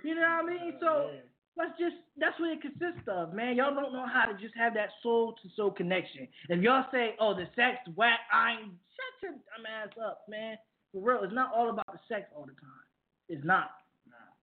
You 0.03 0.15
know 0.15 0.21
what 0.21 0.49
I 0.49 0.49
mean? 0.49 0.73
So 0.81 1.11
let's 1.57 1.77
just 1.79 1.95
that's 2.17 2.39
what 2.39 2.51
it 2.51 2.61
consists 2.61 3.07
of, 3.07 3.33
man. 3.33 3.57
Y'all 3.57 3.73
don't 3.73 3.93
know 3.93 4.05
how 4.05 4.25
to 4.25 4.33
just 4.37 4.55
have 4.55 4.73
that 4.75 4.89
soul 5.01 5.33
to 5.41 5.49
soul 5.55 5.71
connection. 5.71 6.27
If 6.49 6.61
y'all 6.61 6.85
say, 6.91 7.15
oh, 7.19 7.33
the 7.33 7.47
sex 7.55 7.77
whack, 7.95 8.19
I 8.31 8.61
shut 8.61 9.13
your 9.21 9.31
dumb 9.31 9.65
ass 9.65 9.89
up, 9.97 10.21
man. 10.29 10.57
For 10.93 11.01
real, 11.01 11.23
it's 11.23 11.33
not 11.33 11.51
all 11.53 11.69
about 11.69 11.91
the 11.91 11.99
sex 12.07 12.29
all 12.35 12.45
the 12.45 12.53
time. 12.53 12.85
It's 13.29 13.43
not. 13.43 13.71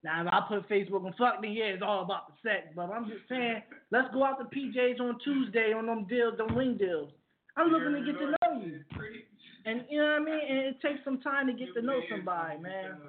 Now, 0.05 0.21
if 0.21 0.29
I 0.31 0.41
put 0.47 0.69
Facebook 0.69 1.07
and 1.07 1.15
fuck, 1.17 1.41
then 1.41 1.53
yeah, 1.53 1.73
it's 1.73 1.83
all 1.83 2.05
about 2.05 2.29
the 2.29 2.35
sex. 2.47 2.69
But 2.77 2.91
I'm 2.91 3.07
just 3.07 3.27
saying, 3.27 3.63
let's 3.91 4.13
go 4.13 4.23
out 4.23 4.37
to 4.39 4.45
PJs 4.45 5.01
on 5.01 5.19
Tuesday 5.25 5.73
on 5.73 5.87
them 5.87 6.05
deals, 6.05 6.37
them 6.37 6.55
ring 6.55 6.77
deals. 6.77 7.11
I'm 7.57 7.69
looking 7.69 7.95
to 7.95 8.05
get 8.05 8.19
to 8.19 8.27
know 8.27 8.61
you. 8.61 8.81
And 9.67 9.85
you 9.89 9.97
know 9.97 10.21
what 10.21 10.23
I 10.23 10.25
mean? 10.25 10.45
And 10.45 10.59
it 10.69 10.81
takes 10.85 11.01
some 11.05 11.21
time 11.25 11.47
to 11.49 11.53
get 11.55 11.73
to 11.75 11.81
know 11.83 12.01
somebody, 12.11 12.59
man. 12.61 13.01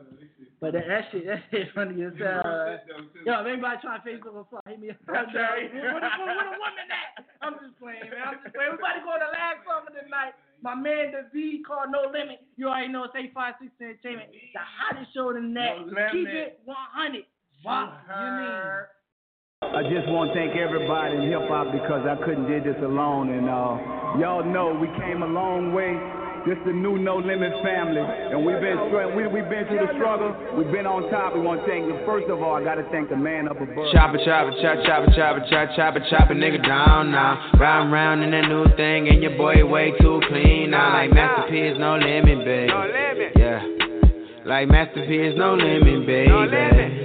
But 0.62 0.72
that, 0.72 0.88
that 0.88 1.04
shit, 1.12 1.28
that 1.28 1.44
shit 1.52 1.68
funny 1.76 2.00
as 2.04 2.16
hell. 2.16 2.80
Yo, 3.28 3.44
if 3.44 3.48
anybody 3.48 3.76
trying 3.84 4.00
to 4.00 4.06
Facebook 4.08 4.40
or 4.40 4.48
fuck, 4.50 4.64
hit 4.64 4.80
me 4.80 4.90
up. 4.92 4.98
Where, 5.06 5.24
Okay. 5.28 5.68
where, 5.76 6.00
where, 6.00 6.00
where 6.00 6.48
the 6.48 6.56
woman 6.56 6.88
at? 6.88 7.28
I'm 7.44 7.60
just 7.60 7.76
playing, 7.76 8.08
man. 8.08 8.24
I'm 8.24 8.40
just 8.40 8.56
playing. 8.56 8.72
Everybody 8.72 9.04
go 9.04 9.20
to 9.20 9.28
the 9.28 9.36
last 9.36 9.60
summer 9.68 9.92
tonight. 9.92 10.32
My 10.64 10.74
man, 10.74 11.12
the 11.12 11.28
V 11.36 11.60
called 11.68 11.92
No 11.92 12.08
Limit. 12.08 12.40
You 12.56 12.72
already 12.72 12.88
know 12.88 13.04
it's 13.04 13.14
856 13.20 13.76
Entertainment. 13.84 14.32
The 14.32 14.64
hottest 14.64 15.12
show 15.12 15.36
in 15.36 15.52
the. 15.52 15.60
No 15.60 15.92
Keep 16.16 16.32
it 16.32 16.64
100. 16.64 17.28
Fuck, 17.68 18.00
you 18.08 18.32
mean? 18.40 19.76
I 19.76 19.82
just 19.92 20.08
want 20.08 20.32
to 20.32 20.40
thank 20.40 20.56
everybody 20.56 21.16
in 21.20 21.28
hip 21.28 21.52
hop 21.52 21.72
because 21.76 22.08
I 22.08 22.16
couldn't 22.24 22.48
do 22.48 22.64
this 22.64 22.80
alone, 22.84 23.30
and 23.34 23.50
uh, 23.50 24.24
y'all 24.24 24.46
know 24.46 24.72
we 24.72 24.88
came 25.04 25.24
a 25.24 25.28
long 25.28 25.74
way. 25.74 26.00
This 26.46 26.58
the 26.64 26.74
new 26.74 27.00
No 27.00 27.18
Limit 27.18 27.54
family, 27.66 28.06
and 28.06 28.46
we've 28.46 28.62
been 28.62 28.78
str- 28.86 29.10
we 29.18 29.26
we've 29.26 29.50
been 29.50 29.66
through 29.66 29.82
the 29.82 29.94
struggle. 29.98 30.30
We've 30.54 30.72
been 30.72 30.86
on 30.86 31.10
top. 31.10 31.34
We 31.34 31.42
want 31.42 31.62
to 31.62 31.66
thank 31.66 31.90
you. 31.90 31.98
First 32.06 32.30
of 32.30 32.38
all, 32.44 32.54
I 32.54 32.64
got 32.64 32.76
to 32.76 32.86
thank 32.94 33.10
the 33.10 33.18
man 33.18 33.48
up 33.48 33.58
above. 33.58 33.90
Chopper, 33.92 34.22
chopper, 34.22 34.54
chop 34.62 34.78
chopper, 34.86 35.10
chopper, 35.18 35.42
chop 35.50 35.50
chopper, 35.50 35.50
chop 35.50 35.50
it, 35.50 35.50
chop, 35.50 35.68
chop 35.76 35.96
it, 35.98 36.04
chop 36.14 36.30
it, 36.30 36.38
nigga 36.38 36.62
down 36.62 37.10
now. 37.10 37.50
Round 37.58 37.92
round 37.92 38.22
in 38.22 38.30
that 38.30 38.46
new 38.48 38.66
thing, 38.78 39.10
and 39.10 39.24
your 39.24 39.36
boy 39.36 39.66
way 39.66 39.98
too 40.00 40.22
clean 40.30 40.70
now. 40.70 40.94
Like 40.94 41.14
Master 41.14 41.50
P 41.50 41.58
is 41.58 41.80
no 41.80 41.98
limit, 41.98 42.46
baby. 42.46 42.68
No 42.70 42.86
limit. 42.94 43.32
Yeah. 43.36 44.46
Like 44.46 44.70
Master 44.70 45.02
P 45.02 45.18
is 45.18 45.34
no 45.36 45.56
limit, 45.56 46.06
baby. 46.06 47.05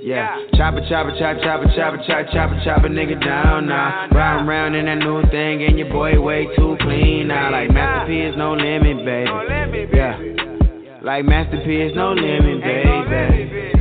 No 0.00 0.06
limit. 0.06 0.06
Yeah, 0.06 0.36
chop 0.56 0.74
it, 0.74 0.84
chop 0.88 1.06
it, 1.06 1.18
chop, 1.18 1.36
chop 1.42 1.60
it, 1.62 1.70
chop 1.76 1.94
it, 1.94 2.00
chop, 2.06 2.26
chop 2.32 2.50
it, 2.52 2.64
chop 2.64 2.84
it, 2.84 2.92
nigga 2.92 3.22
down 3.24 3.66
now. 3.66 4.08
Round 4.12 4.48
round 4.48 4.74
in 4.76 4.86
that 4.86 4.98
new 4.98 5.22
thing, 5.30 5.62
and 5.64 5.78
your 5.78 5.90
boy 5.90 6.20
way 6.20 6.46
too 6.56 6.76
clean 6.80 7.28
now. 7.28 7.50
Like 7.52 7.70
Master 7.70 8.06
P 8.08 8.20
is 8.20 8.36
no 8.36 8.54
limit, 8.54 9.04
baby. 9.04 9.30
Yeah, 9.92 10.16
like 11.02 11.24
Master 11.24 11.60
P 11.64 11.76
is 11.76 11.94
no 11.94 12.12
limit, 12.12 12.62
baby. 12.62 13.72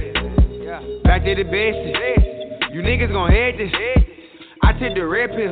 Back 1.04 1.24
to 1.24 1.36
the 1.36 1.44
basics. 1.44 2.00
You 2.72 2.82
niggas 2.82 3.12
gon' 3.12 3.32
hate 3.32 3.58
this. 3.58 3.74
I 4.62 4.74
took 4.74 4.94
the 4.94 5.06
red 5.06 5.30
pill. 5.32 5.52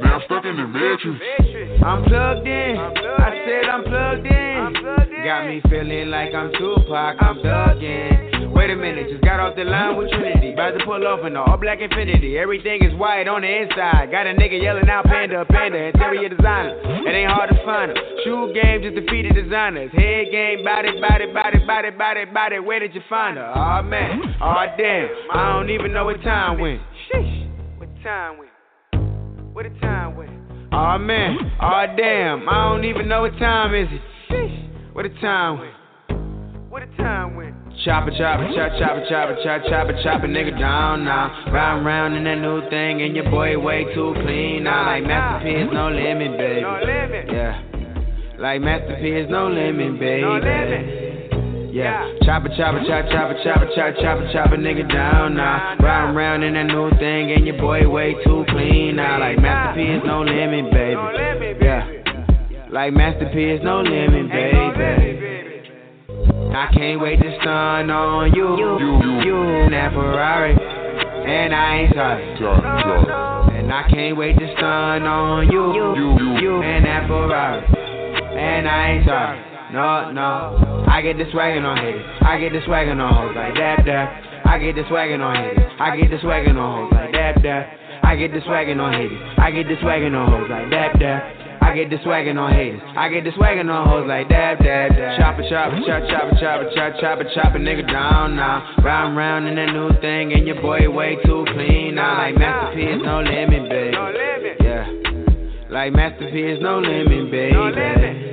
Man, 0.00 0.12
I'm 0.12 0.20
stuck 0.26 0.44
in 0.44 0.56
the 0.56 0.66
matrix. 0.66 1.20
I'm 1.84 2.04
plugged 2.04 2.46
in. 2.46 2.76
I 2.78 3.44
said 3.44 3.68
I'm 3.68 3.82
plugged 3.84 4.26
in. 4.26 4.74
Got 5.24 5.46
me 5.46 5.60
feeling 5.68 6.10
like 6.10 6.34
I'm 6.34 6.52
Tupac. 6.52 7.16
I'm 7.20 7.38
thuggin'. 7.38 8.23
Wait 8.54 8.70
a 8.70 8.76
minute, 8.76 9.10
just 9.10 9.22
got 9.22 9.40
off 9.40 9.56
the 9.56 9.64
line 9.64 9.96
with 9.98 10.08
Trinity. 10.10 10.52
About 10.52 10.78
to 10.78 10.84
pull 10.86 11.04
off 11.06 11.26
in 11.26 11.34
the 11.34 11.40
all 11.42 11.56
black 11.58 11.80
Infiniti. 11.80 12.36
Everything 12.38 12.82
is 12.84 12.94
white 12.94 13.26
on 13.26 13.42
the 13.42 13.50
inside. 13.50 14.10
Got 14.10 14.26
a 14.26 14.32
nigga 14.32 14.62
yelling 14.62 14.88
out 14.88 15.04
panda, 15.06 15.44
panda, 15.44 15.90
interior 15.90 16.28
designer. 16.28 16.78
It 17.02 17.10
ain't 17.10 17.30
hard 17.30 17.50
to 17.50 17.58
find 17.66 17.90
her. 17.90 17.98
Shoe 18.22 18.54
game 18.54 18.82
just 18.82 18.94
defeated 18.94 19.34
designers. 19.34 19.90
Head 19.92 20.30
game, 20.30 20.64
body, 20.64 20.94
body, 21.00 21.26
body, 21.34 21.58
body, 21.66 21.90
body, 21.90 22.24
body. 22.26 22.58
Where 22.60 22.78
did 22.78 22.94
you 22.94 23.02
find 23.08 23.36
her? 23.36 23.52
Oh 23.54 23.82
man, 23.82 24.22
oh 24.40 24.64
damn. 24.78 25.08
I 25.34 25.52
don't 25.58 25.70
even 25.70 25.92
know 25.92 26.04
what 26.04 26.22
time 26.22 26.60
went. 26.60 26.80
Sheesh, 27.10 27.50
what 27.78 27.88
time 28.02 28.38
went? 28.38 28.50
What 29.52 29.64
the 29.64 29.74
time 29.80 30.16
went? 30.16 30.30
Oh 30.72 30.96
man, 30.98 31.38
oh 31.60 31.84
damn. 31.96 32.48
I 32.48 32.70
don't 32.70 32.84
even 32.84 33.08
know 33.08 33.22
what 33.22 33.36
time 33.38 33.74
is 33.74 33.88
it. 33.90 34.00
Sheesh, 34.30 34.94
what 34.94 35.02
the 35.02 35.20
time 35.20 35.58
went? 35.58 36.70
What 36.70 36.82
the 36.86 37.02
time 37.02 37.34
went? 37.34 37.63
Chop 37.84 38.08
it, 38.08 38.14
chop 38.16 38.40
it, 38.40 38.48
chop, 38.56 38.72
chop 38.80 38.96
it, 38.96 39.04
chop 39.10 39.28
it, 39.28 39.38
chop, 39.44 39.62
chop 39.68 39.88
it, 39.90 39.96
chop 40.02 40.24
it, 40.24 40.30
nigga 40.30 40.58
down 40.58 41.04
now. 41.04 41.52
Round 41.52 41.84
round 41.84 42.16
in 42.16 42.24
that 42.24 42.40
new 42.40 42.62
thing, 42.70 43.02
and 43.02 43.14
your 43.14 43.30
boy 43.30 43.58
way 43.58 43.84
too 43.92 44.14
clean 44.24 44.64
now. 44.64 44.86
Like 44.86 45.04
Master 45.04 45.44
P 45.44 45.50
is 45.52 45.68
no 45.70 45.90
limit, 45.90 46.38
baby. 46.38 46.62
No 46.62 46.80
limit. 46.80 47.28
Yeah. 47.28 47.60
Like 48.38 48.62
Master 48.62 48.96
P 49.02 49.10
is 49.10 49.28
no 49.28 49.48
limit, 49.48 50.00
baby. 50.00 50.22
No 50.22 50.40
limit. 50.40 51.74
Yeah, 51.74 52.08
chop 52.22 52.46
it, 52.46 52.52
chop 52.56 52.74
it, 52.74 52.88
chop, 52.88 53.04
chop 53.12 53.30
it, 53.32 53.44
chop 53.44 53.60
it, 53.60 53.68
chop, 53.76 53.94
chop 54.00 54.18
it, 54.22 54.32
chop 54.32 54.52
it, 54.52 54.60
nigga 54.60 54.90
down 54.90 55.36
now. 55.36 55.76
Round 55.78 56.16
round 56.16 56.42
in 56.42 56.54
that 56.54 56.64
new 56.64 56.88
thing, 56.96 57.32
and 57.32 57.44
your 57.44 57.58
boy 57.58 57.86
way 57.86 58.14
too 58.24 58.46
clean 58.48 58.96
now. 58.96 59.20
Like 59.20 59.36
Master 59.42 59.76
P 59.76 59.90
is 59.90 60.02
no 60.06 60.22
limit, 60.22 60.72
baby. 60.72 61.60
Yeah, 61.60 61.84
like 62.70 62.94
Master 62.94 63.28
P 63.30 63.44
is 63.44 63.60
no 63.62 63.82
limit, 63.82 64.30
baby. 64.32 65.13
I 66.54 66.70
can't 66.72 67.00
wait 67.00 67.20
to 67.20 67.36
stun 67.40 67.90
on 67.90 68.32
you, 68.32 68.56
you, 68.56 68.78
you, 69.26 69.70
that 69.70 69.92
Ferrari, 69.92 70.54
and 70.54 71.54
I 71.54 71.76
ain't 71.78 71.94
sorry. 71.94 73.58
And 73.58 73.72
I 73.72 73.88
can't 73.90 74.16
wait 74.16 74.38
to 74.38 74.46
stun 74.56 75.02
on 75.02 75.50
you, 75.50 75.74
you, 75.74 76.38
you, 76.40 76.62
and 76.62 76.84
that 76.84 77.08
Ferrari, 77.08 77.66
and 78.38 78.68
I 78.68 78.90
ain't 78.90 79.06
sorry. 79.06 79.42
No, 79.72 80.12
no, 80.12 80.84
I 80.86 81.02
get 81.02 81.18
the 81.18 81.24
swaggin' 81.24 81.64
on 81.64 81.76
haters, 81.76 82.06
I 82.22 82.38
get 82.38 82.52
the 82.52 82.60
swaggin' 82.60 83.02
on 83.02 83.12
hoes 83.12 83.34
like 83.34 83.54
that, 83.54 83.84
that. 83.86 84.46
I 84.46 84.58
get 84.58 84.76
the 84.76 84.82
swaggin' 84.82 85.20
on 85.20 85.34
haters, 85.34 85.72
I 85.80 85.96
get 85.96 86.10
the 86.10 86.18
swaggin' 86.18 86.56
on 86.56 86.88
hoes 86.88 86.92
like 86.94 87.12
that, 87.12 87.42
that. 87.42 87.78
I 88.04 88.16
get 88.16 88.32
the 88.32 88.40
swaggin' 88.40 88.80
on 88.80 88.92
haters. 88.92 89.18
I 89.38 89.50
get 89.50 89.66
the 89.66 89.74
swaggin' 89.76 90.14
on 90.14 90.30
hoes 90.30 90.50
like 90.50 90.70
dab 90.70 91.00
dab. 91.00 91.43
I 91.64 91.74
get 91.74 91.88
the 91.90 91.96
swaggin' 91.96 92.38
on 92.38 92.52
haters. 92.52 92.82
I 92.94 93.08
get 93.08 93.24
the 93.24 93.30
swaggin' 93.30 93.70
on 93.72 93.88
hoes 93.88 94.06
like 94.06 94.28
dab 94.28 94.58
dab 94.58 94.92
dab. 94.92 95.18
Chop 95.18 95.38
it, 95.38 95.48
chop 95.48 95.72
it, 95.72 95.82
chop, 95.86 96.02
chop 96.08 96.32
it, 96.32 96.38
chop 96.38 96.60
it, 96.60 96.74
chop, 96.74 96.92
chop 97.00 97.20
it, 97.20 97.28
chop 97.34 97.54
it, 97.56 97.62
nigga 97.62 97.90
down 97.90 98.36
now. 98.36 98.76
Round 98.84 99.16
round 99.16 99.48
in 99.48 99.56
that 99.56 99.72
new 99.72 99.90
thing, 100.00 100.32
and 100.32 100.46
your 100.46 100.60
boy 100.60 100.88
way 100.90 101.16
too 101.24 101.44
clean 101.54 101.94
now. 101.96 102.18
Like 102.18 102.36
Master 102.36 102.76
P 102.76 102.82
is 102.82 103.00
no 103.02 103.22
limit, 103.22 103.68
baby. 103.70 103.96
Yeah. 104.60 104.86
Like 105.70 105.92
Master 105.94 106.30
P 106.30 106.42
is 106.42 106.60
no 106.60 106.78
limit, 106.80 107.30
baby. 107.30 108.30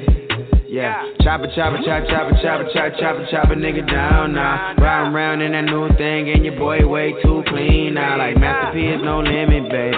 Yeah, 0.68 1.03
chop 1.22 1.41
it, 1.41 1.52
chop 1.53 1.74
it, 1.74 1.84
chop, 1.84 2.08
chop 2.08 2.32
it, 2.32 2.40
chop 2.41 2.62
it, 2.62 2.68
chop, 2.74 2.94
chop 2.99 3.16
it, 3.20 3.28
chop 3.30 3.52
it, 3.52 3.58
nigga 3.58 3.86
down 3.91 4.34
now. 4.34 4.74
Round 4.78 5.14
round 5.14 5.41
in 5.41 5.52
that 5.52 5.66
new 5.66 5.90
thing, 5.98 6.30
and 6.30 6.45
your 6.45 6.58
boy 6.58 6.88
way 6.88 7.12
too 7.22 7.44
clean 7.48 7.95
now. 7.95 8.18
Like 8.18 8.38
Master 8.38 8.72
P 8.74 8.88
is 8.88 9.02
no 9.03 9.20
limit, 9.20 9.70
baby. 9.70 9.98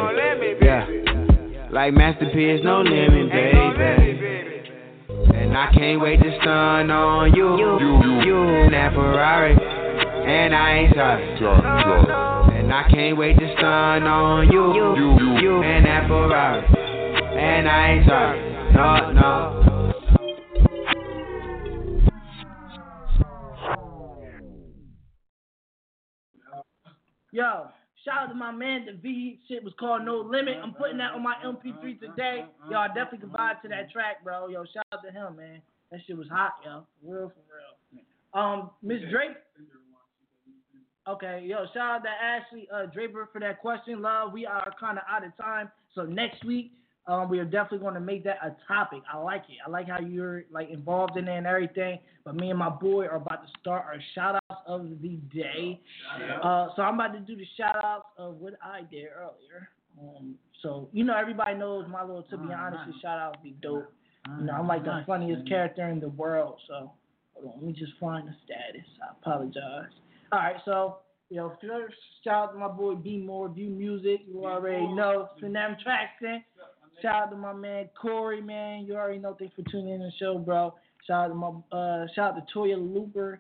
Yeah, 0.66 0.86
like 1.74 1.94
Master 1.96 2.30
P 2.32 2.46
is 2.46 2.64
no 2.64 2.82
limit, 2.82 3.32
baby. 3.32 3.58
And 5.36 5.58
I 5.58 5.72
can't 5.74 6.00
wait 6.00 6.22
to 6.22 6.38
stun 6.40 6.92
on 6.92 7.34
you, 7.34 7.58
you, 7.58 7.80
you, 7.80 8.22
you. 8.22 8.70
that 8.70 8.94
Ferrari. 8.94 9.54
And 9.56 10.54
I 10.54 10.76
ain't 10.76 10.94
sorry. 10.96 11.24
And 12.60 12.72
I 12.72 12.88
can't 12.92 13.18
wait 13.18 13.40
to 13.40 13.54
stun 13.58 14.04
on 14.04 14.52
you, 14.52 14.74
you, 14.74 15.42
you, 15.42 15.64
and 15.64 15.86
that 15.86 16.08
Ferrari. 16.08 16.64
And 17.40 17.68
I 17.68 17.92
ain't 17.92 18.08
sorry. 18.08 18.54
No, 18.74 19.12
no. 19.12 19.60
Yo, 27.32 27.68
shout 28.06 28.24
out 28.24 28.28
to 28.28 28.36
my 28.36 28.52
man. 28.52 28.86
The 28.86 28.94
V 28.94 29.40
shit 29.48 29.64
was 29.64 29.74
called 29.80 30.06
No 30.06 30.18
Limit. 30.18 30.56
I'm 30.62 30.74
putting 30.74 30.98
that 30.98 31.12
on 31.14 31.24
my 31.24 31.36
MP3 31.46 32.00
today. 32.00 32.46
Y'all 32.70 32.88
definitely 32.88 33.20
can 33.20 33.30
vibe 33.30 33.62
to 33.62 33.68
that 33.70 33.92
track, 33.92 34.24
bro. 34.24 34.48
Yo, 34.48 34.64
shout 34.66 34.86
out 34.94 35.04
to 35.04 35.12
him, 35.12 35.38
man. 35.38 35.62
That 35.92 36.02
shit 36.08 36.18
was 36.18 36.28
hot, 36.30 36.54
yo. 36.66 36.86
Real, 37.04 37.30
for 37.30 37.44
real. 37.54 38.04
Um, 38.34 38.72
Miss 38.82 39.00
Drake. 39.12 39.38
Okay, 41.08 41.44
yo, 41.46 41.66
shout 41.74 41.98
out 41.98 42.04
to 42.04 42.10
Ashley 42.10 42.68
uh, 42.74 42.86
Draper 42.86 43.30
for 43.34 43.40
that 43.42 43.60
question. 43.60 44.02
Love, 44.02 44.32
we 44.32 44.46
are 44.46 44.74
kind 44.80 44.98
of 44.98 45.04
out 45.10 45.26
of 45.26 45.36
time. 45.38 45.70
So 45.94 46.04
next 46.04 46.46
week, 46.46 46.72
um, 47.08 47.30
we 47.30 47.40
are 47.40 47.46
definitely 47.46 47.80
going 47.80 47.96
to 47.96 48.00
make 48.00 48.24
that 48.24 48.38
a 48.42 48.56
topic. 48.68 49.02
I 49.12 49.18
like 49.18 49.44
it. 49.50 49.58
I 49.66 49.70
like 49.70 49.90
how 49.90 50.00
you're 50.00 50.46
like 50.50 50.70
involved 50.70 51.18
in 51.18 51.28
it 51.28 51.38
and 51.38 51.46
everything. 51.46 52.00
But 52.24 52.36
me 52.36 52.50
and 52.50 52.58
my 52.58 52.70
boy 52.70 53.06
are 53.06 53.18
about 53.18 53.46
to 53.46 53.52
start 53.60 53.84
our 53.86 54.00
shout 54.16 54.36
outs 54.36 54.43
of 54.68 54.90
the 55.02 55.20
day. 55.34 55.80
Uh, 56.44 56.68
so 56.76 56.82
I'm 56.82 56.96
about 56.96 57.14
to 57.14 57.20
do 57.20 57.36
the 57.36 57.46
shout 57.58 57.76
outs 57.84 58.06
of 58.18 58.36
what 58.36 58.54
I 58.62 58.82
did 58.82 59.08
earlier. 59.16 59.70
Um, 60.00 60.36
so 60.62 60.90
you 60.92 61.04
know 61.04 61.16
everybody 61.16 61.58
knows 61.58 61.86
my 61.90 62.02
little 62.02 62.24
to 62.24 62.38
be 62.38 62.54
honest, 62.54 62.84
the 62.88 62.94
shout 63.02 63.20
out 63.20 63.44
be 63.44 63.56
dope. 63.62 63.92
You 64.40 64.46
know 64.46 64.54
I'm 64.54 64.68
like 64.68 64.84
the 64.84 65.04
funniest 65.06 65.48
character 65.48 65.88
in 65.90 66.00
the 66.00 66.10
world. 66.10 66.60
So 66.68 66.92
hold 67.34 67.48
on, 67.48 67.54
let 67.58 67.64
me 67.64 67.74
just 67.74 67.94
find 68.00 68.28
the 68.28 68.34
status. 68.46 68.88
I 69.02 69.12
apologize. 69.20 69.92
All 70.32 70.40
right, 70.40 70.56
so 70.66 70.98
you 71.30 71.38
know 71.38 71.54
first 71.62 71.96
shout 72.24 72.50
out 72.50 72.54
to 72.54 72.60
my 72.60 72.70
boy 72.70 72.96
B 72.96 73.18
More 73.18 73.50
View 73.50 73.70
Music. 73.70 74.22
You 74.28 74.46
already 74.46 74.88
know. 74.88 75.30
Send 75.40 75.56
them 75.56 75.76
tracks 75.84 76.22
in. 76.22 76.44
Shout 77.02 77.24
out 77.24 77.32
to 77.32 77.36
my 77.36 77.54
man 77.54 77.90
Corey, 78.00 78.42
man. 78.42 78.86
You 78.86 78.96
already 78.96 79.20
know. 79.20 79.36
Thanks 79.38 79.56
for 79.56 79.70
tuning 79.70 79.94
in 79.94 80.00
the 80.00 80.12
show, 80.20 80.38
bro. 80.38 80.74
Shout 81.06 81.26
out 81.26 81.28
to 81.28 81.34
my 81.36 81.50
uh, 81.78 82.08
shout 82.16 82.36
out 82.36 82.48
to 82.48 82.54
Toya 82.58 82.78
Looper. 82.78 83.40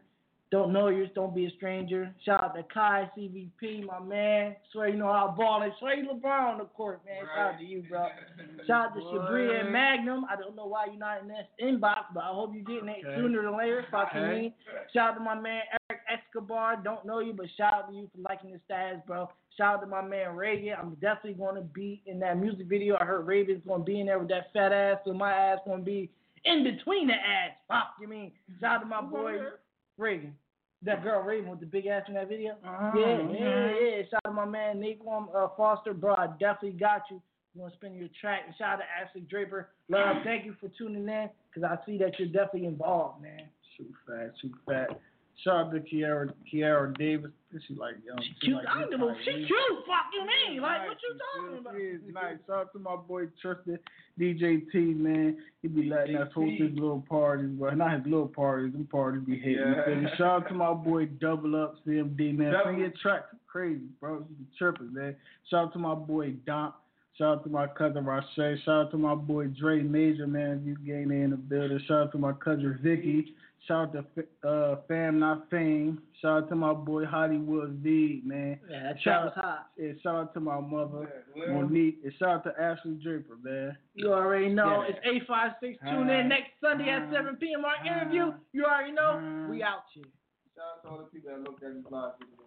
Don't 0.54 0.72
know 0.72 0.90
yours, 0.90 1.10
don't 1.16 1.34
be 1.34 1.48
a 1.48 1.50
stranger. 1.58 2.14
Shout 2.24 2.44
out 2.44 2.54
to 2.56 2.62
Kai 2.72 3.10
CVP, 3.18 3.88
my 3.88 4.00
man. 4.00 4.56
Swear 4.72 4.90
you 4.90 4.98
know 4.98 5.12
how 5.12 5.34
balling. 5.36 5.72
Swear 5.80 5.96
you 5.96 6.08
LeBron 6.08 6.52
on 6.54 6.58
the 6.60 6.66
court, 6.66 7.02
man. 7.08 7.26
Shout 7.36 7.54
out 7.56 7.58
to 7.60 7.66
you, 7.66 7.82
bro. 7.90 8.08
Shout 8.68 8.90
out 8.92 8.94
to 8.94 9.02
Shabria 9.02 9.62
and 9.62 9.72
Magnum. 9.72 10.26
I 10.30 10.36
don't 10.36 10.56
know 10.56 10.68
why 10.68 10.86
you're 10.86 11.00
not 11.00 11.24
in 11.24 11.28
this 11.28 11.48
inbox, 11.60 12.04
but 12.14 12.24
I 12.24 12.28
hope 12.28 12.52
you're 12.54 12.64
getting 12.64 12.88
it 12.88 13.04
Okay. 13.04 13.16
sooner 13.16 13.42
than 13.42 13.58
later. 13.58 13.84
Fucking 13.90 14.22
Okay. 14.22 14.42
me. 14.42 14.56
Shout 14.94 15.14
out 15.14 15.16
to 15.16 15.22
my 15.22 15.34
man 15.34 15.64
Eric 15.90 16.04
Escobar. 16.08 16.76
Don't 16.84 17.04
know 17.04 17.18
you, 17.18 17.34
but 17.34 17.48
shout 17.58 17.74
out 17.74 17.90
to 17.90 17.96
you 17.96 18.08
for 18.14 18.22
liking 18.22 18.52
the 18.52 18.60
stats, 18.72 19.04
bro. 19.08 19.28
Shout 19.58 19.78
out 19.78 19.82
to 19.82 19.88
my 19.88 20.04
man 20.04 20.36
Reagan. 20.36 20.76
I'm 20.80 20.94
definitely 21.02 21.34
going 21.34 21.56
to 21.56 21.62
be 21.62 22.04
in 22.06 22.20
that 22.20 22.38
music 22.38 22.68
video. 22.68 22.96
I 23.02 23.06
heard 23.06 23.26
Raven's 23.26 23.66
going 23.66 23.82
to 23.82 23.86
be 23.86 24.02
in 24.02 24.06
there 24.06 24.20
with 24.20 24.30
that 24.30 24.54
fat 24.54 24.72
ass, 24.72 25.00
so 25.04 25.14
my 25.16 25.34
ass 25.34 25.58
going 25.66 25.80
to 25.80 25.84
be 25.84 26.12
in 26.46 26.64
between 26.64 27.08
the 27.08 27.16
ass. 27.16 27.54
Fuck, 27.68 27.96
you 28.00 28.08
mean? 28.08 28.32
Shout 28.62 28.76
out 28.76 28.80
to 28.82 28.86
my 28.86 29.02
boy 29.02 29.40
Reagan. 29.98 30.36
That 30.86 31.04
girl 31.04 31.22
Raven 31.22 31.50
with 31.50 31.60
the 31.62 31.66
big 31.66 31.86
ass 31.88 32.04
in 32.08 32.16
that 32.16 32.28
video. 32.28 32.54
Uh-huh, 32.66 32.92
yeah, 32.98 33.08
yeah, 33.08 33.18
mhm. 33.18 33.76
yeah. 33.82 34.02
Shout 34.12 34.22
out 34.26 34.30
to 34.30 34.34
my 34.34 34.46
man 34.46 34.78
Naquan 34.82 35.28
uh, 35.36 35.48
Foster, 35.56 35.94
bro. 35.94 36.16
I 36.16 36.28
definitely 36.40 36.72
got 36.78 37.04
you. 37.10 37.22
You 37.56 37.62
want 37.62 37.74
to 37.74 37.78
spin 37.78 37.94
your 37.96 38.10
track? 38.20 38.42
And 38.48 38.56
shout 38.58 38.74
out 38.74 38.80
to 38.80 38.84
Ashley 39.00 39.22
Draper. 39.22 39.70
Love, 39.88 40.18
thank 40.24 40.44
you 40.46 40.56
for 40.60 40.70
tuning 40.78 41.08
in 41.08 41.30
because 41.54 41.64
I 41.70 41.78
see 41.86 41.98
that 42.00 42.18
you're 42.20 42.28
definitely 42.28 42.66
involved, 42.68 43.22
man. 43.22 43.44
Shoot 43.78 43.94
fat, 44.08 44.34
shoot 44.42 44.52
fat. 44.68 45.00
Shout 45.44 45.68
out 45.68 45.72
to 45.72 45.80
Kiara, 45.80 46.32
Kiara 46.52 46.96
Davis. 46.98 47.32
She 47.68 47.74
like 47.76 47.96
young. 48.06 48.18
She 48.22 48.34
Cute. 48.46 48.56
like 48.58 48.66
I 48.68 48.82
don't 48.82 48.92
give 48.92 49.02
a 49.02 49.16
she 49.24 49.32
me. 49.34 49.46
cute. 49.46 49.86
Fuck 49.86 50.10
you 50.14 50.26
mean? 50.52 50.62
Like 50.62 50.88
what 50.88 50.98
you 51.02 51.16
talking 51.42 51.58
about? 51.60 51.74
She 51.76 51.82
is 51.82 52.02
nice. 52.14 52.38
Shout 52.48 52.56
out 52.58 52.74
to 52.74 52.80
my 52.80 52.96
boy 52.96 53.26
Tristan 53.42 53.80
DJ 54.20 54.70
T 54.72 54.78
man. 54.78 55.38
He 55.62 55.68
be 55.68 55.90
letting 55.90 56.18
us 56.18 56.30
host 56.34 56.62
his 56.62 56.74
little 56.74 57.04
parties, 57.10 57.50
but 57.60 57.78
not 57.78 57.94
his 57.94 58.04
little 58.06 58.28
parties. 58.28 58.74
Them 58.74 58.88
parties 58.92 59.24
be 59.26 59.38
hitting. 59.38 59.58
Yeah. 59.60 59.76
You 59.76 59.84
feel 59.86 59.96
me? 60.04 60.10
Shout 60.18 60.44
out 60.44 60.48
to 60.50 60.54
my 60.54 60.74
boy 60.74 61.06
Double 61.06 61.56
Up 61.62 61.76
CMD 61.86 62.38
man. 62.38 62.52
Double. 62.52 62.72
Sing 62.72 62.80
your 62.80 62.94
track 63.02 63.24
crazy, 63.48 63.82
bro. 64.00 64.26
Tripping, 64.58 64.94
man. 64.94 65.16
Shout 65.50 65.68
out 65.68 65.74
to 65.74 65.80
my 65.80 65.96
boy 65.96 66.32
Don. 66.46 66.74
Shout 67.18 67.38
out 67.38 67.44
to 67.44 67.50
my 67.50 67.68
cousin 67.68 68.06
Rashay. 68.06 68.64
Shout 68.64 68.86
out 68.86 68.92
to 68.92 68.98
my 68.98 69.14
boy 69.16 69.46
Dre 69.48 69.82
Major, 69.82 70.26
man. 70.26 70.64
You 70.66 70.76
getting 70.78 71.12
in 71.12 71.30
the 71.30 71.38
building. 71.38 71.80
Shout 71.88 72.08
out 72.08 72.12
to 72.14 72.18
my 72.18 72.34
cousin 72.34 72.80
Vicky. 72.82 73.34
Shout 73.68 73.96
out 73.96 74.08
to 74.16 74.50
uh, 74.50 74.76
Fam 74.90 75.20
Not 75.20 75.50
Fame. 75.50 76.02
Shout 76.22 76.44
out 76.44 76.50
to 76.50 76.56
my 76.56 76.74
boy 76.74 77.06
Hollywood 77.06 77.80
V, 77.82 78.22
man. 78.26 78.60
Yeah, 78.70 78.84
that 78.84 79.02
track 79.02 79.24
was 79.24 79.34
hot. 79.36 79.68
Yeah, 79.78 79.94
shout 80.02 80.16
out 80.16 80.34
to 80.34 80.42
my 80.42 80.60
mother, 80.60 81.24
yeah, 81.34 81.54
Monique. 81.54 82.00
And 82.04 82.14
shout 82.20 82.30
out 82.30 82.44
to 82.44 82.62
Ashley 82.62 83.00
Draper, 83.02 83.38
man. 83.42 83.78
You 83.94 84.12
already 84.14 84.50
know. 84.50 84.84
Yeah. 84.84 84.96
It's 84.96 85.28
856. 85.30 85.80
Uh-huh. 85.82 85.96
Tune 85.96 86.10
in 86.10 86.28
next 86.28 86.52
Sunday 86.60 86.90
at 86.90 87.04
uh-huh. 87.04 87.24
7 87.24 87.36
p.m. 87.38 87.64
Our 87.64 87.86
interview. 87.88 88.24
Uh-huh. 88.24 88.38
You 88.52 88.66
already 88.66 88.92
know. 88.92 89.48
We 89.50 89.64
out 89.64 89.84
here. 89.94 90.04
Shout 90.56 90.64
out 90.64 90.84
to 90.84 90.90
all 90.90 90.98
the 90.98 91.06
people 91.06 91.32
that 91.32 91.40
looked 91.40 91.64
at 91.64 91.74
this 91.74 91.84
live 91.90 92.14
video. 92.20 92.43